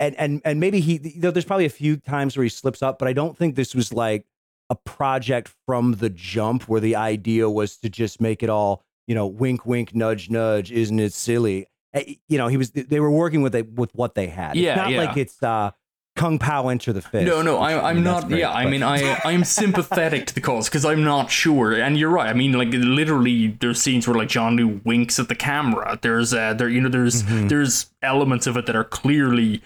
and 0.00 0.16
and 0.16 0.42
and 0.44 0.58
maybe 0.58 0.80
he 0.80 0.98
you 1.02 1.20
know, 1.20 1.30
there's 1.30 1.44
probably 1.44 1.66
a 1.66 1.70
few 1.70 1.98
times 1.98 2.36
where 2.36 2.42
he 2.42 2.48
slips 2.48 2.82
up, 2.82 2.98
but 2.98 3.06
I 3.06 3.12
don't 3.12 3.36
think 3.36 3.54
this 3.54 3.74
was 3.74 3.92
like 3.92 4.26
a 4.70 4.74
project 4.74 5.52
from 5.66 5.92
the 5.94 6.08
jump 6.10 6.68
where 6.68 6.80
the 6.80 6.96
idea 6.96 7.48
was 7.48 7.76
to 7.78 7.88
just 7.88 8.20
make 8.20 8.42
it 8.42 8.48
all 8.48 8.82
you 9.06 9.14
know 9.14 9.26
wink 9.26 9.66
wink 9.66 9.94
nudge 9.94 10.30
nudge 10.30 10.70
isn't 10.70 11.00
it 11.00 11.12
silly 11.12 11.66
eh, 11.92 12.14
you 12.28 12.38
know 12.38 12.46
he 12.46 12.56
was 12.56 12.70
they 12.70 13.00
were 13.00 13.10
working 13.10 13.42
with 13.42 13.54
it 13.56 13.72
with 13.72 13.92
what 13.94 14.14
they 14.14 14.28
had 14.28 14.54
yeah 14.54 14.70
it's 14.70 14.76
not 14.76 14.90
yeah. 14.90 15.04
like 15.04 15.16
it's 15.16 15.42
uh 15.42 15.70
Kung 16.16 16.38
Pow 16.38 16.68
enter 16.68 16.92
the 16.92 17.00
fist. 17.00 17.24
No, 17.24 17.40
no, 17.40 17.58
I, 17.58 17.88
I'm 17.88 18.02
not. 18.02 18.28
Great, 18.28 18.40
yeah, 18.40 18.48
but. 18.48 18.56
I 18.56 18.66
mean, 18.66 18.82
I 18.82 19.20
I'm 19.24 19.44
sympathetic 19.44 20.26
to 20.26 20.34
the 20.34 20.40
cause 20.40 20.68
because 20.68 20.84
I'm 20.84 21.04
not 21.04 21.30
sure. 21.30 21.72
And 21.72 21.96
you're 21.96 22.10
right. 22.10 22.28
I 22.28 22.34
mean, 22.34 22.52
like 22.52 22.68
literally, 22.72 23.56
there's 23.60 23.80
scenes 23.80 24.06
where 24.06 24.16
like 24.16 24.28
John 24.28 24.56
Liu 24.56 24.80
winks 24.84 25.18
at 25.18 25.28
the 25.28 25.34
camera. 25.36 25.98
There's 26.02 26.34
uh, 26.34 26.52
there 26.54 26.68
you 26.68 26.80
know 26.80 26.88
there's 26.88 27.22
mm-hmm. 27.22 27.48
there's 27.48 27.90
elements 28.02 28.46
of 28.46 28.56
it 28.56 28.66
that 28.66 28.76
are 28.76 28.84
clearly 28.84 29.62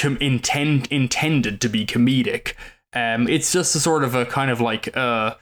com- 0.00 0.18
intend 0.18 0.86
intended 0.88 1.60
to 1.60 1.68
be 1.68 1.86
comedic. 1.86 2.54
Um, 2.92 3.28
it's 3.28 3.52
just 3.52 3.74
a 3.76 3.80
sort 3.80 4.02
of 4.02 4.14
a 4.14 4.26
kind 4.26 4.50
of 4.50 4.60
like 4.60 4.96
uh, 4.96 5.34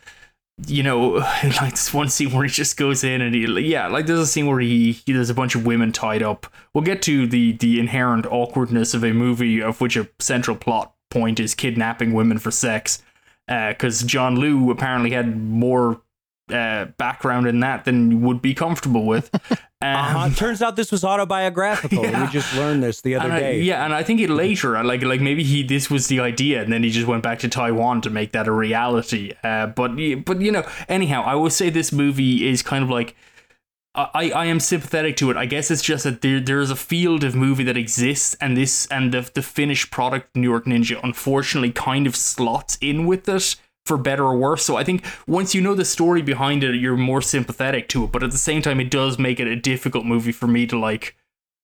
you 0.66 0.82
know, 0.82 1.10
like 1.60 1.70
this 1.70 1.94
one 1.94 2.08
scene 2.08 2.32
where 2.32 2.44
he 2.44 2.50
just 2.50 2.76
goes 2.76 3.04
in 3.04 3.20
and 3.20 3.34
he, 3.34 3.46
yeah, 3.60 3.86
like 3.88 4.06
there's 4.06 4.18
a 4.18 4.26
scene 4.26 4.46
where 4.46 4.60
he, 4.60 4.92
he 4.92 5.12
there's 5.12 5.30
a 5.30 5.34
bunch 5.34 5.54
of 5.54 5.64
women 5.64 5.92
tied 5.92 6.22
up. 6.22 6.46
We'll 6.74 6.84
get 6.84 7.02
to 7.02 7.26
the 7.26 7.52
the 7.52 7.78
inherent 7.78 8.26
awkwardness 8.26 8.94
of 8.94 9.04
a 9.04 9.12
movie 9.12 9.62
of 9.62 9.80
which 9.80 9.96
a 9.96 10.08
central 10.18 10.56
plot 10.56 10.94
point 11.10 11.40
is 11.40 11.54
kidnapping 11.54 12.12
women 12.12 12.38
for 12.38 12.50
sex. 12.50 13.02
Because 13.46 14.02
uh, 14.02 14.06
John 14.06 14.36
Liu 14.36 14.70
apparently 14.70 15.12
had 15.12 15.38
more 15.38 16.02
uh, 16.52 16.86
background 16.98 17.46
in 17.46 17.60
that 17.60 17.86
than 17.86 18.20
would 18.20 18.42
be 18.42 18.52
comfortable 18.52 19.06
with. 19.06 19.30
uh-huh. 19.80 20.30
Turns 20.30 20.60
out 20.60 20.74
this 20.74 20.90
was 20.90 21.04
autobiographical. 21.04 22.02
Yeah. 22.02 22.24
We 22.24 22.32
just 22.32 22.52
learned 22.56 22.82
this 22.82 23.00
the 23.00 23.14
other 23.14 23.30
I, 23.30 23.38
day. 23.38 23.60
Yeah, 23.60 23.84
and 23.84 23.94
I 23.94 24.02
think 24.02 24.20
it 24.20 24.28
later, 24.28 24.82
like 24.82 25.02
like 25.02 25.20
maybe 25.20 25.44
he 25.44 25.62
this 25.62 25.88
was 25.88 26.08
the 26.08 26.18
idea, 26.18 26.62
and 26.62 26.72
then 26.72 26.82
he 26.82 26.90
just 26.90 27.06
went 27.06 27.22
back 27.22 27.38
to 27.40 27.48
Taiwan 27.48 28.00
to 28.00 28.10
make 28.10 28.32
that 28.32 28.48
a 28.48 28.52
reality. 28.52 29.34
Uh, 29.44 29.68
but 29.68 29.92
but 30.24 30.40
you 30.40 30.50
know, 30.50 30.66
anyhow, 30.88 31.22
I 31.24 31.36
will 31.36 31.50
say 31.50 31.70
this 31.70 31.92
movie 31.92 32.48
is 32.48 32.62
kind 32.62 32.82
of 32.82 32.90
like. 32.90 33.14
I, 33.94 34.30
I 34.30 34.44
am 34.44 34.60
sympathetic 34.60 35.16
to 35.16 35.30
it. 35.32 35.36
I 35.36 35.46
guess 35.46 35.72
it's 35.72 35.82
just 35.82 36.04
that 36.04 36.20
there 36.20 36.38
there 36.38 36.60
is 36.60 36.70
a 36.70 36.76
field 36.76 37.24
of 37.24 37.34
movie 37.34 37.64
that 37.64 37.76
exists, 37.76 38.36
and 38.40 38.56
this 38.56 38.86
and 38.92 39.12
the 39.12 39.28
the 39.34 39.42
finished 39.42 39.90
product 39.90 40.36
New 40.36 40.48
York 40.48 40.66
Ninja 40.66 41.00
unfortunately 41.02 41.72
kind 41.72 42.06
of 42.06 42.14
slots 42.14 42.78
in 42.80 43.06
with 43.06 43.28
it 43.28 43.56
for 43.88 43.96
better 43.96 44.24
or 44.24 44.36
worse. 44.36 44.64
So 44.64 44.76
I 44.76 44.84
think 44.84 45.04
once 45.26 45.54
you 45.54 45.60
know 45.60 45.74
the 45.74 45.84
story 45.84 46.22
behind 46.22 46.62
it, 46.62 46.76
you're 46.76 46.96
more 46.96 47.22
sympathetic 47.22 47.88
to 47.88 48.04
it. 48.04 48.12
But 48.12 48.22
at 48.22 48.30
the 48.30 48.38
same 48.38 48.62
time, 48.62 48.78
it 48.78 48.90
does 48.90 49.18
make 49.18 49.40
it 49.40 49.48
a 49.48 49.56
difficult 49.56 50.04
movie 50.04 50.30
for 50.30 50.46
me 50.46 50.66
to 50.66 50.78
like 50.78 51.16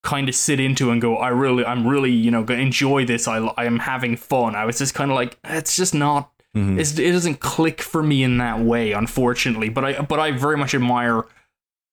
kind 0.03 0.29
of 0.29 0.35
sit 0.35 0.59
into 0.59 0.91
and 0.91 1.01
go, 1.01 1.17
I 1.17 1.29
really, 1.29 1.65
I'm 1.65 1.87
really, 1.87 2.11
you 2.11 2.31
know, 2.31 2.43
gonna 2.43 2.61
enjoy 2.61 3.05
this. 3.05 3.29
I, 3.29 3.39
I 3.39 3.67
am 3.67 3.79
having 3.79 4.17
fun. 4.17 4.57
I 4.57 4.65
was 4.65 4.79
just 4.79 4.95
kind 4.95 5.11
of 5.11 5.15
like, 5.15 5.39
it's 5.45 5.77
just 5.77 5.95
not. 5.95 6.31
Mm-hmm. 6.57 6.79
it 6.79 7.11
doesn't 7.11 7.41
click 7.41 7.83
for 7.83 8.01
me 8.01 8.23
in 8.23 8.39
that 8.39 8.61
way, 8.61 8.93
unfortunately. 8.93 9.69
But 9.71 9.85
I, 9.85 10.03
but 10.03 10.21
I 10.21 10.31
very 10.31 10.57
much 10.57 10.73
admire 10.73 11.25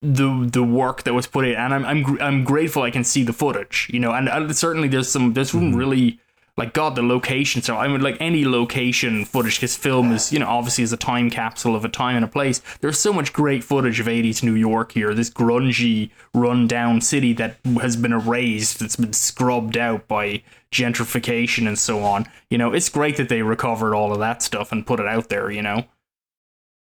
the 0.04 0.48
the 0.52 0.64
work 0.64 1.02
that 1.04 1.16
was 1.16 1.26
put 1.26 1.46
in, 1.46 1.56
and 1.56 1.74
I'm 1.74 1.86
I'm 1.86 2.22
I'm 2.22 2.44
grateful 2.44 2.84
I 2.84 2.92
can 2.92 3.04
see 3.04 3.24
the 3.24 3.34
footage, 3.34 3.90
you 3.92 4.00
know, 4.00 4.12
and, 4.12 4.30
and 4.30 4.56
certainly 4.56 4.88
there's 4.88 5.10
some 5.10 5.34
there's 5.34 5.50
some 5.52 5.62
mm-hmm. 5.62 5.78
really 5.78 6.20
like 6.62 6.74
God, 6.74 6.96
the 6.96 7.02
location. 7.02 7.64
So 7.64 7.76
I 7.76 7.88
mean, 7.88 8.02
like 8.02 8.18
any 8.20 8.46
location 8.46 9.26
footage, 9.26 9.56
because 9.56 9.76
film 9.76 10.12
is, 10.12 10.32
you 10.32 10.38
know, 10.38 10.48
obviously 10.48 10.84
is 10.84 10.94
a 10.94 10.98
time 10.98 11.32
capsule 11.32 11.76
of 11.76 11.84
a 11.84 11.90
time 11.90 12.18
and 12.18 12.26
a 12.26 12.28
place. 12.28 12.62
There's 12.82 13.00
so 13.00 13.12
much 13.12 13.34
great 13.34 13.64
footage 13.64 14.00
of 14.00 14.06
80s 14.06 14.44
New 14.44 14.54
York 14.54 14.92
here. 14.92 15.16
This 15.16 15.32
grungy, 15.32 16.12
run-down 16.36 17.02
city 17.02 17.34
that 17.34 17.58
has 17.82 17.96
been 17.96 18.14
erased. 18.14 18.80
It's 18.84 18.96
been 18.96 19.12
scrubbed 19.12 19.76
out 19.76 20.08
by 20.08 20.44
gentrification 20.72 21.68
and 21.68 21.80
so 21.80 22.04
on. 22.04 22.28
You 22.52 22.60
know, 22.60 22.74
it's 22.74 22.90
great 22.90 23.18
that 23.18 23.28
they 23.28 23.42
recovered 23.42 23.96
all 23.96 24.14
of 24.14 24.20
that 24.20 24.44
stuff 24.44 24.72
and 24.72 24.86
put 24.86 25.00
it 25.00 25.08
out 25.08 25.30
there. 25.30 25.50
You 25.50 25.64
know. 25.64 25.86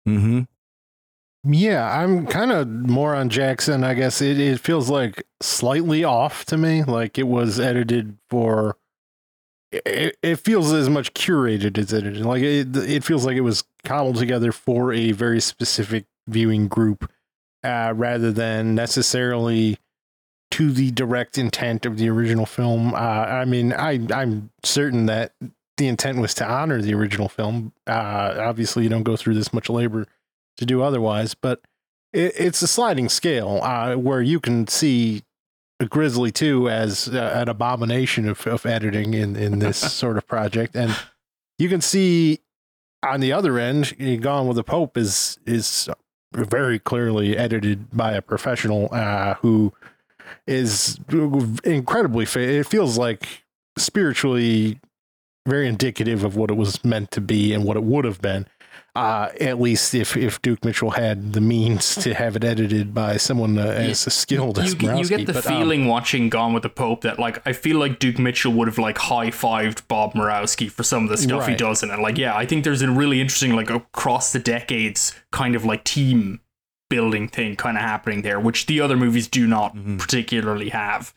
Hmm. 0.04 0.42
Yeah, 1.42 2.00
I'm 2.00 2.28
kind 2.28 2.52
of 2.52 2.68
more 2.68 3.16
on 3.16 3.30
Jackson. 3.30 3.82
I 3.82 3.94
guess 3.94 4.22
it, 4.22 4.38
it 4.38 4.60
feels 4.60 4.88
like 4.88 5.26
slightly 5.42 6.04
off 6.04 6.44
to 6.46 6.56
me. 6.56 6.84
Like 6.84 7.18
it 7.18 7.26
was 7.26 7.58
edited 7.58 8.16
for 8.30 8.76
it, 9.72 10.16
it 10.22 10.36
feels 10.36 10.72
as 10.72 10.88
much 10.88 11.14
curated 11.14 11.78
as 11.78 11.92
it 11.92 12.06
is. 12.06 12.20
Like 12.20 12.42
it, 12.42 12.76
it 12.76 13.04
feels 13.04 13.24
like 13.24 13.36
it 13.36 13.42
was 13.42 13.64
cobbled 13.84 14.16
together 14.16 14.52
for 14.52 14.92
a 14.92 15.12
very 15.12 15.40
specific 15.40 16.06
viewing 16.26 16.68
group, 16.68 17.10
uh, 17.64 17.92
rather 17.96 18.32
than 18.32 18.74
necessarily 18.74 19.78
to 20.52 20.72
the 20.72 20.90
direct 20.92 21.38
intent 21.38 21.84
of 21.84 21.98
the 21.98 22.08
original 22.08 22.46
film. 22.46 22.94
Uh, 22.94 22.98
I 22.98 23.44
mean, 23.44 23.72
I 23.72 24.00
I'm 24.14 24.50
certain 24.62 25.06
that 25.06 25.32
the 25.76 25.88
intent 25.88 26.18
was 26.18 26.34
to 26.34 26.48
honor 26.48 26.80
the 26.80 26.94
original 26.94 27.28
film. 27.28 27.72
Uh, 27.86 28.36
obviously, 28.38 28.84
you 28.84 28.88
don't 28.88 29.02
go 29.02 29.16
through 29.16 29.34
this 29.34 29.52
much 29.52 29.68
labor 29.68 30.06
to 30.56 30.64
do 30.64 30.82
otherwise, 30.82 31.34
but 31.34 31.60
it, 32.12 32.32
it's 32.36 32.62
a 32.62 32.66
sliding 32.66 33.08
scale 33.08 33.60
uh, 33.62 33.94
where 33.96 34.22
you 34.22 34.40
can 34.40 34.66
see 34.66 35.22
Grizzly 35.84 36.32
2 36.32 36.70
as 36.70 37.08
uh, 37.08 37.32
an 37.34 37.48
abomination 37.48 38.28
of, 38.28 38.46
of 38.46 38.64
editing 38.64 39.14
in, 39.14 39.36
in 39.36 39.58
this 39.58 39.76
sort 39.92 40.16
of 40.16 40.26
project. 40.26 40.74
And 40.74 40.96
you 41.58 41.68
can 41.68 41.80
see 41.80 42.40
on 43.02 43.20
the 43.20 43.32
other 43.32 43.58
end, 43.58 43.94
Gone 44.22 44.46
with 44.46 44.56
the 44.56 44.64
Pope 44.64 44.96
is 44.96 45.38
is 45.46 45.88
very 46.32 46.78
clearly 46.78 47.36
edited 47.36 47.96
by 47.96 48.12
a 48.12 48.22
professional 48.22 48.88
uh, 48.92 49.34
who 49.34 49.72
is 50.46 50.98
incredibly 51.64 52.26
fa- 52.26 52.40
it 52.40 52.66
feels 52.66 52.98
like 52.98 53.44
spiritually 53.78 54.80
very 55.46 55.68
indicative 55.68 56.24
of 56.24 56.36
what 56.36 56.50
it 56.50 56.54
was 56.54 56.84
meant 56.84 57.10
to 57.12 57.20
be 57.20 57.52
and 57.52 57.64
what 57.64 57.76
it 57.76 57.84
would 57.84 58.04
have 58.04 58.20
been 58.20 58.46
uh, 58.96 59.30
at 59.40 59.60
least 59.60 59.94
if 59.94 60.16
if 60.16 60.40
Duke 60.42 60.64
Mitchell 60.64 60.90
had 60.90 61.32
the 61.34 61.40
means 61.40 61.94
to 61.96 62.14
have 62.14 62.34
it 62.36 62.44
edited 62.44 62.94
by 62.94 63.16
someone 63.18 63.58
uh, 63.58 63.62
as 63.62 64.00
skilled 64.12 64.58
as 64.58 64.74
you, 64.80 64.96
you 64.96 65.04
get 65.06 65.26
the 65.26 65.34
But, 65.34 65.46
um, 65.46 65.52
feeling 65.58 65.86
watching 65.86 66.28
Gone 66.30 66.52
with 66.54 66.62
the 66.62 66.68
Pope 66.68 67.02
that 67.02 67.18
like 67.18 67.46
I 67.46 67.52
feel 67.52 67.78
like 67.78 67.98
Duke 67.98 68.18
Mitchell 68.18 68.52
would 68.54 68.68
have 68.68 68.78
like 68.78 68.98
high 68.98 69.28
fived 69.30 69.86
Bob 69.88 70.14
Murawski 70.14 70.70
for 70.70 70.82
some 70.82 71.04
of 71.04 71.10
the 71.10 71.16
stuff 71.18 71.46
he 71.46 71.54
does 71.54 71.82
in 71.82 71.90
it. 71.90 71.98
Like, 71.98 72.16
yeah, 72.18 72.34
I 72.36 72.46
think 72.46 72.64
there's 72.64 72.82
a 72.82 72.90
really 72.90 73.20
interesting 73.20 73.54
like 73.54 73.70
across 73.70 74.32
the 74.32 74.38
decades 74.38 75.14
kind 75.32 75.54
of 75.54 75.64
like 75.64 75.84
team 75.84 76.40
building 76.88 77.26
thing 77.28 77.56
kind 77.56 77.76
of 77.76 77.82
happening 77.82 78.22
there, 78.22 78.38
which 78.38 78.66
the 78.66 78.80
other 78.80 78.96
movies 78.96 79.26
do 79.28 79.46
not 79.46 79.74
Mhm. 79.76 79.98
particularly 79.98 80.68
have. 80.70 81.12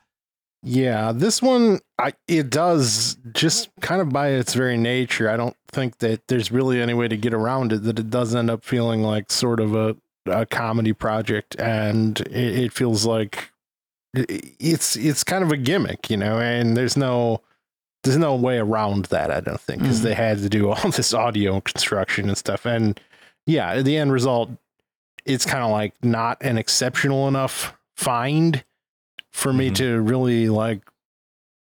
Yeah, 0.62 1.14
this 1.14 1.42
one 1.42 1.80
I 1.98 2.14
it 2.28 2.50
does 2.50 3.18
just 3.34 3.70
kind 3.82 4.02
of 4.02 4.10
by 4.10 4.30
its 4.30 4.54
very 4.54 4.78
nature. 4.78 5.30
I 5.30 5.38
don't 5.38 5.56
think 5.72 6.00
that 6.00 6.28
there's 6.28 6.52
really 6.52 6.82
any 6.82 6.94
way 6.94 7.08
to 7.08 7.16
get 7.18 7.34
around 7.34 7.72
it 7.72 7.84
that 7.84 7.98
it 8.00 8.10
does 8.10 8.36
end 8.36 8.50
up 8.50 8.64
feeling 8.66 9.02
like 9.02 9.32
sort 9.32 9.60
of 9.60 9.74
a 9.76 9.96
a 10.26 10.46
comedy 10.46 10.92
project 10.94 11.56
and 11.60 12.20
it, 12.22 12.60
it 12.66 12.74
feels 12.74 13.06
like 13.06 13.52
it's 14.14 14.96
it's 14.96 15.24
kind 15.24 15.44
of 15.44 15.52
a 15.52 15.58
gimmick, 15.58 16.10
you 16.10 16.18
know, 16.18 16.40
and 16.40 16.76
there's 16.76 16.98
no 16.98 17.42
there's 18.04 18.18
no 18.18 18.36
way 18.36 18.58
around 18.58 19.06
that, 19.06 19.30
I 19.32 19.40
don't 19.40 19.60
think, 19.62 19.82
because 19.82 20.00
Mhm. 20.00 20.04
they 20.04 20.14
had 20.14 20.40
to 20.40 20.50
do 20.50 20.70
all 20.72 20.92
this 20.92 21.14
audio 21.14 21.62
construction 21.62 22.28
and 22.28 22.38
stuff. 22.38 22.66
And 22.66 23.00
yeah, 23.46 23.82
the 23.82 23.98
end 23.98 24.12
result, 24.12 24.50
it's 25.26 25.46
kind 25.46 25.64
of 25.64 25.72
like 25.72 25.94
not 26.04 26.38
an 26.42 26.58
exceptional 26.58 27.28
enough 27.28 27.76
find 27.96 28.64
for 29.40 29.54
me 29.54 29.70
Mhm. 29.72 29.76
to 29.76 30.02
really 30.02 30.50
like 30.50 30.82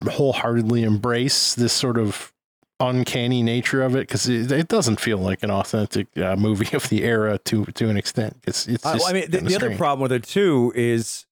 wholeheartedly 0.06 0.82
embrace 0.82 1.54
this 1.54 1.72
sort 1.72 1.98
of 1.98 2.32
uncanny 2.80 3.42
nature 3.42 3.82
of 3.82 3.96
it 3.96 4.00
because 4.06 4.28
it, 4.28 4.52
it 4.52 4.68
doesn't 4.68 5.00
feel 5.00 5.18
like 5.18 5.42
an 5.42 5.50
authentic 5.50 6.06
uh, 6.16 6.36
movie 6.36 6.68
of 6.76 6.88
the 6.88 7.02
era 7.04 7.38
to 7.44 7.64
to 7.66 7.88
an 7.88 7.96
extent. 7.96 8.36
It's 8.46 8.66
it's 8.68 8.84
Uh, 8.86 8.94
just 8.94 9.08
I 9.08 9.12
mean, 9.12 9.30
the, 9.30 9.38
the 9.40 9.56
other 9.56 9.76
problem 9.76 10.02
with 10.02 10.12
it 10.12 10.22
too 10.24 10.72
is, 10.76 11.26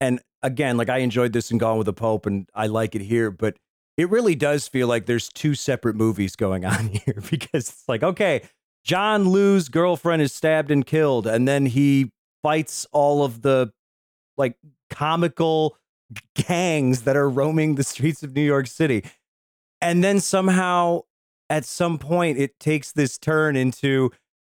and 0.00 0.20
again, 0.42 0.76
like 0.76 0.88
I 0.90 0.98
enjoyed 0.98 1.32
this 1.32 1.50
and 1.50 1.58
Gone 1.60 1.78
with 1.78 1.86
the 1.86 1.92
Pope, 1.92 2.26
and 2.26 2.48
I 2.54 2.66
like 2.66 2.94
it 2.94 3.02
here, 3.02 3.30
but 3.30 3.56
it 3.96 4.10
really 4.10 4.34
does 4.34 4.68
feel 4.68 4.88
like 4.88 5.06
there's 5.06 5.28
two 5.30 5.54
separate 5.54 5.96
movies 5.96 6.36
going 6.36 6.64
on 6.74 6.88
here 6.88 7.22
because 7.30 7.68
it's 7.70 7.84
like, 7.88 8.02
okay, 8.02 8.42
John 8.84 9.30
Liu's 9.32 9.68
girlfriend 9.70 10.20
is 10.22 10.32
stabbed 10.34 10.70
and 10.70 10.84
killed, 10.84 11.26
and 11.26 11.48
then 11.48 11.66
he 11.66 12.10
fights 12.42 12.86
all 12.92 13.24
of 13.24 13.40
the 13.42 13.72
like 14.36 14.56
comical 14.90 15.78
gangs 16.34 17.02
that 17.02 17.16
are 17.16 17.28
roaming 17.28 17.74
the 17.76 17.84
streets 17.84 18.22
of 18.22 18.34
New 18.34 18.42
York 18.44 18.66
City. 18.66 19.04
And 19.80 20.02
then 20.02 20.20
somehow 20.20 21.02
at 21.50 21.64
some 21.64 21.98
point 21.98 22.38
it 22.38 22.58
takes 22.58 22.92
this 22.92 23.18
turn 23.18 23.56
into 23.56 24.10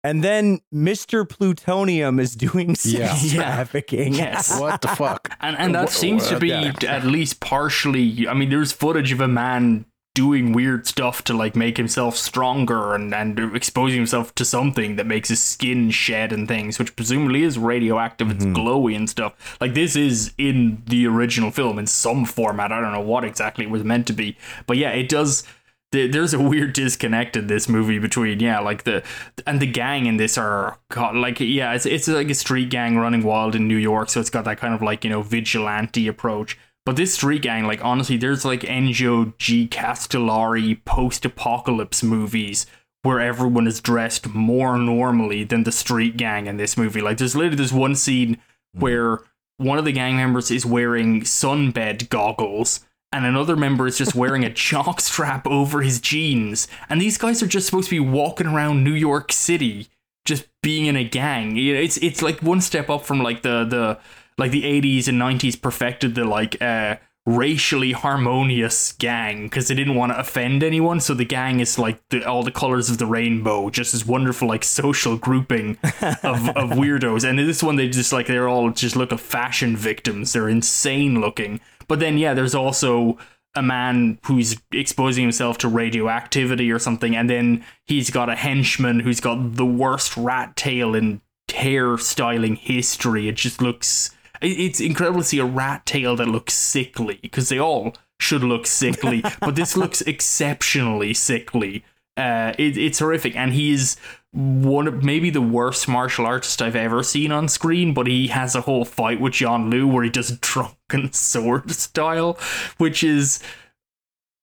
and 0.04 0.22
then 0.22 0.60
Mr. 0.72 1.28
Plutonium 1.28 2.20
is 2.20 2.36
doing 2.36 2.74
sex 2.76 2.94
Yeah. 2.94 3.16
Yeah. 3.20 3.42
trafficking. 3.42 4.14
Yes. 4.14 4.60
what 4.60 4.80
the 4.80 4.88
fuck? 4.88 5.28
And 5.40 5.56
and 5.58 5.74
that 5.74 5.86
Wha- 5.86 5.90
seems 5.90 6.28
to 6.28 6.38
be 6.38 6.48
yeah. 6.48 6.72
at 6.86 7.04
least 7.04 7.40
partially. 7.40 8.28
I 8.28 8.34
mean, 8.34 8.48
there's 8.50 8.70
footage 8.72 9.10
of 9.10 9.20
a 9.20 9.26
man 9.28 9.84
doing 10.16 10.54
weird 10.54 10.86
stuff 10.86 11.22
to 11.22 11.34
like 11.34 11.54
make 11.54 11.76
himself 11.76 12.16
stronger 12.16 12.94
and 12.94 13.14
and 13.14 13.38
exposing 13.54 13.98
himself 13.98 14.34
to 14.34 14.46
something 14.46 14.96
that 14.96 15.06
makes 15.06 15.28
his 15.28 15.42
skin 15.42 15.90
shed 15.90 16.32
and 16.32 16.48
things, 16.48 16.78
which 16.78 16.96
presumably 16.96 17.42
is 17.42 17.58
radioactive. 17.58 18.30
It's 18.30 18.42
mm-hmm. 18.42 18.56
glowy 18.56 18.96
and 18.96 19.10
stuff. 19.10 19.58
Like 19.60 19.74
this 19.74 19.94
is 19.94 20.32
in 20.38 20.82
the 20.86 21.06
original 21.06 21.50
film 21.50 21.78
in 21.78 21.86
some 21.86 22.24
format. 22.24 22.72
I 22.72 22.80
don't 22.80 22.92
know 22.92 23.00
what 23.00 23.24
exactly 23.24 23.66
it 23.66 23.70
was 23.70 23.84
meant 23.84 24.06
to 24.06 24.14
be, 24.14 24.38
but 24.66 24.78
yeah, 24.78 24.90
it 24.90 25.10
does 25.10 25.44
there's 25.92 26.34
a 26.34 26.40
weird 26.40 26.72
disconnect 26.72 27.36
in 27.36 27.46
this 27.46 27.68
movie 27.68 27.98
between 27.98 28.40
yeah 28.40 28.58
like 28.58 28.84
the 28.84 29.02
and 29.46 29.60
the 29.60 29.66
gang 29.66 30.04
in 30.04 30.16
this 30.16 30.36
are 30.36 30.78
God, 30.90 31.14
like 31.14 31.40
yeah 31.40 31.72
it's 31.72 31.86
it's 31.86 32.08
like 32.08 32.28
a 32.28 32.34
street 32.34 32.70
gang 32.70 32.98
running 32.98 33.22
wild 33.22 33.54
in 33.54 33.68
New 33.68 33.76
York 33.76 34.10
so 34.10 34.20
it's 34.20 34.28
got 34.28 34.44
that 34.44 34.58
kind 34.58 34.74
of 34.74 34.82
like 34.82 35.04
you 35.04 35.10
know 35.10 35.22
vigilante 35.22 36.08
approach 36.08 36.58
but 36.86 36.96
this 36.96 37.12
street 37.12 37.42
gang 37.42 37.66
like 37.66 37.84
honestly 37.84 38.16
there's 38.16 38.44
like 38.44 38.60
Enzo 38.60 39.36
G 39.36 39.68
Castellari 39.68 40.82
post-apocalypse 40.86 42.02
movies 42.02 42.64
where 43.02 43.20
everyone 43.20 43.66
is 43.66 43.80
dressed 43.80 44.28
more 44.34 44.78
normally 44.78 45.44
than 45.44 45.64
the 45.64 45.72
street 45.72 46.16
gang 46.16 46.46
in 46.46 46.56
this 46.56 46.78
movie 46.78 47.02
like 47.02 47.18
there's 47.18 47.36
literally 47.36 47.56
this 47.56 47.72
one 47.72 47.94
scene 47.94 48.38
hmm. 48.74 48.80
where 48.80 49.18
one 49.58 49.78
of 49.78 49.84
the 49.84 49.92
gang 49.92 50.16
members 50.16 50.50
is 50.50 50.64
wearing 50.64 51.20
sunbed 51.20 52.08
goggles 52.08 52.80
and 53.12 53.24
another 53.24 53.56
member 53.56 53.86
is 53.86 53.98
just 53.98 54.14
wearing 54.14 54.44
a 54.44 54.50
jock 54.54 55.00
strap 55.00 55.46
over 55.46 55.82
his 55.82 56.00
jeans. 56.00 56.68
And 56.88 57.00
these 57.00 57.18
guys 57.18 57.42
are 57.42 57.46
just 57.46 57.66
supposed 57.66 57.88
to 57.88 57.94
be 57.94 58.00
walking 58.00 58.46
around 58.46 58.84
New 58.84 58.92
York 58.92 59.32
City, 59.32 59.88
just 60.24 60.46
being 60.62 60.86
in 60.86 60.96
a 60.96 61.04
gang. 61.04 61.56
You 61.56 61.74
know, 61.74 61.80
it's 61.80 61.96
it's 61.98 62.22
like 62.22 62.42
one 62.42 62.60
step 62.60 62.90
up 62.90 63.06
from 63.06 63.22
like 63.22 63.42
the 63.42 63.64
the 63.64 63.98
like 64.38 64.50
the 64.50 64.62
80s 64.62 65.08
and 65.08 65.20
90s 65.20 65.60
perfected 65.60 66.14
the 66.14 66.24
like 66.24 66.60
uh 66.60 66.96
racially 67.26 67.90
harmonious 67.90 68.92
gang 68.92 69.44
because 69.46 69.66
they 69.66 69.74
didn't 69.74 69.96
want 69.96 70.12
to 70.12 70.18
offend 70.18 70.62
anyone 70.62 71.00
so 71.00 71.12
the 71.12 71.24
gang 71.24 71.58
is 71.58 71.76
like 71.76 72.00
the, 72.10 72.24
all 72.24 72.44
the 72.44 72.52
colors 72.52 72.88
of 72.88 72.98
the 72.98 73.06
rainbow 73.06 73.68
just 73.68 73.92
this 73.92 74.06
wonderful 74.06 74.46
like 74.46 74.62
social 74.62 75.16
grouping 75.16 75.76
of, 76.22 76.48
of 76.50 76.70
weirdos. 76.70 77.28
And 77.28 77.40
in 77.40 77.46
this 77.46 77.64
one 77.64 77.74
they 77.74 77.88
just 77.88 78.12
like 78.12 78.28
they're 78.28 78.48
all 78.48 78.70
just 78.70 78.94
look 78.94 79.10
like 79.10 79.18
fashion 79.18 79.76
victims. 79.76 80.32
They're 80.32 80.48
insane 80.48 81.20
looking. 81.20 81.60
But 81.88 81.98
then 81.98 82.16
yeah 82.16 82.32
there's 82.32 82.54
also 82.54 83.18
a 83.56 83.62
man 83.62 84.20
who's 84.26 84.56
exposing 84.70 85.24
himself 85.24 85.58
to 85.58 85.68
radioactivity 85.68 86.70
or 86.70 86.78
something 86.78 87.16
and 87.16 87.28
then 87.28 87.64
he's 87.86 88.10
got 88.10 88.28
a 88.28 88.36
henchman 88.36 89.00
who's 89.00 89.18
got 89.18 89.56
the 89.56 89.66
worst 89.66 90.16
rat 90.16 90.54
tail 90.54 90.94
in 90.94 91.20
hair 91.52 91.98
styling 91.98 92.54
history. 92.54 93.28
It 93.28 93.34
just 93.34 93.60
looks 93.60 94.10
it's 94.46 94.80
incredible 94.80 95.20
to 95.20 95.26
see 95.26 95.38
a 95.38 95.44
rat 95.44 95.86
tail 95.86 96.16
that 96.16 96.28
looks 96.28 96.54
sickly 96.54 97.18
because 97.22 97.48
they 97.48 97.58
all 97.58 97.94
should 98.18 98.42
look 98.42 98.66
sickly 98.66 99.22
but 99.40 99.56
this 99.56 99.76
looks 99.76 100.00
exceptionally 100.02 101.14
sickly. 101.14 101.84
Uh, 102.16 102.54
it, 102.58 102.78
it's 102.78 102.98
horrific 102.98 103.36
and 103.36 103.52
he's 103.52 103.96
one 104.32 104.86
of 104.86 105.02
maybe 105.02 105.30
the 105.30 105.40
worst 105.40 105.88
martial 105.88 106.26
artist 106.26 106.60
I've 106.60 106.76
ever 106.76 107.02
seen 107.02 107.32
on 107.32 107.48
screen, 107.48 107.94
but 107.94 108.06
he 108.06 108.28
has 108.28 108.54
a 108.54 108.62
whole 108.62 108.84
fight 108.84 109.20
with 109.20 109.32
John 109.34 109.70
Liu 109.70 109.86
where 109.88 110.04
he 110.04 110.10
does 110.10 110.30
drunken 110.40 111.12
sword 111.12 111.70
style, 111.70 112.38
which 112.76 113.02
is 113.02 113.42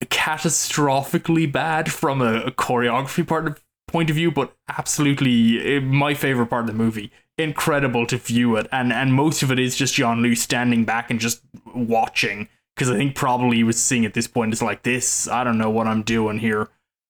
catastrophically 0.06 1.52
bad 1.52 1.92
from 1.92 2.22
a, 2.22 2.42
a 2.42 2.52
choreography 2.52 3.26
part 3.26 3.48
of, 3.48 3.63
point 3.94 4.10
of 4.10 4.18
view, 4.18 4.30
but 4.32 4.54
absolutely 4.68 5.78
eh, 5.78 5.80
my 5.80 6.14
favorite 6.14 6.48
part 6.48 6.62
of 6.64 6.68
the 6.68 6.74
movie. 6.74 7.12
Incredible 7.38 8.06
to 8.08 8.18
view 8.18 8.58
it, 8.58 8.68
and 8.72 8.92
and 8.92 9.14
most 9.14 9.42
of 9.42 9.52
it 9.52 9.58
is 9.60 9.76
just 9.76 9.94
John 9.96 10.22
Liu 10.22 10.36
standing 10.36 10.84
back 10.84 11.10
and 11.10 11.20
just 11.20 11.42
watching 11.74 12.50
because 12.76 12.90
I 12.92 12.96
think 12.98 13.16
probably 13.16 13.58
he 13.58 13.64
was 13.64 13.82
seeing 13.82 14.06
at 14.06 14.14
this 14.14 14.28
point 14.28 14.52
is 14.54 14.62
like 14.62 14.84
this. 14.84 15.28
I 15.28 15.44
don't 15.44 15.58
know 15.58 15.70
what 15.72 15.88
I'm 15.88 16.04
doing 16.04 16.40
here. 16.40 16.68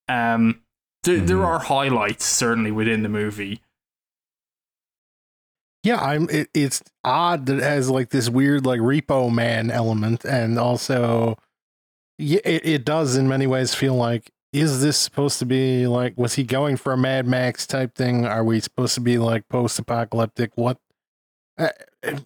Um, 0.08 0.62
there, 1.04 1.20
there 1.20 1.38
Mhm. 1.38 1.46
are 1.46 1.60
highlights 1.60 2.26
certainly 2.26 2.72
within 2.72 3.04
the 3.04 3.10
movie. 3.10 3.62
Yeah, 5.84 6.00
I'm. 6.00 6.30
It, 6.30 6.48
it's 6.54 6.82
odd 7.04 7.46
that 7.48 7.58
it 7.58 7.64
has 7.64 7.90
like 7.90 8.10
this 8.10 8.30
weird 8.30 8.66
like 8.66 8.80
Repo 8.80 9.30
Man 9.34 9.70
element, 9.70 10.24
and 10.24 10.58
also, 10.58 11.38
yeah, 12.18 12.40
it, 12.46 12.66
it 12.66 12.86
does 12.86 13.18
in 13.18 13.28
many 13.28 13.48
ways 13.48 13.76
feel 13.76 13.96
like 13.96 14.32
is 14.54 14.82
this 14.82 14.98
supposed 14.98 15.40
to 15.40 15.46
be 15.46 15.88
like 15.88 16.14
was 16.16 16.36
he 16.36 16.44
going 16.44 16.78
for 16.78 16.94
a 16.94 16.98
Mad 16.98 17.28
Max 17.28 17.66
type 17.66 17.96
thing? 17.96 18.26
Are 18.26 18.44
we 18.44 18.60
supposed 18.60 18.94
to 18.96 19.02
be 19.02 19.18
like 19.18 19.50
post 19.50 19.80
apocalyptic? 19.80 20.52
What? 20.56 20.78
Uh, 21.58 21.70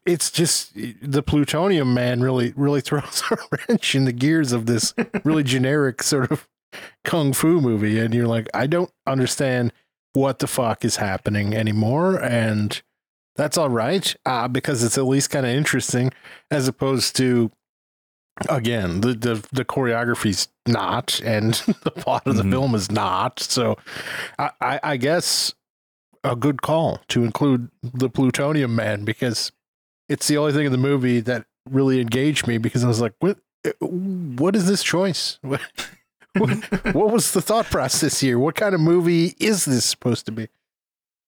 it's 0.06 0.30
just 0.30 0.72
the 1.02 1.24
plutonium 1.24 1.94
man 1.94 2.22
really 2.22 2.54
really 2.56 2.82
throws 2.88 3.24
a 3.32 3.38
wrench 3.52 3.96
in 3.96 4.06
the 4.06 4.12
gears 4.12 4.52
of 4.52 4.66
this 4.66 4.94
really 5.24 5.44
generic 5.56 6.04
sort 6.04 6.32
of 6.32 6.48
kung 7.04 7.34
fu 7.34 7.62
movie, 7.62 8.00
and 8.00 8.14
you're 8.14 8.28
like, 8.28 8.48
I 8.54 8.68
don't 8.68 8.92
understand 9.08 9.72
what 10.14 10.40
the 10.40 10.48
fuck 10.48 10.84
is 10.84 10.98
happening 10.98 11.56
anymore, 11.56 12.22
and 12.22 12.82
that's 13.38 13.58
all 13.58 13.70
right 13.70 14.16
uh, 14.26 14.48
because 14.48 14.84
it's 14.84 14.98
at 14.98 15.06
least 15.06 15.30
kind 15.30 15.46
of 15.46 15.52
interesting 15.52 16.12
as 16.52 16.68
opposed 16.68 17.16
to 17.18 17.52
again 18.50 19.02
the 19.02 19.14
the, 19.14 19.48
the 19.52 19.66
choreography's 19.66 20.48
not 20.68 21.20
and 21.24 21.54
the 21.84 21.92
plot 21.92 22.24
of 22.28 22.36
the 22.38 22.44
Mhm. 22.44 22.52
film 22.52 22.76
is 22.76 22.92
not. 22.92 23.40
So 23.40 23.78
I, 24.38 24.52
I 24.62 24.80
i 24.84 24.98
guess 24.98 25.54
a 26.24 26.36
good 26.36 26.62
call 26.62 27.00
to 27.10 27.24
include 27.24 27.70
the 27.82 28.10
plutonium 28.10 28.76
man 28.76 29.06
because 29.06 29.52
it's 30.10 30.28
the 30.28 30.38
only 30.38 30.52
thing 30.54 30.66
in 30.66 30.72
the 30.72 30.78
movie 30.78 31.20
that 31.22 31.46
really 31.70 32.00
engaged 32.02 32.48
me 32.48 32.58
because 32.58 32.84
i 32.84 32.88
was 32.88 33.00
like 33.02 33.14
what 33.20 33.38
what 33.80 34.56
is 34.56 34.68
this 34.68 34.84
choice? 34.84 35.40
What, 36.38 36.52
what 36.94 37.12
was 37.12 37.32
the 37.32 37.42
thought 37.42 37.66
process 37.66 38.20
here? 38.20 38.38
What 38.38 38.54
kind 38.54 38.76
of 38.76 38.82
movie 38.82 39.34
is 39.40 39.66
this 39.66 39.86
supposed 39.86 40.28
to 40.28 40.32
be 40.32 40.50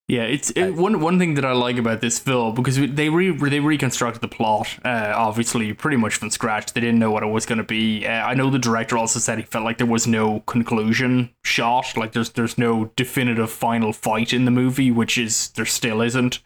Yeah, 0.10 0.24
it's 0.24 0.50
it, 0.56 0.72
one 0.72 1.02
one 1.02 1.20
thing 1.20 1.36
that 1.36 1.46
I 1.46 1.52
like 1.52 1.78
about 1.78 2.02
this 2.02 2.18
film 2.18 2.56
because 2.56 2.78
they 2.78 3.10
re, 3.10 3.30
they 3.30 3.60
reconstructed 3.60 4.24
the 4.24 4.28
plot, 4.28 4.80
uh, 4.84 5.14
obviously 5.16 5.72
pretty 5.74 5.98
much 5.98 6.16
from 6.16 6.32
scratch. 6.32 6.74
They 6.74 6.82
didn't 6.82 6.98
know 6.98 7.12
what 7.12 7.22
it 7.22 7.28
was 7.28 7.46
going 7.46 7.60
to 7.60 7.64
be. 7.64 8.08
Uh, 8.08 8.26
I 8.26 8.34
know 8.34 8.50
the 8.50 8.58
director 8.58 8.98
also 8.98 9.20
said 9.20 9.38
he 9.38 9.44
felt 9.44 9.66
like 9.66 9.78
there 9.78 9.86
was 9.86 10.08
no 10.08 10.40
conclusion 10.48 11.30
shot, 11.44 11.96
like 11.96 12.14
there's 12.14 12.32
there's 12.32 12.58
no 12.58 12.86
definitive 12.96 13.52
final 13.52 13.94
fight 13.94 14.34
in 14.34 14.46
the 14.46 14.52
movie, 14.52 14.90
which 14.90 15.16
is 15.16 15.50
there 15.50 15.68
still 15.68 16.02
isn't. 16.02 16.40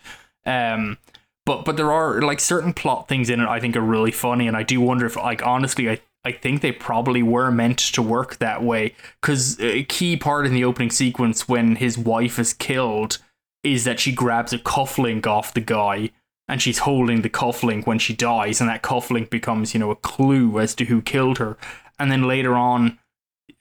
Um, 0.46 0.98
but 1.46 1.64
but 1.64 1.78
there 1.78 1.94
are 1.94 2.22
like 2.22 2.42
certain 2.42 2.74
plot 2.74 3.08
things 3.08 3.30
in 3.30 3.40
it 3.40 3.48
I 3.48 3.62
think 3.62 3.78
are 3.78 3.82
really 3.82 4.12
funny, 4.12 4.46
and 4.46 4.58
I 4.58 4.64
do 4.64 4.82
wonder 4.82 5.06
if 5.06 5.16
like 5.16 5.42
honestly 5.42 5.90
I 5.90 6.02
I 6.26 6.34
think 6.34 6.60
they 6.60 6.74
probably 6.74 7.24
were 7.24 7.50
meant 7.50 7.80
to 7.80 8.02
work 8.02 8.40
that 8.40 8.62
way 8.62 8.94
because 9.22 9.58
a 9.62 9.86
key 9.86 10.18
part 10.18 10.46
in 10.46 10.54
the 10.54 10.66
opening 10.66 10.90
sequence 10.90 11.48
when 11.48 11.78
his 11.78 11.98
wife 11.98 12.40
is 12.40 12.52
killed 12.52 13.20
is 13.64 13.84
that 13.86 14.00
she 14.00 14.12
grabs 14.12 14.54
a 14.54 14.60
cufflink 14.60 15.26
off 15.26 15.54
the 15.54 15.62
guy 15.62 16.12
and 16.48 16.62
she's 16.62 16.80
holding 16.80 17.22
the 17.22 17.30
cufflink 17.30 17.88
when 17.88 18.00
she 18.00 18.14
dies, 18.14 18.60
and 18.60 18.70
that 18.70 18.84
cufflink 18.84 19.30
becomes, 19.30 19.74
you 19.74 19.80
know, 19.80 19.92
a 19.92 19.96
clue 19.96 20.60
as 20.60 20.76
to 20.76 20.86
who 20.86 21.02
killed 21.02 21.38
her. 21.38 21.58
And 21.98 22.12
then 22.12 22.28
later 22.28 22.56
on, 22.56 23.00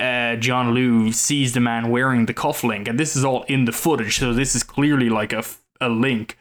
uh, 0.01 0.37
John 0.37 0.75
Liu 0.75 1.13
sees 1.13 1.55
the 1.55 1.61
man 1.61 1.91
wearing 1.91 2.27
the 2.27 2.35
cufflink, 2.35 2.89
and 2.89 2.99
this 2.99 3.15
is 3.15 3.25
all 3.25 3.45
in 3.45 3.67
the 3.67 3.73
footage, 3.73 4.19
so 4.19 4.33
this 4.33 4.57
is 4.57 4.65
clearly 4.65 5.09
like 5.09 5.33
a, 5.33 5.45
a 5.81 5.89
link. 5.89 6.37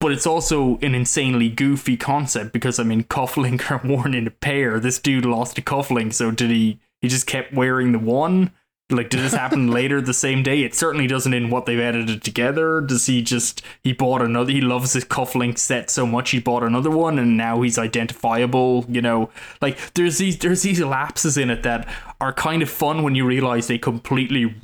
But 0.00 0.12
it's 0.12 0.26
also 0.26 0.78
an 0.82 0.94
insanely 0.94 1.48
goofy 1.48 1.96
concept 1.96 2.52
because 2.52 2.78
I 2.78 2.82
mean, 2.82 3.04
cufflink 3.16 3.70
are 3.70 3.86
worn 3.86 4.14
in 4.14 4.26
a 4.26 4.30
pair. 4.30 4.80
This 4.80 4.98
dude 4.98 5.24
lost 5.24 5.58
a 5.58 5.62
cufflink, 5.62 6.12
so 6.12 6.30
did 6.30 6.50
he? 6.50 6.78
He 7.00 7.08
just 7.08 7.26
kept 7.26 7.54
wearing 7.54 7.92
the 7.92 7.98
one, 7.98 8.52
like, 8.90 9.10
did 9.10 9.20
this 9.20 9.32
happen 9.34 9.70
later 9.72 10.00
the 10.00 10.14
same 10.14 10.42
day? 10.42 10.62
It 10.62 10.74
certainly 10.74 11.06
doesn't 11.06 11.32
in 11.32 11.50
what 11.50 11.66
they've 11.66 11.78
edited 11.78 12.22
together. 12.22 12.80
Does 12.80 13.06
he 13.06 13.22
just 13.22 13.62
he 13.82 13.92
bought 13.92 14.22
another? 14.22 14.52
He 14.52 14.60
loves 14.60 14.92
his 14.92 15.04
cufflink 15.04 15.58
set 15.58 15.90
so 15.90 16.06
much 16.06 16.30
he 16.30 16.40
bought 16.40 16.62
another 16.62 16.90
one, 16.90 17.18
and 17.18 17.36
now 17.36 17.62
he's 17.62 17.78
identifiable. 17.78 18.84
You 18.88 19.02
know, 19.02 19.30
like 19.60 19.78
there's 19.94 20.18
these 20.18 20.38
there's 20.38 20.62
these 20.62 20.80
lapses 20.80 21.36
in 21.36 21.50
it 21.50 21.62
that 21.62 21.88
are 22.20 22.32
kind 22.32 22.62
of 22.62 22.68
fun 22.70 23.02
when 23.02 23.14
you 23.14 23.24
realize 23.24 23.66
they 23.66 23.78
completely 23.78 24.54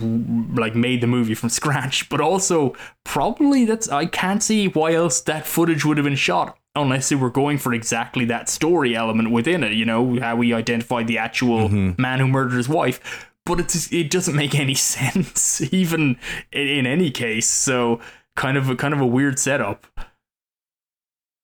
like 0.55 0.75
made 0.75 1.01
the 1.01 1.07
movie 1.07 1.35
from 1.35 1.49
scratch. 1.61 2.09
But 2.09 2.21
also 2.21 2.75
probably 3.05 3.65
that's 3.65 3.89
I 3.89 4.07
can't 4.07 4.43
see 4.43 4.69
why 4.69 4.93
else 4.95 5.21
that 5.23 5.47
footage 5.47 5.85
would 5.85 5.97
have 5.97 6.05
been 6.05 6.17
shot 6.17 6.59
unless 6.75 7.09
they 7.09 7.17
were 7.17 7.31
going 7.31 7.57
for 7.57 7.73
exactly 7.73 8.27
that 8.27 8.51
story 8.51 8.95
element 8.95 9.31
within 9.31 9.65
it, 9.65 9.73
you 9.73 9.85
know, 9.87 10.21
how 10.21 10.37
we 10.37 10.53
identified 10.53 11.07
the 11.07 11.17
actual 11.17 11.71
Mm-hmm. 11.71 12.01
man 12.01 12.19
who 12.21 12.29
murdered 12.29 12.57
his 12.57 12.69
wife. 12.69 13.26
But 13.47 13.61
it's 13.61 13.91
it 13.93 14.11
doesn't 14.11 14.37
make 14.37 14.55
any 14.55 14.75
sense, 14.95 15.63
even 15.73 16.19
in, 16.53 16.69
in 16.69 16.87
any 16.87 17.11
case. 17.11 17.49
So 17.49 18.01
kind 18.35 18.59
of 18.59 18.69
a 18.69 18.77
kind 18.77 18.93
of 18.93 19.01
a 19.01 19.07
weird 19.07 19.39
setup. 19.39 19.87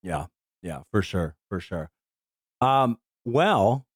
Yeah, 0.03 0.27
yeah, 0.63 0.83
for 0.91 1.01
sure, 1.01 1.37
for 1.49 1.61
sure. 1.61 1.91
Um, 2.61 2.99
well, 3.25 3.87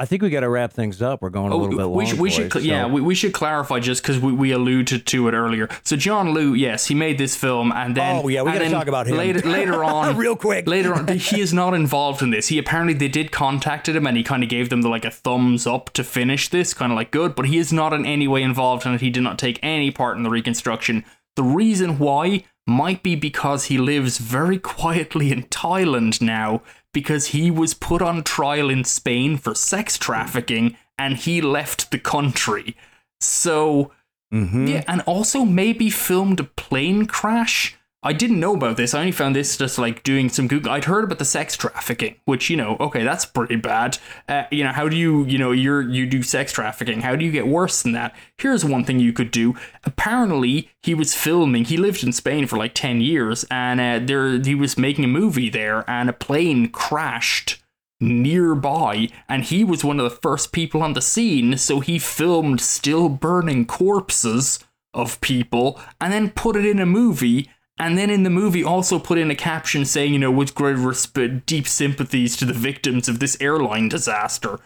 I 0.00 0.06
think 0.06 0.22
we 0.22 0.30
got 0.30 0.40
to 0.40 0.48
wrap 0.48 0.72
things 0.72 1.02
up. 1.02 1.20
We're 1.20 1.28
going 1.28 1.52
a 1.52 1.54
oh, 1.54 1.58
little 1.58 1.76
bit 1.76 1.84
long. 1.84 1.92
Oh, 1.92 1.96
we 1.98 2.06
should, 2.06 2.18
we 2.18 2.30
should 2.30 2.50
cl- 2.50 2.64
yeah, 2.64 2.86
we, 2.86 3.02
we 3.02 3.14
should 3.14 3.34
clarify 3.34 3.80
just 3.80 4.02
because 4.02 4.18
we, 4.18 4.32
we 4.32 4.50
alluded 4.50 5.06
to 5.06 5.28
it 5.28 5.34
earlier. 5.34 5.68
So 5.84 5.94
John 5.94 6.32
Liu, 6.32 6.54
yes, 6.54 6.86
he 6.86 6.94
made 6.94 7.18
this 7.18 7.36
film, 7.36 7.70
and 7.70 7.94
then 7.94 8.22
Oh, 8.24 8.28
yeah, 8.28 8.40
we 8.40 8.50
and 8.50 8.58
gotta 8.60 8.70
talk 8.70 8.86
about 8.86 9.06
him. 9.06 9.18
later. 9.18 9.40
Later 9.46 9.84
on, 9.84 10.16
real 10.16 10.36
quick. 10.36 10.66
later 10.66 10.94
on 10.94 11.06
he 11.18 11.42
is 11.42 11.52
not 11.52 11.74
involved 11.74 12.22
in 12.22 12.30
this 12.30 12.48
he 12.48 12.58
apparently 12.58 12.94
they 12.94 13.08
did 13.08 13.30
contacted 13.30 13.94
him 13.94 14.06
and 14.06 14.16
he 14.16 14.22
kind 14.22 14.42
of 14.42 14.48
gave 14.48 14.70
them 14.70 14.80
the, 14.82 14.88
like 14.88 15.04
a 15.04 15.10
thumbs 15.10 15.66
up 15.66 15.90
to 15.90 16.02
finish 16.02 16.48
this 16.48 16.72
kind 16.72 16.90
of 16.90 16.96
like 16.96 17.10
good 17.10 17.34
but 17.34 17.46
he 17.46 17.58
is 17.58 17.72
not 17.72 17.92
in 17.92 18.06
any 18.06 18.26
way 18.26 18.42
involved 18.42 18.86
in 18.86 18.94
it 18.94 19.00
he 19.00 19.10
did 19.10 19.22
not 19.22 19.38
take 19.38 19.58
any 19.62 19.90
part 19.90 20.16
in 20.16 20.22
the 20.22 20.30
reconstruction 20.30 21.04
the 21.36 21.42
reason 21.42 21.98
why 21.98 22.44
might 22.66 23.02
be 23.02 23.16
because 23.16 23.64
he 23.64 23.78
lives 23.78 24.18
very 24.18 24.58
quietly 24.76 25.32
in 25.32 25.42
Thailand 25.44 26.20
now 26.20 26.62
because 26.92 27.28
he 27.28 27.50
was 27.50 27.74
put 27.74 28.02
on 28.02 28.22
trial 28.22 28.68
in 28.70 28.84
Spain 28.84 29.36
for 29.36 29.54
sex 29.54 29.96
trafficking 29.98 30.76
and 30.98 31.16
he 31.16 31.40
left 31.40 31.90
the 31.90 31.98
country 31.98 32.76
so 33.20 33.92
Mhm. 34.32 34.68
yeah, 34.68 34.84
and 34.86 35.00
also 35.06 35.44
maybe 35.44 35.90
filmed 35.90 36.38
a 36.38 36.44
plane 36.44 37.06
crash. 37.06 37.74
I 38.02 38.14
didn't 38.14 38.40
know 38.40 38.54
about 38.54 38.78
this. 38.78 38.94
I 38.94 39.00
only 39.00 39.12
found 39.12 39.36
this 39.36 39.58
just 39.58 39.78
like 39.78 40.02
doing 40.02 40.30
some 40.30 40.48
Google. 40.48 40.72
I'd 40.72 40.86
heard 40.86 41.04
about 41.04 41.18
the 41.18 41.24
sex 41.26 41.54
trafficking, 41.54 42.16
which 42.24 42.48
you 42.48 42.56
know, 42.56 42.78
okay, 42.80 43.04
that's 43.04 43.26
pretty 43.26 43.56
bad. 43.56 43.98
Uh, 44.26 44.44
you 44.50 44.64
know, 44.64 44.72
how 44.72 44.88
do 44.88 44.96
you, 44.96 45.24
you 45.26 45.36
know, 45.36 45.52
you're 45.52 45.82
you 45.82 46.06
do 46.06 46.22
sex 46.22 46.50
trafficking? 46.50 47.02
How 47.02 47.14
do 47.14 47.26
you 47.26 47.30
get 47.30 47.46
worse 47.46 47.82
than 47.82 47.92
that? 47.92 48.16
Here's 48.38 48.64
one 48.64 48.84
thing 48.84 49.00
you 49.00 49.12
could 49.12 49.30
do. 49.30 49.54
Apparently, 49.84 50.70
he 50.82 50.94
was 50.94 51.14
filming. 51.14 51.66
He 51.66 51.76
lived 51.76 52.02
in 52.02 52.12
Spain 52.12 52.46
for 52.46 52.56
like 52.56 52.72
ten 52.72 53.02
years, 53.02 53.44
and 53.50 53.80
uh, 53.80 54.00
there 54.02 54.40
he 54.40 54.54
was 54.54 54.78
making 54.78 55.04
a 55.04 55.08
movie 55.08 55.50
there, 55.50 55.84
and 55.86 56.08
a 56.08 56.14
plane 56.14 56.68
crashed 56.70 57.58
nearby 58.02 59.10
and 59.28 59.44
he 59.44 59.62
was 59.62 59.84
one 59.84 60.00
of 60.00 60.04
the 60.04 60.18
first 60.22 60.52
people 60.52 60.82
on 60.82 60.94
the 60.94 61.02
scene 61.02 61.58
so 61.58 61.80
he 61.80 61.98
filmed 61.98 62.58
still 62.58 63.10
burning 63.10 63.66
corpses 63.66 64.58
of 64.94 65.20
people 65.20 65.78
and 66.00 66.10
then 66.10 66.30
put 66.30 66.56
it 66.56 66.64
in 66.64 66.80
a 66.80 66.86
movie 66.86 67.50
and 67.80 67.98
then 67.98 68.10
in 68.10 68.22
the 68.22 68.30
movie 68.30 68.62
also 68.62 68.98
put 68.98 69.18
in 69.18 69.30
a 69.30 69.34
caption 69.34 69.84
saying 69.84 70.12
you 70.12 70.18
know 70.18 70.30
with 70.30 70.54
great 70.54 70.76
resp- 70.76 71.44
deep 71.46 71.66
sympathies 71.66 72.36
to 72.36 72.44
the 72.44 72.52
victims 72.54 73.08
of 73.08 73.18
this 73.18 73.36
airline 73.40 73.88
disaster. 73.88 74.58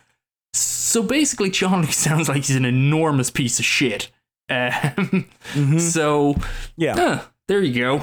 So 0.52 1.02
basically 1.02 1.50
John 1.50 1.82
Lee 1.82 1.90
sounds 1.92 2.28
like 2.28 2.44
he's 2.44 2.56
an 2.56 2.64
enormous 2.64 3.30
piece 3.30 3.58
of 3.58 3.64
shit. 3.64 4.10
Um, 4.50 5.28
so 5.78 6.36
Yeah. 6.76 6.94
uh, 6.96 7.22
there 7.48 7.62
you 7.62 7.80
go. 7.80 8.02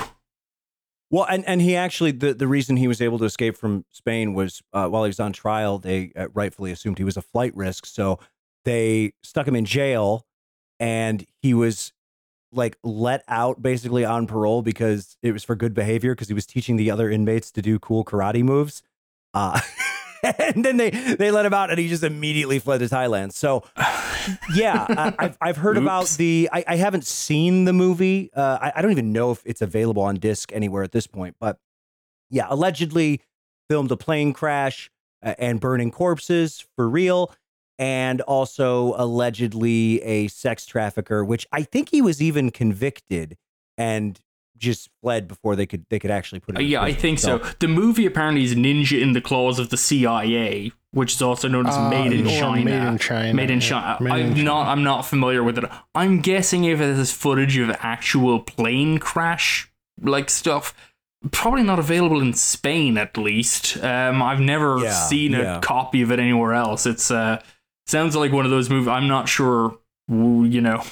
Well, 1.10 1.26
and, 1.30 1.46
and 1.46 1.62
he 1.62 1.76
actually 1.76 2.12
the, 2.12 2.34
the 2.34 2.48
reason 2.48 2.78
he 2.78 2.88
was 2.88 3.02
able 3.02 3.20
to 3.20 3.26
escape 3.26 3.58
from 3.58 3.84
Spain 3.90 4.34
was 4.34 4.62
uh, 4.72 4.88
while 4.88 5.04
he 5.04 5.10
was 5.10 5.20
on 5.20 5.34
trial, 5.34 5.78
they 5.78 6.14
uh, 6.16 6.28
rightfully 6.34 6.72
assumed 6.72 6.98
he 6.98 7.04
was 7.04 7.18
a 7.18 7.22
flight 7.22 7.54
risk, 7.56 7.86
so 7.86 8.18
they 8.64 9.12
stuck 9.22 9.46
him 9.48 9.56
in 9.56 9.66
jail, 9.66 10.26
and 10.80 11.26
he 11.42 11.54
was 11.54 11.92
like 12.52 12.78
let 12.84 13.24
out 13.28 13.62
basically 13.62 14.04
on 14.04 14.28
parole 14.28 14.62
because 14.62 15.18
it 15.22 15.32
was 15.32 15.44
for 15.44 15.56
good 15.56 15.74
behavior 15.74 16.14
because 16.14 16.28
he 16.28 16.34
was 16.34 16.46
teaching 16.46 16.76
the 16.76 16.92
other 16.92 17.10
inmates 17.10 17.52
to 17.52 17.62
do 17.62 17.80
cool 17.80 18.04
karate 18.04 18.44
moves. 18.44 18.84
Uh, 19.34 19.60
and 20.24 20.64
then 20.64 20.78
they 20.78 20.90
they 20.90 21.32
let 21.32 21.46
him 21.46 21.54
out, 21.54 21.70
and 21.70 21.80
he 21.80 21.88
just 21.88 22.04
immediately 22.04 22.60
fled 22.60 22.80
to 22.80 22.88
Thailand. 22.88 23.34
So 23.34 23.64
yeah, 24.54 24.86
I, 24.90 25.14
I've 25.18 25.38
I've 25.42 25.58
heard 25.58 25.78
about 25.78 26.08
the. 26.10 26.50
I, 26.52 26.64
I 26.68 26.76
haven't 26.76 27.06
seen 27.06 27.66
the 27.66 27.74
movie. 27.74 28.30
Uh, 28.34 28.58
I, 28.62 28.74
I 28.76 28.82
don't 28.82 28.92
even 28.92 29.12
know 29.12 29.32
if 29.32 29.42
it's 29.46 29.62
available 29.62 30.04
on 30.04 30.16
disc 30.16 30.52
anywhere 30.54 30.84
at 30.84 30.92
this 30.92 31.08
point. 31.08 31.36
But 31.40 31.58
yeah, 32.30 32.48
allegedly 32.50 33.22
filmed 33.70 33.92
a 33.92 33.98
plane 33.98 34.34
crash 34.34 34.92
and 35.22 35.60
burning 35.60 35.92
corpses 35.92 36.66
for 36.76 36.90
real, 36.90 37.34
and 37.82 38.22
also 38.22 38.94
allegedly 38.96 40.02
a 40.04 40.28
sex 40.28 40.66
trafficker, 40.68 41.26
which 41.26 41.48
I 41.52 41.64
think 41.64 41.90
he 41.90 42.00
was 42.02 42.22
even 42.22 42.52
convicted 42.52 43.38
and 43.76 44.20
just 44.56 44.90
fled 45.02 45.28
before 45.28 45.56
they 45.56 45.66
could 45.66 45.86
they 45.90 45.98
could 45.98 46.12
actually 46.12 46.40
put 46.42 46.52
him. 46.54 46.58
Uh, 46.58 46.60
in 46.62 46.68
yeah, 46.68 46.82
I 46.84 46.94
think 46.94 47.18
so. 47.18 47.40
The 47.60 47.68
movie 47.68 48.06
apparently 48.06 48.44
is 48.44 48.54
Ninja 48.54 49.02
in 49.02 49.14
the 49.14 49.22
Claws 49.22 49.58
of 49.58 49.72
the 49.72 49.78
CIA, 49.78 50.72
which 50.92 51.14
is 51.16 51.22
also 51.24 51.48
known 51.48 51.66
as 51.66 51.74
Uh, 51.76 51.90
Made 51.90 52.14
in 52.14 52.28
China. 52.28 52.66
Made 52.66 52.88
in 52.88 52.98
China. 53.00 53.34
Made 53.34 53.50
in 53.50 53.60
yeah. 53.62 53.68
China. 53.68 53.98
Made 54.04 54.12
I'm 54.12 54.30
China. 54.36 54.44
not. 54.44 54.68
I'm 54.68 54.84
not 54.84 55.02
familiar 55.08 55.44
with 55.44 55.58
it. 55.58 55.66
I'm 55.96 56.20
guessing 56.20 56.66
if 56.66 56.80
it 56.80 56.90
is 56.90 57.12
footage 57.12 57.58
of 57.58 57.72
actual 57.80 58.40
plane 58.40 59.00
crash 59.00 59.72
like 60.04 60.30
stuff, 60.30 60.76
probably 61.32 61.64
not 61.64 61.80
available 61.80 62.22
in 62.22 62.34
Spain 62.36 63.00
at 63.00 63.18
least. 63.18 63.84
Um, 63.84 64.22
I've 64.22 64.40
never 64.40 64.78
Yeah, 64.78 64.92
seen 64.94 65.34
a 65.34 65.42
yeah. 65.42 65.60
copy 65.62 66.04
of 66.04 66.12
it 66.12 66.20
anywhere 66.20 66.54
else. 66.54 66.86
It's 66.86 67.10
uh, 67.10 67.42
sounds 67.88 68.16
like 68.16 68.32
one 68.32 68.46
of 68.46 68.52
those 68.52 68.70
movies. 68.70 68.88
I'm 68.88 69.08
not 69.08 69.28
sure. 69.30 69.78
You 70.08 70.62
know. 70.62 70.84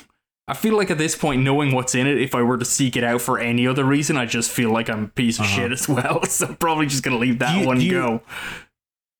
I 0.47 0.53
feel 0.55 0.75
like 0.75 0.89
at 0.89 0.97
this 0.97 1.15
point, 1.15 1.43
knowing 1.43 1.73
what's 1.75 1.93
in 1.93 2.07
it, 2.07 2.19
if 2.19 2.33
I 2.33 2.41
were 2.41 2.57
to 2.57 2.65
seek 2.65 2.95
it 2.97 3.03
out 3.03 3.21
for 3.21 3.37
any 3.37 3.67
other 3.67 3.83
reason, 3.83 4.17
I 4.17 4.25
just 4.25 4.49
feel 4.49 4.71
like 4.71 4.89
I'm 4.89 5.03
a 5.03 5.07
piece 5.09 5.37
of 5.37 5.45
Uh-huh. 5.45 5.55
shit 5.55 5.71
as 5.71 5.87
well. 5.87 6.23
So 6.27 6.47
I'm 6.47 6.55
probably 6.55 6.87
just 6.87 7.03
gonna 7.03 7.17
leave 7.19 7.37
that 7.39 7.59
you- 7.59 7.67
one 7.67 7.79
you- 7.81 7.91
go. 7.91 8.09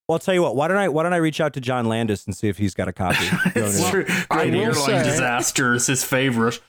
Well, 0.07 0.15
I'll 0.15 0.19
tell 0.19 0.33
you 0.33 0.41
what. 0.41 0.55
Why 0.55 0.67
don't 0.67 0.77
I 0.77 0.87
why 0.89 1.03
don't 1.03 1.13
I 1.13 1.17
reach 1.17 1.39
out 1.39 1.53
to 1.53 1.61
John 1.61 1.85
Landis 1.85 2.25
and 2.25 2.35
see 2.35 2.47
if 2.47 2.57
he's 2.57 2.73
got 2.73 2.87
a 2.87 2.93
copy? 2.93 3.17
It's 3.55 3.79
Well, 3.79 3.91
true. 3.91 4.05
I 4.31 4.47
Great 4.49 4.53
airline 4.55 4.73
say- 4.85 5.03
disaster 5.03 5.75
is 5.75 5.85
his 5.85 6.03
favorite. 6.03 6.59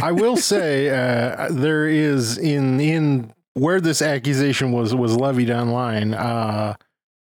I 0.00 0.12
will 0.12 0.36
say 0.52 0.90
uh, 0.90 1.48
there 1.50 1.88
is 1.88 2.38
in 2.38 2.78
in 2.80 3.32
where 3.54 3.80
this 3.80 4.00
accusation 4.02 4.70
was 4.70 4.94
was 4.94 5.16
levied 5.16 5.50
online. 5.50 6.14
Uh, 6.14 6.74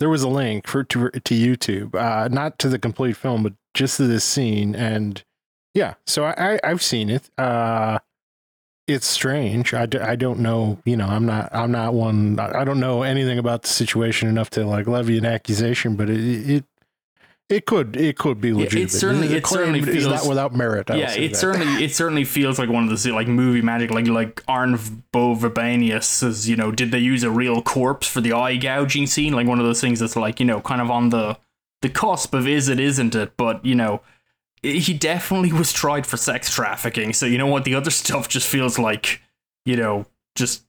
there 0.01 0.09
was 0.09 0.23
a 0.23 0.29
link 0.29 0.67
for 0.67 0.83
to 0.83 1.11
to 1.11 1.35
YouTube, 1.35 1.95
uh, 1.95 2.29
not 2.29 2.59
to 2.59 2.69
the 2.69 2.79
complete 2.79 3.17
film, 3.17 3.43
but 3.45 3.53
just 3.75 3.99
to 3.99 4.07
this 4.07 4.25
scene. 4.25 4.75
And 4.75 5.23
yeah, 5.75 5.95
so 6.07 6.25
I, 6.25 6.55
I 6.55 6.61
I've 6.65 6.83
seen 6.83 7.11
it. 7.11 7.31
Uh, 7.39 8.01
it's 8.89 9.07
strange. 9.07 9.73
I, 9.73 9.87
d- 9.87 9.99
I 9.99 10.17
don't 10.17 10.41
know. 10.41 10.81
You 10.85 10.97
know, 10.97 11.07
I'm 11.07 11.27
not 11.27 11.51
I'm 11.55 11.71
not 11.71 11.95
one. 11.95 12.41
I 12.41 12.63
I 12.63 12.65
don't 12.65 12.81
know 12.81 13.03
anything 13.03 13.39
about 13.39 13.63
the 13.63 13.69
situation 13.69 14.29
enough 14.29 14.51
to 14.51 14.65
like 14.65 14.89
levy 14.89 15.19
an 15.19 15.27
accusation, 15.27 15.95
but 15.95 16.11
it 16.11 16.51
it 16.51 16.65
it 17.51 17.67
could 17.67 17.97
it 17.97 18.17
could 18.17 18.41
be 18.41 18.53
legitimate. 18.53 18.91
certainly- 18.91 19.29
The 19.29 19.37
it 19.37 19.47
certainly 19.47 19.81
claim 19.81 19.97
is 19.97 20.05
feels- 20.05 20.23
not 20.23 20.29
without 20.29 20.55
merit. 20.55 20.91
I 20.91 20.97
yeah, 20.97 21.13
it 21.13 21.33
that. 21.33 21.37
certainly 21.37 21.85
it 21.85 21.95
certainly 21.95 22.25
feels 22.25 22.59
like 22.59 22.69
one 22.71 22.89
of 22.89 23.03
the 23.03 23.13
like 23.13 23.29
movie 23.29 23.61
magic, 23.61 23.91
like 23.91 24.07
like 24.07 24.37
Arnbo 24.47 25.37
Verbanius 25.37 26.07
says, 26.07 26.49
you 26.49 26.57
know, 26.57 26.71
did 26.71 26.91
they 26.93 26.99
use 27.01 27.23
a 27.25 27.31
real 27.31 27.61
corpse 27.63 28.07
for 28.07 28.21
the 28.21 28.33
eye 28.33 28.57
gouging 28.57 29.07
scene? 29.07 29.33
Like 29.33 29.47
one 29.47 29.59
of 29.59 29.67
those 29.67 29.81
things 29.81 29.99
that's 30.01 30.17
like 30.17 30.41
you 30.41 30.47
know, 30.47 30.61
kind 30.61 30.81
of 30.81 30.91
on 30.91 31.09
the 31.11 31.37
the 31.83 31.89
cusp 31.89 32.35
of 32.35 32.47
is 32.47 32.69
it, 32.69 32.79
isn't 32.79 33.15
it? 33.15 33.37
But 33.37 33.65
you 33.65 33.75
know, 33.75 34.01
he 34.63 34.93
definitely 34.95 35.53
was 35.53 35.73
tried 35.73 36.07
for 36.07 36.17
sex 36.17 36.55
trafficking. 36.55 37.13
So 37.13 37.27
you 37.27 37.39
know 37.39 37.47
what, 37.47 37.65
the 37.65 37.75
other 37.75 37.91
stuff 37.91 38.29
just 38.29 38.47
feels 38.47 38.79
like 38.79 39.21
you 39.67 39.77
know, 39.77 40.07
just 40.37 40.63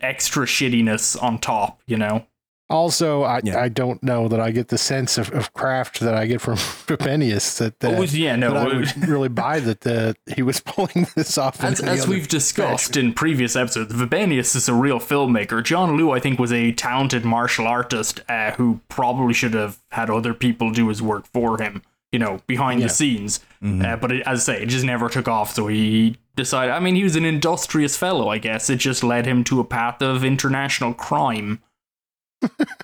extra 0.00 0.46
shittiness 0.46 1.20
on 1.22 1.38
top. 1.38 1.80
You 1.86 1.96
know, 1.96 2.26
Also, 2.70 3.22
I, 3.22 3.40
Yeah. 3.42 3.58
I 3.60 3.68
don't 3.68 4.02
know 4.02 4.28
that 4.28 4.40
I 4.40 4.50
get 4.50 4.68
the 4.68 4.76
sense 4.78 5.16
of, 5.16 5.30
of 5.32 5.54
craft 5.54 6.00
that 6.00 6.14
I 6.14 6.26
get 6.26 6.40
from 6.40 6.58
Pepenius 6.86 7.58
that, 7.58 7.82
uh, 7.82 7.88
it 7.88 7.98
was 7.98 8.16
yeah, 8.16 8.36
no, 8.36 8.52
that 8.52 8.68
I 8.68 8.76
would 8.76 9.08
really 9.08 9.28
buy 9.30 9.58
that 9.60 9.86
uh, 9.86 10.12
he 10.34 10.42
was 10.42 10.60
pulling 10.66 11.06
this 11.16 11.38
off. 11.38 11.62
As, 11.64 11.80
as 11.80 12.06
we've 12.06 12.28
discussed 12.28 12.88
fashion. 12.94 13.06
in 13.06 13.12
previous 13.14 13.56
episodes, 13.56 13.94
Vibanius 13.94 14.54
is 14.54 14.68
a 14.68 14.74
real 14.74 14.98
filmmaker. 15.00 15.62
John 15.64 15.96
Liu, 15.96 16.10
I 16.10 16.20
think, 16.20 16.38
was 16.38 16.52
a 16.52 16.72
talented 16.72 17.24
martial 17.24 17.66
artist 17.66 18.20
uh, 18.28 18.50
who 18.52 18.80
probably 18.88 19.32
should 19.32 19.54
have 19.54 19.78
had 19.90 20.10
other 20.10 20.34
people 20.34 20.70
do 20.70 20.88
his 20.88 21.00
work 21.00 21.26
for 21.32 21.60
him, 21.62 21.80
you 22.12 22.18
know, 22.18 22.40
behind 22.46 22.80
Yeah. 22.80 22.88
the 22.88 22.92
scenes. 22.92 23.40
Mhm. 23.62 23.82
Uh, 23.84 23.96
but 23.96 24.12
it, 24.12 24.22
as 24.26 24.46
I 24.48 24.52
say, 24.54 24.62
it 24.62 24.66
just 24.66 24.84
never 24.84 25.08
took 25.08 25.26
off. 25.26 25.54
So 25.54 25.68
he 25.68 26.18
decided, 26.36 26.72
I 26.72 26.80
mean, 26.80 26.94
he 26.96 27.02
was 27.02 27.16
an 27.16 27.24
industrious 27.24 27.96
fellow, 27.96 28.28
I 28.28 28.36
guess. 28.38 28.68
It 28.70 28.76
just 28.76 29.02
led 29.02 29.24
him 29.26 29.42
to 29.44 29.58
a 29.58 29.64
path 29.64 30.02
of 30.02 30.22
international 30.22 30.92
crime. 30.94 31.60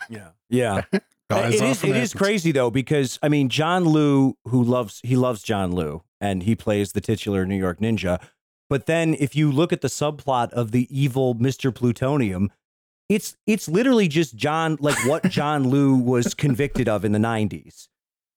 Yeah, 0.08 0.28
yeah. 0.48 0.82
As 1.30 1.54
it 1.54 1.62
is 1.64 1.82
it 1.84 1.96
is 1.96 2.12
crazy 2.12 2.52
though 2.52 2.70
because 2.70 3.18
I 3.22 3.28
mean 3.28 3.48
John 3.48 3.86
Liu 3.86 4.36
who 4.46 4.62
loves 4.62 5.00
he 5.02 5.16
loves 5.16 5.42
John 5.42 5.72
Liu 5.72 6.02
and 6.20 6.42
he 6.42 6.54
plays 6.54 6.92
the 6.92 7.00
titular 7.00 7.44
New 7.46 7.56
York 7.56 7.80
Ninja. 7.80 8.20
But 8.70 8.86
then 8.86 9.14
if 9.18 9.34
you 9.34 9.50
look 9.50 9.72
at 9.72 9.80
the 9.80 9.88
subplot 9.88 10.50
of 10.50 10.70
the 10.70 10.86
evil 10.96 11.34
Mr. 11.34 11.74
Plutonium, 11.74 12.50
it's 13.08 13.36
it's 13.46 13.68
literally 13.68 14.06
just 14.06 14.36
John 14.36 14.76
like 14.80 14.96
what 15.06 15.24
John 15.30 15.70
Liu 15.70 15.94
was 15.96 16.34
convicted 16.34 16.88
of 16.88 17.04
in 17.04 17.12
the 17.12 17.18
90s. 17.18 17.88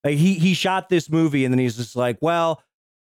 Like 0.03 0.17
he 0.17 0.35
he 0.35 0.53
shot 0.53 0.87
this 0.89 1.09
movie 1.09 1.43
and 1.45 1.53
then 1.53 1.59
he's 1.59 1.75
just 1.77 1.95
like, 1.95 2.17
well, 2.21 2.63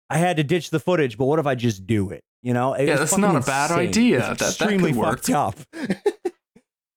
I 0.09 0.17
had 0.17 0.37
to 0.37 0.43
ditch 0.43 0.71
the 0.71 0.79
footage, 0.79 1.17
but 1.17 1.25
what 1.25 1.37
if 1.39 1.45
I 1.45 1.53
just 1.55 1.85
do 1.85 2.09
it? 2.09 2.23
You 2.41 2.53
know? 2.53 2.73
It 2.73 2.87
Yeah, 2.87 2.95
that's 2.97 3.17
not 3.17 3.35
a 3.35 3.41
bad 3.41 3.69
insane. 3.69 3.87
idea. 3.89 4.17
It's 4.17 4.27
That- 4.27 4.39
that 4.39 4.47
extremely 4.47 4.93
work. 4.93 5.19
fucked 5.23 5.29
up. 5.29 5.55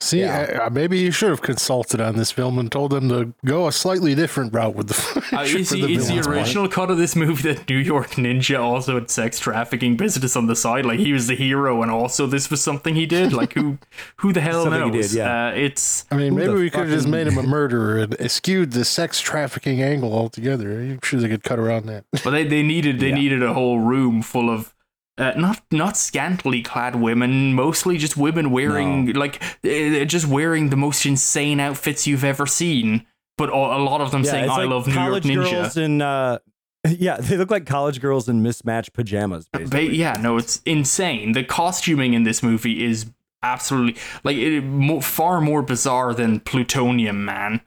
See, 0.02 0.20
Yeah. 0.20 0.62
uh, 0.66 0.70
maybe 0.70 0.98
you 0.98 1.12
should 1.12 1.30
have 1.30 1.42
consulted 1.42 2.00
on 2.00 2.16
this 2.16 2.30
film 2.32 2.58
and 2.58 2.70
told 2.72 2.90
them 2.90 3.08
to 3.08 3.32
go 3.44 3.68
a 3.68 3.72
slightly 3.72 4.14
different 4.16 4.52
route 4.52 4.74
with 4.74 4.88
the 4.88 5.22
Uh, 5.32 5.42
is 5.42 5.70
for 5.70 5.76
he, 5.76 5.94
is 5.94 6.08
the 6.08 6.14
villain's 6.14 6.26
part. 6.26 6.36
original 6.36 6.68
cut 6.68 6.90
of 6.90 6.98
this 6.98 7.14
movie 7.14 7.52
that 7.52 7.68
New 7.68 7.76
York 7.78 8.10
Ninja 8.12 8.58
also 8.60 8.94
had 8.94 9.10
sex 9.10 9.38
trafficking 9.38 9.96
business 9.96 10.34
on 10.34 10.46
the 10.46 10.56
side? 10.56 10.84
Like 10.84 10.98
he 10.98 11.12
was 11.12 11.28
the 11.28 11.36
hero, 11.36 11.82
and 11.82 11.90
also 11.90 12.26
this 12.26 12.50
was 12.50 12.60
something 12.62 12.94
he 12.96 13.06
did. 13.06 13.32
Like 13.32 13.52
who, 13.54 13.78
who 14.16 14.32
the 14.32 14.40
hell 14.40 14.64
Something 14.64 14.82
he 14.82 14.90
knows? 14.90 15.10
did, 15.10 15.18
yeah. 15.18 15.48
uh, 15.48 15.52
it's 15.54 16.04
I 16.10 16.16
mean, 16.16 16.34
maybe 16.34 16.52
we 16.54 16.68
could 16.68 16.80
have 16.80 16.90
just 16.90 17.08
made 17.08 17.28
him 17.28 17.38
a 17.38 17.42
murderer 17.58 17.98
and 17.98 18.30
skewed 18.30 18.72
the 18.72 18.84
sex 18.84 19.20
trafficking 19.20 19.80
angle 19.82 20.12
altogether. 20.12 20.72
I'm 20.80 21.00
sure 21.02 21.20
they 21.20 21.28
could 21.28 21.44
cut 21.44 21.58
around 21.60 21.86
that. 21.86 22.04
but 22.24 22.30
they, 22.30 22.44
they 22.44 22.62
needed 22.62 22.98
they 22.98 23.10
Yeah. 23.10 23.14
needed 23.14 23.42
a 23.42 23.54
whole 23.54 23.78
room 23.78 24.20
full 24.22 24.50
of. 24.50 24.74
Uh, 25.22 25.32
not 25.36 25.62
not 25.70 25.96
scantily 25.96 26.62
clad 26.62 26.96
women, 26.96 27.54
mostly 27.54 27.96
just 27.96 28.16
women 28.16 28.50
wearing 28.50 29.12
like 29.12 29.40
uh, 29.64 30.04
just 30.04 30.26
wearing 30.26 30.70
the 30.70 30.76
most 30.76 31.06
insane 31.06 31.60
outfits 31.60 32.06
you've 32.08 32.24
ever 32.24 32.46
seen. 32.46 33.06
But 33.38 33.50
a 33.50 33.54
a 33.54 33.78
lot 33.82 34.00
of 34.00 34.10
them 34.10 34.24
saying 34.24 34.50
"I 34.50 34.56
like 34.58 34.68
love 34.68 34.86
New 34.88 34.94
York 34.94 35.22
Ninja." 35.22 35.50
girls 35.50 35.76
in 35.76 36.02
uh, 36.02 36.38
yeah, 36.88 37.18
they 37.18 37.36
look 37.36 37.50
like 37.50 37.66
college 37.66 38.00
girls 38.00 38.28
in 38.28 38.42
mismatched 38.42 38.92
pajamas. 38.92 39.46
Ba- 39.52 39.60
Basically. 39.60 39.96
yeah, 39.96 40.14
no, 40.20 40.36
it's 40.36 40.60
insane. 40.66 41.32
The 41.32 41.44
costuming 41.44 42.14
in 42.14 42.24
this 42.24 42.42
movie 42.42 42.84
is 42.84 43.06
absolutely 43.42 44.00
like 44.24 44.36
it, 44.36 45.02
far 45.02 45.40
more 45.40 45.62
bizarre 45.62 46.14
than 46.14 46.40
Plutonium 46.40 47.24
Man. 47.24 47.60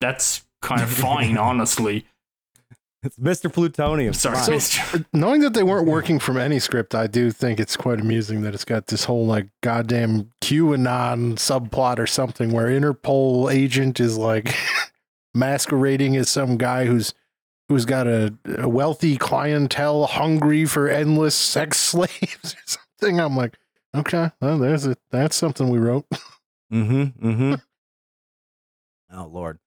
That's 0.00 0.44
kind 0.60 0.82
of 0.82 0.90
fine, 1.08 1.38
honestly. 1.38 2.04
It's 3.04 3.16
Mr. 3.18 3.52
Plutonium. 3.52 4.14
Sorry, 4.14 4.36
Fine. 4.36 4.50
Mr. 4.50 5.04
Knowing 5.12 5.40
that 5.40 5.54
they 5.54 5.64
weren't 5.64 5.88
working 5.88 6.20
from 6.20 6.36
any 6.36 6.60
script, 6.60 6.94
I 6.94 7.08
do 7.08 7.32
think 7.32 7.58
it's 7.58 7.76
quite 7.76 7.98
amusing 8.00 8.42
that 8.42 8.54
it's 8.54 8.64
got 8.64 8.86
this 8.86 9.04
whole 9.04 9.26
like 9.26 9.48
goddamn 9.60 10.30
QAnon 10.40 11.34
subplot 11.34 11.98
or 11.98 12.06
something 12.06 12.52
where 12.52 12.68
Interpol 12.68 13.52
agent 13.52 13.98
is 13.98 14.16
like 14.16 14.54
masquerading 15.34 16.16
as 16.16 16.28
some 16.28 16.56
guy 16.56 16.84
who's 16.84 17.12
who's 17.68 17.84
got 17.84 18.06
a, 18.06 18.34
a 18.58 18.68
wealthy 18.68 19.16
clientele 19.16 20.06
hungry 20.06 20.64
for 20.64 20.88
endless 20.88 21.34
sex 21.34 21.78
slaves 21.80 22.54
or 22.54 22.78
something. 23.00 23.18
I'm 23.18 23.36
like, 23.36 23.58
okay, 23.96 24.30
well, 24.40 24.58
there's 24.58 24.86
it. 24.86 24.98
That's 25.10 25.34
something 25.34 25.68
we 25.68 25.78
wrote. 25.78 26.06
Mm-hmm. 26.72 27.28
Mm-hmm. 27.28 27.54
oh 29.12 29.26
Lord. 29.26 29.58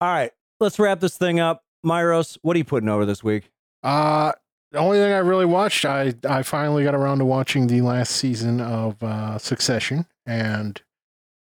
All 0.00 0.08
right, 0.08 0.32
let's 0.58 0.78
wrap 0.78 1.00
this 1.00 1.18
thing 1.18 1.38
up. 1.38 1.62
Myros, 1.84 2.38
what 2.42 2.54
are 2.54 2.58
you 2.58 2.64
putting 2.64 2.88
over 2.88 3.06
this 3.06 3.22
week? 3.22 3.50
Uh 3.82 4.32
the 4.70 4.78
only 4.78 4.98
thing 4.98 5.12
I 5.12 5.18
really 5.18 5.46
watched, 5.46 5.84
I 5.84 6.14
I 6.28 6.42
finally 6.42 6.84
got 6.84 6.94
around 6.94 7.18
to 7.18 7.24
watching 7.24 7.66
the 7.66 7.80
last 7.80 8.10
season 8.12 8.60
of 8.60 9.02
uh, 9.02 9.38
Succession, 9.38 10.06
and 10.26 10.80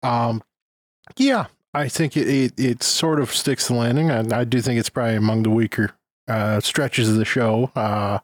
um, 0.02 0.44
yeah, 1.16 1.46
I 1.74 1.88
think 1.88 2.18
it, 2.18 2.28
it 2.28 2.60
it 2.60 2.84
sort 2.84 3.20
of 3.20 3.34
sticks 3.34 3.68
the 3.68 3.76
landing. 3.76 4.12
I, 4.12 4.42
I 4.42 4.44
do 4.44 4.62
think 4.62 4.80
it's 4.80 4.90
probably 4.90 5.16
among 5.16 5.44
the 5.44 5.50
weaker 5.50 5.92
uh, 6.28 6.60
stretches 6.60 7.10
of 7.10 7.16
the 7.16 7.26
show, 7.26 7.72
uh, 7.76 8.20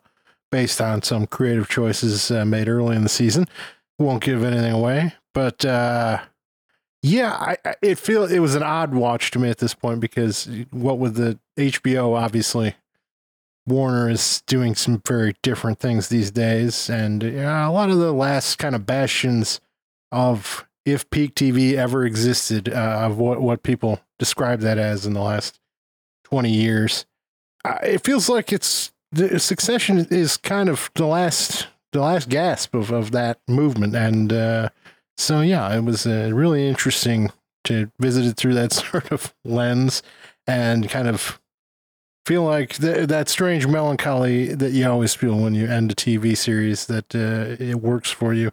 based 0.52 0.82
on 0.82 1.02
some 1.02 1.28
creative 1.28 1.70
choices 1.70 2.30
uh, 2.30 2.44
made 2.44 2.68
early 2.68 2.96
in 2.96 3.04
the 3.04 3.10
season. 3.10 3.48
Won't 3.98 4.24
give 4.24 4.44
anything 4.44 4.74
away, 4.74 5.14
but 5.34 5.64
uh, 5.64 6.20
yeah, 7.02 7.56
I, 7.66 7.76
it 7.82 7.98
feel 7.98 8.26
it 8.26 8.40
was 8.40 8.56
an 8.56 8.64
odd 8.64 8.94
watch 8.94 9.32
to 9.32 9.40
me 9.40 9.50
at 9.50 9.60
this 9.60 9.74
point 9.74 10.00
because 10.00 10.50
what 10.72 10.98
with 10.98 11.16
the 11.16 11.40
HBO, 11.58 12.18
obviously 12.18 12.76
Warner 13.66 14.10
is 14.10 14.42
doing 14.48 14.76
some 14.76 15.02
very 15.08 15.36
different 15.42 15.80
things 15.80 16.10
these 16.10 16.32
days, 16.32 16.90
and 16.90 17.24
yeah, 17.24 17.68
a 17.68 17.72
lot 17.72 17.90
of 17.90 18.00
the 18.00 18.12
last 18.12 18.58
kind 18.58 18.76
of 18.76 18.86
bastions 18.86 19.62
of 20.12 20.66
if 20.86 21.10
peak 21.10 21.36
TV 21.36 21.76
ever 21.76 22.06
existed, 22.06 22.68
uh, 22.70 23.02
of 23.06 23.18
what 23.18 23.42
what 23.42 23.64
people 23.64 24.02
describe 24.18 24.60
that 24.62 24.78
as 24.78 25.06
in 25.06 25.14
the 25.14 25.22
last 25.22 25.60
twenty 26.24 26.52
years, 26.52 27.06
uh, 27.64 27.78
it 27.84 28.04
feels 28.04 28.28
like 28.28 28.52
it's 28.52 28.92
the 29.12 29.40
Succession 29.40 30.06
is 30.12 30.36
kind 30.36 30.68
of 30.68 30.90
the 30.96 31.06
last 31.06 31.68
the 31.94 32.02
last 32.02 32.28
gasp 32.28 32.74
of 32.76 32.92
of 32.92 33.12
that 33.12 33.40
movement, 33.48 33.96
and 33.96 34.34
uh, 34.34 34.70
so 35.20 35.42
yeah, 35.42 35.76
it 35.76 35.84
was 35.84 36.08
uh, 36.08 36.32
really 36.34 36.68
interesting 36.68 37.32
to 37.66 37.92
visit 38.00 38.26
it 38.26 38.38
through 38.38 38.54
that 38.54 38.72
sort 38.74 39.12
of 39.12 39.34
lens 39.44 40.02
and 40.48 40.90
kind 40.90 41.08
of 41.08 41.40
feel 42.26 42.44
like 42.44 42.78
th- 42.78 43.08
that 43.08 43.28
strange 43.28 43.68
melancholy 43.68 44.54
that 44.54 44.72
you 44.72 44.90
always 44.90 45.14
feel 45.14 45.36
when 45.38 45.56
you 45.56 45.68
end 45.68 45.92
a 45.92 45.96
TV 45.96 46.38
series 46.38 46.86
that 46.86 47.14
uh, 47.16 47.62
it 47.64 47.82
works 47.82 48.12
for 48.12 48.34
you, 48.34 48.52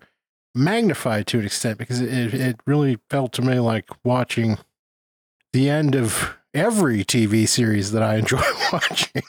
magnified 0.55 1.27
to 1.29 1.39
an 1.39 1.47
extent 1.47 1.79
because 1.79 2.01
it, 2.01 2.35
it 2.35 2.61
really 2.67 2.99
felt 3.11 3.33
to 3.35 3.43
me 3.43 3.61
like 3.61 3.89
watching 4.05 4.59
the 5.53 5.71
end 5.71 5.95
of 5.95 6.37
every 6.53 7.05
TV 7.05 7.47
series 7.47 7.93
that 7.93 8.03
I 8.03 8.17
enjoy 8.21 8.43
watching. 8.73 9.23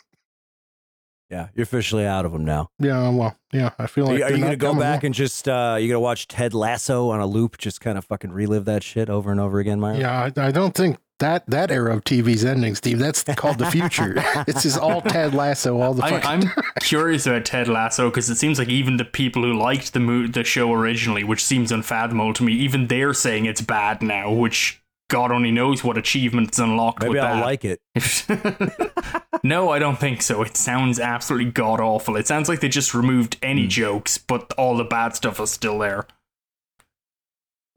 Yeah, 1.30 1.48
you're 1.54 1.64
officially 1.64 2.06
out 2.06 2.26
of 2.26 2.32
them 2.32 2.46
now. 2.46 2.70
Yeah, 2.80 3.10
well, 3.10 3.36
yeah, 3.52 3.72
I 3.78 3.88
feel 3.88 4.06
like 4.06 4.16
are 4.16 4.20
they're 4.30 4.38
you 4.38 4.44
gonna 4.44 4.56
go 4.56 4.74
back 4.74 5.04
along. 5.04 5.08
and 5.08 5.14
just 5.14 5.48
uh, 5.50 5.78
you 5.80 5.90
gonna 5.90 6.00
watch 6.00 6.28
Ted 6.28 6.54
Lasso 6.54 7.10
on 7.10 7.20
a 7.20 7.26
loop, 7.26 7.58
just 7.58 7.82
kind 7.82 7.98
of 7.98 8.06
fucking 8.06 8.32
relive 8.32 8.66
that 8.66 8.84
shit 8.84 9.10
over 9.10 9.30
and 9.32 9.40
over 9.40 9.60
again, 9.60 9.80
Myros? 9.80 10.00
Yeah, 10.00 10.32
I, 10.38 10.48
I 10.48 10.52
don't 10.52 10.74
think 10.74 10.98
that 11.20 11.46
that 11.48 11.72
era 11.72 11.96
of 11.96 12.04
TV's 12.04 12.46
ending, 12.46 12.76
Steve. 12.76 13.00
That's 13.00 13.24
called 13.24 13.58
the 13.58 13.70
future. 13.72 14.14
it's 14.48 14.64
just 14.64 14.80
all 14.80 15.02
Ted 15.02 15.34
Lasso, 15.34 15.82
all 15.82 15.94
the 15.94 16.04
I, 16.04 16.12
fucking. 16.12 16.50
I'm 16.50 16.64
curious 16.82 17.26
about 17.26 17.44
Ted 17.44 17.68
Lasso 17.68 18.10
because 18.10 18.30
it 18.30 18.36
seems 18.36 18.60
like 18.60 18.70
even 18.70 18.98
the 18.98 19.06
people 19.06 19.44
who 19.44 19.54
liked 19.54 19.94
the 19.94 20.00
mo- 20.00 20.28
the 20.28 20.44
show 20.44 20.72
originally, 20.72 21.24
which 21.24 21.44
seems 21.44 21.72
unfathomable 21.72 22.34
to 22.36 22.44
me, 22.44 22.54
even 22.54 22.88
they're 22.88 23.14
saying 23.14 23.46
it's 23.46 23.62
bad 23.62 24.02
now, 24.02 24.32
which 24.32 24.82
God 25.10 25.32
only 25.32 25.52
knows 25.52 25.84
what 25.84 25.98
achievements 25.98 26.60
unlocked 26.60 27.02
Maybe 27.02 27.14
with 27.16 27.24
I'll 27.24 27.36
that. 27.38 27.46
like 27.46 27.64
it. 27.66 27.80
no, 29.44 29.70
I 29.70 29.80
don't 29.80 29.98
think 30.00 30.22
so. 30.22 30.42
It 30.42 30.58
sounds 30.58 31.00
absolutely 31.00 31.52
god 31.52 31.80
awful. 31.80 32.16
It 32.18 32.28
sounds 32.28 32.50
like 32.50 32.60
they 32.60 32.68
just 32.70 32.94
removed 32.94 33.38
any 33.42 33.64
Hmm. 33.64 33.68
jokes, 33.70 34.18
but 34.18 34.52
all 34.58 34.76
the 34.76 34.84
bad 34.84 35.16
stuff 35.16 35.40
is 35.40 35.50
still 35.52 35.80
there. 35.80 36.06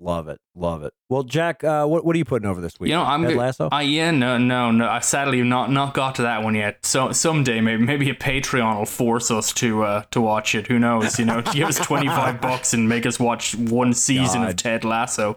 Love 0.02 0.28
it, 0.28 0.40
love 0.54 0.82
it. 0.82 0.94
Well, 1.10 1.24
Jack, 1.24 1.62
uh, 1.62 1.84
what 1.84 2.06
what 2.06 2.16
are 2.16 2.18
you 2.18 2.24
putting 2.24 2.48
over 2.48 2.62
this 2.62 2.80
week? 2.80 2.88
You 2.88 2.96
know, 2.96 3.02
I'm 3.02 3.22
Ted 3.22 3.36
Lasso. 3.36 3.68
I 3.70 3.82
yeah, 3.82 4.10
no, 4.10 4.38
no, 4.38 4.70
no. 4.70 4.88
I 4.88 5.00
sadly 5.00 5.42
not 5.42 5.70
not 5.70 5.92
got 5.92 6.14
to 6.14 6.22
that 6.22 6.42
one 6.42 6.54
yet. 6.54 6.86
So 6.86 7.12
someday, 7.12 7.60
maybe 7.60 7.84
maybe 7.84 8.08
a 8.08 8.14
Patreon 8.14 8.78
will 8.78 8.86
force 8.86 9.30
us 9.30 9.52
to 9.54 9.82
uh 9.82 10.02
to 10.12 10.20
watch 10.22 10.54
it. 10.54 10.68
Who 10.68 10.78
knows? 10.78 11.18
You 11.18 11.26
know, 11.26 11.42
give 11.52 11.68
us 11.68 11.78
twenty 11.78 12.08
five 12.08 12.40
bucks 12.48 12.72
and 12.72 12.88
make 12.88 13.04
us 13.04 13.20
watch 13.20 13.54
one 13.54 13.92
season 13.92 14.42
of 14.42 14.56
Ted 14.56 14.84
Lasso. 14.84 15.36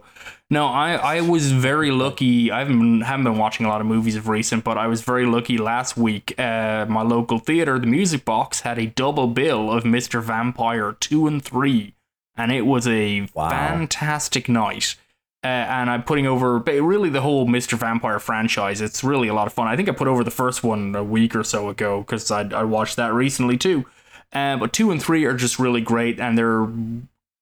No, 0.50 0.66
I 0.66 0.94
I 0.94 1.20
was 1.20 1.52
very 1.52 1.90
lucky. 1.90 2.50
I 2.50 2.60
haven't 2.60 2.78
been, 2.78 3.00
haven't 3.00 3.24
been 3.24 3.38
watching 3.38 3.66
a 3.66 3.68
lot 3.68 3.80
of 3.80 3.86
movies 3.86 4.14
of 4.16 4.28
recent, 4.28 4.62
but 4.62 4.78
I 4.78 4.86
was 4.86 5.02
very 5.02 5.26
lucky 5.26 5.58
last 5.58 5.96
week. 5.96 6.38
Uh, 6.38 6.86
my 6.88 7.02
local 7.02 7.38
theater, 7.38 7.78
the 7.78 7.86
Music 7.86 8.24
Box, 8.24 8.60
had 8.60 8.78
a 8.78 8.86
double 8.86 9.26
bill 9.26 9.70
of 9.70 9.84
Mister 9.84 10.20
Vampire 10.20 10.92
two 10.92 11.26
and 11.26 11.42
three, 11.42 11.93
and 12.36 12.52
it 12.52 12.62
was 12.62 12.86
a 12.86 13.28
Wow. 13.34 13.50
fantastic 13.50 14.48
night 14.48 14.96
uh, 15.44 15.46
and 15.46 15.90
I'm 15.90 16.02
putting 16.02 16.26
over 16.26 16.58
really 16.58 17.10
the 17.10 17.20
whole 17.20 17.46
Mr. 17.46 17.76
Vampire 17.76 18.18
franchise. 18.18 18.80
It's 18.80 19.04
really 19.04 19.28
a 19.28 19.34
lot 19.34 19.46
of 19.46 19.52
fun. 19.52 19.66
I 19.68 19.76
think 19.76 19.90
I 19.90 19.92
put 19.92 20.08
over 20.08 20.24
the 20.24 20.30
first 20.30 20.64
one 20.64 20.94
a 20.96 21.04
week 21.04 21.36
or 21.36 21.44
so 21.44 21.68
ago 21.68 22.00
because 22.00 22.30
I 22.30 22.48
I 22.48 22.64
watched 22.64 22.96
that 22.96 23.12
recently 23.12 23.58
too. 23.58 23.84
Uh, 24.32 24.56
but 24.56 24.72
two 24.72 24.90
and 24.90 25.02
three 25.02 25.24
are 25.26 25.34
just 25.34 25.58
really 25.58 25.82
great, 25.82 26.18
and 26.18 26.38
they're 26.38 26.66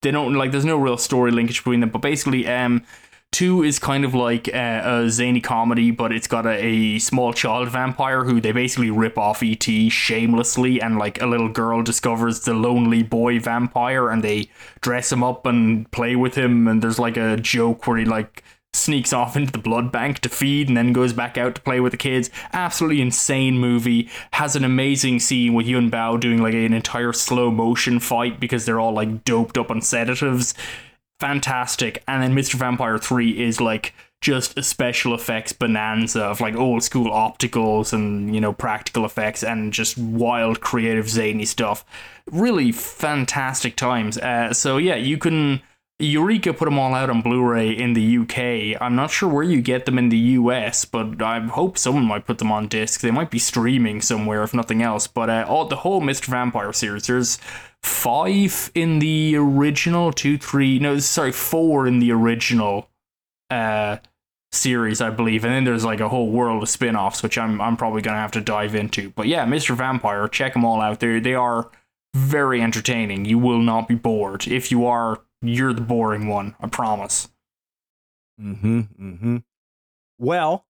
they 0.02 0.10
don't 0.10 0.34
like 0.34 0.50
there's 0.50 0.64
no 0.64 0.78
real 0.78 0.96
story 0.98 1.30
linkage 1.30 1.58
between 1.58 1.78
them. 1.78 1.90
But 1.90 2.02
basically, 2.02 2.46
um, 2.48 2.82
two 3.32 3.64
is 3.64 3.78
kind 3.78 4.04
of 4.04 4.14
like 4.14 4.48
uh, 4.54 4.82
a 4.84 5.10
zany 5.10 5.40
comedy, 5.40 5.90
but 5.90 6.12
it's 6.12 6.28
got 6.28 6.46
a, 6.46 6.52
a 6.52 6.98
small 6.98 7.32
child 7.32 7.70
vampire 7.70 8.24
who 8.24 8.40
they 8.40 8.52
basically 8.52 8.90
rip 8.90 9.18
off 9.18 9.42
ET 9.42 9.64
shamelessly, 9.90 10.80
and 10.80 10.98
like 10.98 11.20
a 11.20 11.26
little 11.26 11.48
girl 11.48 11.82
discovers 11.82 12.40
the 12.40 12.54
lonely 12.54 13.02
boy 13.02 13.40
vampire, 13.40 14.10
and 14.10 14.22
they 14.22 14.48
dress 14.80 15.10
him 15.10 15.24
up 15.24 15.46
and 15.46 15.90
play 15.90 16.14
with 16.14 16.36
him, 16.36 16.68
and 16.68 16.82
there's 16.82 16.98
like 16.98 17.16
a 17.16 17.36
joke 17.36 17.86
where 17.86 17.98
he 17.98 18.04
like 18.04 18.44
sneaks 18.74 19.12
off 19.12 19.36
into 19.36 19.52
the 19.52 19.58
blood 19.58 19.92
bank 19.92 20.18
to 20.20 20.30
feed 20.30 20.66
and 20.66 20.76
then 20.76 20.94
goes 20.94 21.12
back 21.12 21.36
out 21.36 21.54
to 21.54 21.60
play 21.60 21.78
with 21.78 21.92
the 21.92 21.98
kids. 21.98 22.30
Absolutely 22.54 23.02
insane 23.02 23.58
movie. 23.58 24.08
Has 24.32 24.56
an 24.56 24.64
amazing 24.64 25.20
scene 25.20 25.52
with 25.52 25.66
Yuen 25.66 25.90
Biao 25.90 26.18
doing 26.18 26.42
like 26.42 26.54
an 26.54 26.72
entire 26.72 27.12
slow 27.12 27.50
motion 27.50 28.00
fight 28.00 28.40
because 28.40 28.64
they're 28.64 28.80
all 28.80 28.94
like 28.94 29.24
doped 29.24 29.58
up 29.58 29.70
on 29.70 29.82
sedatives. 29.82 30.54
Fantastic. 31.22 32.02
And 32.08 32.20
then 32.20 32.34
Mr. 32.34 32.54
Vampire 32.54 32.98
3 32.98 33.40
is 33.40 33.60
like 33.60 33.94
just 34.20 34.58
a 34.58 34.62
special 34.64 35.14
effects 35.14 35.52
bonanza 35.52 36.20
of 36.20 36.40
like 36.40 36.56
old 36.56 36.82
school 36.82 37.12
opticals 37.12 37.92
and 37.92 38.34
you 38.34 38.40
know 38.40 38.52
practical 38.52 39.04
effects 39.04 39.44
and 39.44 39.72
just 39.72 39.96
wild 39.96 40.60
creative 40.60 41.08
zany 41.08 41.44
stuff 41.44 41.84
really 42.30 42.70
fantastic 42.70 43.74
times 43.74 44.16
uh, 44.18 44.52
so 44.52 44.76
yeah 44.76 44.94
you 44.94 45.18
can 45.18 45.60
Eureka 45.98 46.52
put 46.52 46.64
them 46.64 46.78
all 46.78 46.94
out 46.94 47.10
on 47.10 47.22
Blu-ray 47.22 47.70
in 47.70 47.92
the 47.92 48.18
UK. 48.18 48.82
I'm 48.82 48.96
not 48.96 49.12
sure 49.12 49.28
where 49.28 49.44
you 49.44 49.60
get 49.60 49.86
them 49.86 49.98
in 49.98 50.08
the 50.08 50.18
US, 50.18 50.84
but 50.84 51.22
I 51.22 51.38
hope 51.38 51.78
someone 51.78 52.06
might 52.06 52.26
put 52.26 52.38
them 52.38 52.50
on 52.50 52.66
disc. 52.66 53.00
They 53.00 53.12
might 53.12 53.30
be 53.30 53.38
streaming 53.38 54.00
somewhere, 54.00 54.42
if 54.42 54.52
nothing 54.52 54.82
else. 54.82 55.06
But 55.06 55.30
uh, 55.30 55.44
all 55.48 55.66
the 55.66 55.76
whole 55.76 56.00
Mr. 56.00 56.26
Vampire 56.26 56.72
series, 56.72 57.06
there's 57.06 57.38
five 57.82 58.70
in 58.74 58.98
the 58.98 59.36
original, 59.36 60.12
two, 60.12 60.38
three, 60.38 60.78
no, 60.78 60.98
sorry, 60.98 61.32
four 61.32 61.86
in 61.86 61.98
the 61.98 62.12
original 62.12 62.88
uh, 63.50 63.98
series, 64.52 65.00
I 65.00 65.10
believe, 65.10 65.44
and 65.44 65.52
then 65.52 65.64
there's 65.64 65.84
like 65.84 66.00
a 66.00 66.08
whole 66.08 66.30
world 66.30 66.62
of 66.62 66.68
spin-offs, 66.68 67.22
which 67.22 67.38
I'm 67.38 67.60
I'm 67.60 67.76
probably 67.76 68.02
gonna 68.02 68.18
have 68.18 68.32
to 68.32 68.40
dive 68.40 68.74
into. 68.74 69.10
But 69.10 69.26
yeah, 69.26 69.46
Mr. 69.46 69.76
Vampire, 69.76 70.28
check 70.28 70.52
them 70.52 70.64
all 70.64 70.80
out. 70.80 71.00
They 71.00 71.18
they 71.20 71.34
are 71.34 71.70
very 72.14 72.60
entertaining. 72.60 73.24
You 73.24 73.38
will 73.38 73.60
not 73.60 73.88
be 73.88 73.94
bored. 73.94 74.46
If 74.46 74.70
you 74.70 74.86
are, 74.86 75.22
you're 75.40 75.72
the 75.72 75.80
boring 75.80 76.28
one. 76.28 76.54
I 76.60 76.68
promise. 76.68 77.28
Mm-hmm. 78.40 78.80
Mm-hmm. 78.80 79.36
Well, 80.18 80.66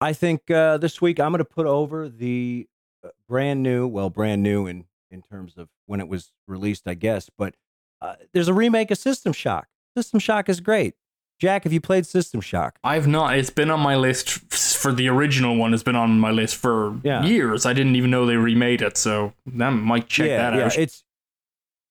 I 0.00 0.12
think 0.12 0.50
uh, 0.50 0.78
this 0.78 1.00
week 1.00 1.20
I'm 1.20 1.32
going 1.32 1.38
to 1.38 1.44
put 1.44 1.66
over 1.66 2.08
the 2.08 2.66
uh, 3.04 3.08
brand 3.28 3.62
new, 3.62 3.86
well, 3.86 4.10
brand 4.10 4.42
new 4.42 4.66
in 4.66 4.84
in 5.10 5.22
terms 5.22 5.54
of 5.56 5.68
when 5.92 6.00
it 6.00 6.08
was 6.08 6.32
released, 6.48 6.88
I 6.88 6.94
guess. 6.94 7.28
But 7.36 7.54
uh, 8.00 8.14
there's 8.32 8.48
a 8.48 8.54
remake 8.54 8.90
of 8.90 8.96
System 8.96 9.34
Shock. 9.34 9.68
System 9.94 10.18
Shock 10.18 10.48
is 10.48 10.58
great. 10.60 10.94
Jack, 11.38 11.64
have 11.64 11.72
you 11.72 11.82
played 11.82 12.06
System 12.06 12.40
Shock? 12.40 12.78
I've 12.82 13.06
not. 13.06 13.36
It's 13.36 13.50
been 13.50 13.70
on 13.70 13.80
my 13.80 13.96
list 13.96 14.30
for 14.30 14.90
the 14.90 15.08
original 15.08 15.54
one. 15.54 15.74
It's 15.74 15.82
been 15.82 15.94
on 15.94 16.18
my 16.18 16.30
list 16.30 16.56
for 16.56 16.98
Yeah. 17.04 17.22
years. 17.24 17.66
I 17.66 17.74
didn't 17.74 17.94
even 17.96 18.10
know 18.10 18.24
they 18.24 18.36
remade 18.36 18.80
it, 18.80 18.96
so 18.96 19.34
I 19.46 19.68
might 19.68 20.08
check 20.08 20.28
yeah, 20.28 20.50
that 20.50 20.56
yeah. 20.56 20.64
out. 20.64 20.78
It's 20.78 21.04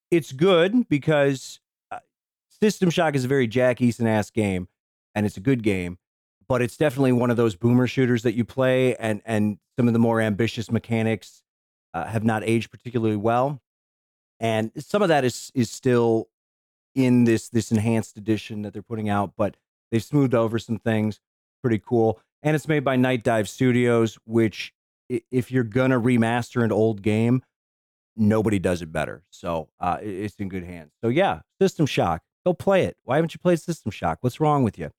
it's 0.09 0.31
good 0.31 0.89
because 0.89 1.59
uh, 1.91 1.99
System 2.59 2.89
Shock 2.89 3.15
is 3.15 3.23
a 3.25 3.27
very 3.27 3.45
Jack 3.45 3.77
Eason 3.77 4.07
ass 4.07 4.31
game, 4.31 4.67
and 5.13 5.27
it's 5.27 5.37
a 5.37 5.41
good 5.41 5.61
game. 5.61 5.99
But 6.49 6.63
it's 6.63 6.75
definitely 6.75 7.11
one 7.11 7.29
of 7.29 7.37
those 7.37 7.55
boomer 7.55 7.85
shooters 7.85 8.23
that 8.23 8.33
you 8.33 8.45
play, 8.45 8.95
and 8.95 9.21
and 9.25 9.59
some 9.77 9.85
of 9.85 9.93
the 9.93 9.99
more 9.99 10.19
ambitious 10.21 10.71
mechanics 10.71 11.43
uh, 11.93 12.05
have 12.05 12.23
not 12.23 12.43
aged 12.43 12.71
particularly 12.71 13.15
well, 13.15 13.61
and 14.41 14.71
some 14.77 15.03
of 15.03 15.07
that 15.07 15.23
is 15.23 15.51
is 15.53 15.69
still 15.69 16.27
in 16.95 17.23
this 17.23 17.47
this 17.47 17.71
enhanced 17.71 18.17
edition 18.17 18.63
that 18.63 18.73
they're 18.73 18.81
putting 18.81 19.07
out, 19.07 19.33
but 19.37 19.55
they've 19.91 20.03
smoothed 20.03 20.33
over 20.33 20.59
some 20.59 20.79
things. 20.79 21.21
Pretty 21.61 21.79
cool, 21.79 22.19
and 22.41 22.55
it's 22.55 22.67
made 22.67 22.83
by 22.83 22.97
Nightdive 22.97 23.47
Studios, 23.47 24.17
which 24.25 24.73
if 25.29 25.51
you're 25.51 25.63
gonna 25.63 26.01
remaster 26.01 26.63
an 26.63 26.71
old 26.71 27.03
game, 27.03 27.43
nobody 28.17 28.57
does 28.57 28.81
it 28.81 28.91
better. 28.91 29.23
So 29.29 29.69
uh, 29.79 29.97
it's 30.01 30.35
in 30.37 30.49
good 30.49 30.63
hands. 30.63 30.91
So 31.01 31.09
yeah, 31.09 31.41
System 31.61 31.85
Shock. 31.85 32.23
Go 32.43 32.53
play 32.55 32.85
it. 32.85 32.97
Why 33.03 33.17
haven't 33.17 33.35
you 33.35 33.39
played 33.39 33.59
System 33.59 33.91
Shock? 33.91 34.17
What's 34.21 34.39
wrong 34.39 34.63
with 34.63 34.79
you? 34.79 34.89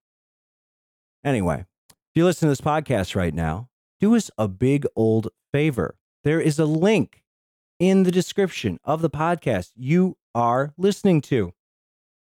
Anyway, 1.25 1.67
if 1.91 1.97
you 2.15 2.25
listen 2.25 2.47
to 2.47 2.51
this 2.51 2.61
podcast 2.61 3.17
right 3.17 3.35
now, 3.35 3.69
do 4.01 4.15
us 4.15 4.31
a 4.39 4.47
big 4.47 4.87
old 4.95 5.29
favor. 5.53 5.97
There 6.23 6.41
is 6.41 6.61
a 6.61 6.65
link 6.65 7.22
in 7.83 8.05
the 8.05 8.13
description 8.13 8.79
of 8.85 9.03
the 9.03 9.11
podcast 9.11 9.73
you 9.75 10.17
are 10.37 10.73
listening 10.79 11.21
to. 11.21 11.53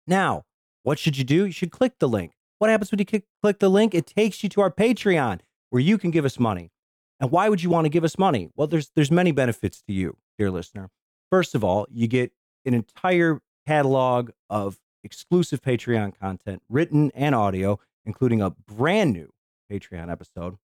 Now, 0.06 0.44
what 0.84 1.00
should 1.00 1.18
you 1.18 1.24
do? 1.24 1.46
You 1.46 1.50
should 1.50 1.72
click 1.72 1.98
the 1.98 2.08
link. 2.08 2.34
What 2.60 2.70
happens 2.70 2.92
when 2.92 3.00
you 3.00 3.22
click, 3.42 3.58
the 3.58 3.68
link? 3.68 3.92
It 3.92 4.06
takes 4.06 4.44
you 4.44 4.48
to 4.50 4.60
our 4.60 4.70
Patreon 4.70 5.40
where 5.70 5.82
you 5.82 5.98
can 5.98 6.12
give 6.12 6.24
us 6.24 6.38
money. 6.38 6.70
And 7.18 7.32
why 7.32 7.48
would 7.48 7.60
you 7.60 7.70
want 7.70 7.86
to 7.86 7.88
give 7.88 8.04
us 8.04 8.16
money? 8.16 8.50
Well, 8.54 8.68
there's 8.68 8.92
there's 8.94 9.10
many 9.10 9.32
benefits 9.32 9.82
to 9.88 9.92
you, 9.92 10.16
dear 10.38 10.52
listener. 10.52 10.90
First 11.28 11.56
of 11.56 11.64
all, 11.64 11.88
you 11.90 12.06
get 12.06 12.30
an 12.64 12.72
entire 12.72 13.40
catalog 13.66 14.30
of 14.48 14.78
exclusive 15.02 15.60
Patreon 15.60 16.16
content, 16.16 16.62
written 16.68 17.10
and 17.16 17.34
audio, 17.34 17.80
including 18.06 18.40
a 18.40 18.50
brand 18.50 19.12
new 19.12 19.32
Patreon 19.68 20.08
episode 20.08 20.56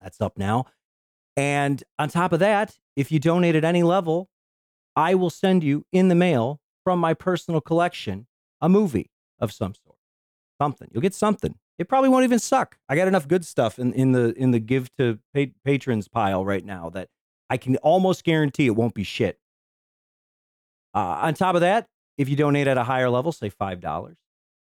that's 0.00 0.22
up 0.22 0.38
now. 0.38 0.64
And 1.36 1.82
on 1.98 2.08
top 2.08 2.32
of 2.32 2.38
that, 2.40 2.78
if 2.96 3.10
you 3.10 3.18
donate 3.18 3.56
at 3.56 3.64
any 3.64 3.82
level, 3.82 4.28
I 4.94 5.14
will 5.14 5.30
send 5.30 5.64
you 5.64 5.84
in 5.92 6.08
the 6.08 6.14
mail 6.14 6.60
from 6.84 6.98
my 6.98 7.14
personal 7.14 7.60
collection 7.60 8.26
a 8.60 8.68
movie 8.68 9.10
of 9.40 9.52
some 9.52 9.74
sort. 9.74 9.98
Something. 10.60 10.88
You'll 10.92 11.02
get 11.02 11.14
something. 11.14 11.56
It 11.78 11.88
probably 11.88 12.08
won't 12.08 12.24
even 12.24 12.38
suck. 12.38 12.78
I 12.88 12.94
got 12.94 13.08
enough 13.08 13.26
good 13.26 13.44
stuff 13.44 13.80
in, 13.80 13.92
in 13.94 14.12
the 14.12 14.32
in 14.34 14.52
the 14.52 14.60
give 14.60 14.88
to 14.98 15.18
pa- 15.34 15.52
patrons 15.64 16.06
pile 16.06 16.44
right 16.44 16.64
now 16.64 16.90
that 16.90 17.08
I 17.50 17.56
can 17.56 17.76
almost 17.78 18.22
guarantee 18.22 18.66
it 18.66 18.76
won't 18.76 18.94
be 18.94 19.02
shit. 19.02 19.38
Uh, 20.94 21.18
on 21.22 21.34
top 21.34 21.56
of 21.56 21.62
that, 21.62 21.88
if 22.16 22.28
you 22.28 22.36
donate 22.36 22.68
at 22.68 22.78
a 22.78 22.84
higher 22.84 23.10
level, 23.10 23.32
say 23.32 23.48
five 23.48 23.80
dollars, 23.80 24.16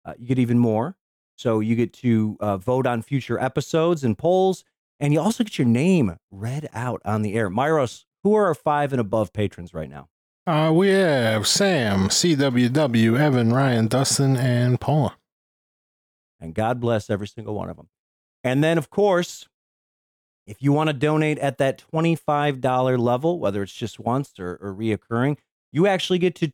uh, 0.06 0.14
you 0.18 0.28
get 0.28 0.40
even 0.40 0.58
more. 0.58 0.96
So 1.36 1.60
you 1.60 1.76
get 1.76 1.92
to 1.94 2.38
uh, 2.40 2.58
vote 2.58 2.88
on 2.88 3.02
future 3.02 3.38
episodes 3.38 4.06
and 4.06 4.18
polls, 4.18 4.64
and 5.02 5.12
you 5.12 5.20
also 5.20 5.44
get 5.44 5.58
your 5.58 5.68
name 5.68 6.16
read 6.30 6.70
out 6.74 7.02
on 7.04 7.24
the 7.24 7.34
air. 7.34 7.50
Myros, 7.50 8.06
who 8.24 8.36
are 8.36 8.46
our 8.46 8.56
five 8.56 8.94
and 8.94 9.02
above 9.02 9.34
patrons 9.34 9.74
right 9.74 9.90
now? 9.90 10.08
Uh, 10.46 10.72
we 10.74 10.90
have 10.90 11.48
Sam, 11.48 12.08
CWW, 12.08 13.20
Evan, 13.20 13.52
Ryan, 13.52 13.88
Dustin, 13.88 14.38
and 14.38 14.80
Paula. 14.80 15.18
and 16.40 16.54
God 16.54 16.80
bless 16.80 17.10
every 17.10 17.28
single 17.28 17.56
one 17.56 17.70
of 17.70 17.78
them. 17.78 17.90
And 18.44 18.64
then, 18.64 18.78
of 18.78 18.90
course, 18.90 19.48
if 20.48 20.62
you 20.62 20.72
want 20.72 20.88
to 20.88 20.94
donate 20.94 21.38
at 21.40 21.58
that 21.60 21.84
$25 21.94 23.00
level, 23.00 23.40
whether 23.40 23.62
it's 23.62 23.74
just 23.74 24.00
once 24.00 24.34
or, 24.40 24.58
or 24.62 24.74
reoccurring, 24.74 25.38
you 25.72 25.88
actually 25.88 26.20
get 26.20 26.36
to 26.36 26.52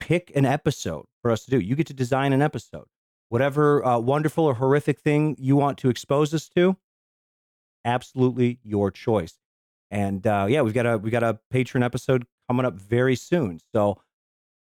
pick 0.00 0.30
an 0.34 0.44
episode 0.44 1.06
for 1.22 1.30
us 1.30 1.44
to 1.44 1.50
do. 1.50 1.58
You 1.58 1.76
get 1.76 1.86
to 1.86 1.94
design 1.94 2.32
an 2.32 2.42
episode. 2.42 2.84
Whatever 3.30 3.84
uh, 3.84 3.98
wonderful 3.98 4.44
or 4.44 4.54
horrific 4.54 5.00
thing 5.00 5.34
you 5.38 5.56
want 5.56 5.78
to 5.78 5.88
expose 5.88 6.34
us 6.34 6.48
to, 6.50 6.76
absolutely 7.84 8.58
your 8.62 8.90
choice. 8.90 9.38
And 9.90 10.26
uh, 10.26 10.46
yeah, 10.48 10.62
we've 10.62 10.74
got 10.74 10.86
a 10.86 10.98
we 10.98 11.10
got 11.10 11.22
a 11.22 11.38
patron 11.50 11.82
episode 11.82 12.24
coming 12.48 12.66
up 12.66 12.74
very 12.74 13.16
soon. 13.16 13.60
So 13.74 14.00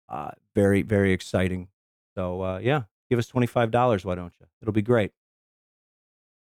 uh, 0.09 0.31
very 0.55 0.81
very 0.81 1.11
exciting. 1.11 1.69
So 2.15 2.41
uh, 2.41 2.59
yeah, 2.59 2.83
give 3.09 3.19
us 3.19 3.31
$25, 3.31 4.05
why 4.05 4.15
don't 4.15 4.33
you? 4.39 4.47
It'll 4.61 4.73
be 4.73 4.81
great. 4.81 5.11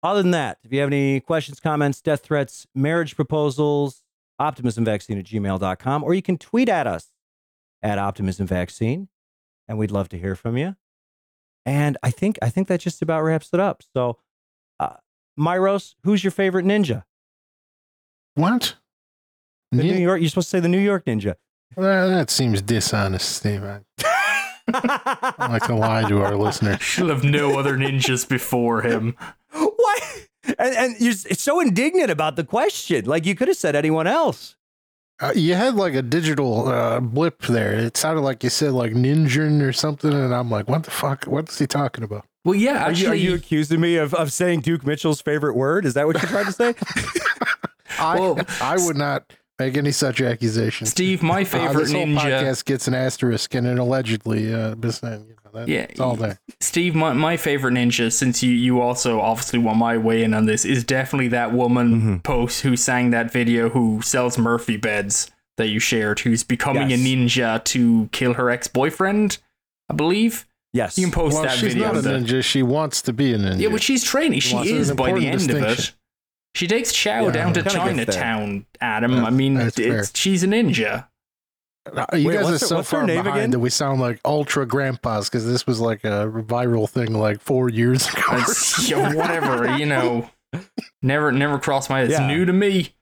Other 0.04 0.22
than 0.22 0.32
that, 0.32 0.60
if 0.64 0.72
you 0.72 0.80
have 0.82 0.90
any 0.90 1.20
questions, 1.20 1.60
comments, 1.60 2.00
death 2.00 2.22
threats, 2.22 2.68
marriage 2.76 3.16
proposals, 3.16 4.04
optimismvaccine 4.40 5.20
at 5.20 5.26
gmail.com, 5.26 6.04
or 6.04 6.14
you 6.14 6.22
can 6.22 6.38
tweet 6.38 6.70
at 6.70 6.86
us 6.86 7.08
at 7.82 7.98
optimismvaccine, 7.98 9.08
and 9.68 9.78
we'd 9.78 9.92
love 9.92 10.10
to 10.10 10.18
hear 10.18 10.36
from 10.36 10.58
you. 10.58 10.76
And 11.66 11.98
I 12.04 12.12
think 12.12 12.38
I 12.42 12.50
think 12.50 12.68
that 12.68 12.82
just 12.82 13.02
about 13.02 13.24
wraps 13.24 13.50
it 13.52 13.60
up. 13.60 13.82
So, 13.96 14.20
Myros, 15.38 15.96
who's 16.04 16.24
your 16.24 16.32
favorite 16.32 16.66
ninja? 16.66 17.04
What? 18.36 18.76
The 19.72 19.86
Yeah, 19.86 19.94
New 19.94 20.02
York. 20.02 20.22
You're 20.22 20.30
supposed 20.30 20.48
to 20.48 20.58
say 20.58 20.60
the 20.60 20.70
New 20.70 20.80
York 20.80 21.06
Ninja. 21.06 21.36
well, 21.76 22.10
that 22.10 22.30
seems 22.30 22.62
dishonest, 22.62 23.38
Steve. 23.38 23.64
I 23.64 23.82
don't 24.72 25.52
like 25.52 25.64
to 25.68 25.76
lie 25.76 26.08
to 26.08 26.22
our 26.22 26.36
listeners. 26.36 26.82
She'll 26.82 27.10
have 27.10 27.24
no 27.24 27.58
other 27.60 27.78
ninjas 27.78 28.28
before 28.28 28.82
him. 28.82 29.16
what? 29.52 30.28
And, 30.60 30.76
and 30.76 30.96
you're 31.00 31.14
so 31.14 31.60
indignant 31.60 32.12
about 32.12 32.36
the 32.36 32.44
question. 32.44 33.06
Like 33.06 33.26
you 33.26 33.36
could 33.36 33.48
have 33.48 33.58
said 33.58 33.76
anyone 33.76 34.08
else. 34.08 34.56
Uh, 35.22 35.32
you 35.34 35.56
had 35.56 35.76
like 35.76 35.94
a 35.94 36.02
digital 36.02 36.68
uh, 36.68 37.00
blip 37.00 37.42
there. 37.44 37.74
It 37.74 37.96
sounded 37.96 38.22
like 38.22 38.44
you 38.44 38.50
said 38.50 38.74
like 38.74 38.92
ninja 38.92 39.62
or 39.62 39.72
something, 39.72 40.12
and 40.12 40.36
I'm 40.36 40.52
like, 40.52 40.68
what 40.68 40.84
the 40.84 40.92
fuck? 40.92 41.24
What's 41.26 41.58
he 41.58 41.68
talking 41.68 42.04
about? 42.04 42.26
Well, 42.46 42.56
yeah, 42.56 42.86
Are 42.86 42.92
you, 42.92 43.08
are 43.10 43.16
you 43.16 43.34
accusing 43.34 43.82
me 43.82 43.98
of, 43.98 44.14
of 44.14 44.32
saying 44.32 44.62
Duke 44.62 44.86
Mitchell's 44.86 45.20
favorite 45.20 45.56
word? 45.56 45.84
Is 45.86 45.96
that 45.96 46.06
what 46.08 46.16
you're 46.22 46.30
trying 46.30 46.46
to 46.46 46.52
say? 46.54 46.76
I 48.00 48.20
Well, 48.20 48.40
I 48.62 48.78
would 48.78 48.96
not 48.98 49.34
make 49.58 49.76
any 49.78 49.92
such 49.92 50.22
accusations. 50.22 50.92
Steve, 50.92 51.24
my 51.24 51.42
Uh, 51.42 51.46
favorite 51.46 51.84
this 51.86 51.92
whole 51.92 52.06
ninja. 52.06 52.20
podcast 52.42 52.66
gets 52.66 52.88
an 52.88 52.94
asterisk 52.94 53.56
and 53.56 53.66
an 53.66 53.78
allegedly. 53.80 54.54
Uh, 54.54 54.76
just 54.76 55.02
saying, 55.02 55.26
you 55.28 55.36
know, 55.44 55.52
that, 55.60 55.68
Yeah, 55.68 55.88
it's 55.90 56.00
all 56.00 56.16
there. 56.16 56.40
Steve, 56.60 56.94
my, 56.94 57.14
my 57.14 57.36
favorite 57.38 57.74
ninja, 57.74 58.12
since 58.12 58.44
you, 58.44 58.52
you 58.52 58.80
also 58.82 59.20
obviously 59.22 59.60
want 59.60 59.78
my 59.80 59.98
way 59.98 60.24
in 60.24 60.34
on 60.34 60.46
this, 60.46 60.66
is 60.66 60.84
definitely 60.84 61.30
that 61.30 61.52
woman 61.54 62.02
Mhm. 62.20 62.24
post 62.24 62.62
who 62.62 62.76
sang 62.78 63.10
that 63.12 63.32
video 63.32 63.70
who 63.70 64.02
sells 64.04 64.38
Murphy 64.38 64.78
beds 64.78 65.32
that 65.58 65.70
you 65.70 65.80
shared, 65.80 66.20
who's 66.20 66.44
becoming 66.44 66.90
Yes. 66.90 67.00
a 67.00 67.04
ninja 67.04 67.64
to 67.64 68.10
kill 68.12 68.34
her 68.34 68.50
ex 68.52 68.68
boyfriend, 68.68 69.38
I 69.90 69.94
believe. 69.96 70.46
Yes. 70.76 70.98
You 70.98 71.06
can 71.06 71.14
post 71.14 71.34
Well, 71.36 71.44
that 71.44 71.54
she's 71.58 71.74
video. 71.74 71.94
not 71.94 72.06
a 72.06 72.08
ninja. 72.10 72.44
She 72.44 72.62
wants 72.62 73.02
to 73.04 73.14
be 73.14 73.34
a 73.34 73.38
ninja. 73.38 73.60
Yeah, 73.62 73.70
but 73.70 73.82
she's 73.82 74.04
training. 74.04 74.42
She 74.42 74.62
She 74.62 74.74
is 74.74 74.92
by 74.92 75.14
the 75.14 75.26
end 75.28 75.50
of 75.50 75.64
it. 75.64 75.94
She 76.54 76.68
takes 76.68 76.92
Chow 76.94 77.26
Yeah, 77.26 77.32
down 77.32 77.54
to 77.54 77.64
kinda 77.64 77.70
gets 78.04 78.16
there. 78.16 78.24
Chinatown, 78.24 78.66
Adam. 78.82 79.12
Yeah, 79.14 79.24
I 79.26 79.30
mean, 79.30 79.54
that's 79.56 79.80
it's, 79.80 80.18
she's 80.18 80.44
a 80.44 80.48
ninja. 80.48 81.08
Uh, 81.86 82.06
you 82.14 82.28
Wait, 82.30 82.34
guys 82.36 82.46
are 82.48 82.52
her- 82.52 82.58
so 82.58 82.76
what's 82.78 82.90
her 82.92 82.98
far 82.98 83.06
name 83.08 83.24
behind 83.24 83.38
again? 83.40 83.52
that 83.52 83.60
we 83.60 83.70
sound 83.70 84.02
like 84.02 84.20
ultra 84.26 84.66
grandpas 84.66 85.30
because 85.30 85.46
this 85.46 85.68
was 85.68 85.80
like 85.80 86.04
a 86.04 86.28
viral 86.30 86.90
thing 86.90 87.14
like 87.14 87.40
four 87.42 87.70
years 87.70 88.08
ago. 88.14 88.22
or 88.32 88.38
It's, 88.40 88.90
whatever, 88.92 89.78
you 89.78 89.86
know. 89.86 90.30
Never, 91.02 91.32
never 91.32 91.60
crossed 91.60 91.90
my. 91.90 92.02
It's 92.02 92.12
Yeah. 92.14 92.28
new 92.28 92.44
to 92.46 92.54
me. 92.54 92.95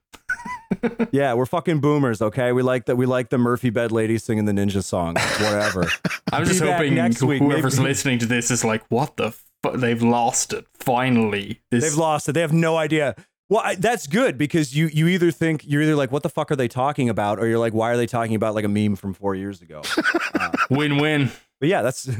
Yeah, 1.12 1.34
we're 1.34 1.46
fucking 1.46 1.80
boomers, 1.80 2.20
okay? 2.20 2.52
We 2.52 2.62
like 2.62 2.86
that. 2.86 2.96
We 2.96 3.06
like 3.06 3.28
the 3.28 3.38
Murphy 3.38 3.70
bed 3.70 3.92
lady 3.92 4.18
singing 4.18 4.46
the 4.46 4.52
ninja 4.52 4.82
song. 4.82 5.14
Whatever. 5.14 5.86
I'm 6.32 6.44
just 6.44 6.60
hoping 6.60 6.94
next 6.94 7.22
week, 7.22 7.40
whoever's 7.40 7.78
maybe. 7.78 7.88
listening 7.90 8.18
to 8.20 8.26
this 8.26 8.50
is 8.50 8.64
like, 8.64 8.82
what 8.88 9.16
the 9.16 9.32
fuck? 9.62 9.74
They've 9.74 10.02
lost 10.02 10.52
it. 10.52 10.66
Finally. 10.74 11.60
This, 11.70 11.84
They've 11.84 11.96
lost 11.98 12.28
it. 12.28 12.32
They 12.32 12.40
have 12.40 12.52
no 12.52 12.76
idea. 12.76 13.14
Well, 13.48 13.60
I, 13.64 13.74
that's 13.76 14.06
good 14.06 14.38
because 14.38 14.74
you 14.74 14.86
you 14.86 15.06
either 15.08 15.30
think 15.30 15.62
you're 15.66 15.82
either 15.82 15.94
like, 15.94 16.10
what 16.10 16.22
the 16.22 16.30
fuck 16.30 16.50
are 16.50 16.56
they 16.56 16.68
talking 16.68 17.08
about, 17.08 17.38
or 17.38 17.46
you're 17.46 17.58
like, 17.58 17.74
why 17.74 17.90
are 17.90 17.96
they 17.96 18.06
talking 18.06 18.34
about 18.34 18.54
like 18.54 18.64
a 18.64 18.68
meme 18.68 18.96
from 18.96 19.14
four 19.14 19.34
years 19.34 19.62
ago? 19.62 19.82
Uh, 20.34 20.50
win 20.68 20.98
win. 20.98 21.30
but 21.60 21.68
yeah, 21.68 21.80
that's 21.80 22.10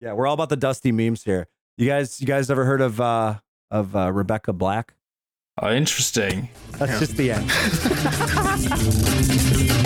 yeah, 0.00 0.14
we're 0.14 0.26
all 0.26 0.32
about 0.32 0.48
the 0.48 0.56
dusty 0.56 0.90
memes 0.90 1.22
here. 1.22 1.46
You 1.76 1.86
guys, 1.86 2.18
you 2.18 2.26
guys 2.26 2.50
ever 2.50 2.64
heard 2.64 2.80
of 2.80 2.98
uh 2.98 3.34
of 3.70 3.94
uh, 3.94 4.10
Rebecca 4.10 4.54
Black? 4.54 4.94
Oh, 5.60 5.72
interesting. 5.72 6.48
That's 6.78 6.92
Yeah. 6.92 6.98
just 7.00 7.16
the 7.16 7.32
end. 7.32 7.50